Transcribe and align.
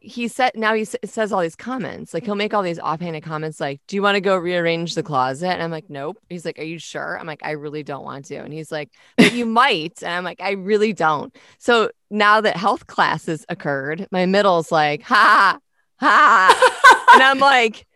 he 0.00 0.28
said 0.28 0.52
now 0.54 0.74
he 0.74 0.82
s- 0.82 0.96
says 1.04 1.32
all 1.32 1.40
these 1.40 1.56
comments 1.56 2.14
like 2.14 2.24
he'll 2.24 2.34
make 2.34 2.54
all 2.54 2.62
these 2.62 2.78
offhanded 2.78 3.22
comments 3.22 3.60
like 3.60 3.80
do 3.86 3.96
you 3.96 4.02
want 4.02 4.14
to 4.14 4.20
go 4.20 4.36
rearrange 4.36 4.94
the 4.94 5.02
closet? 5.02 5.48
And 5.48 5.62
i'm 5.62 5.70
like 5.70 5.90
nope. 5.90 6.18
He's 6.28 6.44
like 6.44 6.58
are 6.58 6.64
you 6.64 6.78
sure? 6.78 7.18
I'm 7.18 7.26
like 7.26 7.40
i 7.42 7.52
really 7.52 7.82
don't 7.82 8.04
want 8.04 8.26
to. 8.26 8.36
And 8.36 8.52
he's 8.52 8.70
like 8.70 8.90
but 9.16 9.32
you 9.32 9.46
might. 9.46 10.02
And 10.02 10.12
i'm 10.12 10.24
like 10.24 10.40
i 10.40 10.52
really 10.52 10.92
don't. 10.92 11.34
So 11.58 11.90
now 12.10 12.40
that 12.40 12.56
health 12.56 12.86
classes 12.86 13.44
occurred 13.48 14.06
my 14.10 14.26
middle's 14.26 14.70
like 14.72 15.02
ha 15.02 15.58
ha 16.00 17.08
and 17.14 17.22
i'm 17.22 17.38
like 17.38 17.86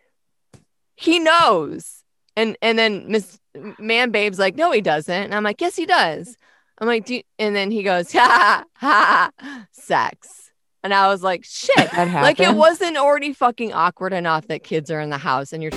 he 0.95 1.19
knows. 1.19 2.03
And 2.35 2.57
and 2.61 2.77
then 2.77 3.11
miss 3.11 3.39
man 3.79 4.11
babe's 4.11 4.39
like 4.39 4.55
no 4.55 4.71
he 4.71 4.81
doesn't. 4.81 5.13
And 5.23 5.35
i'm 5.35 5.43
like 5.43 5.61
yes 5.61 5.75
he 5.75 5.85
does. 5.85 6.35
I'm 6.79 6.87
like 6.87 7.05
do 7.05 7.15
you-" 7.15 7.23
and 7.39 7.55
then 7.55 7.71
he 7.71 7.83
goes 7.83 8.11
ha 8.11 8.63
ha 8.75 9.31
sex 9.71 10.42
and 10.83 10.93
i 10.93 11.07
was 11.07 11.23
like 11.23 11.43
shit 11.43 11.75
That 11.75 12.07
happened. 12.07 12.23
like 12.23 12.39
it 12.39 12.55
wasn't 12.55 12.97
already 12.97 13.33
fucking 13.33 13.73
awkward 13.73 14.13
enough 14.13 14.47
that 14.47 14.63
kids 14.63 14.91
are 14.91 14.99
in 14.99 15.09
the 15.09 15.17
house 15.17 15.53
and 15.53 15.63
you're 15.63 15.71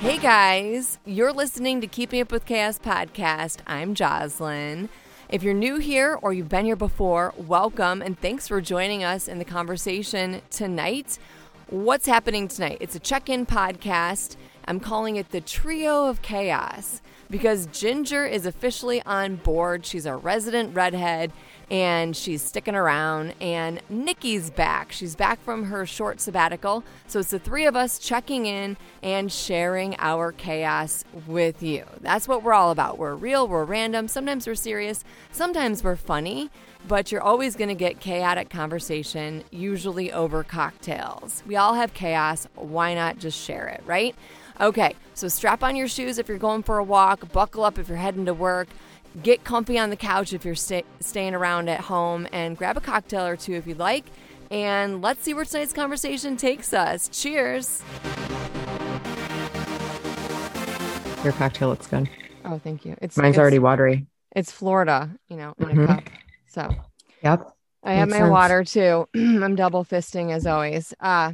Hey 0.00 0.18
guys, 0.18 1.00
you're 1.04 1.32
listening 1.32 1.80
to 1.80 1.88
Keeping 1.88 2.20
Up 2.20 2.30
with 2.30 2.44
Chaos 2.46 2.78
podcast. 2.78 3.58
I'm 3.66 3.92
Jocelyn. 3.96 4.88
If 5.28 5.42
you're 5.42 5.52
new 5.52 5.78
here 5.78 6.16
or 6.22 6.32
you've 6.32 6.48
been 6.48 6.64
here 6.64 6.76
before, 6.76 7.34
welcome 7.36 8.02
and 8.02 8.16
thanks 8.20 8.46
for 8.46 8.60
joining 8.60 9.02
us 9.02 9.26
in 9.26 9.40
the 9.40 9.44
conversation 9.44 10.42
tonight. 10.48 11.18
What's 11.70 12.06
happening 12.06 12.46
tonight? 12.46 12.78
It's 12.80 12.94
a 12.94 13.00
check 13.00 13.28
in 13.28 13.46
podcast. 13.46 14.36
I'm 14.68 14.78
calling 14.78 15.16
it 15.16 15.30
the 15.30 15.40
Trio 15.40 16.06
of 16.06 16.22
Chaos 16.22 17.02
because 17.28 17.66
Ginger 17.66 18.24
is 18.24 18.46
officially 18.46 19.02
on 19.02 19.36
board. 19.36 19.84
She's 19.84 20.06
a 20.06 20.14
resident 20.14 20.72
redhead 20.76 21.32
and 21.70 22.16
she's 22.16 22.42
sticking 22.42 22.74
around. 22.74 23.34
And 23.40 23.80
Nikki's 23.88 24.50
back. 24.50 24.92
She's 24.92 25.16
back 25.16 25.42
from 25.42 25.64
her 25.64 25.86
short 25.86 26.20
sabbatical. 26.20 26.84
So 27.06 27.20
it's 27.20 27.30
the 27.30 27.38
three 27.38 27.66
of 27.66 27.76
us 27.76 27.98
checking 27.98 28.46
in 28.46 28.76
and 29.02 29.30
sharing 29.30 29.96
our 29.98 30.32
chaos 30.32 31.04
with 31.26 31.62
you. 31.62 31.84
That's 32.00 32.28
what 32.28 32.42
we're 32.42 32.52
all 32.52 32.70
about. 32.70 32.98
We're 32.98 33.14
real, 33.14 33.48
we're 33.48 33.64
random. 33.64 34.08
Sometimes 34.08 34.46
we're 34.46 34.54
serious, 34.54 35.04
sometimes 35.32 35.82
we're 35.82 35.96
funny, 35.96 36.50
but 36.86 37.10
you're 37.10 37.22
always 37.22 37.56
going 37.56 37.68
to 37.68 37.74
get 37.74 38.00
chaotic 38.00 38.48
conversation, 38.48 39.42
usually 39.50 40.12
over 40.12 40.44
cocktails. 40.44 41.42
We 41.46 41.56
all 41.56 41.74
have 41.74 41.94
chaos. 41.94 42.46
Why 42.54 42.94
not 42.94 43.18
just 43.18 43.42
share 43.42 43.66
it, 43.68 43.82
right? 43.84 44.14
Okay, 44.58 44.94
so 45.12 45.28
strap 45.28 45.62
on 45.62 45.76
your 45.76 45.88
shoes 45.88 46.18
if 46.18 46.28
you're 46.28 46.38
going 46.38 46.62
for 46.62 46.78
a 46.78 46.84
walk, 46.84 47.30
buckle 47.32 47.64
up 47.64 47.78
if 47.78 47.88
you're 47.88 47.98
heading 47.98 48.24
to 48.24 48.32
work. 48.32 48.68
Get 49.22 49.44
comfy 49.44 49.78
on 49.78 49.90
the 49.90 49.96
couch 49.96 50.32
if 50.32 50.44
you're 50.44 50.54
sta 50.54 50.82
staying 51.00 51.34
around 51.34 51.68
at 51.70 51.80
home 51.80 52.28
and 52.32 52.56
grab 52.56 52.76
a 52.76 52.80
cocktail 52.80 53.24
or 53.26 53.36
two 53.36 53.54
if 53.54 53.66
you'd 53.66 53.78
like. 53.78 54.04
And 54.50 55.00
let's 55.02 55.22
see 55.24 55.32
where 55.34 55.44
tonight's 55.44 55.72
conversation 55.72 56.36
takes 56.36 56.72
us. 56.74 57.08
Cheers. 57.08 57.82
Your 61.24 61.32
cocktail 61.32 61.70
looks 61.70 61.86
good. 61.86 62.08
Oh, 62.44 62.58
thank 62.58 62.84
you. 62.84 62.94
It's 63.00 63.16
Mine's 63.16 63.30
it's, 63.34 63.38
already 63.40 63.58
watery. 63.58 64.06
It's 64.36 64.52
Florida, 64.52 65.10
you 65.28 65.36
know, 65.36 65.54
in 65.58 65.66
Mhm. 65.68 65.84
a 65.84 65.86
cup. 65.86 66.04
So 66.46 66.70
Yep. 67.22 67.50
I 67.82 67.94
have 67.94 68.08
my 68.10 68.18
sense. 68.18 68.30
water 68.30 68.64
too. 68.64 69.08
I'm 69.16 69.56
double 69.56 69.84
fisting 69.84 70.30
as 70.32 70.46
always. 70.46 70.92
Uh, 71.00 71.32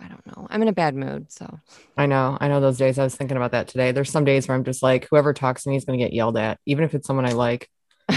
I 0.00 0.08
don't 0.08 0.26
know. 0.26 0.46
I'm 0.50 0.62
in 0.62 0.68
a 0.68 0.72
bad 0.72 0.94
mood, 0.94 1.32
so 1.32 1.58
I 1.96 2.06
know. 2.06 2.38
I 2.40 2.48
know 2.48 2.60
those 2.60 2.78
days. 2.78 2.98
I 2.98 3.04
was 3.04 3.16
thinking 3.16 3.36
about 3.36 3.52
that 3.52 3.68
today. 3.68 3.92
There's 3.92 4.10
some 4.10 4.24
days 4.24 4.46
where 4.46 4.56
I'm 4.56 4.64
just 4.64 4.82
like, 4.82 5.08
whoever 5.10 5.32
talks 5.32 5.64
to 5.64 5.70
me 5.70 5.76
is 5.76 5.84
going 5.84 5.98
to 5.98 6.04
get 6.04 6.12
yelled 6.12 6.36
at, 6.36 6.60
even 6.66 6.84
if 6.84 6.94
it's 6.94 7.06
someone 7.06 7.26
I 7.26 7.32
like. 7.32 7.68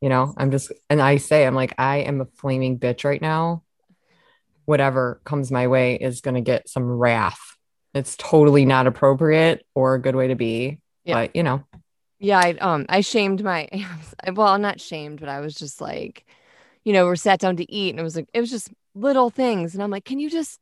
You 0.00 0.10
know, 0.10 0.34
I'm 0.36 0.50
just, 0.50 0.72
and 0.90 1.00
I 1.00 1.16
say, 1.16 1.46
I'm 1.46 1.54
like, 1.54 1.74
I 1.78 1.98
am 1.98 2.20
a 2.20 2.26
flaming 2.26 2.78
bitch 2.78 3.04
right 3.04 3.20
now. 3.20 3.62
Whatever 4.66 5.20
comes 5.24 5.50
my 5.50 5.68
way 5.68 5.94
is 5.96 6.20
going 6.20 6.34
to 6.34 6.42
get 6.42 6.68
some 6.68 6.84
wrath. 6.84 7.40
It's 7.94 8.14
totally 8.16 8.66
not 8.66 8.86
appropriate 8.86 9.64
or 9.74 9.94
a 9.94 10.00
good 10.00 10.14
way 10.14 10.28
to 10.28 10.34
be. 10.34 10.80
Yeah. 11.04 11.14
But, 11.14 11.34
you 11.34 11.42
know, 11.42 11.64
yeah. 12.18 12.38
I 12.38 12.50
um 12.54 12.84
I 12.88 13.00
shamed 13.00 13.42
my 13.42 13.68
well, 14.34 14.58
not 14.58 14.80
shamed, 14.80 15.20
but 15.20 15.28
I 15.28 15.40
was 15.40 15.54
just 15.54 15.80
like, 15.80 16.26
you 16.84 16.92
know, 16.92 17.06
we're 17.06 17.16
sat 17.16 17.40
down 17.40 17.56
to 17.56 17.72
eat, 17.72 17.90
and 17.90 18.00
it 18.00 18.02
was 18.02 18.16
like 18.16 18.28
it 18.34 18.40
was 18.40 18.50
just 18.50 18.70
little 18.94 19.30
things, 19.30 19.74
and 19.74 19.82
I'm 19.82 19.90
like, 19.90 20.04
can 20.04 20.18
you 20.18 20.28
just 20.28 20.60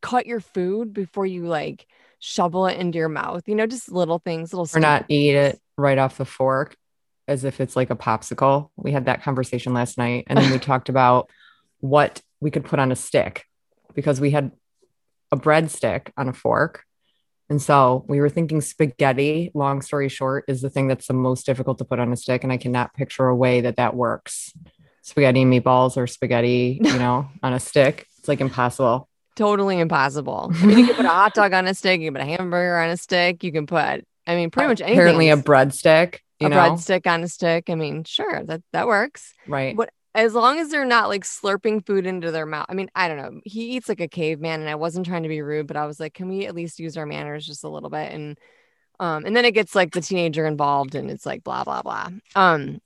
cut 0.00 0.26
your 0.26 0.40
food 0.40 0.92
before 0.92 1.26
you 1.26 1.46
like 1.46 1.86
shovel 2.18 2.66
it 2.66 2.78
into 2.78 2.98
your 2.98 3.08
mouth? 3.08 3.42
You 3.46 3.54
know, 3.54 3.66
just 3.66 3.90
little 3.90 4.18
things, 4.18 4.52
little. 4.52 4.68
or 4.76 4.80
not 4.80 5.04
eat 5.08 5.34
it 5.34 5.60
right 5.76 5.98
off 5.98 6.18
the 6.18 6.24
fork 6.24 6.76
as 7.28 7.44
if 7.44 7.60
it's 7.60 7.76
like 7.76 7.90
a 7.90 7.96
popsicle. 7.96 8.70
We 8.76 8.90
had 8.90 9.04
that 9.04 9.22
conversation 9.22 9.74
last 9.74 9.98
night. 9.98 10.24
And 10.28 10.38
then 10.38 10.50
we 10.50 10.58
talked 10.58 10.88
about 10.88 11.30
what 11.80 12.20
we 12.40 12.50
could 12.50 12.64
put 12.64 12.78
on 12.78 12.90
a 12.90 12.96
stick 12.96 13.44
because 13.94 14.20
we 14.20 14.30
had 14.30 14.50
a 15.30 15.36
breadstick 15.36 16.10
on 16.16 16.28
a 16.28 16.32
fork. 16.32 16.84
And 17.50 17.60
so 17.60 18.04
we 18.08 18.20
were 18.20 18.28
thinking 18.28 18.60
spaghetti, 18.60 19.50
long 19.54 19.82
story 19.82 20.08
short, 20.08 20.44
is 20.48 20.60
the 20.60 20.70
thing 20.70 20.88
that's 20.88 21.06
the 21.06 21.14
most 21.14 21.46
difficult 21.46 21.78
to 21.78 21.84
put 21.84 21.98
on 21.98 22.12
a 22.12 22.16
stick. 22.16 22.44
And 22.44 22.52
I 22.52 22.56
cannot 22.56 22.94
picture 22.94 23.26
a 23.26 23.36
way 23.36 23.60
that 23.60 23.76
that 23.76 23.94
works. 23.94 24.52
Spaghetti 25.02 25.42
and 25.42 25.52
meatballs 25.52 25.96
or 25.96 26.06
spaghetti, 26.06 26.80
you 26.82 26.92
know, 26.98 27.28
on 27.42 27.52
a 27.52 27.60
stick. 27.60 28.06
It's 28.18 28.28
like 28.28 28.40
impossible. 28.40 29.08
Totally 29.38 29.78
impossible. 29.78 30.50
I 30.62 30.66
mean, 30.66 30.78
you 30.80 30.86
can 30.86 30.96
put 30.96 31.04
a 31.04 31.08
hot 31.08 31.32
dog 31.32 31.52
on 31.52 31.68
a 31.68 31.74
stick, 31.74 32.00
you 32.00 32.08
can 32.08 32.14
put 32.14 32.22
a 32.22 32.36
hamburger 32.36 32.76
on 32.76 32.90
a 32.90 32.96
stick, 32.96 33.44
you 33.44 33.52
can 33.52 33.66
put, 33.66 34.04
I 34.26 34.34
mean, 34.34 34.50
pretty 34.50 34.68
much 34.68 34.80
anything. 34.80 34.98
Apparently, 34.98 35.30
a 35.30 35.36
breadstick, 35.36 36.18
a 36.40 36.48
know, 36.48 36.56
breadstick 36.56 37.06
on 37.06 37.22
a 37.22 37.28
stick. 37.28 37.70
I 37.70 37.76
mean, 37.76 38.02
sure, 38.02 38.42
that 38.44 38.62
that 38.72 38.88
works. 38.88 39.32
right? 39.46 39.76
What 39.76 39.90
as 40.12 40.34
long 40.34 40.58
as 40.58 40.70
they're 40.70 40.84
not 40.84 41.08
like 41.08 41.22
slurping 41.22 41.86
food 41.86 42.04
into 42.04 42.32
their 42.32 42.46
mouth. 42.46 42.66
I 42.68 42.74
mean, 42.74 42.90
I 42.96 43.06
don't 43.06 43.18
know. 43.18 43.40
He 43.44 43.76
eats 43.76 43.88
like 43.88 44.00
a 44.00 44.08
caveman, 44.08 44.60
and 44.60 44.68
I 44.68 44.74
wasn't 44.74 45.06
trying 45.06 45.22
to 45.22 45.28
be 45.28 45.40
rude, 45.40 45.68
but 45.68 45.76
I 45.76 45.86
was 45.86 46.00
like, 46.00 46.14
can 46.14 46.28
we 46.28 46.46
at 46.46 46.56
least 46.56 46.80
use 46.80 46.96
our 46.96 47.06
manners 47.06 47.46
just 47.46 47.62
a 47.62 47.68
little 47.68 47.90
bit? 47.90 48.12
And 48.12 48.36
um, 48.98 49.24
and 49.24 49.36
then 49.36 49.44
it 49.44 49.52
gets 49.52 49.76
like 49.76 49.92
the 49.92 50.00
teenager 50.00 50.46
involved, 50.46 50.96
and 50.96 51.08
it's 51.12 51.24
like 51.24 51.44
blah 51.44 51.62
blah 51.62 51.82
blah. 51.82 52.08
Um, 52.34 52.80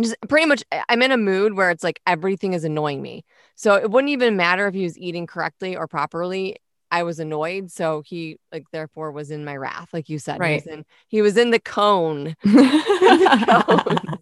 just 0.00 0.16
pretty 0.28 0.46
much, 0.46 0.62
I'm 0.88 1.02
in 1.02 1.12
a 1.12 1.16
mood 1.16 1.54
where 1.54 1.70
it's 1.70 1.84
like 1.84 2.00
everything 2.06 2.52
is 2.52 2.64
annoying 2.64 3.02
me. 3.02 3.24
So 3.54 3.74
it 3.74 3.90
wouldn't 3.90 4.10
even 4.10 4.36
matter 4.36 4.66
if 4.66 4.74
he 4.74 4.82
was 4.82 4.98
eating 4.98 5.26
correctly 5.26 5.76
or 5.76 5.86
properly. 5.86 6.56
I 6.90 7.02
was 7.02 7.18
annoyed, 7.18 7.70
so 7.72 8.02
he 8.06 8.38
like 8.52 8.64
therefore 8.72 9.10
was 9.10 9.30
in 9.30 9.44
my 9.44 9.56
wrath, 9.56 9.88
like 9.92 10.08
you 10.08 10.18
said. 10.18 10.34
He 10.34 10.38
was 10.54 10.66
Right. 10.66 10.78
in, 10.78 10.84
he 11.08 11.22
was 11.22 11.36
in 11.42 11.50
the 11.50 11.58
cone, 11.58 12.36
the 12.44 14.18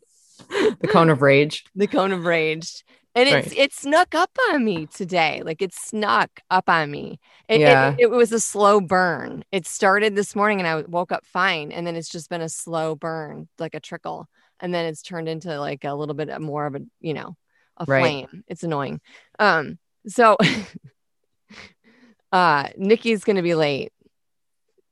cone 0.88 1.10
of 1.10 1.22
rage. 1.22 1.64
the 1.74 1.86
cone 1.86 2.12
of 2.12 2.24
rage. 2.24 2.84
And 3.16 3.28
it's 3.28 3.48
Right. 3.48 3.58
it 3.58 3.72
snuck 3.72 4.14
up 4.14 4.36
on 4.50 4.64
me 4.64 4.86
today. 4.86 5.42
Like 5.44 5.62
it 5.62 5.72
snuck 5.72 6.40
up 6.50 6.68
on 6.68 6.90
me. 6.90 7.20
It, 7.48 7.56
it- 7.56 7.60
Yeah. 7.60 7.94
it, 7.98 8.10
was 8.10 8.32
a 8.32 8.40
slow 8.40 8.80
burn. 8.80 9.44
It 9.52 9.66
started 9.66 10.16
this 10.16 10.34
morning 10.34 10.58
and 10.58 10.66
I 10.66 10.82
woke 10.82 11.12
up 11.12 11.24
fine. 11.24 11.70
And 11.70 11.86
then 11.86 11.94
it's 11.96 12.08
just 12.08 12.28
been 12.28 12.40
a 12.40 12.48
slow 12.48 12.96
burn, 12.96 13.48
like 13.58 13.74
a 13.74 13.80
trickle. 13.80 14.26
And 14.64 14.72
then 14.72 14.86
it's 14.86 15.02
turned 15.02 15.28
into 15.28 15.60
like 15.60 15.84
a 15.84 15.92
little 15.92 16.14
bit 16.14 16.40
more 16.40 16.64
of 16.64 16.74
a, 16.74 16.80
you 16.98 17.12
know, 17.12 17.36
a 17.76 17.84
Right. 17.84 18.00
flame. 18.00 18.44
It's 18.48 18.62
annoying. 18.62 19.02
Um, 19.38 19.78
so 20.06 20.38
uh 22.32 22.68
Nikki's 22.78 23.24
gonna 23.24 23.42
be 23.42 23.54
late. 23.54 23.92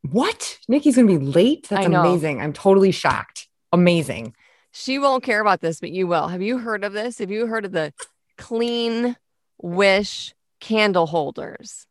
What? 0.02 0.58
Nikki's 0.68 0.96
gonna 0.96 1.08
be 1.08 1.16
late? 1.16 1.68
That's 1.70 1.86
amazing. 1.86 2.42
I'm 2.42 2.52
totally 2.52 2.90
shocked. 2.90 3.48
Amazing. 3.72 4.34
She 4.72 4.98
won't 4.98 5.24
care 5.24 5.40
about 5.40 5.62
this, 5.62 5.80
but 5.80 5.90
you 5.90 6.06
will. 6.06 6.28
Have 6.28 6.42
you 6.42 6.58
heard 6.58 6.84
of 6.84 6.92
this? 6.92 7.18
Have 7.18 7.30
you 7.30 7.46
heard 7.46 7.64
of 7.64 7.72
the 7.72 7.94
clean 8.36 9.16
wish 9.56 10.34
candle 10.60 11.06
holders? 11.06 11.86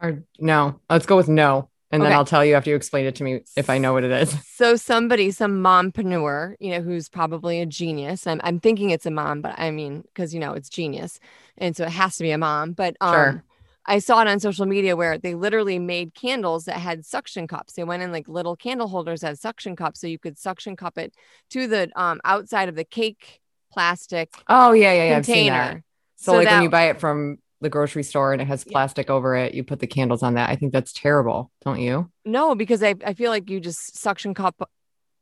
Or 0.00 0.22
no. 0.38 0.78
Let's 0.88 1.06
go 1.06 1.16
with 1.16 1.28
no. 1.28 1.68
And 1.94 2.04
then 2.04 2.10
Okay. 2.10 2.18
I'll 2.18 2.24
tell 2.24 2.44
you 2.44 2.54
after 2.54 2.70
you 2.70 2.76
explain 2.76 3.06
it 3.06 3.14
to 3.16 3.24
me 3.24 3.42
if 3.56 3.70
I 3.70 3.78
know 3.78 3.92
what 3.92 4.04
it 4.04 4.10
is. 4.10 4.34
So 4.56 4.76
somebody, 4.76 5.30
some 5.32 5.62
mompreneur, 5.62 6.54
you 6.60 6.70
know, 6.70 6.80
who's 6.80 7.08
probably 7.08 7.60
a 7.60 7.66
genius. 7.66 8.26
I'm, 8.26 8.40
I'm 8.44 8.60
thinking 8.60 8.90
it's 8.90 9.06
a 9.06 9.10
mom, 9.10 9.40
but 9.42 9.54
I 9.58 9.70
mean, 9.72 10.02
because 10.02 10.32
you 10.32 10.38
know 10.40 10.52
it's 10.52 10.68
genius, 10.68 11.18
and 11.58 11.76
so 11.76 11.84
it 11.84 11.90
has 11.90 12.16
to 12.18 12.22
be 12.22 12.30
a 12.30 12.38
mom. 12.38 12.72
But 12.72 12.96
um, 13.00 13.40
Sure. 13.40 13.44
I 13.86 13.98
saw 13.98 14.20
it 14.22 14.28
on 14.28 14.38
social 14.40 14.66
media 14.66 14.96
where 14.96 15.18
they 15.18 15.34
literally 15.34 15.78
made 15.80 16.14
candles 16.14 16.66
that 16.66 16.78
had 16.78 17.04
suction 17.04 17.48
cups. 17.48 17.72
They 17.74 17.84
went 17.84 18.02
in 18.04 18.12
like 18.12 18.28
little 18.28 18.54
candle 18.56 18.88
holders 18.88 19.22
that 19.22 19.28
had 19.28 19.38
suction 19.40 19.76
cups, 19.76 20.00
so 20.00 20.06
you 20.06 20.18
could 20.18 20.38
suction 20.38 20.76
cup 20.76 20.98
it 20.98 21.14
to 21.50 21.66
the 21.66 21.90
um 22.00 22.20
outside 22.24 22.68
of 22.68 22.76
the 22.76 22.84
cake 22.84 23.40
plastic 23.72 24.46
Oh 24.48 24.72
yeah, 24.72 24.92
yeah, 24.92 25.04
yeah. 25.10 25.16
I've 25.16 25.26
seen 25.26 25.46
that. 25.46 25.78
container. 25.78 25.82
So, 26.16 26.32
So 26.32 26.36
like 26.36 26.50
when 26.50 26.60
you 26.62 26.68
buy 26.68 26.84
it 26.90 27.00
from 27.00 27.38
the 27.64 27.70
grocery 27.70 28.04
store 28.04 28.32
and 28.32 28.40
it 28.40 28.46
has 28.46 28.64
Yeah. 28.66 28.72
plastic 28.72 29.10
over 29.10 29.34
it, 29.34 29.54
you 29.54 29.64
put 29.64 29.80
the 29.80 29.86
candles 29.88 30.22
on 30.22 30.34
that. 30.34 30.48
I 30.50 30.54
think 30.56 30.72
that's 30.72 30.92
terrible, 30.92 31.50
don't 31.64 31.80
you? 31.80 32.10
No, 32.24 32.54
because 32.54 32.82
I, 32.82 32.94
I 33.04 33.14
feel 33.14 33.30
like 33.30 33.50
you 33.50 33.58
just 33.58 33.96
suction 33.98 34.34
cup, 34.34 34.70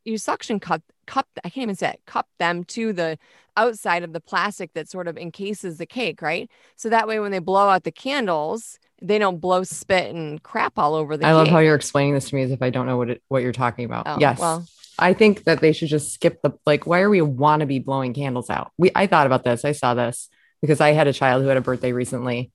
you 0.04 0.18
suction 0.18 0.60
cup, 0.60 0.82
cup, 1.06 1.26
I 1.44 1.48
can't 1.48 1.62
even 1.62 1.76
say 1.76 1.90
it, 1.90 2.00
cup 2.06 2.26
them 2.38 2.64
to 2.64 2.92
the 2.92 3.18
outside 3.56 4.02
of 4.02 4.12
the 4.12 4.20
plastic 4.20 4.72
that 4.74 4.88
sort 4.90 5.08
of 5.08 5.16
encases 5.16 5.78
the 5.78 5.86
cake, 5.86 6.20
right? 6.20 6.50
So 6.76 6.90
that 6.90 7.08
way 7.08 7.20
when 7.20 7.30
they 7.32 7.38
blow 7.38 7.68
out 7.68 7.84
the 7.84 7.92
candles, 7.92 8.78
they 9.00 9.18
don't 9.18 9.38
blow 9.40 9.62
spit 9.62 10.14
and 10.14 10.42
crap 10.42 10.78
all 10.78 10.94
over 10.94 11.16
the 11.16 11.24
I 11.26 11.30
cake. 11.30 11.36
love 11.36 11.48
how 11.48 11.58
you're 11.58 11.74
explaining 11.74 12.14
this 12.14 12.28
to 12.30 12.34
me 12.34 12.42
as 12.42 12.50
if 12.50 12.62
I 12.62 12.70
don't 12.70 12.86
know 12.86 12.96
what 12.96 13.10
it, 13.10 13.22
what 13.28 13.42
you're 13.42 13.52
talking 13.52 13.84
about. 13.84 14.06
Oh, 14.06 14.16
yes. 14.20 14.38
Well, 14.38 14.66
I 14.98 15.12
think 15.14 15.44
that 15.44 15.60
they 15.60 15.72
should 15.72 15.88
just 15.88 16.12
skip 16.12 16.40
the 16.42 16.52
like. 16.66 16.86
Why 16.86 17.00
are 17.00 17.10
we 17.10 17.22
want 17.22 17.60
to 17.60 17.66
be 17.66 17.78
blowing 17.78 18.12
candles 18.14 18.50
out? 18.50 18.72
We 18.78 18.90
I 18.94 19.06
thought 19.06 19.26
about 19.26 19.42
this. 19.42 19.64
I 19.64 19.72
saw 19.72 19.94
this 19.94 20.28
because 20.62 20.80
I 20.80 20.92
had 20.92 21.08
a 21.08 21.12
child 21.12 21.42
who 21.42 21.48
had 21.48 21.58
a 21.58 21.62
birthday 21.62 21.92
recently, 21.92 22.50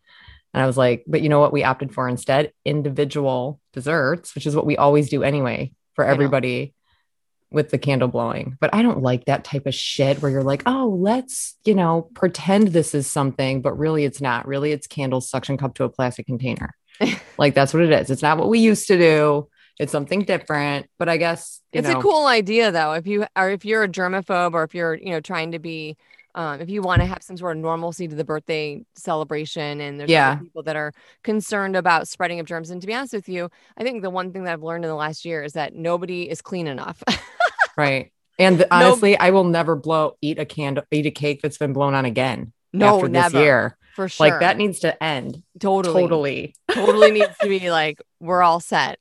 and 0.54 0.64
I 0.64 0.66
was 0.66 0.78
like, 0.78 1.04
but 1.06 1.22
you 1.22 1.30
know 1.30 1.40
what? 1.40 1.54
We 1.54 1.64
opted 1.64 1.94
for 1.94 2.10
instead 2.10 2.52
individual 2.66 3.60
desserts, 3.74 4.34
which 4.34 4.48
is 4.48 4.56
what 4.56 4.66
we 4.66 4.78
always 4.78 5.10
do 5.10 5.22
anyway 5.22 5.74
for 5.94 6.04
everybody 6.06 6.74
with 7.52 7.70
the 7.70 7.78
candle 7.78 8.08
blowing. 8.08 8.58
But 8.60 8.74
I 8.74 8.82
don't 8.82 9.02
like 9.02 9.26
that 9.26 9.44
type 9.44 9.66
of 9.68 9.76
shit 9.76 10.22
where 10.22 10.32
you're 10.32 10.44
like, 10.44 10.64
oh, 10.66 10.98
let's 11.00 11.56
you 11.66 11.76
know 11.76 12.10
pretend 12.16 12.70
this 12.70 12.96
is 12.96 13.10
something, 13.10 13.62
but 13.62 13.78
really 13.78 14.06
it's 14.06 14.22
not. 14.22 14.48
Really, 14.48 14.72
it's 14.72 14.88
candles 14.88 15.30
suction 15.30 15.58
cup 15.58 15.76
to 15.76 15.84
a 15.84 15.90
plastic 15.90 16.26
container. 16.26 16.74
like 17.38 17.54
that's 17.54 17.74
what 17.74 17.84
it 17.84 17.92
is. 17.92 18.10
It's 18.10 18.22
not 18.22 18.38
what 18.38 18.50
we 18.50 18.60
used 18.60 18.88
to 18.88 18.98
do. 18.98 19.50
It's 19.80 19.92
something 19.92 20.24
different. 20.24 20.88
But 20.98 21.10
I 21.10 21.18
guess 21.18 21.62
you 21.72 21.80
it's 21.80 21.90
know, 21.90 22.00
a 22.00 22.02
cool 22.02 22.26
idea 22.26 22.72
though. 22.72 22.94
If 22.94 23.06
you 23.08 23.26
are 23.36 23.52
if 23.52 23.66
you're 23.66 23.84
a 23.84 23.90
germaphobe 23.90 24.54
or 24.54 24.64
if 24.64 24.74
you're, 24.74 24.96
you 24.96 25.12
know, 25.12 25.20
trying 25.20 25.52
to 25.52 25.60
be 25.60 25.98
um, 26.38 26.62
if 26.62 26.70
you 26.70 26.84
want 26.84 27.02
to 27.02 27.08
have 27.08 27.24
some 27.24 27.36
sort 27.36 27.58
of 27.58 27.64
normalcy 27.64 28.08
to 28.08 28.16
the 28.16 28.24
birthday 28.24 28.86
celebration 28.96 29.82
and 29.82 30.00
there's 30.00 30.10
Yeah. 30.10 30.36
people 30.36 30.62
that 30.64 30.76
are 30.76 30.94
concerned 31.24 31.76
about 31.76 32.08
spreading 32.08 32.40
of 32.40 32.46
germs. 32.46 32.70
And 32.70 32.80
to 32.80 32.86
be 32.86 32.94
honest 32.94 33.12
with 33.14 33.28
you, 33.28 33.50
I 33.76 33.84
think 33.84 34.04
the 34.04 34.12
one 34.12 34.32
thing 34.32 34.44
that 34.44 34.54
I've 34.54 34.62
learned 34.62 34.86
in 34.86 34.90
the 34.90 34.96
last 34.96 35.26
year 35.26 35.44
is 35.44 35.54
that 35.54 35.74
nobody 35.74 36.30
is 36.30 36.42
clean 36.42 36.68
enough. 36.68 37.04
right. 37.78 38.14
And 38.38 38.60
the- 38.60 38.74
honestly, 38.74 39.18
I 39.18 39.32
will 39.32 39.46
never 39.46 39.76
blow 39.76 40.16
eat 40.22 40.38
a 40.38 40.46
candle, 40.46 40.84
eat 40.92 41.08
a 41.08 41.12
cake 41.12 41.42
that's 41.42 41.58
been 41.58 41.74
blown 41.74 41.96
on 41.96 42.06
again 42.06 42.54
no, 42.72 42.98
after 42.98 43.10
never. 43.10 43.30
this 43.32 43.42
year. 43.42 43.78
For 43.96 44.08
sure. 44.08 44.30
Like 44.30 44.40
that 44.42 44.58
needs 44.58 44.82
to 44.82 45.04
end 45.04 45.42
totally, 45.60 46.04
totally. 46.04 46.56
totally 46.70 47.10
needs 47.10 47.36
to 47.42 47.48
be 47.48 47.72
like, 47.72 48.00
we're 48.20 48.44
all 48.44 48.60
set. 48.60 49.00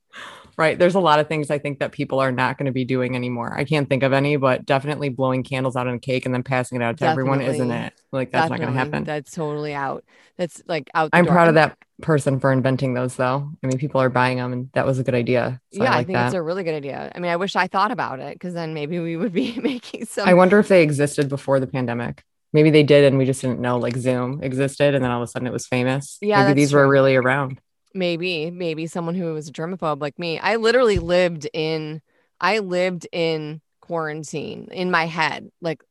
Right. 0.56 0.78
There's 0.78 0.94
a 0.94 1.00
lot 1.00 1.20
of 1.20 1.28
things 1.28 1.50
I 1.50 1.58
think 1.58 1.80
that 1.80 1.92
people 1.92 2.18
are 2.18 2.32
not 2.32 2.56
going 2.56 2.66
to 2.66 2.72
be 2.72 2.84
doing 2.84 3.14
anymore. 3.14 3.54
I 3.56 3.64
can't 3.64 3.88
think 3.88 4.02
of 4.02 4.14
any, 4.14 4.36
but 4.36 4.64
definitely 4.64 5.10
blowing 5.10 5.42
candles 5.42 5.76
out 5.76 5.86
on 5.86 5.94
a 5.94 5.98
cake 5.98 6.24
and 6.24 6.34
then 6.34 6.42
passing 6.42 6.80
it 6.80 6.84
out 6.84 6.96
to 6.98 7.06
everyone 7.06 7.42
isn't 7.42 7.70
it? 7.70 7.92
Like 8.10 8.30
that's 8.30 8.48
not 8.48 8.58
going 8.58 8.72
to 8.72 8.78
happen. 8.78 9.04
That's 9.04 9.32
totally 9.32 9.74
out. 9.74 10.04
That's 10.38 10.62
like 10.66 10.90
out. 10.94 11.10
I'm 11.12 11.26
door. 11.26 11.34
proud 11.34 11.48
of 11.48 11.54
that 11.54 11.76
person 12.00 12.40
for 12.40 12.52
inventing 12.52 12.94
those 12.94 13.16
though. 13.16 13.50
I 13.62 13.66
mean, 13.66 13.78
people 13.78 14.00
are 14.00 14.08
buying 14.08 14.38
them 14.38 14.52
and 14.52 14.70
that 14.72 14.86
was 14.86 14.98
a 14.98 15.04
good 15.04 15.14
idea. 15.14 15.60
So 15.72 15.82
yeah, 15.82 15.92
I 15.92 15.98
I, 15.98 16.04
think 16.04 16.16
that. 16.16 16.26
it's 16.26 16.34
a 16.34 16.42
really 16.42 16.64
good 16.64 16.74
idea. 16.74 17.12
I 17.14 17.18
mean, 17.18 17.30
I 17.30 17.36
wish 17.36 17.54
I 17.54 17.66
thought 17.66 17.90
about 17.90 18.20
it 18.20 18.34
because 18.34 18.54
then 18.54 18.72
maybe 18.72 18.98
we 18.98 19.16
would 19.16 19.32
be 19.32 19.58
making 19.62 20.06
some. 20.06 20.28
I 20.28 20.34
wonder 20.34 20.58
if 20.58 20.68
they 20.68 20.82
existed 20.82 21.28
before 21.28 21.60
the 21.60 21.66
pandemic. 21.66 22.22
Maybe 22.52 22.70
they 22.70 22.82
did 22.82 23.04
and 23.04 23.18
we 23.18 23.26
just 23.26 23.42
didn't 23.42 23.60
know 23.60 23.76
like 23.78 23.96
Zoom 23.96 24.42
existed 24.42 24.94
and 24.94 25.04
then 25.04 25.10
all 25.10 25.22
of 25.22 25.28
a 25.28 25.30
sudden 25.30 25.46
it 25.46 25.52
was 25.52 25.66
famous. 25.66 26.16
Yeah, 26.22 26.46
Maybe 26.46 26.60
these 26.60 26.72
were 26.72 26.88
really 26.88 27.14
around. 27.16 27.60
Maybe, 27.96 28.50
maybe 28.50 28.86
someone 28.86 29.14
who 29.14 29.32
was 29.34 29.48
a 29.48 29.52
germaphobe 29.52 30.00
like 30.00 30.18
me. 30.18 30.38
I 30.38 30.56
literally 30.56 30.98
lived 30.98 31.48
in, 31.52 32.02
I 32.40 32.58
lived 32.58 33.06
in 33.12 33.60
quarantine 33.80 34.68
in 34.72 34.90
my 34.90 35.06
head, 35.06 35.50
like 35.60 35.82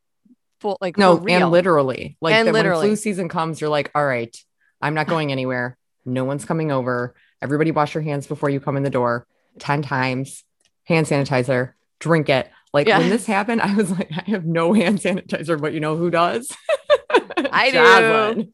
full, 0.60 0.78
like 0.82 0.98
No, 0.98 1.24
and 1.28 1.52
literally, 1.52 2.18
like 2.22 2.36
And 2.36 2.48
that 2.48 2.54
when 2.54 2.64
literally. 2.64 2.88
flu 2.88 2.96
season 2.96 3.30
comes, 3.30 3.60
you're 3.60 3.70
like, 3.70 3.92
all 3.96 4.06
right, 4.06 4.36
I'm 4.82 4.94
not 4.94 5.08
going 5.08 5.32
anywhere. 5.32 5.78
No 6.06 6.24
one's 6.24 6.46
coming 6.46 6.72
over. 6.72 7.16
Everybody 7.42 7.72
wash 7.72 7.94
your 7.94 8.04
hands 8.04 8.28
before 8.28 8.50
you 8.50 8.60
come 8.60 8.78
in 8.78 8.84
the 8.84 8.90
door 8.90 9.28
10 9.60 9.82
times, 9.82 10.44
hand 10.86 11.08
sanitizer, 11.08 11.74
drink 12.00 12.30
it. 12.30 12.50
Like 12.74 12.88
Yeah. 12.88 13.00
when 13.00 13.10
this 13.10 13.26
happened, 13.36 13.62
I 13.62 13.74
was 13.76 13.92
like, 13.92 14.12
I 14.12 14.30
have 14.32 14.46
no 14.46 14.74
hand 14.74 15.00
sanitizer, 15.00 15.60
but 15.60 15.74
you 15.74 15.80
know 15.80 15.96
who 15.96 16.10
does? 16.12 16.52
I 17.52 17.72
do. 17.72 18.52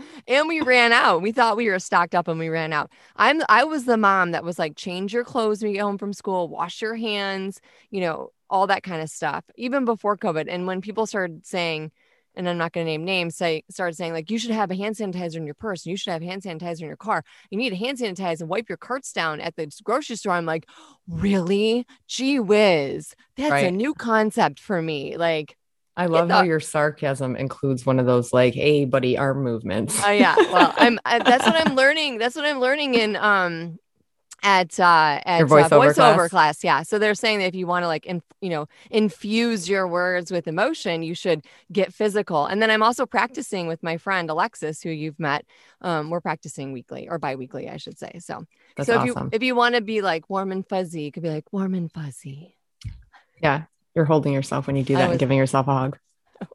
And 0.28 0.46
we 0.46 0.60
ran 0.60 0.92
out. 0.92 1.22
We 1.22 1.32
thought 1.32 1.56
we 1.56 1.70
were 1.70 1.78
stocked 1.78 2.14
up 2.14 2.28
and 2.28 2.38
we 2.38 2.50
ran 2.50 2.72
out. 2.72 2.92
I'm 3.16 3.42
I 3.48 3.64
was 3.64 3.86
the 3.86 3.96
mom 3.96 4.32
that 4.32 4.44
was 4.44 4.58
like 4.58 4.76
change 4.76 5.12
your 5.12 5.24
clothes 5.24 5.62
when 5.62 5.70
you 5.70 5.78
get 5.78 5.84
home 5.84 5.98
from 5.98 6.12
school, 6.12 6.48
wash 6.48 6.82
your 6.82 6.94
hands, 6.96 7.60
you 7.90 8.02
know, 8.02 8.30
all 8.50 8.66
that 8.66 8.82
kind 8.82 9.02
of 9.02 9.08
stuff. 9.08 9.44
Even 9.56 9.86
before 9.86 10.18
COVID. 10.18 10.46
And 10.48 10.66
when 10.66 10.82
people 10.82 11.06
started 11.06 11.46
saying 11.46 11.92
and 12.34 12.48
I'm 12.48 12.58
not 12.58 12.72
going 12.72 12.86
to 12.86 12.92
name 12.92 13.04
names, 13.04 13.36
say 13.36 13.64
started 13.70 13.96
saying 13.96 14.12
like 14.12 14.30
you 14.30 14.38
should 14.38 14.52
have 14.52 14.70
a 14.70 14.76
hand 14.76 14.96
sanitizer 14.96 15.36
in 15.36 15.46
your 15.46 15.54
purse 15.54 15.86
you 15.86 15.96
should 15.96 16.12
have 16.12 16.22
hand 16.22 16.42
sanitizer 16.42 16.82
in 16.82 16.86
your 16.86 16.96
car. 16.96 17.24
You 17.50 17.58
need 17.58 17.70
to 17.70 17.76
hand 17.76 17.98
sanitizer 17.98 18.42
and 18.42 18.48
wipe 18.48 18.68
your 18.68 18.78
carts 18.78 19.12
down 19.12 19.40
at 19.40 19.56
the 19.56 19.72
grocery 19.82 20.16
store. 20.16 20.34
I'm 20.34 20.46
like, 20.46 20.68
really? 21.08 21.86
Gee 22.06 22.38
whiz. 22.38 23.14
That's 23.36 23.64
a 23.64 23.70
new 23.70 23.94
concept 23.94 24.60
for 24.60 24.80
me. 24.82 25.16
Like, 25.16 25.56
I 25.98 26.06
love 26.06 26.30
how 26.30 26.42
your 26.42 26.60
sarcasm 26.60 27.34
includes 27.34 27.84
one 27.84 27.98
of 27.98 28.06
those 28.06 28.32
like, 28.32 28.54
hey, 28.54 28.84
buddy, 28.84 29.18
arm 29.18 29.42
movements. 29.42 30.00
Oh 30.04 30.10
yeah. 30.10 30.36
Well, 30.36 30.72
I'm. 30.76 31.00
I, 31.04 31.18
that's 31.24 31.44
what 31.44 31.56
I'm 31.66 31.74
learning. 31.74 32.18
That's 32.18 32.36
what 32.36 32.44
I'm 32.44 32.60
learning 32.60 32.94
in 32.94 33.16
um 33.16 33.80
at 34.44 34.78
uh 34.78 35.20
at 35.26 35.40
Your 35.40 35.48
uh, 35.48 35.50
voiceover 35.50 35.88
voiceover 35.88 35.94
class? 35.94 36.30
class. 36.30 36.64
Yeah. 36.64 36.82
So 36.82 37.00
they're 37.00 37.16
saying 37.16 37.40
that 37.40 37.46
if 37.46 37.56
you 37.56 37.66
want 37.66 37.82
to 37.82 37.88
like 37.88 38.06
in, 38.06 38.22
you 38.40 38.50
know 38.50 38.68
infuse 38.92 39.68
your 39.68 39.88
words 39.88 40.30
with 40.30 40.46
emotion, 40.46 41.02
you 41.02 41.16
should 41.16 41.44
get 41.72 41.92
physical. 41.92 42.46
And 42.46 42.62
then 42.62 42.70
I'm 42.70 42.84
also 42.84 43.04
practicing 43.04 43.66
with 43.66 43.82
my 43.82 43.96
friend 43.96 44.30
Alexis, 44.30 44.80
who 44.80 44.90
you've 44.90 45.18
met. 45.18 45.44
Um, 45.80 46.10
we're 46.10 46.20
practicing 46.20 46.70
weekly 46.72 47.08
or 47.08 47.18
biweekly, 47.18 47.68
I 47.68 47.76
should 47.76 47.98
say. 47.98 48.20
So 48.20 48.44
That's 48.76 48.86
so 48.86 48.94
if 48.94 49.10
awesome. 49.10 49.24
you 49.24 49.30
if 49.32 49.42
you 49.42 49.56
want 49.56 49.74
to 49.74 49.80
be 49.80 50.00
like 50.00 50.30
warm 50.30 50.52
and 50.52 50.64
fuzzy, 50.64 51.02
you 51.02 51.10
could 51.10 51.24
be 51.24 51.30
like 51.30 51.52
warm 51.52 51.74
and 51.74 51.90
fuzzy. 51.90 52.56
yeah. 53.42 53.64
You're 53.98 54.04
holding 54.04 54.32
yourself 54.32 54.68
when 54.68 54.76
you 54.76 54.84
do 54.84 54.94
that 54.94 55.06
was- 55.06 55.10
and 55.14 55.18
giving 55.18 55.36
yourself 55.36 55.66
a 55.66 55.74
hug. 55.74 55.98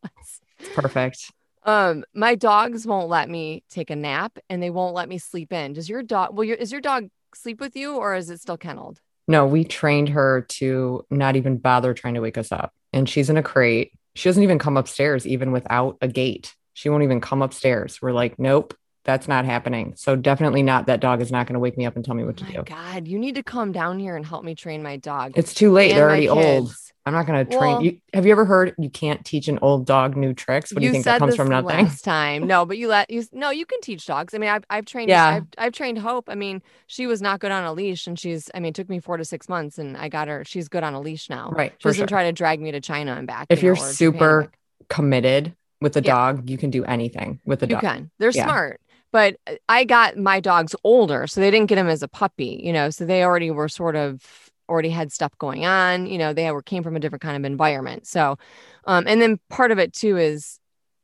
It's 0.59 0.69
perfect. 0.73 1.29
Um, 1.63 2.05
my 2.13 2.35
dogs 2.35 2.87
won't 2.87 3.09
let 3.09 3.29
me 3.29 3.65
take 3.69 3.89
a 3.89 3.97
nap 3.97 4.39
and 4.49 4.63
they 4.63 4.69
won't 4.69 4.95
let 4.95 5.09
me 5.09 5.17
sleep 5.17 5.51
in. 5.51 5.73
Does 5.73 5.89
your 5.89 6.01
dog? 6.03 6.29
Well, 6.33 6.45
your 6.45 6.55
is 6.55 6.71
your 6.71 6.79
dog 6.79 7.09
sleep 7.35 7.59
with 7.59 7.75
you 7.75 7.95
or 7.97 8.15
is 8.15 8.29
it 8.29 8.39
still 8.39 8.57
kenneled? 8.57 9.01
No, 9.27 9.45
we 9.45 9.65
trained 9.65 10.07
her 10.09 10.45
to 10.51 11.05
not 11.09 11.35
even 11.35 11.57
bother 11.57 11.93
trying 11.93 12.13
to 12.13 12.21
wake 12.21 12.37
us 12.37 12.53
up. 12.53 12.71
And 12.93 13.09
she's 13.09 13.29
in 13.29 13.35
a 13.35 13.43
crate. 13.43 13.91
She 14.15 14.29
doesn't 14.29 14.43
even 14.43 14.57
come 14.57 14.77
upstairs, 14.77 15.27
even 15.27 15.51
without 15.51 15.97
a 15.99 16.07
gate. 16.07 16.55
She 16.73 16.87
won't 16.87 17.03
even 17.03 17.19
come 17.19 17.41
upstairs. 17.41 18.01
We're 18.01 18.13
like, 18.13 18.39
nope, 18.39 18.73
that's 19.03 19.27
not 19.27 19.43
happening. 19.43 19.95
So 19.97 20.15
definitely 20.15 20.63
not. 20.63 20.85
That 20.85 21.01
dog 21.01 21.21
is 21.21 21.29
not 21.29 21.47
going 21.47 21.55
to 21.55 21.59
wake 21.59 21.77
me 21.77 21.85
up 21.85 21.97
and 21.97 22.05
tell 22.05 22.15
me 22.15 22.23
what 22.23 22.37
to 22.37 22.45
my 22.45 22.51
do. 22.51 22.63
God, 22.63 23.05
you 23.05 23.19
need 23.19 23.35
to 23.35 23.43
come 23.43 23.73
down 23.73 23.99
here 23.99 24.15
and 24.15 24.25
help 24.25 24.45
me 24.45 24.55
train 24.55 24.81
my 24.81 24.95
dog. 24.95 25.33
It's 25.35 25.53
too 25.53 25.73
late. 25.73 25.93
They're 25.93 26.07
already 26.07 26.29
old. 26.29 26.73
I'm 27.05 27.11
not 27.13 27.25
going 27.27 27.45
to 27.45 27.51
train 27.57 27.71
Well- 27.73 27.83
you. 27.83 27.97
Have 28.13 28.25
you 28.25 28.31
ever 28.31 28.45
heard 28.45 28.75
you 28.77 28.89
can't 28.89 29.25
teach 29.25 29.47
an 29.49 29.59
old 29.61 29.85
dog 29.85 30.15
new 30.15 30.33
tricks? 30.33 30.71
What 30.71 30.79
do 30.79 30.85
you 30.85 30.91
think 30.93 31.03
that 31.05 31.19
comes 31.19 31.35
from 31.35 31.49
nothing? 31.49 31.85
last 31.85 32.03
time. 32.03 32.47
No, 32.47 32.65
but 32.65 32.77
you 32.77 32.87
let 32.87 33.09
you 33.09 33.23
no, 33.33 33.49
you 33.49 33.65
can 33.65 33.81
teach 33.81 34.05
dogs. 34.05 34.33
I 34.33 34.37
mean, 34.37 34.49
I've 34.49 34.63
I've 34.69 34.85
trained 34.85 35.09
Yeah. 35.09 35.25
I've, 35.25 35.47
I've 35.57 35.73
trained 35.73 35.97
Hope. 35.99 36.29
I 36.29 36.35
mean, 36.35 36.61
she 36.87 37.05
was 37.05 37.21
not 37.21 37.39
good 37.41 37.51
on 37.51 37.65
a 37.65 37.73
leash, 37.73 38.07
and 38.07 38.17
she's 38.17 38.49
I 38.55 38.59
mean, 38.59 38.69
it 38.69 38.75
took 38.75 38.87
me 38.89 38.99
four 38.99 39.17
to 39.17 39.25
six 39.25 39.49
months, 39.49 39.77
and 39.77 39.97
I 39.97 40.07
got 40.07 40.29
her. 40.29 40.43
She's 40.45 40.69
good 40.69 40.83
on 40.83 40.93
a 40.93 41.01
leash 41.01 41.29
now. 41.29 41.49
Right. 41.51 41.73
She 41.77 41.89
doesn't 41.89 41.97
sure. 41.99 42.07
try 42.07 42.23
to 42.23 42.31
drag 42.31 42.61
me 42.61 42.71
to 42.71 42.79
China 42.79 43.13
and 43.15 43.27
back. 43.27 43.47
If 43.49 43.61
you 43.61 43.67
you're 43.67 43.75
know, 43.75 43.81
Japan 43.81 43.87
and 43.89 43.95
super 43.97 44.51
committed 44.89 45.55
with 45.81 45.97
a 45.97 46.01
Yeah. 46.01 46.13
dog, 46.13 46.49
you 46.49 46.57
can 46.57 46.69
do 46.69 46.85
anything 46.85 47.39
with 47.45 47.63
a 47.63 47.65
You 47.65 47.71
dog. 47.75 47.81
can. 47.81 48.11
They're 48.19 48.31
Yeah. 48.31 48.45
smart. 48.45 48.79
But 49.11 49.35
uh, 49.45 49.55
I 49.67 49.83
got 49.83 50.17
my 50.17 50.39
dogs 50.39 50.75
older, 50.83 51.27
so 51.27 51.41
they 51.41 51.51
didn't 51.51 51.67
get 51.67 51.77
him 51.77 51.87
as 51.87 52.01
a 52.01 52.07
puppy, 52.07 52.61
you 52.63 52.71
know, 52.73 52.89
so 52.89 53.05
they 53.05 53.23
already 53.23 53.51
were 53.51 53.67
sort 53.69 53.95
of 53.95 54.21
already 54.69 54.89
had 54.89 55.11
stuff 55.11 55.37
going 55.37 55.65
on, 55.65 56.05
you 56.05 56.17
know, 56.17 56.33
they 56.33 56.49
were 56.51 56.61
came 56.61 56.83
from 56.83 56.95
a 56.95 56.99
different 56.99 57.21
kind 57.21 57.37
of 57.37 57.45
environment. 57.49 58.07
So 58.07 58.37
um 58.85 59.05
and 59.07 59.21
then 59.21 59.39
part 59.49 59.71
of 59.71 59.79
it 59.79 59.93
too 59.93 60.17
is 60.17 60.59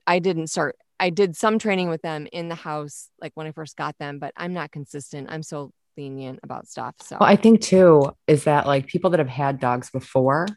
I 0.07 0.19
didn't 0.19 0.47
start 0.47 0.75
I 0.99 1.09
did 1.09 1.35
some 1.35 1.59
training 1.59 1.89
with 1.89 2.01
them 2.01 2.27
in 2.31 2.49
the 2.49 2.55
house 2.55 3.09
like 3.21 3.31
when 3.35 3.47
I 3.47 3.51
first 3.51 3.77
got 3.77 3.97
them, 3.99 4.19
but 4.19 4.33
I'm 4.35 4.53
not 4.53 4.71
consistent. 4.71 5.27
I'm 5.31 5.43
so 5.43 5.71
lenient 5.97 6.39
about 6.43 6.67
stuff. 6.67 6.95
So 7.01 7.17
Well, 7.19 7.29
I 7.29 7.35
think 7.35 7.61
too 7.61 8.11
is 8.27 8.43
that 8.45 8.67
like 8.67 8.87
people 8.87 9.09
that 9.11 9.19
have 9.19 9.29
had 9.29 9.59
dogs 9.59 9.89
before, 9.89 10.47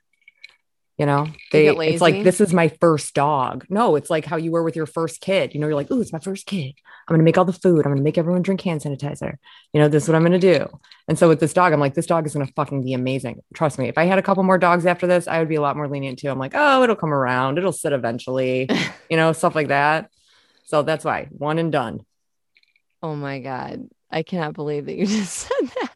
you 0.99 1.06
know, 1.06 1.26
they 1.50 1.68
it's 1.68 2.02
like 2.02 2.22
this 2.22 2.40
is 2.40 2.52
my 2.52 2.68
first 2.68 3.14
dog. 3.14 3.64
No, 3.70 3.96
it's 3.96 4.11
like 4.11 4.25
how 4.26 4.37
you 4.37 4.50
were 4.50 4.62
with 4.62 4.76
your 4.76 4.87
first 4.87 5.20
kid. 5.20 5.54
You 5.54 5.61
know, 5.61 5.66
you're 5.66 5.76
like, 5.76 5.88
oh, 5.90 6.00
it's 6.00 6.12
my 6.12 6.18
first 6.18 6.46
kid. 6.46 6.75
I'm 7.08 7.14
gonna 7.14 7.22
make 7.22 7.38
all 7.38 7.44
the 7.44 7.52
food. 7.52 7.87
I'm 7.87 7.92
gonna 7.92 8.02
make 8.02 8.18
everyone 8.18 8.42
drink 8.42 8.61
hand 8.61 8.82
sanitizer. 8.82 9.37
You 9.72 9.80
know, 9.80 9.88
this 9.88 10.04
is 10.04 10.08
what 10.08 10.16
I'm 10.16 10.22
gonna 10.22 10.38
do. 10.38 10.68
And 11.08 11.18
so 11.18 11.28
with 11.28 11.40
this 11.40 11.54
dog, 11.54 11.72
I'm 11.72 11.80
like, 11.80 11.94
this 11.94 12.06
dog 12.06 12.26
is 12.26 12.34
gonna 12.34 12.46
fucking 12.54 12.84
be 12.84 12.92
amazing. 12.92 13.40
Trust 13.54 13.78
me. 13.78 13.88
If 13.88 13.96
I 13.96 14.04
had 14.04 14.18
a 14.18 14.22
couple 14.22 14.42
more 14.42 14.58
dogs 14.58 14.84
after 14.84 15.06
this, 15.06 15.26
I 15.26 15.38
would 15.38 15.49
be 15.49 15.54
a 15.56 15.62
lot 15.62 15.76
more 15.76 15.88
lenient 15.88 16.18
too. 16.18 16.28
I'm 16.28 16.38
like, 16.38 16.52
oh, 16.54 16.82
it'll 16.82 16.96
come 16.96 17.14
around. 17.14 17.58
It'll 17.58 17.72
sit 17.72 17.92
eventually. 17.92 18.68
you 19.11 19.16
know, 19.16 19.32
stuff 19.32 19.54
like 19.54 19.68
that. 19.68 20.11
So 20.64 20.82
that's 20.82 21.04
why 21.04 21.28
one 21.30 21.58
and 21.58 21.72
done. 21.72 22.00
oh 23.02 23.16
my 23.16 23.40
God. 23.40 23.88
I 24.11 24.22
cannot 24.22 24.52
believe 24.52 24.87
that 24.87 24.96
you 24.96 25.06
just 25.18 25.32
said 25.32 25.70
that. 25.80 25.94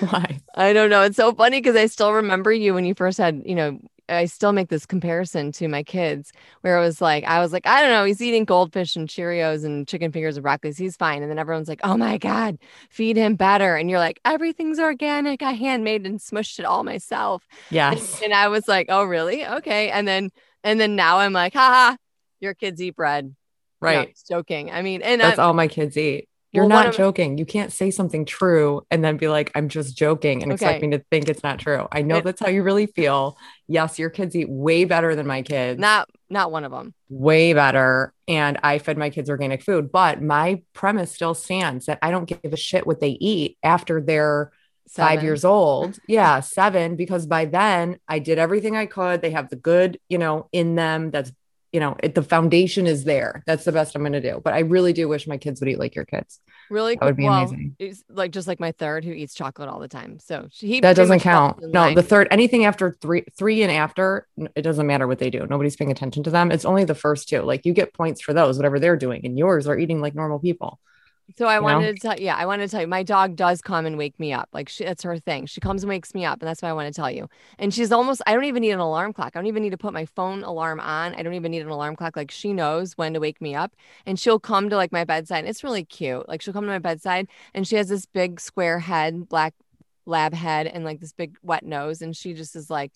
Why? 0.00 0.40
I 0.54 0.72
don't 0.72 0.90
know. 0.90 1.02
It's 1.02 1.16
so 1.16 1.32
funny 1.32 1.58
because 1.58 1.76
I 1.76 1.86
still 1.86 2.12
remember 2.12 2.52
you 2.52 2.74
when 2.74 2.84
you 2.84 2.94
first 2.94 3.18
had, 3.18 3.42
you 3.46 3.54
know, 3.54 3.80
I 4.10 4.24
still 4.26 4.52
make 4.52 4.68
this 4.68 4.84
comparison 4.86 5.52
to 5.52 5.68
my 5.68 5.82
kids 5.82 6.32
where 6.62 6.76
it 6.76 6.80
was 6.80 7.00
like, 7.00 7.24
I 7.24 7.40
was 7.40 7.52
like, 7.52 7.66
I 7.66 7.80
don't 7.80 7.90
know, 7.90 8.04
he's 8.04 8.20
eating 8.20 8.44
goldfish 8.44 8.96
and 8.96 9.08
Cheerios 9.08 9.64
and 9.64 9.86
chicken 9.86 10.12
fingers 10.12 10.36
and 10.36 10.42
broccoli. 10.42 10.72
He's 10.72 10.96
fine. 10.96 11.22
And 11.22 11.30
then 11.30 11.38
everyone's 11.38 11.68
like, 11.68 11.80
oh 11.84 11.96
my 11.96 12.18
God, 12.18 12.58
feed 12.90 13.16
him 13.16 13.36
better. 13.36 13.76
And 13.76 13.88
you're 13.88 13.98
like, 13.98 14.20
everything's 14.24 14.78
organic. 14.78 15.42
I 15.42 15.52
handmade 15.52 16.06
and 16.06 16.18
smushed 16.18 16.58
it 16.58 16.64
all 16.64 16.84
myself. 16.84 17.46
And, 17.50 17.58
Yes. 17.70 18.20
and 18.22 18.34
I 18.34 18.48
was 18.48 18.66
like, 18.66 18.86
oh, 18.88 19.04
really? 19.04 19.46
Okay. 19.46 19.90
And 19.90 20.06
then, 20.08 20.30
and 20.64 20.80
then 20.80 20.96
now 20.96 21.18
I'm 21.18 21.32
like, 21.32 21.54
haha, 21.54 21.96
your 22.40 22.54
kids 22.54 22.80
eat 22.82 22.96
bread. 22.96 23.34
Right. 23.80 24.10
just 24.10 24.28
joking. 24.28 24.70
I 24.70 24.82
mean, 24.82 25.02
and 25.02 25.20
That's 25.20 25.38
I, 25.38 25.44
all 25.44 25.54
my 25.54 25.68
kids 25.68 25.96
eat. 25.96 26.28
You're 26.52 26.66
Well, 26.66 26.84
not 26.84 26.94
joking. 26.94 27.38
You 27.38 27.46
can't 27.46 27.72
say 27.72 27.90
something 27.92 28.24
true 28.24 28.82
and 28.90 29.04
then 29.04 29.16
be 29.16 29.28
like, 29.28 29.52
I'm 29.54 29.68
just 29.68 29.96
joking 29.96 30.42
and 30.42 30.50
expect 30.50 30.82
me 30.82 30.90
to 30.90 31.04
think 31.10 31.28
it's 31.28 31.44
not 31.44 31.60
true. 31.60 31.86
I 31.92 32.02
know 32.02 32.16
It- 32.16 32.24
that's 32.24 32.40
how 32.40 32.48
you 32.48 32.64
really 32.64 32.86
feel. 32.86 33.38
Yes, 33.68 33.98
your 34.00 34.10
kids 34.10 34.34
eat 34.34 34.48
way 34.50 34.84
better 34.84 35.14
than 35.14 35.26
my 35.28 35.42
kids. 35.42 35.78
Not 35.80 36.08
not 36.28 36.52
one 36.52 36.64
of 36.64 36.70
them. 36.72 36.94
way 37.08 37.52
better. 37.52 38.12
And 38.28 38.58
I 38.62 38.78
fed 38.78 38.96
my 38.98 39.10
kids 39.10 39.28
organic 39.30 39.62
food. 39.62 39.90
But 39.92 40.22
my 40.22 40.62
premise 40.74 41.12
still 41.12 41.34
stands 41.34 41.86
that 41.86 41.98
I 42.02 42.10
don't 42.12 42.26
give 42.26 42.52
a 42.52 42.56
shit 42.56 42.86
what 42.86 43.00
they 43.00 43.10
eat 43.10 43.56
after 43.62 44.00
they're 44.00 44.52
five 44.88 45.22
years 45.22 45.44
old. 45.44 45.98
Yeah, 46.08 46.40
seven, 46.40 46.96
because 46.96 47.26
by 47.26 47.44
then 47.44 47.98
I 48.08 48.18
did 48.18 48.38
everything 48.38 48.76
I 48.76 48.86
could. 48.86 49.22
They 49.22 49.30
have 49.30 49.48
the 49.50 49.56
good, 49.56 49.98
you 50.08 50.18
know, 50.18 50.48
in 50.52 50.74
them. 50.74 51.10
That's, 51.12 51.32
you 51.72 51.80
know, 51.80 51.96
it, 52.02 52.14
the 52.14 52.22
foundation 52.22 52.86
is 52.86 53.04
there. 53.04 53.42
That's 53.46 53.64
the 53.64 53.72
best 53.72 53.94
I'm 53.94 54.02
going 54.02 54.12
to 54.12 54.20
do. 54.20 54.40
But 54.42 54.54
I 54.54 54.60
really 54.60 54.92
do 54.92 55.08
wish 55.08 55.26
my 55.26 55.36
kids 55.36 55.60
would 55.60 55.68
eat 55.68 55.78
like 55.78 55.94
your 55.94 56.04
kids. 56.04 56.40
Really, 56.68 56.96
That 56.96 57.04
would 57.04 57.16
be 57.16 57.24
well, 57.24 57.38
amazing. 57.38 57.76
It's 57.78 58.02
like 58.08 58.32
just 58.32 58.48
like 58.48 58.60
my 58.60 58.72
third 58.72 59.04
who 59.04 59.12
eats 59.12 59.34
chocolate 59.34 59.68
all 59.68 59.80
the 59.80 59.88
time. 59.88 60.18
So 60.20 60.48
he 60.52 60.80
That 60.80 60.96
doesn't 60.96 61.20
count. 61.20 61.60
No, 61.62 61.80
line. 61.80 61.94
the 61.94 62.02
third, 62.02 62.28
anything 62.30 62.64
after 62.64 62.96
three, 63.00 63.24
three 63.36 63.62
and 63.62 63.72
after, 63.72 64.26
it 64.54 64.62
doesn't 64.62 64.86
matter 64.86 65.06
what 65.06 65.18
they 65.18 65.30
do. 65.30 65.46
Nobody's 65.48 65.76
paying 65.76 65.90
attention 65.90 66.22
to 66.24 66.30
them. 66.30 66.50
It's 66.50 66.64
only 66.64 66.84
the 66.84 66.94
first 66.94 67.28
two. 67.28 67.42
Like 67.42 67.66
you 67.66 67.72
get 67.72 67.94
points 67.94 68.20
for 68.20 68.32
those, 68.32 68.56
whatever 68.56 68.78
they're 68.78 68.96
doing, 68.96 69.24
and 69.24 69.38
yours 69.38 69.66
are 69.66 69.78
eating 69.78 70.00
like 70.00 70.14
normal 70.14 70.38
people. 70.38 70.80
So 71.36 71.46
I 71.46 71.60
know? 71.60 71.62
wanted 71.62 71.96
to 71.96 72.00
tell 72.00 72.18
yeah, 72.18 72.36
I 72.36 72.46
wanted 72.46 72.66
to 72.66 72.70
tell 72.70 72.80
you 72.80 72.86
my 72.86 73.02
dog 73.02 73.36
does 73.36 73.62
come 73.62 73.86
and 73.86 73.96
wake 73.96 74.18
me 74.18 74.32
up. 74.32 74.48
Like 74.52 74.68
she 74.68 74.84
that's 74.84 75.02
her 75.02 75.18
thing. 75.18 75.46
She 75.46 75.60
comes 75.60 75.82
and 75.82 75.88
wakes 75.88 76.14
me 76.14 76.24
up 76.24 76.40
and 76.40 76.48
that's 76.48 76.62
why 76.62 76.68
I 76.70 76.72
want 76.72 76.92
to 76.92 76.98
tell 76.98 77.10
you. 77.10 77.28
And 77.58 77.72
she's 77.72 77.92
almost 77.92 78.22
I 78.26 78.34
don't 78.34 78.44
even 78.44 78.62
need 78.62 78.72
an 78.72 78.80
alarm 78.80 79.12
clock. 79.12 79.32
I 79.34 79.38
don't 79.38 79.46
even 79.46 79.62
need 79.62 79.70
to 79.70 79.78
put 79.78 79.92
my 79.92 80.04
phone 80.06 80.42
alarm 80.42 80.80
on. 80.80 81.14
I 81.14 81.22
don't 81.22 81.34
even 81.34 81.50
need 81.52 81.62
an 81.62 81.68
alarm 81.68 81.96
clock. 81.96 82.16
Like 82.16 82.30
she 82.30 82.52
knows 82.52 82.94
when 82.98 83.14
to 83.14 83.20
wake 83.20 83.40
me 83.40 83.54
up 83.54 83.72
and 84.06 84.18
she'll 84.18 84.40
come 84.40 84.70
to 84.70 84.76
like 84.76 84.92
my 84.92 85.04
bedside. 85.04 85.44
It's 85.46 85.64
really 85.64 85.84
cute. 85.84 86.28
Like 86.28 86.42
she'll 86.42 86.54
come 86.54 86.64
to 86.64 86.70
my 86.70 86.78
bedside 86.78 87.28
and 87.54 87.66
she 87.66 87.76
has 87.76 87.88
this 87.88 88.06
big 88.06 88.40
square 88.40 88.78
head, 88.80 89.28
black 89.28 89.54
lab 90.06 90.34
head 90.34 90.66
and 90.66 90.84
like 90.84 91.00
this 91.00 91.12
big 91.12 91.36
wet 91.42 91.64
nose 91.64 92.02
and 92.02 92.16
she 92.16 92.34
just 92.34 92.56
is 92.56 92.70
like 92.70 92.92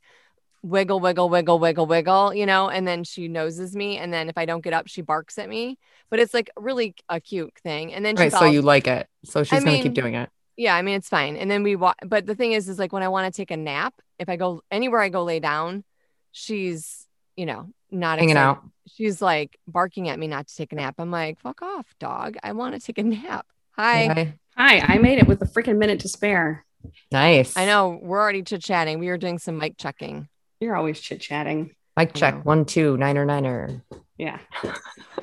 wiggle 0.64 0.98
wiggle 0.98 1.28
wiggle 1.28 1.58
wiggle 1.58 1.86
wiggle 1.86 2.32
you 2.34 2.46
know 2.46 2.70
and 2.70 2.88
then 2.88 3.04
she 3.04 3.28
noses 3.28 3.76
me 3.76 3.98
and 3.98 4.12
then 4.12 4.30
if 4.30 4.38
i 4.38 4.46
don't 4.46 4.62
get 4.64 4.72
up 4.72 4.86
she 4.88 5.02
barks 5.02 5.36
at 5.36 5.48
me 5.48 5.76
but 6.08 6.18
it's 6.18 6.32
like 6.32 6.48
really 6.56 6.94
a 7.08 7.20
cute 7.20 7.52
thing 7.62 7.92
and 7.92 8.02
then 8.04 8.16
she 8.16 8.22
Right. 8.22 8.32
So 8.32 8.44
you 8.46 8.62
like 8.62 8.86
it. 8.86 9.06
So 9.24 9.42
she's 9.42 9.50
going 9.50 9.64
to 9.64 9.70
mean, 9.72 9.82
keep 9.82 9.94
doing 9.94 10.14
it. 10.14 10.30
yeah, 10.56 10.74
I 10.74 10.82
mean 10.82 10.94
it's 10.94 11.08
fine. 11.08 11.36
And 11.36 11.50
then 11.50 11.62
we 11.64 11.76
walk, 11.76 11.96
but 12.06 12.24
the 12.24 12.34
thing 12.34 12.52
is, 12.52 12.68
is 12.68 12.78
like 12.78 12.92
when 12.92 13.02
I 13.02 13.08
want 13.08 13.32
to 13.32 13.36
take 13.36 13.50
a 13.50 13.56
nap, 13.56 13.94
if 14.18 14.28
I 14.28 14.36
go 14.36 14.62
anywhere 14.70 15.00
I 15.00 15.08
go 15.10 15.22
lay 15.24 15.40
down, 15.40 15.84
she's 16.32 17.06
you 17.36 17.46
know 17.46 17.68
not 17.90 18.18
Hanging 18.18 18.30
excited. 18.36 18.48
out. 18.48 18.62
She's 18.96 19.20
like 19.20 19.58
barking 19.66 20.08
at 20.08 20.18
me 20.18 20.26
not 20.28 20.46
to 20.46 20.54
take 20.54 20.72
a 20.72 20.76
nap. 20.76 20.94
I'm 20.98 21.10
like, 21.10 21.40
fuck 21.40 21.60
off, 21.62 21.86
dog. 21.98 22.36
I 22.42 22.52
want 22.52 22.74
to 22.74 22.80
take 22.80 22.98
a 22.98 23.02
nap. 23.02 23.46
Hi. 23.76 24.10
Okay. 24.10 24.34
Hi, 24.56 24.78
I 24.80 24.98
made 24.98 25.18
it 25.18 25.26
with 25.26 25.42
a 25.42 25.46
freaking 25.46 25.78
minute 25.78 26.00
to 26.00 26.08
spare. 26.08 26.64
Nice. 27.10 27.56
I 27.56 27.66
know 27.66 27.98
we're 28.00 28.20
already 28.20 28.42
chit 28.42 28.62
chatting. 28.62 28.98
We 28.98 29.08
were 29.08 29.18
doing 29.18 29.38
some 29.38 29.58
mic 29.58 29.76
checking. 29.78 30.28
You're 30.60 30.76
always 30.76 31.00
chit 31.00 31.20
chatting. 31.20 31.74
Mic 31.96 32.10
I 32.10 32.18
check. 32.18 32.34
know. 32.34 32.40
One, 32.42 32.64
two, 32.64 32.96
niner, 32.96 33.24
niner. 33.24 33.82
Yeah. 34.18 34.38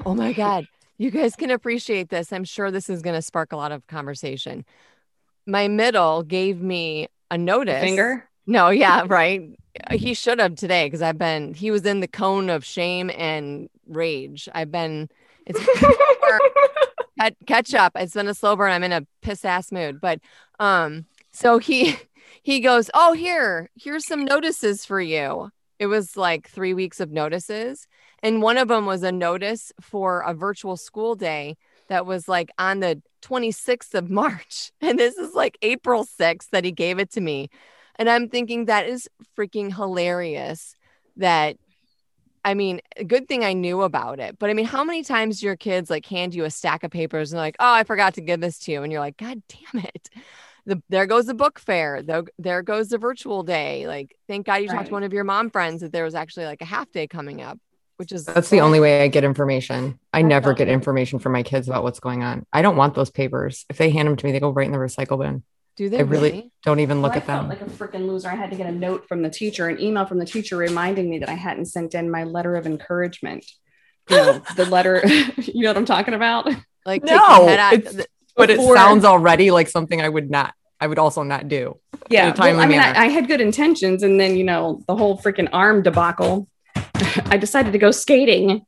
Oh 0.03 0.15
my 0.15 0.33
god, 0.33 0.65
you 0.97 1.11
guys 1.11 1.35
can 1.35 1.51
appreciate 1.51 2.09
this. 2.09 2.33
I'm 2.33 2.43
sure 2.43 2.71
this 2.71 2.89
is 2.89 3.03
going 3.03 3.13
to 3.15 3.21
spark 3.21 3.51
a 3.51 3.55
lot 3.55 3.71
of 3.71 3.85
conversation. 3.85 4.65
My 5.45 5.67
middle 5.67 6.23
gave 6.23 6.59
me 6.59 7.07
a 7.29 7.37
notice. 7.37 7.83
Finger. 7.83 8.27
No, 8.47 8.69
yeah, 8.69 9.03
right. 9.05 9.43
He 9.91 10.15
should 10.15 10.39
have 10.39 10.55
today 10.55 10.87
because 10.87 11.03
I've 11.03 11.19
been, 11.19 11.53
he 11.53 11.69
was 11.69 11.85
in 11.85 11.99
the 11.99 12.07
cone 12.07 12.49
of 12.49 12.65
shame 12.65 13.11
and 13.15 13.69
rage. 13.87 14.49
I've 14.55 14.71
been, 14.71 15.07
it's 15.45 15.59
cat- 17.19 17.35
catch 17.45 17.73
up. 17.75 17.91
It's 17.95 18.13
been 18.15 18.27
a 18.27 18.33
slow 18.33 18.55
burn. 18.55 18.71
I'm 18.71 18.83
in 18.83 18.91
a 18.91 19.05
piss 19.21 19.45
ass 19.45 19.71
mood. 19.71 20.01
But, 20.01 20.19
um, 20.59 21.05
so 21.31 21.59
he, 21.59 21.95
he 22.41 22.59
goes, 22.59 22.89
Oh, 22.93 23.13
here, 23.13 23.69
here's 23.75 24.05
some 24.05 24.25
notices 24.25 24.85
for 24.85 25.01
you. 25.01 25.49
It 25.79 25.87
was 25.87 26.15
like 26.15 26.49
three 26.49 26.73
weeks 26.73 26.99
of 26.99 27.11
notices. 27.11 27.87
And 28.23 28.41
one 28.41 28.57
of 28.57 28.67
them 28.67 28.85
was 28.85 29.03
a 29.03 29.11
notice 29.11 29.71
for 29.81 30.21
a 30.21 30.33
virtual 30.33 30.77
school 30.77 31.15
day 31.15 31.57
that 31.87 32.05
was 32.05 32.27
like 32.27 32.51
on 32.57 32.79
the 32.79 33.01
26th 33.23 33.93
of 33.93 34.09
March. 34.09 34.71
And 34.81 34.97
this 34.99 35.17
is 35.17 35.33
like 35.33 35.57
April 35.61 36.05
6th 36.05 36.49
that 36.51 36.65
he 36.65 36.71
gave 36.71 36.99
it 36.99 37.11
to 37.13 37.21
me. 37.21 37.49
And 37.95 38.09
I'm 38.09 38.29
thinking 38.29 38.65
that 38.65 38.87
is 38.87 39.09
freaking 39.37 39.73
hilarious 39.75 40.75
that 41.17 41.57
I 42.43 42.55
mean, 42.55 42.81
good 43.05 43.27
thing 43.27 43.43
I 43.43 43.53
knew 43.53 43.81
about 43.83 44.19
it. 44.19 44.39
But 44.39 44.49
I 44.49 44.53
mean, 44.53 44.65
how 44.65 44.83
many 44.83 45.03
times 45.03 45.39
do 45.39 45.45
your 45.45 45.55
kids 45.55 45.91
like 45.91 46.05
hand 46.07 46.33
you 46.33 46.43
a 46.43 46.49
stack 46.49 46.83
of 46.83 46.89
papers 46.89 47.31
and 47.31 47.39
like, 47.39 47.55
"Oh, 47.59 47.71
I 47.71 47.83
forgot 47.83 48.15
to 48.15 48.21
give 48.21 48.41
this 48.41 48.57
to 48.59 48.71
you," 48.71 48.81
and 48.81 48.91
you're 48.91 49.01
like, 49.01 49.17
"God 49.17 49.43
damn 49.47 49.83
it!" 49.83 50.09
The, 50.65 50.81
there 50.89 51.05
goes 51.05 51.25
the 51.25 51.33
book 51.33 51.59
fair. 51.59 52.01
There, 52.03 52.23
there 52.37 52.61
goes 52.61 52.89
the 52.89 52.97
virtual 52.97 53.43
day. 53.43 53.87
Like, 53.87 54.15
thank 54.27 54.45
God 54.45 54.55
you 54.57 54.67
talked 54.67 54.87
to 54.87 54.91
one 54.93 55.03
of 55.03 55.13
your 55.13 55.23
mom 55.23 55.49
friends 55.49 55.81
that 55.81 55.91
there 55.91 56.03
was 56.03 56.15
actually 56.15 56.45
like 56.45 56.61
a 56.61 56.65
half 56.65 56.91
day 56.91 57.07
coming 57.07 57.41
up, 57.41 57.57
which 57.97 58.11
is 58.11 58.25
That's 58.25 58.49
the 58.49 58.61
only 58.61 58.79
way 58.79 59.03
I 59.03 59.07
get 59.07 59.23
information. 59.23 59.99
I 60.13 60.21
never 60.21 60.53
get 60.53 60.67
information 60.67 61.19
from 61.19 61.31
my 61.31 61.41
kids 61.43 61.67
about 61.67 61.83
what's 61.83 61.99
going 61.99 62.23
on. 62.23 62.45
I 62.53 62.61
don't 62.61 62.75
want 62.77 62.93
those 62.93 63.09
papers. 63.09 63.65
If 63.69 63.77
they 63.77 63.89
hand 63.89 64.07
them 64.07 64.15
to 64.17 64.25
me, 64.25 64.31
they 64.31 64.39
go 64.39 64.51
right 64.51 64.65
in 64.67 64.71
the 64.71 64.77
recycle 64.77 65.19
bin. 65.19 65.43
Do 65.77 65.89
they 65.89 65.99
I 65.99 66.01
really 66.01 66.31
really? 66.31 66.51
don't 66.63 66.79
even 66.81 67.01
look 67.01 67.13
Well, 67.13 67.17
at 67.19 67.23
I 67.23 67.25
felt 67.25 67.49
them. 67.49 67.49
like 67.49 67.61
a 67.61 67.65
freaking 67.97 68.05
loser. 68.07 68.27
I 68.29 68.35
had 68.35 68.51
to 68.51 68.57
get 68.57 68.67
a 68.67 68.71
note 68.71 69.07
from 69.07 69.23
the 69.23 69.29
teacher, 69.29 69.67
an 69.67 69.81
email 69.81 70.05
from 70.05 70.19
the 70.19 70.25
teacher 70.25 70.57
reminding 70.57 71.09
me 71.09 71.17
that 71.19 71.29
I 71.29 71.33
hadn't 71.33 71.65
sent 71.65 71.95
in 71.95 72.11
my 72.11 72.23
letter 72.25 72.55
of 72.55 72.67
encouragement. 72.67 73.45
You 74.09 74.17
know, 74.17 74.41
the 74.57 74.65
letter, 74.65 75.01
you 75.37 75.63
know 75.63 75.69
what 75.69 75.77
I'm 75.77 75.85
talking 75.85 76.13
about? 76.13 76.47
Like, 76.85 77.03
No, 77.03 77.09
take 77.17 77.17
your 77.39 77.47
head 77.49 77.59
out- 77.59 77.73
it's- 77.73 78.05
but 78.41 78.49
it 78.49 78.61
sounds 78.61 79.05
already 79.05 79.51
like 79.51 79.69
something 79.69 80.01
I 80.01 80.09
would 80.09 80.29
not, 80.29 80.53
I 80.79 80.87
would 80.87 80.99
also 80.99 81.23
not 81.23 81.47
do. 81.47 81.79
Yeah. 82.09 82.33
Well, 82.37 82.59
I 82.59 82.65
mean. 82.65 82.79
I, 82.79 83.03
I 83.03 83.05
had 83.07 83.27
good 83.27 83.41
intentions. 83.41 84.03
And 84.03 84.19
then, 84.19 84.35
you 84.35 84.43
know, 84.43 84.83
the 84.87 84.95
whole 84.95 85.17
freaking 85.17 85.49
arm 85.53 85.83
debacle, 85.83 86.47
I 86.75 87.37
decided 87.37 87.73
to 87.73 87.79
go 87.79 87.91
skating, 87.91 88.65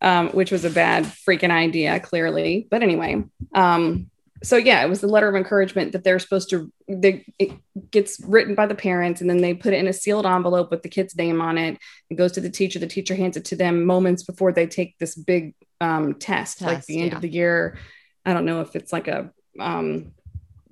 um, 0.00 0.28
which 0.30 0.50
was 0.50 0.64
a 0.64 0.70
bad 0.70 1.04
freaking 1.04 1.50
idea, 1.50 2.00
clearly. 2.00 2.66
But 2.70 2.82
anyway, 2.82 3.24
um, 3.54 4.10
so 4.42 4.56
yeah, 4.56 4.84
it 4.84 4.88
was 4.88 5.00
the 5.00 5.06
letter 5.06 5.28
of 5.28 5.34
encouragement 5.34 5.92
that 5.92 6.04
they're 6.04 6.18
supposed 6.18 6.50
to, 6.50 6.70
they, 6.86 7.24
it 7.38 7.52
gets 7.90 8.20
written 8.20 8.54
by 8.54 8.66
the 8.66 8.74
parents 8.74 9.22
and 9.22 9.30
then 9.30 9.38
they 9.38 9.54
put 9.54 9.72
it 9.72 9.78
in 9.78 9.88
a 9.88 9.92
sealed 9.92 10.26
envelope 10.26 10.70
with 10.70 10.82
the 10.82 10.88
kid's 10.88 11.16
name 11.16 11.40
on 11.40 11.56
it. 11.56 11.78
It 12.10 12.16
goes 12.16 12.32
to 12.32 12.42
the 12.42 12.50
teacher. 12.50 12.78
The 12.78 12.86
teacher 12.86 13.14
hands 13.14 13.38
it 13.38 13.46
to 13.46 13.56
them 13.56 13.86
moments 13.86 14.22
before 14.22 14.52
they 14.52 14.66
take 14.66 14.98
this 14.98 15.14
big 15.14 15.54
um, 15.80 16.14
test, 16.14 16.60
like 16.60 16.84
the 16.84 17.00
end 17.00 17.10
yeah. 17.10 17.16
of 17.16 17.22
the 17.22 17.28
year. 17.28 17.78
I 18.26 18.32
don't 18.32 18.44
know 18.44 18.60
if 18.60 18.74
it's 18.76 18.92
like 18.92 19.08
a, 19.08 19.30
um, 19.60 20.12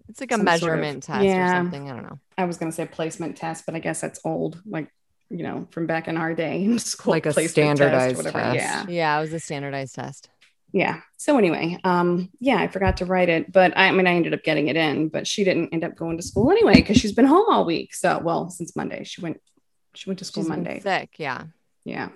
It's 0.09 0.21
like 0.21 0.31
a 0.33 0.37
some 0.37 0.47
sort 0.47 0.49
of- 0.49 0.61
measurement 0.81 1.03
test 1.05 1.25
or 1.25 1.49
something. 1.49 1.91
I 1.91 1.95
don't 1.95 2.03
know. 2.05 2.19
I 2.39 2.45
was 2.45 2.57
gonna 2.59 2.73
say 2.73 2.87
placement 2.87 3.37
test, 3.37 3.67
but 3.67 3.75
I 3.75 3.79
guess 3.79 4.01
that's 4.01 4.21
old, 4.25 4.61
like 4.67 4.89
you 5.31 5.43
know, 5.45 5.67
from 5.71 5.87
back 5.87 6.09
in 6.09 6.17
our 6.19 6.35
day 6.35 6.63
in 6.63 6.79
school. 6.91 7.13
Like 7.13 7.25
a 7.27 7.33
placement 7.33 7.79
test, 7.79 7.79
standardized 7.79 8.23
test. 8.23 8.55
Yeah, 8.55 8.87
Yeah, 8.89 9.17
it 9.19 9.21
was 9.23 9.33
a 9.33 9.41
standardized 9.41 9.95
test. 9.95 10.29
yeah. 10.73 11.01
So 11.17 11.39
anyway, 11.39 11.79
um, 11.85 12.29
yeah, 12.41 12.57
I 12.57 12.69
forgot 12.69 12.99
to 12.99 13.07
write 13.07 13.29
it, 13.31 13.51
but 13.51 13.75
I, 13.77 13.87
I 13.89 13.93
mean, 13.93 14.07
I 14.07 14.13
ended 14.15 14.35
up 14.35 14.43
getting 14.43 14.69
it 14.69 14.77
in, 14.77 15.09
but 15.09 15.27
she 15.27 15.45
didn't 15.45 15.71
end 15.73 15.85
up 15.85 15.95
going 15.97 16.17
to 16.19 16.23
school 16.23 16.51
anyway 16.51 16.75
because 16.75 16.99
she's 16.99 17.13
been 17.13 17.25
home 17.27 17.47
all 17.49 17.65
week. 17.65 17.95
So, 17.95 18.19
well, 18.19 18.51
since 18.51 18.75
Monday, 18.77 19.05
she 19.05 19.21
went, 19.23 19.41
she 19.95 20.11
went 20.11 20.19
to 20.19 20.25
school 20.27 20.43
She's 20.43 20.51
been 20.51 20.65
Monday. 20.65 20.81
sick. 20.81 21.11
Yeah. 21.19 21.45
Yeah, 21.85 22.11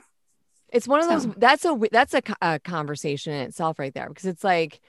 It's 0.69 0.87
one 0.87 1.01
of 1.01 1.09
those. 1.09 1.27
That's 1.37 1.65
a 1.65 1.79
that's 1.91 2.15
a, 2.15 2.23
a 2.43 2.59
conversation 2.61 3.33
in 3.33 3.47
itself, 3.47 3.79
right 3.79 3.93
there, 3.95 4.09
because 4.09 4.27
it's 4.27 4.45
like 4.45 4.75
r- 4.75 4.81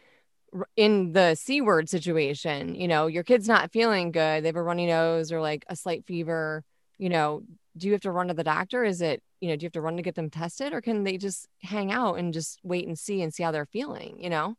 in 0.75 1.13
the 1.13 1.35
c 1.35 1.61
word 1.61 1.89
situation. 1.89 2.75
You 2.75 2.87
know, 2.87 3.07
your 3.07 3.23
kid's 3.23 3.47
not 3.47 3.71
feeling 3.71 4.11
good. 4.11 4.43
They 4.43 4.47
have 4.49 4.55
a 4.55 4.63
runny 4.63 4.87
nose 4.87 5.31
or 5.31 5.41
like 5.41 5.65
a 5.69 5.75
slight 5.75 6.05
fever. 6.05 6.63
You 6.97 7.09
know, 7.09 7.43
do 7.77 7.87
you 7.87 7.93
have 7.93 8.01
to 8.01 8.11
run 8.11 8.27
to 8.29 8.33
the 8.33 8.43
doctor? 8.43 8.83
Is 8.83 9.01
it 9.01 9.21
you 9.39 9.49
know, 9.49 9.55
do 9.55 9.63
you 9.63 9.67
have 9.67 9.73
to 9.73 9.81
run 9.81 9.97
to 9.97 10.03
get 10.03 10.15
them 10.15 10.29
tested, 10.31 10.73
or 10.73 10.81
can 10.81 11.03
they 11.03 11.17
just 11.17 11.47
hang 11.61 11.91
out 11.91 12.15
and 12.15 12.33
just 12.33 12.59
wait 12.63 12.87
and 12.87 12.97
see 12.97 13.21
and 13.21 13.33
see 13.33 13.43
how 13.43 13.51
they're 13.51 13.65
feeling? 13.67 14.17
You 14.19 14.29
know. 14.31 14.55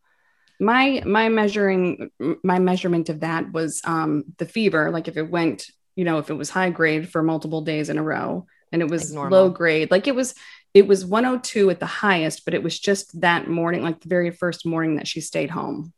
my 0.60 1.02
my 1.06 1.28
measuring 1.28 2.10
my 2.42 2.58
measurement 2.58 3.08
of 3.08 3.20
that 3.20 3.52
was 3.52 3.80
um 3.84 4.24
the 4.38 4.46
fever 4.46 4.90
like 4.90 5.06
if 5.08 5.16
it 5.16 5.30
went 5.30 5.66
you 5.94 6.04
know 6.04 6.18
if 6.18 6.30
it 6.30 6.34
was 6.34 6.50
high 6.50 6.70
grade 6.70 7.08
for 7.08 7.22
multiple 7.22 7.60
days 7.62 7.88
in 7.90 7.98
a 7.98 8.02
row 8.02 8.44
and 8.72 8.82
it 8.82 8.90
was 8.90 9.14
Like 9.14 9.30
low 9.30 9.50
grade 9.50 9.90
like 9.90 10.08
it 10.08 10.16
was 10.16 10.34
it 10.78 10.86
was 10.86 11.04
102 11.04 11.70
at 11.70 11.80
the 11.80 11.86
highest 12.04 12.44
but 12.44 12.54
it 12.54 12.62
was 12.62 12.78
just 12.88 13.20
that 13.20 13.42
morning 13.48 13.82
like 13.82 13.98
the 14.00 14.08
very 14.16 14.30
first 14.42 14.60
morning 14.72 14.92
that 14.96 15.08
she 15.12 15.20
stayed 15.20 15.50
home 15.50 15.92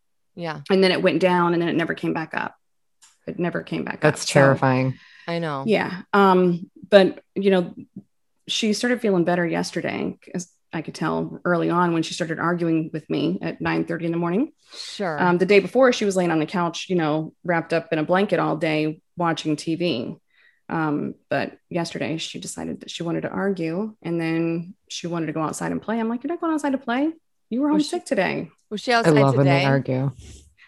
Yeah, 0.44 0.60
and 0.70 0.82
then 0.82 0.92
it 0.96 1.02
went 1.06 1.20
down 1.20 1.52
and 1.52 1.60
then 1.60 1.68
it 1.72 1.76
never 1.82 1.94
came 1.94 2.14
back 2.20 2.32
up 2.44 2.52
it 3.26 3.38
never 3.38 3.60
came 3.62 3.84
back 3.84 4.00
That's 4.00 4.22
up 4.22 4.28
So, 4.28 4.32
terrifying. 4.40 4.88
I 5.28 5.38
know. 5.44 5.58
yeah 5.66 5.92
um 6.12 6.70
but 6.94 7.08
you 7.44 7.50
know 7.54 7.74
she 8.56 8.72
started 8.72 9.00
feeling 9.00 9.24
better 9.30 9.46
yesterday 9.58 10.18
as 10.34 10.48
i 10.72 10.80
could 10.84 10.94
tell 11.02 11.18
early 11.44 11.70
on 11.80 11.92
when 11.94 12.02
she 12.06 12.14
started 12.14 12.38
arguing 12.38 12.90
with 12.92 13.06
me 13.14 13.38
at 13.42 13.60
9 13.60 13.84
30 13.84 14.06
in 14.06 14.12
the 14.12 14.18
morning 14.26 14.52
Sure. 14.72 15.16
um, 15.22 15.36
the 15.38 15.46
day 15.52 15.58
before, 15.58 15.92
she 15.92 16.04
was 16.04 16.14
laying 16.16 16.30
on 16.30 16.38
the 16.38 16.46
couch, 16.58 16.86
you 16.88 16.94
know, 17.02 17.34
wrapped 17.50 17.72
up 17.72 17.92
in 17.92 17.98
a 17.98 18.04
blanket 18.04 18.38
all 18.38 18.56
day 18.56 19.00
watching 19.16 19.56
TV. 19.56 20.16
Um, 20.70 21.14
but 21.28 21.58
yesterday, 21.68 22.16
she 22.16 22.38
decided 22.38 22.80
that 22.80 22.90
she 22.90 23.02
wanted 23.02 23.22
to 23.22 23.28
argue, 23.28 23.94
and 24.02 24.20
then 24.20 24.74
she 24.88 25.06
wanted 25.08 25.26
to 25.26 25.32
go 25.32 25.42
outside 25.42 25.72
and 25.72 25.82
play. 25.82 25.98
I'm 25.98 26.08
like, 26.08 26.22
"You're 26.22 26.32
not 26.32 26.40
going 26.40 26.52
outside 26.54 26.72
to 26.72 26.78
play. 26.78 27.10
You 27.50 27.60
were 27.60 27.68
home 27.68 27.78
Was 27.78 27.84
she- 27.84 27.90
sick 27.90 28.04
today." 28.04 28.50
was 28.70 28.80
she 28.80 28.92
outside 28.92 29.10
I 29.16 29.20
outside 29.20 29.22
love 29.26 29.36
when 29.36 29.46
today? 29.46 29.58
they 29.60 29.64
argue. 29.64 30.12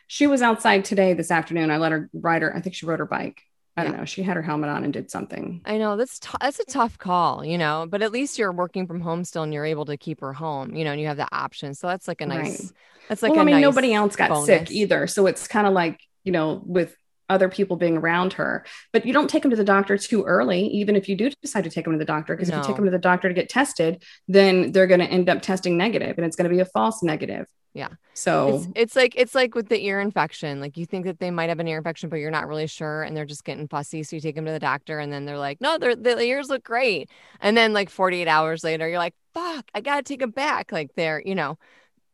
she 0.09 0.26
was 0.26 0.42
outside 0.42 0.85
today 0.85 1.14
this 1.14 1.30
afternoon. 1.30 1.71
I 1.71 1.76
let 1.76 1.92
her 1.92 2.11
ride 2.12 2.42
her. 2.42 2.54
I 2.54 2.61
think 2.61 2.75
she 2.75 2.85
rode 2.85 2.99
her 2.99 3.06
bike. 3.06 3.40
I 3.76 3.85
don't 3.85 3.97
know. 3.97 4.04
She 4.04 4.23
had 4.23 4.37
her 4.37 4.42
helmet 4.42 4.68
on 4.68 4.85
and 4.85 4.92
did 4.92 5.11
something. 5.11 5.62
I 5.64 5.78
know 5.78 5.97
that's 5.97 6.18
t- 6.18 6.28
that's 6.40 6.59
a 6.61 6.64
tough 6.66 6.99
call, 6.99 7.42
you 7.44 7.56
know, 7.56 7.87
but 7.88 8.02
at 8.02 8.12
least 8.12 8.38
you're 8.38 8.52
working 8.52 8.87
from 8.87 9.00
home 9.00 9.25
still 9.25 9.44
and 9.44 9.54
you're 9.54 9.64
able 9.64 9.85
to 9.87 9.97
keep 9.97 10.21
her 10.21 10.32
home, 10.35 10.75
you 10.75 10.85
know, 10.85 10.90
and 10.92 11.00
you 11.00 11.06
have 11.06 11.16
the 11.16 11.28
option. 11.35 11.73
So 11.75 11.87
that's 11.87 12.06
like 12.09 12.21
a 12.21 12.26
nice. 12.26 12.61
Right. 12.64 12.73
That's 13.09 13.23
like 13.23 13.30
well, 13.30 13.38
I 13.38 13.42
I 13.42 13.47
mean, 13.47 13.54
nice 13.54 13.62
nobody 13.62 13.94
else 13.94 14.14
got 14.16 14.28
bonus. 14.30 14.47
sick 14.47 14.71
either. 14.73 15.06
So 15.06 15.26
it's 15.26 15.47
kind 15.49 15.66
of 15.66 15.73
like, 15.73 16.00
you 16.25 16.32
know, 16.32 16.61
with 16.66 16.94
other 17.32 17.48
people 17.48 17.76
being 17.76 17.96
around 17.96 18.34
her, 18.34 18.64
but 18.92 19.04
you 19.04 19.12
don't 19.12 19.28
take 19.28 19.42
them 19.42 19.50
to 19.50 19.56
the 19.56 19.64
doctor 19.64 19.98
too 19.98 20.22
early, 20.24 20.66
even 20.68 20.94
if 20.94 21.08
you 21.08 21.16
do 21.16 21.30
decide 21.42 21.64
to 21.64 21.70
take 21.70 21.84
them 21.84 21.94
to 21.94 21.98
the 21.98 22.04
doctor. 22.04 22.34
Because 22.34 22.48
if 22.48 22.54
you 22.54 22.62
take 22.62 22.76
them 22.76 22.84
to 22.84 22.90
the 22.90 22.98
doctor 22.98 23.28
to 23.28 23.34
get 23.34 23.48
tested, 23.48 24.02
then 24.28 24.72
they're 24.72 24.86
going 24.86 25.00
to 25.00 25.06
end 25.06 25.28
up 25.28 25.42
testing 25.42 25.76
negative 25.76 26.16
and 26.18 26.26
it's 26.26 26.36
going 26.36 26.48
to 26.48 26.54
be 26.54 26.60
a 26.60 26.64
false 26.66 27.02
negative. 27.02 27.46
Yeah. 27.74 27.88
So 28.12 28.56
It's, 28.56 28.68
it's 28.74 28.96
like 28.96 29.14
it's 29.16 29.34
like 29.34 29.54
with 29.54 29.68
the 29.68 29.82
ear 29.82 30.00
infection. 30.00 30.60
Like 30.60 30.76
you 30.76 30.84
think 30.84 31.06
that 31.06 31.18
they 31.18 31.30
might 31.30 31.48
have 31.48 31.58
an 31.58 31.66
ear 31.66 31.78
infection, 31.78 32.10
but 32.10 32.16
you're 32.16 32.30
not 32.30 32.46
really 32.46 32.66
sure, 32.66 33.02
and 33.02 33.16
they're 33.16 33.24
just 33.24 33.44
getting 33.44 33.66
fussy. 33.66 34.02
So 34.02 34.16
you 34.16 34.20
take 34.20 34.34
them 34.34 34.44
to 34.44 34.52
the 34.52 34.58
doctor, 34.58 34.98
and 34.98 35.10
then 35.10 35.24
they're 35.24 35.38
like, 35.38 35.60
"No, 35.60 35.78
they're, 35.78 35.96
the 35.96 36.20
ears 36.20 36.50
look 36.50 36.62
great." 36.62 37.08
And 37.40 37.56
then 37.56 37.72
like 37.72 37.88
48 37.88 38.28
hours 38.28 38.62
later, 38.62 38.86
you're 38.86 38.98
like, 38.98 39.14
"Fuck, 39.32 39.70
I 39.74 39.80
gotta 39.80 40.02
take 40.02 40.20
them 40.20 40.32
back." 40.32 40.70
Like 40.70 40.94
they're, 40.96 41.22
you 41.24 41.34
know, 41.34 41.56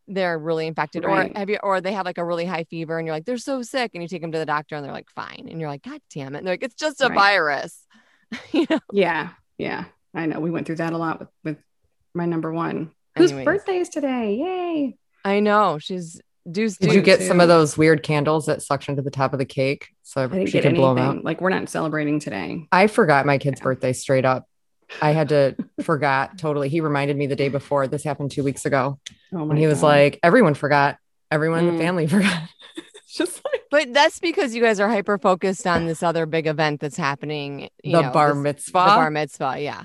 they're 0.09 0.39
really 0.39 0.67
infected, 0.67 1.05
Right. 1.05 1.31
or 1.31 1.39
have 1.39 1.51
you, 1.51 1.59
or 1.63 1.81
they 1.81 1.93
have 1.93 2.07
like 2.07 2.19
a 2.19 2.25
really 2.25 2.45
high 2.47 2.65
fever, 2.65 2.99
and 2.99 3.07
you're 3.07 3.15
like, 3.15 3.25
"They're 3.27 3.39
so 3.39 3.63
sick," 3.63 3.91
and 3.95 4.03
you 4.03 4.09
take 4.09 4.23
them 4.23 4.33
to 4.33 4.39
the 4.39 4.47
doctor, 4.47 4.75
and 4.75 4.85
they're 4.85 4.93
like, 4.93 5.11
"Fine," 5.11 5.49
and 5.51 5.61
you're 5.61 5.69
like, 5.71 5.83
"God 5.83 6.01
damn 6.15 6.35
it!" 6.35 6.39
And 6.39 6.47
they're 6.47 6.55
like, 6.55 6.63
"It's 6.63 6.75
just 6.75 7.01
a 7.01 7.09
Right. 7.09 7.15
virus." 7.15 7.85
you 8.53 8.67
know. 8.69 8.81
yeah, 8.93 9.31
yeah, 9.59 9.85
I 10.15 10.27
know. 10.27 10.41
We 10.41 10.51
went 10.51 10.67
through 10.67 10.77
that 10.77 10.93
a 10.93 10.99
lot 10.99 11.19
with, 11.21 11.29
with 11.45 11.57
my 12.15 12.27
number 12.27 12.53
one, 12.53 12.91
whose 13.17 13.33
birthday 13.33 13.79
is 13.79 13.89
today. 13.89 14.35
Yay. 14.37 14.99
I 15.25 15.41
know 15.41 15.79
she's 15.79 16.21
deuce. 16.51 16.77
Did 16.79 16.93
you 16.93 17.01
deuce. 17.03 17.19
get 17.19 17.23
some 17.27 17.41
of 17.41 17.49
those 17.49 17.77
weird 17.77 18.03
candles 18.03 18.47
that 18.47 18.63
suction 18.63 18.97
to 18.97 19.03
the 19.03 19.11
top 19.11 19.33
of 19.33 19.39
the 19.39 19.45
cake 19.45 19.89
so 20.03 20.29
she 20.47 20.53
get 20.53 20.63
can 20.63 20.75
blow 20.75 20.95
them 20.95 21.05
out? 21.19 21.25
Like 21.25 21.41
we're 21.41 21.51
not 21.51 21.69
celebrating 21.69 22.19
today. 22.21 22.67
I 22.73 22.87
forgot 22.87 23.27
my 23.27 23.37
kid's 23.39 23.61
Yeah. 23.61 23.65
birthday 23.65 23.93
straight 23.93 24.25
up. 24.25 24.47
I 25.03 25.11
had 25.13 25.29
to 25.31 25.55
forgot 25.83 26.39
totally. 26.39 26.69
He 26.69 26.81
reminded 26.81 27.17
me 27.17 27.27
the 27.27 27.37
day 27.37 27.49
before. 27.49 27.87
This 27.87 28.05
happened 28.05 28.31
two 28.31 28.43
weeks 28.45 28.65
ago. 28.67 28.99
Oh 29.33 29.49
And 29.51 29.59
he 29.59 29.67
was 29.67 29.81
God. 29.81 29.87
like, 29.89 30.21
everyone 30.23 30.55
forgot. 30.55 30.97
Everyone 31.31 31.61
in 31.61 31.75
Mm. 31.75 31.79
the 31.79 31.85
family 31.85 32.07
forgot. 32.09 32.43
just 33.09 33.43
like 33.45 33.63
But 33.71 33.93
that's 33.93 34.19
because 34.19 34.55
you 34.55 34.63
guys 34.63 34.81
are 34.81 34.89
hyper 34.89 35.19
focused 35.19 35.67
on 35.67 35.87
this 35.87 36.03
other 36.03 36.25
big 36.27 36.47
event 36.47 36.81
that's 36.81 36.97
happening. 36.97 37.69
you 37.83 37.97
the 37.97 38.03
know, 38.03 38.11
bar 38.11 38.29
this- 38.35 38.43
mitzvah. 38.43 38.73
The 38.73 38.85
bar 38.87 39.11
mitzvah. 39.11 39.57
Yeah. 39.59 39.83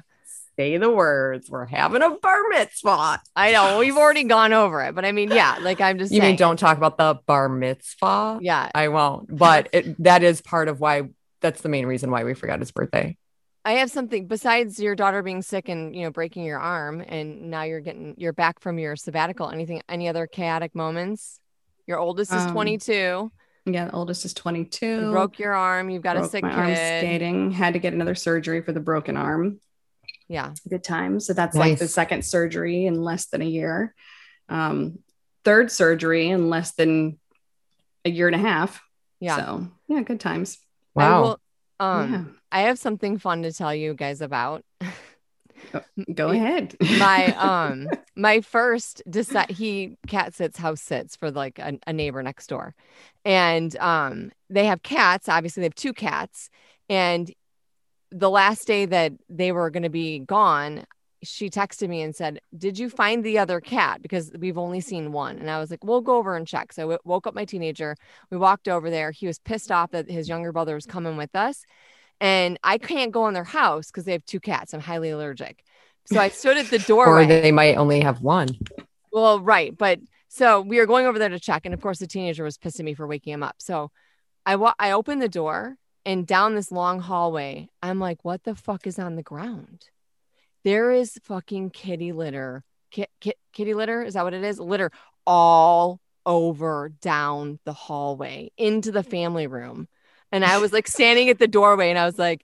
Say 0.55 0.77
the 0.77 0.91
words. 0.91 1.50
We're 1.50 1.65
having 1.65 2.03
a 2.03 2.12
bar 2.12 2.38
mitzvah. 2.50 3.22
I 3.36 3.51
know 3.53 3.79
we've 3.79 3.98
already 3.98 4.24
gone 4.24 4.53
over 4.53 4.83
it, 4.83 4.93
but 4.93 5.03
I 5.03 5.12
mean, 5.12 5.31
yeah, 5.31 5.57
like 5.62 5.81
I'm 5.81 5.98
just 5.98 6.12
You 6.13 6.19
saying. 6.22 6.33
mean 6.33 6.38
don't 6.38 6.57
talk 6.60 6.77
about 6.77 6.98
the 6.98 7.19
bar 7.25 7.50
mitzvah? 7.50 8.38
Yeah. 8.39 8.69
I 8.75 8.89
won't. 8.89 9.36
But 9.36 9.69
it, 9.74 10.01
that 10.03 10.22
is 10.24 10.41
part 10.41 10.67
of 10.67 10.79
why. 10.79 11.10
That's 11.41 11.62
the 11.62 11.69
main 11.69 11.88
reason 11.88 12.12
why 12.12 12.24
we 12.24 12.36
forgot 12.36 12.60
his 12.60 12.72
birthday. 12.72 13.17
I 13.65 13.74
have 13.74 13.89
something 13.89 14.27
besides 14.27 14.79
your 14.79 14.93
daughter 14.96 15.24
being 15.24 15.41
sick 15.41 15.70
and, 15.70 15.96
you 15.96 16.03
know, 16.03 16.12
breaking 16.12 16.43
your 16.43 16.60
arm 16.60 17.01
and 17.08 17.50
now 17.50 17.63
you're 17.63 17.79
getting, 17.79 18.13
you're 18.17 18.34
back 18.34 18.60
from 18.60 18.77
your 18.77 18.96
sabbatical. 18.98 19.50
Anything, 19.50 19.82
any 19.88 20.10
other 20.10 20.27
chaotic 20.27 20.75
moments? 20.75 21.39
Your 21.88 21.98
oldest 21.98 22.34
is 22.34 22.43
Um, 22.43 22.51
22. 22.51 23.32
yeah, 23.65 23.86
the 23.86 23.91
oldest 23.93 24.25
is 24.25 24.34
22. 24.34 24.86
You 25.05 25.12
broke 25.12 25.39
your 25.39 25.53
arm. 25.53 25.89
You've 25.89 26.03
got 26.03 26.17
a 26.17 26.20
broke 26.22 26.32
sick 26.32 26.43
my 26.43 26.50
kid. 26.50 26.58
arm 26.60 26.75
skating. 26.75 27.51
Had 27.51 27.74
to 27.74 27.79
get 27.79 27.93
another 27.93 28.15
surgery 28.15 28.62
for 28.62 28.74
the 28.74 28.79
broken 28.82 29.15
arm. 29.15 29.60
Yeah. 30.27 30.53
Good 30.70 30.84
time. 30.84 31.20
So 31.22 31.32
that's 31.34 31.55
like 31.55 31.79
the 31.79 31.88
second 31.88 32.25
surgery 32.25 32.86
in 32.86 33.01
less 33.01 33.27
than 33.27 33.41
a 33.41 33.46
year. 33.46 33.93
Um, 34.50 35.00
third 35.46 35.72
surgery 35.72 36.29
in 36.29 36.50
less 36.50 36.74
than 36.74 37.20
a 38.03 38.10
year 38.10 38.27
and 38.27 38.36
a 38.36 38.39
half. 38.39 38.82
Yeah. 39.22 39.38
So 39.38 39.67
yeah, 39.88 40.01
good 40.01 40.20
times. 40.20 40.58
I 40.98 41.00
Wow. 41.10 41.22
will, 41.22 41.39
um, 41.83 42.11
yeah. 42.11 42.23
I 42.51 42.61
have 42.61 42.79
something 42.79 43.17
fun 43.17 43.43
to 43.43 43.51
tell 43.51 43.73
you 43.73 43.93
guys 43.93 44.21
about. 44.21 44.63
Go 46.13 46.29
ahead. 46.29 46.75
my 46.99 47.33
um 47.37 47.89
my 48.15 48.41
first 48.41 49.01
decide 49.09 49.49
he 49.49 49.97
cat 50.07 50.35
sits 50.35 50.57
house 50.57 50.81
sits 50.81 51.15
for 51.15 51.31
like 51.31 51.57
a, 51.57 51.79
a 51.87 51.93
neighbor 51.93 52.21
next 52.21 52.47
door 52.47 52.75
and 53.23 53.75
um 53.77 54.31
they 54.49 54.65
have 54.65 54.84
cats 54.84 55.29
obviously 55.29 55.62
they 55.62 55.65
have 55.65 55.75
two 55.75 55.93
cats 55.93 56.49
and 56.89 57.31
the 58.12 58.29
last 58.29 58.67
day 58.67 58.86
that 58.86 59.13
they 59.29 59.51
were 59.51 59.69
going 59.69 59.84
to 59.84 59.89
be 59.89 60.19
gone 60.19 60.86
she 61.23 61.49
texted 61.49 61.89
me 61.89 62.01
and 62.01 62.15
said 62.15 62.39
did 62.57 62.77
you 62.77 62.89
find 62.89 63.23
the 63.23 63.38
other 63.39 63.59
cat 63.59 64.01
because 64.01 64.31
we've 64.39 64.57
only 64.57 64.81
seen 64.81 65.12
one 65.12 65.38
and 65.38 65.49
i 65.49 65.59
was 65.59 65.71
like 65.71 65.83
we'll 65.83 66.01
go 66.01 66.17
over 66.17 66.36
and 66.36 66.47
check 66.47 66.71
so 66.71 66.91
i 66.91 66.97
woke 67.03 67.25
up 67.27 67.33
my 67.33 67.45
teenager 67.45 67.95
we 68.29 68.38
walked 68.38 68.67
over 68.67 68.89
there 68.89 69.12
he 69.12 69.27
was 69.27 69.39
pissed 69.39 69.71
off 69.71 69.91
that 69.91 70.09
his 70.09 70.29
younger 70.29 70.51
brother 70.51 70.75
was 70.75 70.86
coming 70.86 71.17
with 71.17 71.36
us 71.36 71.65
and 72.21 72.59
i 72.63 72.77
can't 72.77 73.12
go 73.12 73.27
in 73.27 73.33
their 73.33 73.43
house 73.43 73.88
because 73.88 74.05
they 74.05 74.12
have 74.12 74.25
two 74.25 74.39
cats 74.39 74.73
i'm 74.73 74.79
highly 74.79 75.09
allergic 75.09 75.63
so 76.05 76.19
i 76.19 76.29
stood 76.29 76.57
at 76.57 76.67
the 76.67 76.79
door. 76.79 77.07
Or 77.21 77.25
they 77.25 77.51
might 77.51 77.77
only 77.77 78.01
have 78.01 78.21
one. 78.21 78.49
well, 79.12 79.39
right. 79.39 79.75
But 79.77 79.99
so 80.27 80.62
we 80.62 80.77
were 80.79 80.86
going 80.86 81.05
over 81.05 81.19
there 81.19 81.29
to 81.29 81.39
check. 81.39 81.65
And 81.65 81.73
of 81.73 81.81
course, 81.81 81.99
the 81.99 82.07
teenager 82.07 82.43
was 82.43 82.57
pissing 82.57 82.83
me 82.83 82.93
for 82.93 83.07
waking 83.07 83.33
him 83.33 83.43
up. 83.43 83.55
So 83.59 83.91
I, 84.45 84.55
wa- 84.57 84.73
I 84.79 84.91
opened 84.91 85.21
the 85.21 85.29
door 85.29 85.77
and 86.05 86.27
down 86.27 86.55
this 86.55 86.71
long 86.71 86.99
hallway, 86.99 87.69
I'm 87.81 87.99
like, 87.99 88.25
what 88.25 88.43
the 88.43 88.55
fuck 88.55 88.86
is 88.86 88.99
on 88.99 89.15
the 89.15 89.23
ground? 89.23 89.86
There 90.63 90.91
is 90.91 91.19
fucking 91.23 91.71
kitty 91.71 92.12
litter. 92.12 92.63
Ki- 92.91 93.08
ki- 93.19 93.36
kitty 93.52 93.73
litter? 93.73 94.02
Is 94.04 94.13
that 94.13 94.23
what 94.23 94.34
it 94.34 94.43
is? 94.43 94.60
Litter 94.60 94.91
all 95.26 95.99
over 96.26 96.91
down 97.02 97.60
the 97.65 97.73
hallway 97.73 98.52
into 98.58 98.91
the 98.91 99.04
family 99.04 99.47
room. 99.47 99.88
And 100.32 100.43
I 100.43 100.58
was 100.58 100.73
like 100.73 100.88
standing 100.88 101.30
at 101.30 101.38
the 101.38 101.47
doorway 101.47 101.89
and 101.89 101.99
I 101.99 102.06
was 102.06 102.17
like, 102.17 102.43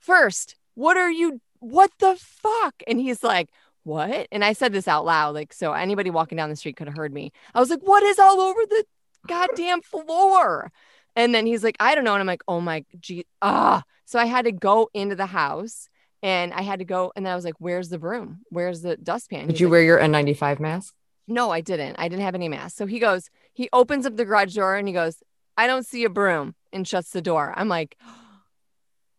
first, 0.00 0.56
what 0.74 0.96
are 0.96 1.10
you? 1.10 1.40
What 1.60 1.90
the 1.98 2.16
fuck? 2.18 2.82
And 2.86 3.00
he's 3.00 3.22
like, 3.22 3.48
what? 3.84 4.28
And 4.30 4.44
I 4.44 4.52
said 4.52 4.72
this 4.72 4.88
out 4.88 5.04
loud, 5.04 5.34
like, 5.34 5.52
so 5.52 5.72
anybody 5.72 6.10
walking 6.10 6.36
down 6.36 6.50
the 6.50 6.56
street 6.56 6.76
could 6.76 6.88
have 6.88 6.96
heard 6.96 7.12
me. 7.12 7.32
I 7.54 7.60
was 7.60 7.70
like, 7.70 7.80
what 7.80 8.02
is 8.02 8.18
all 8.18 8.40
over 8.40 8.60
the 8.68 8.84
goddamn 9.26 9.82
floor? 9.82 10.72
And 11.16 11.34
then 11.34 11.46
he's 11.46 11.64
like, 11.64 11.76
I 11.80 11.94
don't 11.94 12.04
know. 12.04 12.14
And 12.14 12.20
I'm 12.20 12.26
like, 12.26 12.44
oh 12.48 12.60
my 12.60 12.84
gee, 13.00 13.26
ah. 13.40 13.82
So 14.04 14.18
I 14.18 14.26
had 14.26 14.44
to 14.44 14.52
go 14.52 14.90
into 14.92 15.16
the 15.16 15.26
house 15.26 15.88
and 16.22 16.52
I 16.52 16.62
had 16.62 16.78
to 16.78 16.84
go. 16.84 17.12
And 17.16 17.26
then 17.26 17.32
I 17.32 17.36
was 17.36 17.44
like, 17.44 17.56
where's 17.58 17.88
the 17.88 17.98
broom? 17.98 18.40
Where's 18.50 18.82
the 18.82 18.96
dustpan? 18.96 19.46
Did 19.46 19.52
He's 19.52 19.60
you 19.60 19.66
like, 19.66 19.72
wear 19.72 19.82
your 19.82 19.98
N95 19.98 20.60
mask? 20.60 20.94
no, 21.28 21.50
I 21.50 21.60
didn't. 21.60 21.96
I 21.98 22.08
didn't 22.08 22.24
have 22.24 22.34
any 22.34 22.48
mask. 22.48 22.76
So 22.76 22.84
he 22.86 22.98
goes, 22.98 23.30
he 23.52 23.68
opens 23.72 24.06
up 24.06 24.16
the 24.16 24.24
garage 24.24 24.54
door 24.54 24.74
and 24.76 24.88
he 24.88 24.92
goes, 24.94 25.22
I 25.56 25.66
don't 25.66 25.86
see 25.86 26.04
a 26.04 26.10
broom 26.10 26.54
and 26.72 26.86
shuts 26.86 27.10
the 27.10 27.22
door. 27.22 27.54
I'm 27.56 27.68
like, 27.68 27.96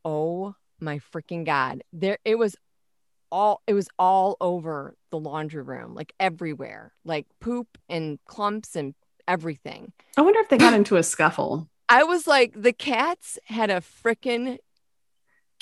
oh 0.05 0.55
my 0.79 0.99
freaking 1.13 1.45
God. 1.45 1.83
There 1.93 2.17
it 2.25 2.37
was 2.37 2.55
all 3.31 3.61
it 3.67 3.73
was 3.73 3.87
all 3.97 4.37
over 4.41 4.95
the 5.11 5.19
laundry 5.19 5.61
room, 5.63 5.95
like 5.95 6.13
everywhere, 6.19 6.93
like 7.05 7.25
poop 7.39 7.77
and 7.89 8.19
clumps 8.25 8.75
and 8.75 8.93
everything. 9.27 9.93
I 10.17 10.21
wonder 10.21 10.39
if 10.39 10.49
they 10.49 10.57
got 10.57 10.73
into 10.73 10.97
a 10.97 11.03
scuffle. 11.03 11.69
I 11.89 12.03
was 12.03 12.27
like, 12.27 12.53
the 12.61 12.73
cats 12.73 13.39
had 13.45 13.69
a 13.69 13.81
freaking 13.81 14.57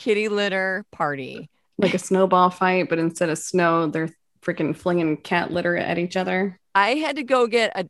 kitty 0.01 0.29
litter 0.29 0.83
party. 0.91 1.49
Like 1.77 1.93
a 1.93 1.99
snowball 1.99 2.49
fight, 2.49 2.89
but 2.89 2.97
instead 2.97 3.29
of 3.29 3.37
snow, 3.37 3.87
they're 3.87 4.09
freaking 4.41 4.75
flinging 4.75 5.17
cat 5.17 5.51
litter 5.51 5.77
at 5.77 5.99
each 5.99 6.17
other. 6.17 6.59
I 6.73 6.95
had 6.95 7.17
to 7.17 7.23
go 7.23 7.45
get 7.47 7.71
a 7.75 7.87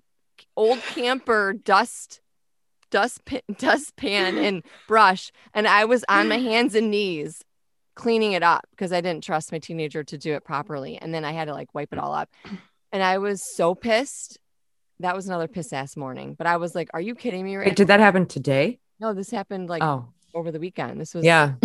old 0.57 0.79
camper 0.79 1.53
dust 1.53 2.19
dust 2.89 3.23
pan, 3.25 3.41
dustpan 3.57 4.37
and 4.37 4.63
brush 4.87 5.31
and 5.53 5.67
I 5.67 5.85
was 5.85 6.03
on 6.09 6.27
my 6.27 6.39
hands 6.39 6.75
and 6.75 6.91
knees 6.91 7.41
cleaning 7.95 8.33
it 8.33 8.43
up 8.43 8.65
because 8.71 8.91
I 8.91 8.99
didn't 9.01 9.23
trust 9.23 9.51
my 9.51 9.59
teenager 9.59 10.03
to 10.03 10.17
do 10.17 10.33
it 10.33 10.43
properly 10.43 10.97
and 10.97 11.13
then 11.13 11.23
I 11.23 11.31
had 11.31 11.45
to 11.45 11.53
like 11.53 11.73
wipe 11.75 11.93
it 11.93 11.99
all 11.99 12.13
up 12.13 12.29
and 12.91 13.03
I 13.03 13.19
was 13.19 13.39
so 13.55 13.75
pissed 13.75 14.39
that 14.99 15.15
was 15.15 15.27
another 15.27 15.47
piss 15.47 15.71
ass 15.71 15.95
morning 15.95 16.33
but 16.35 16.47
I 16.47 16.57
was 16.57 16.73
like 16.75 16.89
are 16.93 16.99
you 17.01 17.15
kidding 17.15 17.45
me 17.45 17.55
right 17.55 17.67
Wait, 17.67 17.75
did 17.77 17.87
that 17.87 17.99
happen 17.99 18.25
today? 18.25 18.79
no 18.99 19.13
this 19.13 19.29
happened 19.29 19.69
like 19.69 19.83
Oh, 19.83 20.07
over 20.33 20.51
the 20.51 20.59
weekend 20.59 20.99
this 20.99 21.13
was 21.13 21.23
yeah. 21.23 21.53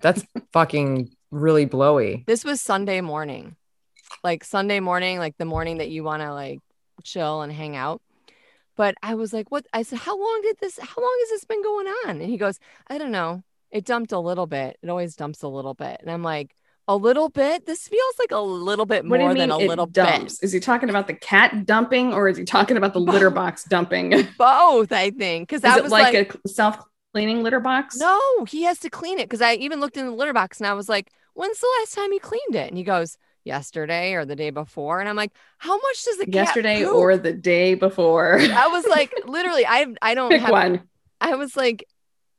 That's 0.00 0.24
fucking 0.52 1.10
really 1.30 1.64
blowy. 1.66 2.24
this 2.26 2.44
was 2.44 2.60
Sunday 2.60 3.00
morning 3.00 3.56
like 4.24 4.42
Sunday 4.44 4.80
morning 4.80 5.18
like 5.18 5.36
the 5.36 5.44
morning 5.44 5.78
that 5.78 5.90
you 5.90 6.02
want 6.02 6.22
to 6.22 6.32
like 6.32 6.60
chill 7.04 7.42
and 7.42 7.52
hang 7.52 7.76
out 7.76 8.00
but 8.78 8.94
I 9.02 9.16
was 9.16 9.32
like, 9.32 9.50
what? 9.50 9.66
I 9.72 9.82
said, 9.82 9.98
how 9.98 10.16
long 10.16 10.40
did 10.44 10.56
this, 10.60 10.78
how 10.78 11.02
long 11.02 11.16
has 11.22 11.30
this 11.30 11.44
been 11.44 11.64
going 11.64 11.88
on? 11.88 12.20
And 12.20 12.30
he 12.30 12.36
goes, 12.36 12.60
I 12.86 12.96
don't 12.96 13.10
know. 13.10 13.42
It 13.72 13.84
dumped 13.84 14.12
a 14.12 14.20
little 14.20 14.46
bit. 14.46 14.78
It 14.80 14.88
always 14.88 15.16
dumps 15.16 15.42
a 15.42 15.48
little 15.48 15.74
bit. 15.74 15.98
And 16.00 16.08
I'm 16.08 16.22
like, 16.22 16.54
a 16.86 16.94
little 16.96 17.28
bit? 17.28 17.66
This 17.66 17.88
feels 17.88 18.14
like 18.20 18.30
a 18.30 18.38
little 18.38 18.86
bit 18.86 19.04
What 19.04 19.16
do 19.18 19.24
more 19.24 19.32
you 19.32 19.34
mean 19.34 19.48
than 19.48 19.50
a 19.50 19.58
it 19.58 19.68
little 19.68 19.86
dumps? 19.86 20.38
bit. 20.38 20.46
Is 20.46 20.52
he 20.52 20.60
talking 20.60 20.90
about 20.90 21.08
the 21.08 21.14
cat 21.14 21.66
dumping 21.66 22.12
or 22.14 22.28
is 22.28 22.38
he 22.38 22.44
talking 22.44 22.76
about 22.76 22.92
the 22.92 23.00
litter 23.00 23.30
box 23.42 23.64
dumping? 23.64 24.10
Both, 24.38 24.92
I 24.92 25.10
think. 25.10 25.48
Cause 25.48 25.64
I 25.64 25.76
it 25.76 25.82
was 25.82 25.90
like, 25.90 26.14
like, 26.14 26.36
a 26.44 26.48
self 26.48 26.78
cleaning 27.18 27.42
litter 27.42 27.60
box? 27.60 27.96
no, 27.96 28.44
he 28.44 28.62
has 28.62 28.78
to 28.80 28.90
clean 28.90 29.18
it. 29.18 29.28
Cause 29.28 29.40
I 29.42 29.54
even 29.54 29.80
looked 29.80 29.96
in 29.96 30.06
the 30.06 30.12
litter 30.12 30.32
box 30.32 30.58
and 30.60 30.66
I 30.66 30.74
was 30.74 30.88
like, 30.88 31.10
when's 31.34 31.60
the 31.60 31.68
last 31.80 31.94
time 31.94 32.12
he 32.12 32.18
cleaned 32.18 32.54
it? 32.54 32.68
And 32.68 32.76
he 32.76 32.84
goes, 32.84 33.16
yesterday 33.44 34.12
or 34.12 34.24
the 34.24 34.36
day 34.36 34.50
before, 34.50 35.00
and 35.00 35.08
I'm 35.08 35.16
like, 35.16 35.32
how 35.58 35.76
much 35.76 36.04
does 36.04 36.18
the 36.18 36.26
cat 36.26 36.34
Yesterday 36.34 36.84
poop? 36.84 36.94
or 36.94 37.16
the 37.16 37.32
day 37.32 37.74
before. 37.74 38.38
I 38.40 38.68
was 38.68 38.86
like, 38.86 39.12
literally, 39.26 39.66
I 39.66 39.86
I 40.02 40.14
don't 40.14 40.30
Pick 40.30 40.42
have. 40.42 40.50
one. 40.50 40.82
I 41.20 41.34
was 41.34 41.56
like, 41.56 41.84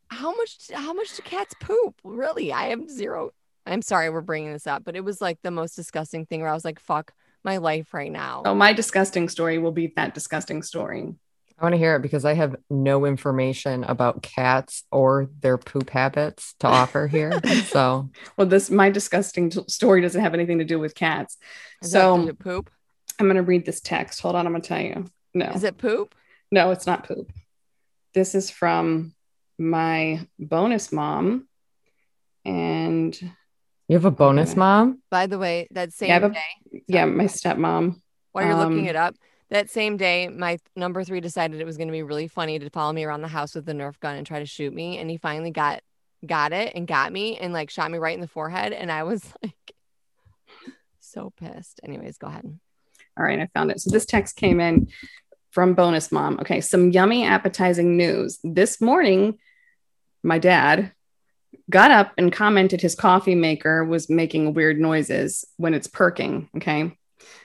how 0.09 0.35
much? 0.35 0.57
How 0.73 0.93
much 0.93 1.15
do 1.15 1.21
cats 1.23 1.55
poop? 1.59 1.95
Really, 2.03 2.53
I 2.53 2.69
have 2.69 2.89
zero. 2.89 3.31
I'm 3.65 3.81
sorry, 3.81 4.09
we're 4.09 4.21
bringing 4.21 4.53
this 4.53 4.67
up, 4.67 4.83
but 4.83 4.95
it 4.95 5.03
was 5.03 5.19
like 5.21 5.39
the 5.41 5.51
most 5.51 5.75
disgusting 5.75 6.25
thing 6.25 6.41
where 6.41 6.49
I 6.49 6.53
was 6.53 6.65
like, 6.65 6.79
fuck 6.79 7.11
my 7.43 7.57
life 7.57 7.93
right 7.93 8.11
now. 8.11 8.43
Oh, 8.45 8.55
my 8.55 8.73
disgusting 8.73 9.29
story 9.29 9.57
will 9.57 9.71
be 9.71 9.93
that 9.95 10.13
disgusting 10.13 10.63
story. 10.63 11.13
I 11.59 11.65
want 11.65 11.73
to 11.73 11.77
hear 11.77 11.95
it 11.97 12.01
because 12.01 12.23
I 12.23 12.35
have 12.35 12.55
no 12.69 13.05
information 13.05 13.83
about 13.83 14.21
cats 14.21 14.83
or 14.91 15.29
their 15.41 15.57
poop 15.57 15.89
habits 15.89 16.55
to 16.59 16.67
offer 16.67 17.07
here. 17.07 17.39
So 17.65 18.09
Well, 18.37 18.47
this 18.47 18.69
my 18.71 18.89
disgusting 18.89 19.49
t- 19.49 19.63
story 19.67 20.01
doesn't 20.01 20.21
have 20.21 20.33
anything 20.33 20.59
to 20.59 20.65
do 20.65 20.79
with 20.79 20.95
cats. 20.95 21.37
Does 21.81 21.91
that 21.91 21.99
have 21.99 22.07
to 22.15 22.15
So 22.17 22.21
do 22.21 22.27
with 22.27 22.39
poop? 22.39 22.69
I'm 23.19 23.27
gonna 23.27 23.43
read 23.43 23.65
this 23.65 23.81
text. 23.81 24.21
Hold 24.21 24.35
on, 24.35 24.47
I'm 24.47 24.53
gonna 24.53 24.63
tell 24.63 24.79
you. 24.79 25.05
No, 25.33 25.47
Is 25.51 25.63
it 25.65 25.77
poop? 25.77 26.15
no, 26.51 26.71
it's 26.71 26.87
not 26.87 27.05
poop. 27.07 27.31
This 28.13 28.33
is 28.35 28.49
from 28.49 29.13
my 29.57 30.25
bonus 30.39 30.91
mom, 30.93 31.47
and 32.45 33.19
you 33.87 33.95
have 33.95 34.05
a 34.05 34.11
bonus 34.11 34.51
Okay. 34.51 34.59
mom? 34.59 35.01
By 35.11 35.27
the 35.27 35.37
way, 35.37 35.67
that 35.71 35.91
same 35.93 36.07
Yeah, 36.09 36.19
but- 36.19 36.33
day, 36.33 36.83
yeah, 36.87 37.05
my 37.05 37.25
stepmom. 37.25 38.01
while 38.31 38.45
you're 38.45 38.55
looking 38.55 38.79
um, 38.79 38.87
it 38.87 38.95
up, 38.95 39.15
that 39.49 39.69
same 39.69 39.97
day, 39.97 40.27
my 40.27 40.59
number 40.75 41.03
three 41.03 41.21
decided 41.21 41.59
it 41.59 41.65
was 41.65 41.77
going 41.77 41.87
to 41.87 41.93
be 41.93 42.03
really 42.03 42.27
funny 42.27 42.59
to 42.59 42.69
follow 42.69 42.93
me 42.93 43.03
around 43.03 43.21
the 43.21 43.27
house 43.27 43.55
with 43.55 43.65
the 43.65 43.73
Nerf 43.73 43.99
gun 43.99 44.15
and 44.15 44.25
try 44.25 44.39
to 44.39 44.45
shoot 44.45 44.73
me, 44.73 44.97
and 44.97 45.09
he 45.09 45.17
finally 45.17 45.51
got 45.51 45.81
got 46.25 46.51
it 46.51 46.73
and 46.75 46.85
got 46.85 47.13
me 47.13 47.37
and 47.37 47.53
like 47.53 47.69
shot 47.69 47.89
me 47.89 47.97
right 47.97 48.13
in 48.13 48.21
the 48.21 48.27
forehead, 48.27 48.73
and 48.73 48.91
I 48.91 49.03
was 49.03 49.23
like 49.43 49.73
so 50.99 51.33
pissed. 51.39 51.79
Anyways, 51.83 52.17
go 52.17 52.27
ahead. 52.27 52.59
All 53.17 53.25
right, 53.25 53.39
I 53.39 53.47
found 53.53 53.71
it. 53.71 53.81
So 53.81 53.89
this 53.89 54.05
text 54.05 54.35
came 54.35 54.59
in 54.59 54.87
from 55.51 55.73
bonus 55.73 56.11
mom. 56.11 56.39
Okay, 56.39 56.61
some 56.61 56.91
yummy, 56.91 57.25
appetizing 57.25 57.97
news. 57.97 58.39
This 58.43 58.79
morning, 58.79 59.39
my 60.23 60.37
dad 60.37 60.93
got 61.69 61.91
up 61.91 62.13
and 62.17 62.31
commented 62.31 62.81
his 62.81 62.95
coffee 62.95 63.35
maker 63.35 63.83
was 63.83 64.09
making 64.09 64.53
weird 64.53 64.79
noises 64.79 65.45
when 65.57 65.73
it's 65.73 65.87
perking. 65.87 66.49
Okay. 66.57 66.95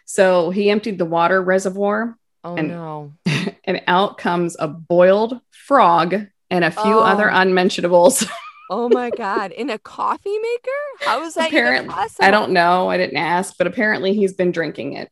So 0.05 0.51
he 0.51 0.71
emptied 0.71 0.99
the 0.99 1.05
water 1.07 1.43
reservoir 1.43 2.17
Oh 2.43 2.57
And- 2.57 2.69
no. 2.69 3.13
and 3.65 3.81
out 3.87 4.19
comes 4.19 4.55
a 4.59 4.69
boiled 4.69 5.41
frog 5.51 6.27
and 6.51 6.65
a 6.65 6.71
few 6.71 6.83
Oh. 6.99 7.01
other 7.01 7.29
unmentionables. 7.29 8.27
Oh 8.71 8.89
my 8.89 9.11
god! 9.11 9.53
In 9.53 9.69
a 9.69 9.79
coffee 9.79 10.39
maker? 10.39 10.71
How 11.11 11.23
is 11.25 11.35
that 11.35 11.49
Apparently- 11.49 11.93
possible? 11.93 12.25
I 12.25 12.31
don't 12.31 12.51
know. 12.53 12.89
I 12.89 12.97
didn't 12.97 13.19
ask, 13.19 13.55
but 13.59 13.67
apparently 13.67 14.15
he's 14.15 14.33
been 14.33 14.53
drinking 14.53 14.95
it. 14.95 15.11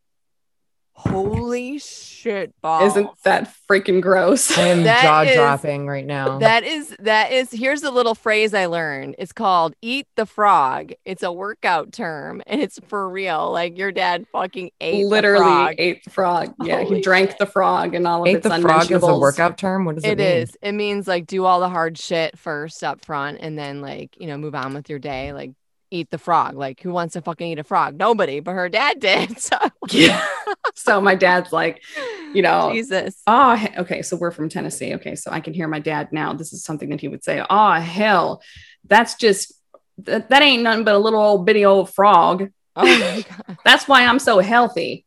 Holy 0.94 1.78
shit, 1.78 2.54
balls! 2.60 2.92
Isn't 2.92 3.08
that 3.24 3.52
freaking 3.68 4.00
gross? 4.02 4.56
I 4.56 4.68
am 4.68 4.82
That 4.84 5.02
jaw 5.02 5.22
is- 5.22 5.34
dropping 5.34 5.86
right 5.88 6.04
now. 6.06 6.38
That 6.38 6.64
is 6.64 6.94
that 7.00 7.32
is 7.32 7.50
here's 7.50 7.82
a 7.82 7.90
little 7.90 8.14
phrase 8.14 8.52
I 8.54 8.66
learned. 8.66 9.16
It's 9.18 9.32
called 9.32 9.74
eat 9.82 10.06
the 10.16 10.26
frog. 10.26 10.92
It's 11.06 11.22
a 11.22 11.32
workout 11.32 11.92
term 11.92 12.42
and 12.46 12.60
it's 12.60 12.78
for 12.88 13.08
real. 13.08 13.50
Like 13.50 13.78
your 13.78 13.90
dad 13.90 14.26
fucking 14.32 14.70
ate 14.80 15.06
Literally 15.06 15.38
the 15.44 15.50
frog. 15.50 15.74
ate 15.78 16.04
the 16.04 16.10
frog. 16.10 16.54
Yeah, 16.62 16.82
Holy 16.82 16.96
he 16.96 17.00
drank 17.02 17.30
shit. 17.30 17.38
the 17.38 17.46
frog 17.46 17.94
and 17.94 18.06
all 18.06 18.22
of 18.22 18.28
Ate 18.28 18.36
its 18.36 18.48
the 18.48 18.60
frog 18.60 18.92
as 18.92 19.02
a 19.02 19.18
workout 19.18 19.56
term? 19.58 19.84
What 19.86 19.94
does 19.96 20.04
it, 20.04 20.10
It 20.12 20.18
mean? 20.18 20.26
is. 20.26 20.56
It 20.60 20.72
means 20.72 21.08
like 21.08 21.26
do 21.26 21.46
all 21.46 21.60
the 21.60 21.68
hard 21.70 21.96
shit 21.98 22.38
first 22.38 22.84
up 22.84 23.04
front 23.04 23.38
and 23.40 23.58
then 23.58 23.80
like, 23.80 24.16
you 24.20 24.26
know, 24.26 24.36
move 24.36 24.54
on 24.54 24.74
with 24.74 24.90
your 24.90 24.98
day. 24.98 25.32
Like 25.32 25.52
eat 25.92 26.10
the 26.10 26.18
frog. 26.18 26.56
Like 26.56 26.80
who 26.80 26.90
wants 26.92 27.12
to 27.14 27.22
fucking 27.22 27.46
eat 27.52 27.58
a 27.58 27.64
frog? 27.64 27.96
Nobody, 27.96 28.40
but 28.40 28.52
her 28.52 28.68
dad 28.68 28.98
did. 29.00 29.38
So 29.38 29.56
Yeah. 29.90 30.24
so 30.74 31.00
my 31.00 31.14
dad's 31.14 31.52
like, 31.52 31.82
you 32.34 32.42
know, 32.42 32.70
Jesus. 32.72 33.20
oh, 33.26 33.62
okay. 33.78 34.02
So 34.02 34.16
we're 34.16 34.30
from 34.30 34.48
Tennessee. 34.48 34.94
Okay, 34.94 35.14
so 35.16 35.30
I 35.30 35.40
can 35.40 35.52
hear 35.54 35.68
my 35.68 35.78
dad 35.80 36.12
now. 36.12 36.32
This 36.32 36.52
is 36.52 36.64
something 36.64 36.88
that 36.90 37.00
he 37.00 37.08
would 37.08 37.22
say. 37.24 37.44
Oh 37.48 37.72
hell, 37.72 38.42
that's 38.86 39.14
just 39.16 39.52
that, 39.98 40.30
that 40.30 40.42
ain't 40.42 40.62
nothing 40.62 40.84
but 40.84 40.94
a 40.94 40.98
little 40.98 41.20
old 41.20 41.44
bitty 41.46 41.64
old 41.64 41.92
frog. 41.92 42.48
Oh 42.74 42.96
my 42.96 43.20
god. 43.46 43.58
That's 43.64 43.86
why 43.86 44.04
I'm 44.06 44.18
so 44.18 44.38
healthy. 44.38 45.04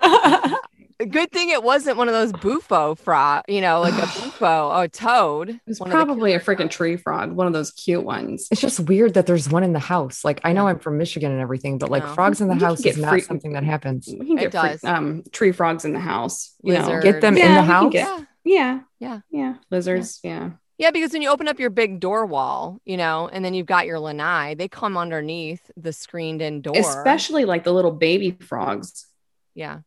Good 1.10 1.30
thing 1.32 1.50
it 1.50 1.62
wasn't 1.62 1.96
one 1.96 2.08
of 2.08 2.14
those 2.14 2.32
bufo 2.32 2.94
frog, 2.94 3.44
you 3.48 3.60
know, 3.60 3.80
like 3.80 3.94
a 3.94 4.06
bufo 4.20 4.68
or 4.70 4.84
a 4.84 4.88
toad. 4.88 5.50
It 5.50 5.60
was 5.66 5.80
One 5.80 5.90
of 5.90 5.98
the 5.98 6.04
probably 6.04 6.34
a 6.34 6.40
freaking 6.40 6.56
frogs. 6.56 6.74
tree 6.76 6.96
frog, 6.96 7.32
one 7.32 7.46
of 7.46 7.52
those 7.52 7.70
cute 7.72 8.04
ones. 8.04 8.48
It's 8.50 8.60
just 8.60 8.80
weird 8.80 9.14
that 9.14 9.26
there's 9.26 9.48
one 9.48 9.64
in 9.64 9.72
the 9.72 9.78
house. 9.78 10.24
Like 10.24 10.40
I 10.44 10.52
know 10.52 10.68
I'm 10.68 10.78
from 10.78 10.98
Michigan 10.98 11.32
and 11.32 11.40
everything, 11.40 11.78
but 11.78 11.90
like 11.90 12.04
No. 12.04 12.14
frogs 12.14 12.40
in 12.40 12.48
the 12.48 12.54
You 12.60 12.60
house 12.64 12.80
get 12.80 12.94
is 12.96 12.98
not 13.02 13.20
something 13.22 13.52
that 13.52 13.64
happens. 13.64 14.08
We 14.08 14.26
can 14.26 14.38
It 14.38 14.50
get 14.50 14.60
free- 14.60 14.70
does. 14.70 14.84
um, 14.84 15.22
tree 15.32 15.52
frogs 15.52 15.84
in 15.84 15.92
the 15.92 16.00
house. 16.00 16.54
You 16.62 16.74
know. 16.74 17.00
Get 17.00 17.20
them 17.20 17.36
Yeah, 17.36 17.48
in 17.48 17.54
the 17.54 17.62
house. 17.62 17.92
get- 17.92 18.06
Yeah. 18.08 18.24
Yeah. 18.44 18.80
Yeah. 18.98 19.20
Yeah. 19.30 19.54
Lizards. 19.70 20.20
Yeah. 20.22 20.50
Yeah, 20.78 20.90
because 20.90 21.12
when 21.12 21.22
you 21.22 21.28
open 21.30 21.46
up 21.46 21.60
your 21.60 21.70
big 21.70 22.00
door 22.00 22.26
wall, 22.26 22.80
you 22.84 22.96
know, 22.96 23.28
and 23.32 23.44
then 23.44 23.54
you've 23.54 23.66
got 23.66 23.86
your 23.86 24.00
lanai, 24.00 24.54
they 24.54 24.66
come 24.66 24.96
underneath 24.96 25.70
the 25.76 25.92
screened 25.92 26.42
in 26.42 26.60
door. 26.60 26.74
Especially 26.76 27.44
like 27.44 27.62
the 27.62 27.72
little 27.72 27.92
baby 27.92 28.32
frogs. 28.40 29.06
yeah. 29.54 29.80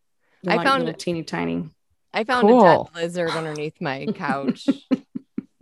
They're 0.45 0.53
I 0.53 0.57
like 0.57 0.67
found- 0.67 0.85
little 0.85 0.97
teeny 0.97 1.23
tiny. 1.23 1.69
I 2.13 2.23
found 2.23 2.49
a 2.49 2.53
dead 2.53 2.85
lizard 2.95 3.31
underneath 3.31 3.81
my 3.81 4.05
couch. 4.15 4.67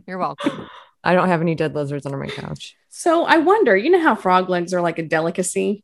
You're 0.08 0.20
welcome. 0.20 0.68
I 1.04 1.14
don't 1.16 1.28
have 1.28 1.42
any 1.42 1.56
dead 1.56 1.74
lizards 1.74 2.06
under 2.06 2.18
my 2.18 2.28
couch. 2.28 2.76
So 2.90 3.24
I 3.26 3.38
wonder, 3.40 3.76
you 3.76 3.90
know 3.90 4.02
how 4.02 4.14
frog 4.14 4.50
legs 4.50 4.72
are 4.74 4.82
like 4.82 5.00
a 5.00 5.04
delicacy? 5.04 5.84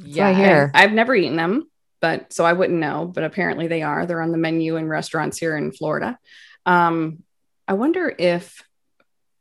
what 0.00 0.18
I 0.20 0.32
hear. 0.32 0.70
I've 0.74 0.92
never 0.92 1.14
eaten 1.14 1.36
them, 1.36 1.68
but 2.00 2.32
so 2.32 2.44
I 2.46 2.54
wouldn't 2.54 2.78
know. 2.78 3.04
But 3.12 3.24
apparently 3.24 3.66
they 3.66 3.82
are. 3.82 4.06
They're 4.06 4.22
on 4.22 4.32
the 4.32 4.38
menu 4.38 4.76
in 4.76 4.88
restaurants 4.88 5.36
here 5.38 5.54
in 5.56 5.70
Florida. 5.72 6.18
Um, 6.64 7.22
I 7.66 7.74
wonder 7.74 8.12
if 8.18 8.62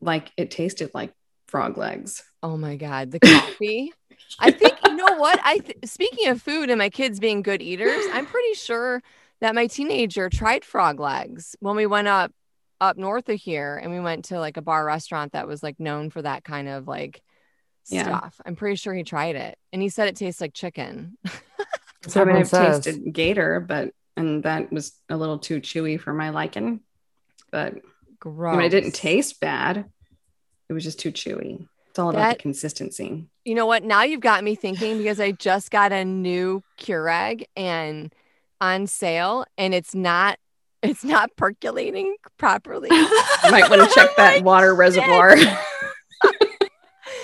like 0.02 0.32
it 0.36 0.52
tasted 0.52 0.92
like 0.94 1.14
frog 1.48 1.78
legs. 1.78 2.24
Oh 2.44 2.58
my 2.58 2.76
god, 2.76 3.12
the 3.12 3.20
coffee. 3.20 3.94
I 4.40 4.52
think 4.52 4.74
you 4.74 4.77
know 5.10 5.18
what? 5.18 5.40
I 5.44 5.58
th- 5.60 5.78
speaking 5.86 6.28
of 6.30 6.42
food 6.42 6.70
and 6.70 6.78
my 6.80 6.90
kids 6.90 7.20
being 7.20 7.42
good 7.42 7.62
eaters, 7.62 8.04
I'm 8.12 8.26
pretty 8.36 8.54
sure 8.54 9.02
that 9.42 9.56
my 9.56 9.68
teenager 9.68 10.30
tried 10.30 10.66
frog 10.66 11.00
legs 11.00 11.56
when 11.60 11.76
we 11.76 11.86
went 11.86 12.08
up 12.08 12.32
up 12.80 12.96
north 12.98 13.28
of 13.30 13.40
here 13.40 13.76
and 13.82 13.92
we 13.92 14.00
went 14.00 14.26
to 14.26 14.40
like 14.40 14.56
a 14.58 14.62
bar 14.62 14.86
restaurant 14.86 15.32
that 15.32 15.48
was 15.48 15.64
like 15.64 15.80
known 15.80 16.10
for 16.12 16.22
that 16.22 16.44
kind 16.44 16.68
of 16.70 16.88
like 16.88 17.22
Yeah. 17.90 18.04
stuff. 18.04 18.40
I'm 18.46 18.56
pretty 18.56 18.76
sure 18.76 18.94
he 18.94 19.04
tried 19.04 19.36
it 19.36 19.58
and 19.74 19.82
he 19.82 19.90
said 19.90 20.08
it 20.08 20.16
tastes 20.16 20.40
like 20.42 20.54
chicken. 20.54 21.18
That's 22.04 22.16
I 22.16 22.20
what 22.20 22.28
mean, 22.28 22.38
I've 22.38 22.48
says. 22.48 22.86
tasted 22.86 23.12
gator, 23.14 23.60
but 23.60 23.92
and 24.16 24.44
that 24.44 24.72
was 24.72 24.94
a 25.10 25.18
little 25.18 25.40
too 25.40 25.60
chewy 25.60 26.00
for 26.00 26.14
my 26.14 26.30
liking. 26.30 26.82
But 27.52 27.76
Gross. 28.20 28.54
I 28.54 28.58
mean, 28.58 28.66
it 28.68 28.70
didn't 28.70 28.92
taste 28.96 29.40
bad. 29.40 29.86
It 30.70 30.74
was 30.74 30.84
just 30.84 31.00
too 31.00 31.12
chewy. 31.12 31.68
It's 31.90 32.00
all 32.00 32.10
about 32.10 32.20
That- 32.20 32.38
the 32.38 32.42
consistency. 32.42 33.26
You 33.48 33.56
know 33.56 33.66
what? 33.66 33.86
Now 33.86 34.04
you've 34.04 34.20
got 34.20 34.44
me 34.44 34.56
thinking 34.56 34.98
because 34.98 35.22
I 35.22 35.32
just 35.32 35.72
got 35.72 35.94
a 35.94 36.04
new 36.04 36.64
Keurig 36.78 37.46
and 37.56 38.14
on 38.60 38.88
sale 38.88 39.46
and 39.58 39.74
it's 39.74 39.96
not 39.96 40.38
it's 40.84 41.06
not 41.06 41.34
percolating 41.38 42.18
properly. 42.38 42.90
You 43.46 43.52
might 43.52 43.70
want 43.70 43.88
to 43.88 43.96
check 43.96 44.10
that 44.18 44.44
water 44.44 44.76
reservoir. 44.76 45.38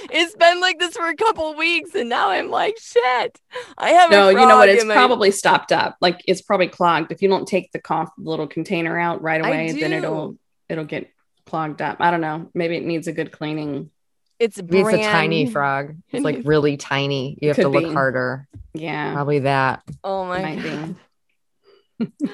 it's 0.09 0.33
been 0.35 0.61
like 0.61 0.79
this 0.79 0.95
for 0.95 1.09
a 1.09 1.15
couple 1.15 1.55
weeks 1.55 1.93
and 1.93 2.07
now 2.07 2.29
I'm 2.29 2.49
like 2.49 2.77
shit. 2.79 3.41
I 3.77 3.89
have 3.89 4.09
no, 4.09 4.29
you 4.29 4.37
know 4.37 4.55
what? 4.55 4.69
It's 4.69 4.85
my- 4.85 4.93
probably 4.93 5.31
stopped 5.31 5.73
up. 5.73 5.97
Like 5.99 6.21
it's 6.25 6.41
probably 6.41 6.69
clogged. 6.69 7.11
If 7.11 7.21
you 7.21 7.27
don't 7.27 7.45
take 7.45 7.73
the 7.73 7.81
cough 7.81 8.13
little 8.17 8.47
container 8.47 8.97
out 8.97 9.21
right 9.21 9.41
away, 9.41 9.73
then 9.73 9.91
it'll 9.91 10.37
it'll 10.69 10.85
get 10.85 11.11
clogged 11.45 11.81
up. 11.81 11.97
I 11.99 12.11
don't 12.11 12.21
know. 12.21 12.49
Maybe 12.53 12.77
it 12.77 12.85
needs 12.85 13.07
a 13.07 13.11
good 13.11 13.33
cleaning. 13.33 13.89
It's 14.43 14.57
Maybe 14.61 14.79
It's 14.79 15.07
a 15.07 15.11
tiny 15.11 15.49
frog. 15.49 15.95
It's 16.11 16.23
like 16.23 16.41
really 16.45 16.77
tiny. 16.77 17.37
You 17.41 17.49
have 17.49 17.55
Could 17.55 17.63
to 17.63 17.69
look 17.69 17.83
be. 17.85 17.93
harder. 17.93 18.47
Yeah, 18.73 19.13
Probably 19.13 19.39
that. 19.39 19.83
Oh 20.03 20.25
my 20.25 20.41
might 20.41 20.63
god. 20.63 20.95
be. 21.99 22.11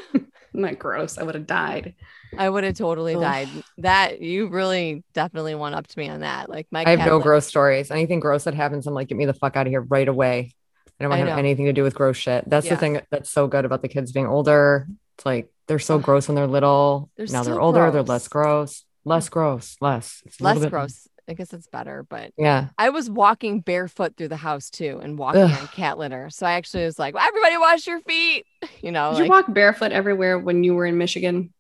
Isn't 0.54 0.62
that 0.63 0.80
gross? 0.80 1.17
I 1.17 1.24
would 1.24 1.36
have 1.36 1.45
died. 1.48 1.95
I 2.38 2.50
would 2.50 2.63
have 2.63 2.76
totally 2.76 3.15
Ugh. 3.15 3.22
died. 3.22 3.50
That 3.80 4.22
you 4.22 4.48
really 4.48 5.04
definitely 5.13 5.56
one 5.56 5.74
up 5.74 5.88
to 5.88 6.00
me 6.00 6.10
on 6.10 6.22
that. 6.22 6.50
Like 6.50 6.67
my 6.72 6.84
I 6.86 6.95
have 6.95 7.06
no 7.06 7.15
lives- 7.15 7.24
gross 7.24 7.48
stories. 7.48 7.91
Anything 7.91 8.19
gross 8.19 8.45
that 8.45 8.54
happens, 8.56 8.88
I'm 8.88 8.93
like, 8.93 9.08
get 9.10 9.17
me 9.17 9.26
the 9.26 9.34
fuck 9.34 9.56
out 9.56 9.67
of 9.67 9.72
here 9.72 9.82
right 9.82 10.08
away. 10.08 10.54
I 11.00 11.04
don't 11.04 11.10
want 11.12 11.22
to 11.22 11.30
have 11.30 11.39
anything 11.39 11.65
to 11.65 11.74
do 11.74 11.84
with 11.84 11.95
gross 11.95 12.17
shit. 12.17 12.50
That's 12.50 12.65
Yeah. 12.65 12.74
the 12.76 12.80
thing 12.80 13.02
that's 13.10 13.30
so 13.30 13.48
good 13.48 13.63
about 13.65 13.82
the 13.82 13.88
kids 13.88 14.12
being 14.12 14.28
older. 14.28 14.88
It's 15.17 15.26
like 15.26 15.50
they're 15.67 15.80
so 15.80 16.00
gross 16.00 16.28
when 16.28 16.36
they're 16.36 16.48
little. 16.48 17.10
They're 17.15 17.26
now 17.28 17.43
they're 17.43 17.54
still 17.54 17.63
older, 17.63 17.89
they're 17.91 18.04
less 18.04 18.28
gross. 18.28 18.86
Less 19.06 19.30
gross. 19.30 19.78
Less. 19.82 20.22
It's 20.26 20.41
less 20.41 20.60
bit- 20.60 20.72
gross. 20.72 21.08
I 21.30 21.34
guess 21.34 21.54
it's 21.54 21.68
better, 21.68 22.04
but 22.10 22.32
Yeah. 22.38 22.70
I 22.78 22.89
was 22.89 23.10
walking 23.10 23.62
barefoot 23.62 24.18
through 24.18 24.30
the 24.30 24.36
house 24.36 24.70
too 24.72 25.00
and 25.04 25.18
walking 25.18 25.42
Ugh. 25.44 25.52
on 25.62 25.68
cat 25.68 25.98
litter. 26.00 26.30
So 26.32 26.46
I 26.48 26.54
actually 26.54 26.86
was 26.86 26.98
like, 26.98 27.15
everybody 27.20 27.58
wash 27.58 27.86
your 27.88 28.02
feet. 28.02 28.46
You 28.82 28.92
know, 28.92 29.12
Did 29.12 29.15
like, 29.20 29.24
you 29.26 29.30
walk 29.30 29.54
barefoot 29.54 29.92
everywhere 29.92 30.39
when 30.39 30.63
you 30.63 30.74
were 30.74 30.86
in 30.86 30.98
Michigan? 30.98 31.54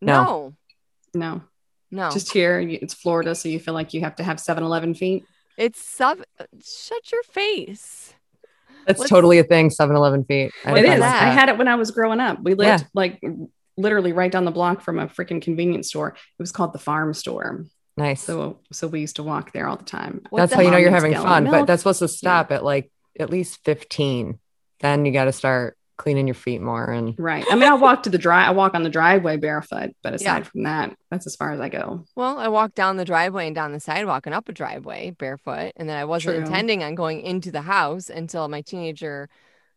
no, 0.00 0.54
No, 1.14 1.42
no. 1.90 2.10
just 2.10 2.32
here. 2.32 2.58
It's 2.60 2.94
Florida, 2.94 3.34
so 3.34 3.48
you 3.48 3.58
feel 3.60 3.74
like 3.74 3.94
you 3.94 4.00
have 4.02 4.16
to 4.16 4.22
have 4.24 4.36
7-Eleven 4.38 4.94
feet. 4.94 5.24
it's 5.56 5.80
sub 5.84 6.20
uh, 6.38 6.44
shut 6.64 7.10
your 7.12 7.22
face. 7.24 8.14
That's 8.86 8.98
What's- 8.98 9.10
totally 9.10 9.38
a 9.38 9.44
thing. 9.44 9.70
7 9.70 9.94
Eleven 9.94 10.24
feet. 10.24 10.52
I 10.64 10.70
had 10.70 10.78
it 10.78 10.84
is 10.84 10.86
friend 10.86 10.94
is. 10.94 11.00
like 11.00 11.12
that? 11.12 11.22
I 11.22 11.30
had 11.32 11.48
it 11.50 11.58
when 11.58 11.68
I 11.68 11.74
was 11.76 11.90
growing 11.90 12.18
up. 12.20 12.42
We 12.42 12.54
lived 12.54 12.80
Yeah. 12.82 12.86
like 12.94 13.22
literally 13.76 14.12
right 14.12 14.30
down 14.32 14.44
the 14.44 14.50
block 14.50 14.80
from 14.82 14.98
a 14.98 15.06
freaking 15.06 15.40
convenience 15.42 15.88
store. 15.88 16.08
It 16.10 16.42
was 16.42 16.50
called 16.52 16.72
the 16.72 16.78
farm 16.78 17.12
store. 17.14 17.66
Nice. 18.00 18.22
So 18.22 18.58
so 18.72 18.86
we 18.88 19.00
used 19.00 19.16
to 19.16 19.22
walk 19.22 19.52
there 19.52 19.66
all 19.68 19.76
the 19.76 19.84
time. 19.84 20.22
That's 20.32 20.50
the 20.50 20.56
how 20.56 20.62
you 20.62 20.70
know 20.70 20.76
you're 20.78 20.90
having 20.90 21.14
fun, 21.14 21.46
of 21.46 21.52
but 21.52 21.66
that's 21.66 21.82
supposed 21.82 21.98
to 22.00 22.08
stop 22.08 22.50
at 22.50 22.64
like 22.64 22.90
at 23.18 23.30
least 23.30 23.60
15. 23.64 24.38
Then 24.80 25.04
you 25.04 25.12
got 25.12 25.24
to 25.24 25.32
start 25.32 25.76
cleaning 25.98 26.26
your 26.26 26.34
feet 26.34 26.62
more. 26.62 26.90
And 26.90 27.14
Right. 27.18 27.44
I 27.50 27.54
mean, 27.56 27.70
I 27.70 27.74
walk 27.74 28.04
to 28.04 28.10
the 28.10 28.16
dry. 28.16 28.46
I 28.46 28.52
walk 28.52 28.72
on 28.74 28.82
the 28.84 28.88
driveway 28.88 29.36
barefoot, 29.36 29.90
but 30.02 30.14
aside 30.14 30.38
Yeah. 30.38 30.42
from 30.44 30.62
that, 30.62 30.96
that's 31.10 31.26
as 31.26 31.36
far 31.36 31.52
as 31.52 31.60
I 31.60 31.68
go. 31.68 32.06
Well, 32.16 32.38
I 32.38 32.48
walked 32.48 32.74
down 32.74 32.96
the 32.96 33.04
driveway 33.04 33.46
and 33.48 33.54
down 33.54 33.72
the 33.72 33.80
sidewalk 33.80 34.24
and 34.24 34.34
up 34.34 34.48
a 34.48 34.52
driveway 34.52 35.10
barefoot. 35.10 35.72
And 35.76 35.86
then 35.90 35.98
I 35.98 36.06
wasn't 36.06 36.36
True. 36.36 36.44
intending 36.46 36.82
on 36.82 36.94
going 36.94 37.20
into 37.20 37.50
the 37.50 37.60
house 37.60 38.08
until 38.08 38.48
my 38.48 38.62
teenager 38.62 39.28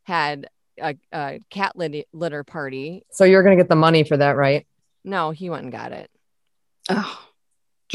had 0.03 0.47
a, 0.81 0.95
a 1.11 1.41
cat 1.49 1.75
lit- 1.75 2.07
litter 2.13 2.45
party. 2.45 3.03
so 3.11 3.25
you're 3.25 3.43
going 3.43 3.57
to 3.57 3.61
get 3.61 3.67
the 3.69 3.75
money 3.75 4.05
for 4.05 4.15
that, 4.15 4.37
right? 4.37 4.65
No, 5.03 5.31
he 5.31 5.49
went 5.49 5.63
and 5.63 5.71
got 5.73 5.91
it. 5.91 6.09
Oh, 6.89 7.19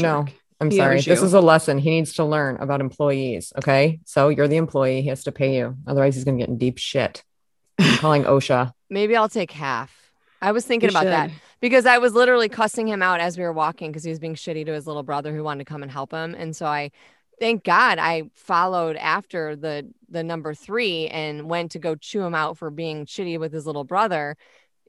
No. 0.03 0.25
I'm 0.61 0.71
He 0.71 0.77
sorry. 0.77 1.01
This 1.01 1.21
is 1.21 1.33
a 1.33 1.39
lesson 1.39 1.77
he 1.77 1.89
needs 1.89 2.13
to 2.13 2.25
learn 2.25 2.57
about 2.57 2.81
employees. 2.81 3.53
Okay. 3.57 3.99
So 4.05 4.29
you're 4.29 4.47
the 4.47 4.57
employee. 4.57 5.01
He 5.01 5.07
has 5.07 5.23
to 5.23 5.31
pay 5.31 5.57
you. 5.57 5.77
Otherwise, 5.87 6.15
he's 6.15 6.25
going 6.25 6.37
to 6.37 6.41
get 6.41 6.49
in 6.49 6.57
deep 6.57 6.77
shit. 6.77 7.23
I'm 7.79 7.97
calling 7.99 8.23
OSHA. 8.23 8.73
Maybe 8.89 9.15
I'll 9.15 9.29
take 9.29 9.51
half. 9.51 10.11
I 10.41 10.51
was 10.51 10.65
thinking 10.65 10.89
You 10.89 10.97
about 10.97 11.05
that 11.05 11.31
because 11.61 11.85
I 11.85 11.97
was 11.97 12.13
literally 12.13 12.49
cussing 12.49 12.87
him 12.87 13.01
out 13.01 13.19
as 13.19 13.37
we 13.37 13.43
were 13.43 13.53
walking 13.53 13.91
because 13.91 14.03
he 14.03 14.09
was 14.09 14.19
being 14.19 14.35
shitty 14.35 14.65
to 14.65 14.73
his 14.73 14.87
little 14.87 15.03
brother 15.03 15.33
who 15.33 15.43
wanted 15.43 15.65
to 15.65 15.69
come 15.69 15.83
and 15.83 15.91
help 15.91 16.11
him. 16.11 16.33
And 16.33 16.55
so 16.55 16.65
I, 16.65 16.91
thank 17.39 17.63
God, 17.63 17.99
I 17.99 18.29
followed 18.35 18.95
after 18.95 19.55
the 19.55 19.89
the 20.09 20.23
number 20.23 20.53
three 20.53 21.07
and 21.07 21.49
went 21.49 21.71
to 21.71 21.79
go 21.79 21.95
chew 21.95 22.21
him 22.21 22.33
out 22.33 22.57
for 22.57 22.69
being 22.71 23.05
shitty 23.05 23.39
with 23.39 23.53
his 23.53 23.65
little 23.65 23.83
brother, 23.83 24.37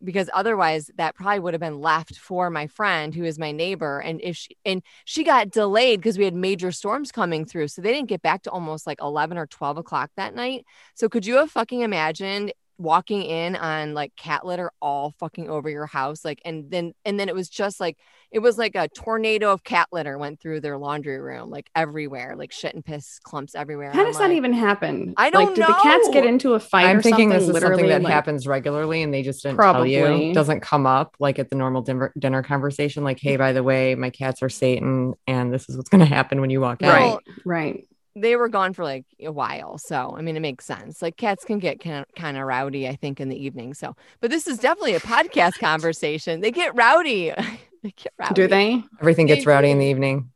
because 0.03 0.31
otherwise 0.33 0.91
that 0.97 1.15
probably 1.15 1.41
would 1.41 1.55
have 1.55 1.61
been 1.61 1.81
left 1.81 2.17
for 2.17 2.51
my 2.51 2.67
friend 2.67 3.15
who 3.15 3.25
is 3.25 3.39
my 3.39 3.53
neighbor. 3.53 3.99
And 4.01 4.21
if 4.23 4.37
she 4.37 4.57
and 4.65 4.83
she 5.05 5.25
got 5.25 5.51
delayed 5.51 6.01
because 6.01 6.19
we 6.19 6.25
had 6.25 6.35
major 6.35 6.73
storms 6.73 7.13
coming 7.13 7.45
through, 7.45 7.69
so 7.69 7.83
they 7.83 7.93
didn't 7.93 8.09
get 8.09 8.23
back 8.23 8.43
to 8.43 8.51
almost 8.51 8.87
like 8.87 9.01
eleven 9.01 9.39
or 9.39 9.47
twelve 9.47 9.77
o'clock 9.77 10.11
that 10.17 10.35
night. 10.35 10.65
So 10.95 11.09
could 11.09 11.27
you 11.27 11.37
have 11.37 11.51
fucking 11.51 11.81
imagined 11.81 12.53
walking 12.81 13.23
in 13.23 13.57
on 13.57 13.93
like 13.93 14.17
cat 14.17 14.47
litter 14.47 14.71
all 14.81 15.15
fucking 15.21 15.51
over 15.51 15.69
your 15.69 15.85
house 15.85 16.25
like 16.25 16.41
and 16.47 16.71
then 16.71 16.95
and 17.05 17.21
then 17.21 17.29
it 17.29 17.35
was 17.35 17.51
just 17.51 17.79
like 17.79 17.99
it 18.31 18.39
was 18.39 18.57
like 18.57 18.75
a 18.75 18.89
tornado 18.89 19.53
of 19.53 19.63
cat 19.63 19.87
litter 19.93 20.17
went 20.17 20.41
through 20.41 20.61
their 20.61 20.79
laundry 20.79 21.21
room 21.21 21.51
like 21.51 21.69
everywhere 21.77 22.35
like 22.37 22.53
shit 22.53 22.75
and 22.75 22.83
piss 22.83 23.19
clumps 23.23 23.55
everywhere 23.55 23.93
How 23.93 24.01
I'm 24.01 24.07
does 24.07 24.17
that 24.17 24.31
even 24.31 24.55
happen? 24.55 25.13
I 25.19 25.29
don't 25.29 25.47
like, 25.47 25.55
did 25.57 25.67
the 25.67 25.79
cats 25.83 26.09
get 26.11 26.25
into 26.25 26.55
a 26.55 26.61
fight 26.61 26.87
I'm 26.87 26.99
or 26.99 27.03
thinking 27.03 27.31
something? 27.31 27.39
this 27.39 27.49
is 27.49 27.53
literally, 27.53 27.83
something 27.83 27.89
that 27.91 28.03
like- 28.03 28.13
happens 28.15 28.47
regularly 28.47 29.03
and 29.03 29.13
they 29.13 29.23
just 29.23 29.43
didn't 29.43 29.57
tell 29.59 29.73
Probably. 29.75 30.29
you. 30.29 30.33
Doesn't 30.33 30.61
come 30.61 30.87
up 30.87 31.17
like 31.19 31.39
at 31.39 31.51
the 31.51 31.57
normal 31.57 31.83
dinner, 31.83 32.15
dinner 32.19 32.43
conversation. 32.43 33.05
Like, 33.05 33.19
hey, 33.21 33.37
by 33.37 33.53
the 33.53 33.63
way, 33.63 33.95
my 33.95 34.09
cats 34.09 34.43
are 34.43 34.49
Satan 34.49 35.13
and 35.27 35.53
this 35.53 35.69
is 35.69 35.77
what's 35.77 35.91
going 35.91 36.01
to 36.01 36.07
happen 36.07 36.41
when 36.41 36.49
you 36.49 36.61
walk 36.63 36.83
out. 36.83 36.95
Right, 36.95 37.19
right. 37.45 37.87
They 38.17 38.35
were 38.37 38.49
gone 38.49 38.73
for 38.73 38.85
like 38.85 39.05
a 39.21 39.31
while 39.31 39.79
so 39.79 40.15
i 40.17 40.21
mean 40.21 40.37
it 40.37 40.41
makes 40.41 40.65
sense 40.65 41.01
like 41.01 41.17
cats 41.17 41.45
can 41.45 41.59
get 41.59 41.81
kind 41.81 41.99
of, 42.01 42.15
kind 42.17 42.37
of 42.37 42.45
rowdy 42.45 42.89
i 42.89 42.97
think 42.97 43.21
in 43.21 43.29
the 43.29 43.37
evening 43.45 43.73
so 43.75 43.95
but 44.21 44.31
this 44.31 44.47
is 44.47 44.59
definitely 44.59 44.95
a 44.95 45.01
podcast 45.01 45.59
conversation 45.61 46.41
they 46.41 46.51
get 46.51 46.75
rowdy 46.75 47.31
they 47.83 47.91
get 47.97 48.13
rowdy 48.19 48.35
Do 48.35 48.47
they? 48.49 48.83
Everything 49.01 49.27
gets 49.27 49.45
They 49.45 49.51
rowdy 49.51 49.71
in 49.71 49.79
the 49.79 49.87
evening. 49.87 50.31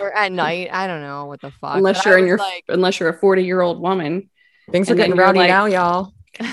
or 0.00 0.12
at 0.12 0.32
night 0.32 0.68
i 0.72 0.86
don't 0.86 1.02
know 1.02 1.26
what 1.26 1.40
the 1.40 1.50
fuck 1.50 1.76
unless 1.76 1.98
but 1.98 2.06
you're 2.06 2.18
in 2.18 2.26
your 2.26 2.38
like 2.38 2.64
unless 2.68 2.98
you're 3.00 3.10
a 3.10 3.18
40 3.18 3.44
year 3.44 3.60
old 3.60 3.80
woman. 3.80 4.28
Things 4.70 4.88
are 4.90 4.94
getting 4.94 5.16
rowdy 5.16 5.40
like- 5.40 5.48
now, 5.48 5.66
y'all. 5.66 6.12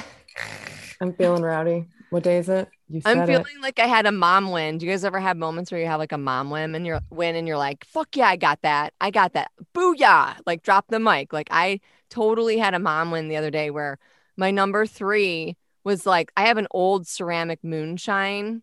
I'm 1.01 1.13
feeling 1.13 1.43
rowdy. 1.43 1.86
What 2.10 2.23
day 2.23 2.38
is 2.38 2.49
it? 2.49 2.67
I'm 2.93 3.02
said 3.02 3.30
it. 3.30 3.38
feeling 3.38 3.62
like 3.62 3.80
I 3.80 3.88
had 3.88 4.06
a 4.06 4.12
mom 4.12 4.52
win. 4.52 4.78
Do 4.78 4.86
you 4.86 4.91
guys 4.91 5.04
ever 5.04 5.19
have 5.19 5.36
moments 5.36 5.71
where 5.71 5.82
you 5.82 5.88
have 5.88 6.00
like 6.00 6.13
a 6.13 6.17
mom 6.17 6.50
win 6.50 6.73
and 6.73 6.86
you're 6.86 7.02
win 7.10 7.36
and 7.36 7.47
you're 7.47 7.58
like, 7.58 7.86
fuck 7.86 8.15
yeah, 8.15 8.28
I 8.28 8.38
got 8.38 8.62
that. 8.62 8.93
I 9.02 9.12
got 9.12 9.34
that. 9.34 9.52
Booyah. 9.76 10.38
Like 10.45 10.63
drop 10.63 10.88
the 10.88 11.00
mic. 11.00 11.34
Like 11.34 11.50
I 11.52 11.82
totally 12.10 12.58
had 12.58 12.73
a 12.73 12.80
mom 12.80 13.12
win 13.12 13.28
the 13.28 13.36
other 13.36 13.52
day 13.52 13.69
where 13.71 13.97
my 14.38 14.52
number 14.52 14.86
three 14.86 15.58
was 15.84 16.06
like, 16.06 16.32
I 16.38 16.43
have 16.43 16.58
an 16.58 16.67
old 16.71 17.08
ceramic 17.08 17.63
moonshine. 17.63 18.62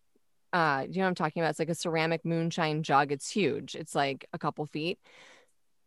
Uh, 0.53 0.87
you 0.89 0.99
know 0.99 1.03
what 1.03 1.09
I'm 1.09 1.15
talking 1.15 1.43
about? 1.43 1.51
It's 1.51 1.59
like 1.59 1.69
a 1.69 1.75
ceramic 1.75 2.25
moonshine 2.25 2.83
jug. 2.83 3.13
It's 3.13 3.29
huge. 3.29 3.75
It's 3.75 3.95
like 3.95 4.27
a 4.33 4.39
couple 4.39 4.65
feet. 4.67 4.99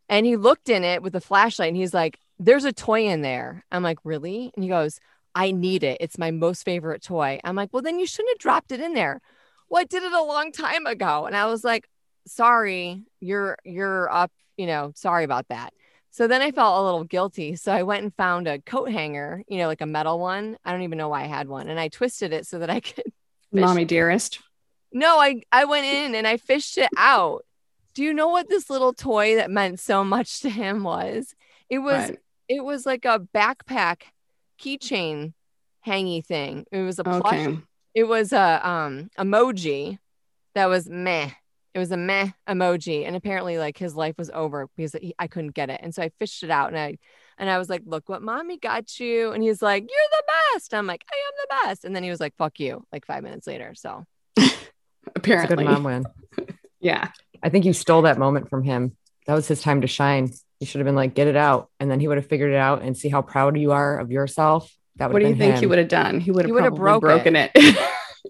And 0.10 0.26
he 0.26 0.36
looked 0.36 0.70
in 0.70 0.84
it 0.84 1.02
with 1.02 1.16
a 1.16 1.22
flashlight 1.22 1.70
and 1.70 1.78
he's 1.78 1.94
like, 1.94 2.20
There's 2.38 2.66
a 2.66 2.74
toy 2.74 3.08
in 3.08 3.22
there. 3.22 3.66
I'm 3.72 3.84
like, 3.84 4.00
Really? 4.04 4.52
And 4.56 4.64
he 4.64 4.70
goes, 4.70 5.00
I 5.38 5.52
need 5.52 5.84
it. 5.84 5.98
It's 6.02 6.18
my 6.18 6.32
most 6.32 6.64
favorite 6.64 7.04
toy. 7.04 7.40
I'm 7.44 7.56
like, 7.56 7.70
well, 7.72 7.84
then 7.84 8.00
you 8.00 8.08
shouldn't 8.08 8.32
have 8.34 8.40
dropped 8.40 8.72
it 8.72 8.80
in 8.82 8.94
there. 8.96 9.22
Well, 9.70 9.82
I 9.82 9.86
did 9.86 10.02
it 10.02 10.12
a 10.12 10.24
long 10.24 10.52
time 10.52 10.88
ago. 10.88 11.26
And 11.28 11.36
I 11.36 11.46
was 11.46 11.64
like, 11.64 11.88
sorry, 12.26 13.04
you're 13.20 13.58
you're 13.64 14.12
up, 14.12 14.32
you 14.58 14.66
know, 14.66 14.92
sorry 14.96 15.24
about 15.24 15.48
that. 15.50 15.74
So 16.10 16.28
then 16.28 16.42
I 16.42 16.52
felt 16.52 16.80
a 16.82 16.84
little 16.84 17.04
guilty. 17.04 17.56
So 17.56 17.72
I 17.72 17.84
went 17.84 18.02
and 18.04 18.16
found 18.16 18.48
a 18.48 18.60
coat 18.60 18.90
hanger, 18.90 19.44
you 19.48 19.60
know, 19.60 19.68
like 19.68 19.82
a 19.82 19.86
metal 19.86 20.20
one. 20.20 20.58
I 20.66 20.72
don't 20.72 20.82
even 20.82 20.98
know 20.98 21.10
why 21.10 21.24
I 21.24 21.28
had 21.28 21.48
one. 21.48 21.68
And 21.70 21.80
I 21.80 21.90
twisted 21.90 22.34
it 22.34 22.48
so 22.48 22.60
that 22.60 22.70
I 22.72 22.80
could. 22.88 23.04
Mommy 23.52 23.86
dearest. 23.86 24.40
no, 24.92 25.20
I 25.20 25.42
I 25.52 25.66
went 25.66 25.86
in 25.86 26.16
and 26.16 26.26
I 26.28 26.38
fished 26.38 26.78
it 26.80 26.90
out. 26.98 27.46
Do 27.94 28.04
you 28.04 28.14
know 28.14 28.28
what 28.30 28.50
this 28.50 28.70
little 28.70 28.94
toy 28.94 29.36
that 29.36 29.50
meant 29.52 29.80
so 29.80 30.04
much 30.04 30.40
to 30.42 30.50
him 30.50 30.84
was? 30.84 31.36
It 31.70 31.80
was 31.80 32.10
But- 32.10 32.20
it 32.50 32.64
was 32.64 32.86
like 32.86 33.06
a 33.06 33.20
backpack 33.20 34.04
keychain 34.62 35.34
hangy 35.86 36.26
thing. 36.26 36.66
It 36.72 36.82
was 36.82 37.00
a 37.00 37.04
plush. 37.04 37.24
okay. 37.26 37.60
It 37.94 38.04
was 38.04 38.32
a 38.34 38.68
um 38.68 39.10
emoji 39.18 39.98
that 40.56 40.66
was 40.68 40.88
meh. 40.90 41.30
It 41.74 41.80
was 41.80 41.92
a 41.92 41.98
meh 41.98 42.30
emoji, 42.50 43.06
and 43.06 43.16
apparently, 43.16 43.58
like 43.58 43.78
his 43.78 43.96
life 43.96 44.16
was 44.18 44.30
over 44.32 44.68
because 44.76 44.94
he, 44.94 45.14
I 45.20 45.28
couldn't 45.28 45.54
get 45.54 45.70
it. 45.70 45.80
And 45.84 45.94
so 45.94 46.02
I 46.02 46.10
fished 46.20 46.42
it 46.44 46.50
out, 46.50 46.70
and 46.70 46.78
I 46.80 46.98
and 47.38 47.50
I 47.50 47.58
was 47.60 47.70
like, 47.70 47.84
"Look 47.86 48.10
what 48.10 48.22
mommy 48.24 48.58
got 48.58 49.00
you." 49.00 49.32
And 49.32 49.44
he's 49.44 49.62
like, 49.62 49.84
"You're 49.84 50.10
the 50.12 50.24
best." 50.56 50.74
I'm 50.74 50.88
like, 50.88 51.06
"I 51.12 51.16
am 51.16 51.34
the 51.44 51.68
best." 51.68 51.86
And 51.86 51.96
then 51.96 52.04
he 52.04 52.10
was 52.10 52.20
like, 52.20 52.36
"Fuck 52.38 52.60
you!" 52.60 52.84
Like 52.92 53.06
five 53.06 53.24
minutes 53.24 53.46
later. 53.48 53.74
So 53.76 54.06
It's 54.38 54.56
a 54.56 55.10
Apparently. 55.16 55.56
good 55.58 55.66
mom 55.66 55.84
win. 55.84 56.06
Yeah. 56.80 57.10
I 57.42 57.50
think 57.50 57.66
you 57.66 57.74
stole 57.74 58.04
that 58.04 58.20
moment 58.20 58.50
from 58.52 58.64
him. 58.64 58.96
That 59.26 59.34
was 59.34 59.48
his 59.48 59.62
time 59.62 59.82
to 59.82 59.88
shine. 59.88 60.32
You 60.60 60.68
should 60.68 60.80
have 60.80 60.86
been 60.86 60.96
like, 60.96 61.14
get 61.14 61.28
it 61.28 61.36
out. 61.36 61.70
And 61.80 61.90
then 61.90 62.00
he 62.00 62.08
would 62.08 62.18
have 62.18 62.28
figured 62.28 62.52
it 62.52 62.58
out 62.58 62.82
and 62.82 62.98
see 62.98 63.10
how 63.10 63.22
proud 63.22 63.58
you 63.58 63.72
are 63.72 64.00
of 64.00 64.12
yourself. 64.12 64.74
That 64.96 65.10
would 65.10 65.14
What 65.14 65.20
do 65.20 65.26
you 65.28 65.36
been 65.36 65.52
think 65.52 65.60
he 65.60 65.68
would 65.68 65.78
have 65.78 65.88
done? 65.88 66.20
He 66.20 66.32
would 66.32 66.46
He 66.46 66.50
have 66.50 66.56
would 66.56 66.64
have 66.64 66.76
broke 66.76 67.02
broken 67.02 67.36
it. 67.36 67.52
like, 67.56 67.80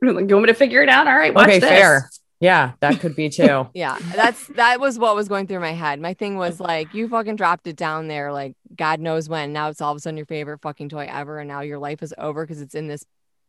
you 0.02 0.14
want 0.14 0.30
me 0.30 0.46
to 0.48 0.54
figure 0.54 0.82
it 0.82 0.90
out? 0.90 1.08
All 1.08 1.16
right. 1.16 1.34
Watch 1.34 1.48
Okay, 1.48 1.60
this. 1.60 1.70
fair. 1.70 2.10
Yeah, 2.40 2.74
that 2.82 3.00
could 3.00 3.16
be 3.16 3.30
too. 3.30 3.68
yeah, 3.74 3.98
that's 4.14 4.46
that 4.50 4.80
was 4.80 5.00
what 5.00 5.16
was 5.16 5.28
going 5.28 5.48
through 5.48 5.60
my 5.60 5.72
head. 5.72 6.00
My 6.00 6.14
thing 6.14 6.38
was 6.38 6.60
like, 6.60 6.94
you 6.94 7.08
fucking 7.08 7.36
dropped 7.36 7.66
it 7.66 7.76
down 7.76 8.08
there, 8.10 8.32
like 8.32 8.54
God 8.76 9.00
knows 9.00 9.28
when. 9.28 9.54
Now 9.54 9.70
it's 9.70 9.82
all 9.82 9.92
of 9.92 9.98
a 9.98 10.00
sudden 10.00 10.18
your 10.18 10.28
favorite 10.28 10.62
fucking 10.62 10.90
toy 10.90 11.10
ever, 11.12 11.40
and 11.40 11.48
now 11.48 11.62
your 11.62 11.80
life 11.80 12.04
is 12.04 12.14
over 12.16 12.46
because 12.46 12.62
it's 12.62 12.76
in 12.76 12.88
this 12.88 13.04